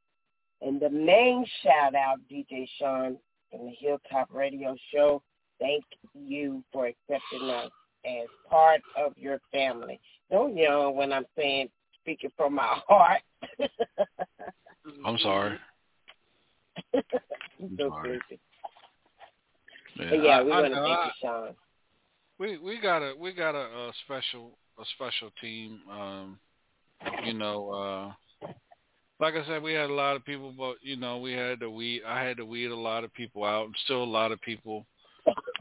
And 0.61 0.79
the 0.79 0.89
main 0.89 1.45
shout 1.63 1.95
out, 1.95 2.17
DJ 2.31 2.67
Sean 2.77 3.17
from 3.49 3.65
the 3.65 3.71
Hilltop 3.79 4.29
Radio 4.33 4.75
Show. 4.93 5.21
Thank 5.59 5.83
you 6.13 6.63
for 6.71 6.87
accepting 6.87 7.49
us 7.49 7.71
as 8.05 8.27
part 8.49 8.81
of 8.97 9.17
your 9.17 9.39
family. 9.51 9.99
Don't 10.29 10.55
yell 10.55 10.91
when 10.93 11.11
I'm 11.13 11.25
saying 11.37 11.69
speaking 12.01 12.31
from 12.37 12.55
my 12.55 12.79
heart. 12.87 13.21
I'm 15.05 15.17
sorry. 15.19 15.57
I'm 16.93 17.75
so 17.77 17.89
sorry. 17.89 18.19
busy. 18.29 18.39
Yeah, 19.95 20.09
But 20.09 20.23
yeah, 20.23 20.43
we 20.43 20.51
I 20.51 20.61
want 20.61 20.73
to 20.73 20.79
thank 20.79 20.97
I- 20.99 21.05
you, 21.05 21.11
Sean. 21.21 21.55
we 22.39 22.57
we 22.57 22.79
got 22.79 22.99
a 23.01 23.13
we 23.17 23.33
got 23.33 23.55
a, 23.55 23.59
a 23.89 23.91
special 24.05 24.57
a 24.79 24.83
special 24.95 25.29
team. 25.41 25.79
Um, 25.91 26.39
you 27.25 27.33
know, 27.33 27.69
uh, 27.69 28.47
like 29.19 29.33
I 29.35 29.45
said, 29.45 29.61
we 29.61 29.73
had 29.73 29.89
a 29.89 29.93
lot 29.93 30.15
of 30.15 30.23
people, 30.25 30.53
but 30.57 30.75
you 30.81 30.95
know, 30.95 31.17
we 31.19 31.33
had 31.33 31.59
to 31.59 31.69
weed. 31.69 32.03
I 32.07 32.23
had 32.23 32.37
to 32.37 32.45
weed 32.45 32.67
a 32.71 32.75
lot 32.75 33.03
of 33.03 33.13
people 33.13 33.43
out. 33.43 33.65
and 33.65 33.75
Still 33.85 34.03
a 34.03 34.05
lot 34.05 34.31
of 34.31 34.39
people. 34.41 34.85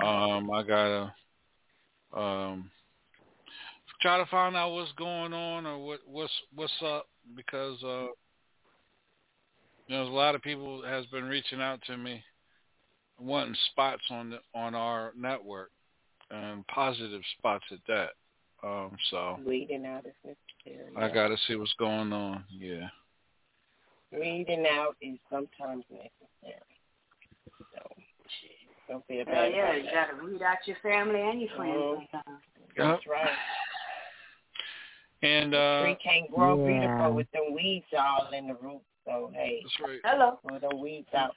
Um, 0.02 0.50
I 0.50 0.62
gotta 0.62 1.14
um 2.16 2.70
try 4.00 4.16
to 4.18 4.26
find 4.26 4.56
out 4.56 4.72
what's 4.72 4.92
going 4.92 5.32
on 5.32 5.66
or 5.66 5.84
what 5.84 6.00
what's 6.06 6.32
what's 6.54 6.72
up 6.84 7.06
because 7.36 7.82
uh 7.82 8.06
you 9.88 9.94
know, 9.94 10.04
there's 10.04 10.12
a 10.12 10.16
lot 10.16 10.34
of 10.34 10.42
people 10.42 10.82
has 10.82 11.06
been 11.06 11.24
reaching 11.24 11.60
out 11.60 11.80
to 11.86 11.96
me 11.96 12.22
wanting 13.18 13.56
spots 13.72 14.02
on 14.10 14.30
the 14.30 14.38
on 14.54 14.74
our 14.74 15.12
network 15.16 15.70
and 16.30 16.66
positive 16.68 17.22
spots 17.38 17.64
at 17.72 17.78
that. 17.88 18.10
Um, 18.62 18.96
so 19.10 19.38
Weeding 19.44 19.86
out 19.86 20.04
is 20.04 20.12
necessary. 20.24 20.90
I 20.96 21.12
got 21.12 21.28
to 21.28 21.36
see 21.46 21.54
what's 21.54 21.72
going 21.78 22.12
on. 22.12 22.44
Yeah. 22.50 22.88
Weeding 24.12 24.66
out 24.70 24.96
is 25.00 25.18
sometimes 25.30 25.84
necessary. 25.90 26.62
So, 27.74 27.94
don't 28.88 29.06
feel 29.06 29.24
Hell 29.26 29.34
bad 29.34 29.52
yeah, 29.52 29.76
you 29.76 29.90
gotta 29.90 30.24
weed 30.24 30.42
out 30.42 30.58
your 30.66 30.76
family 30.82 31.20
and 31.20 31.40
your 31.40 31.50
friends 31.50 31.74
Mhm. 31.74 32.10
sometimes. 32.10 32.42
That's 32.76 33.06
right. 33.06 33.38
And 35.22 35.52
The 35.52 35.58
uh, 35.58 35.82
tree 35.82 35.96
can't 35.96 36.30
grow 36.30 36.56
Yeah. 36.56 36.78
beautiful 36.78 37.12
with 37.14 37.30
them 37.32 37.52
weeds 37.52 37.92
all 37.92 38.30
in 38.32 38.46
the 38.48 38.54
root. 38.54 38.82
So 39.08 39.30
hey, 39.34 39.60
That's 39.62 39.80
right. 39.88 40.00
Hello. 40.04 40.38
Pull 40.46 40.60
them 40.60 40.80
weeds 40.82 41.08
out. 41.16 41.34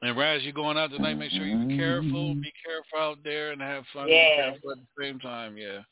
and 0.00 0.16
Raz, 0.16 0.42
you 0.42 0.52
going 0.52 0.78
out 0.78 0.90
tonight? 0.90 1.14
Make 1.14 1.30
sure 1.32 1.44
you 1.44 1.66
be 1.68 1.76
careful. 1.76 2.34
Be 2.34 2.52
careful 2.64 2.98
out 2.98 3.18
there 3.24 3.52
and 3.52 3.60
have 3.60 3.84
fun. 3.92 4.06
Be 4.06 4.12
Yeah. 4.12 4.36
careful 4.52 4.72
at 4.72 4.78
the 4.78 5.02
same 5.02 5.18
time. 5.20 5.58
Yeah. 5.58 5.82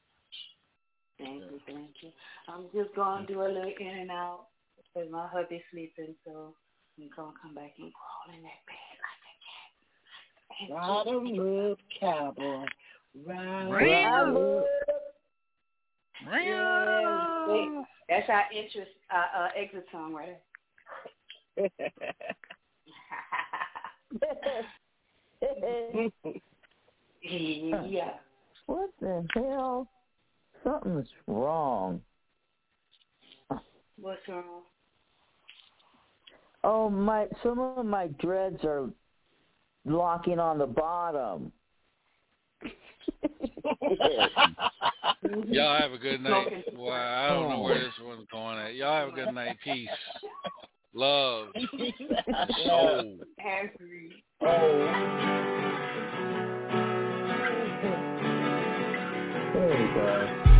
Thank 1.18 1.42
you, 1.42 1.60
thank 1.66 2.02
you. 2.02 2.12
I'm 2.48 2.64
just 2.74 2.94
gonna 2.94 3.26
do 3.26 3.42
a 3.42 3.48
little 3.48 3.72
in 3.78 3.86
and 3.86 4.10
out 4.10 4.46
because 4.76 5.10
my 5.10 5.26
hubby's 5.28 5.62
sleeping, 5.70 6.14
so 6.24 6.54
I'm 6.98 7.08
gonna 7.14 7.32
come 7.40 7.54
back 7.54 7.72
and 7.78 7.92
crawl 7.92 8.34
in 8.36 8.42
that 8.42 8.64
bed 8.66 8.98
like 9.04 9.22
a 10.48 10.66
cat. 10.66 10.70
Ride 10.70 11.06
'em 11.06 11.70
up, 11.72 11.78
cowboy. 12.00 12.66
Ride 13.14 13.66
'em 13.66 13.70
Ram. 13.70 14.64
Yeah, 16.22 17.84
That's 18.08 18.28
our 18.28 18.44
interest, 18.52 18.90
uh, 19.12 19.38
uh, 19.38 19.48
exit 19.56 19.86
song 19.92 20.14
right 20.14 20.38
there. 21.56 21.70
yeah. 27.22 28.10
What 28.66 28.90
the 29.00 29.26
hell? 29.34 29.88
Something's 30.62 31.08
wrong. 31.26 32.00
What's 34.00 34.26
wrong? 34.28 34.62
Oh 36.64 36.88
my! 36.88 37.26
Some 37.42 37.60
of 37.60 37.84
my 37.84 38.06
dreads 38.18 38.64
are 38.64 38.88
locking 39.84 40.38
on 40.38 40.58
the 40.58 40.66
bottom. 40.66 41.52
Mm-hmm. 45.24 45.52
Y'all 45.52 45.78
have 45.80 45.92
a 45.92 45.98
good 45.98 46.20
night. 46.20 46.64
Well, 46.76 46.92
I 46.92 47.28
don't 47.28 47.48
know 47.48 47.60
where 47.60 47.78
this 47.78 47.92
one's 48.02 48.26
going 48.30 48.58
at. 48.58 48.74
Y'all 48.74 48.94
have 48.94 49.08
a 49.08 49.12
good 49.12 49.32
night. 49.34 49.56
Peace. 49.64 49.88
Love. 50.92 51.48
Soul. 52.64 53.18
Angry. 53.40 54.22
There 59.54 59.80
you 59.80 59.94
go. 59.94 60.50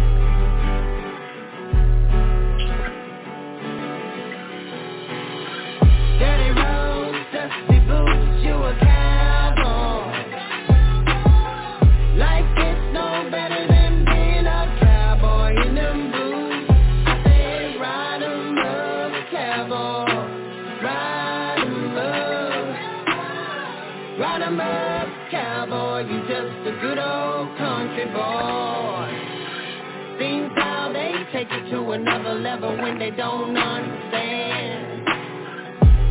To 31.74 31.90
another 31.90 32.34
level 32.34 32.76
when 32.76 33.00
they 33.00 33.10
don't 33.10 33.56
understand. 33.56 35.08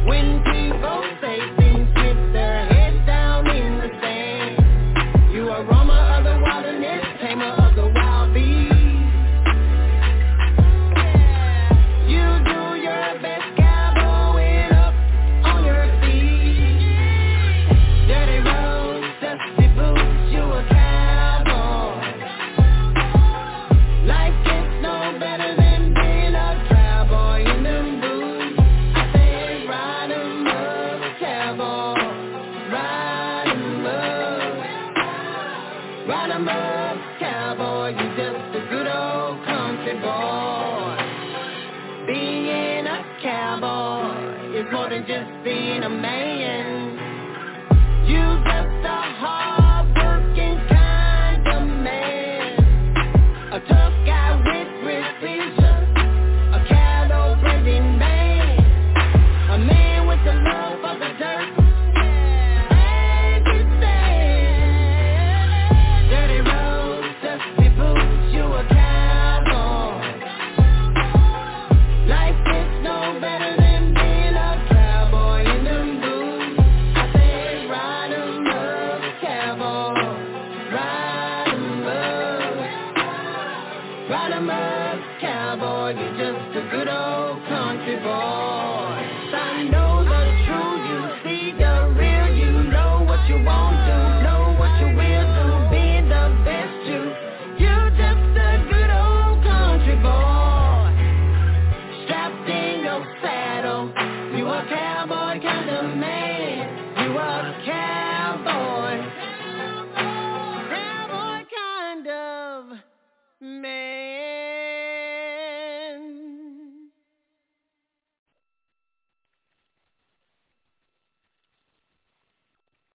When 0.05 0.52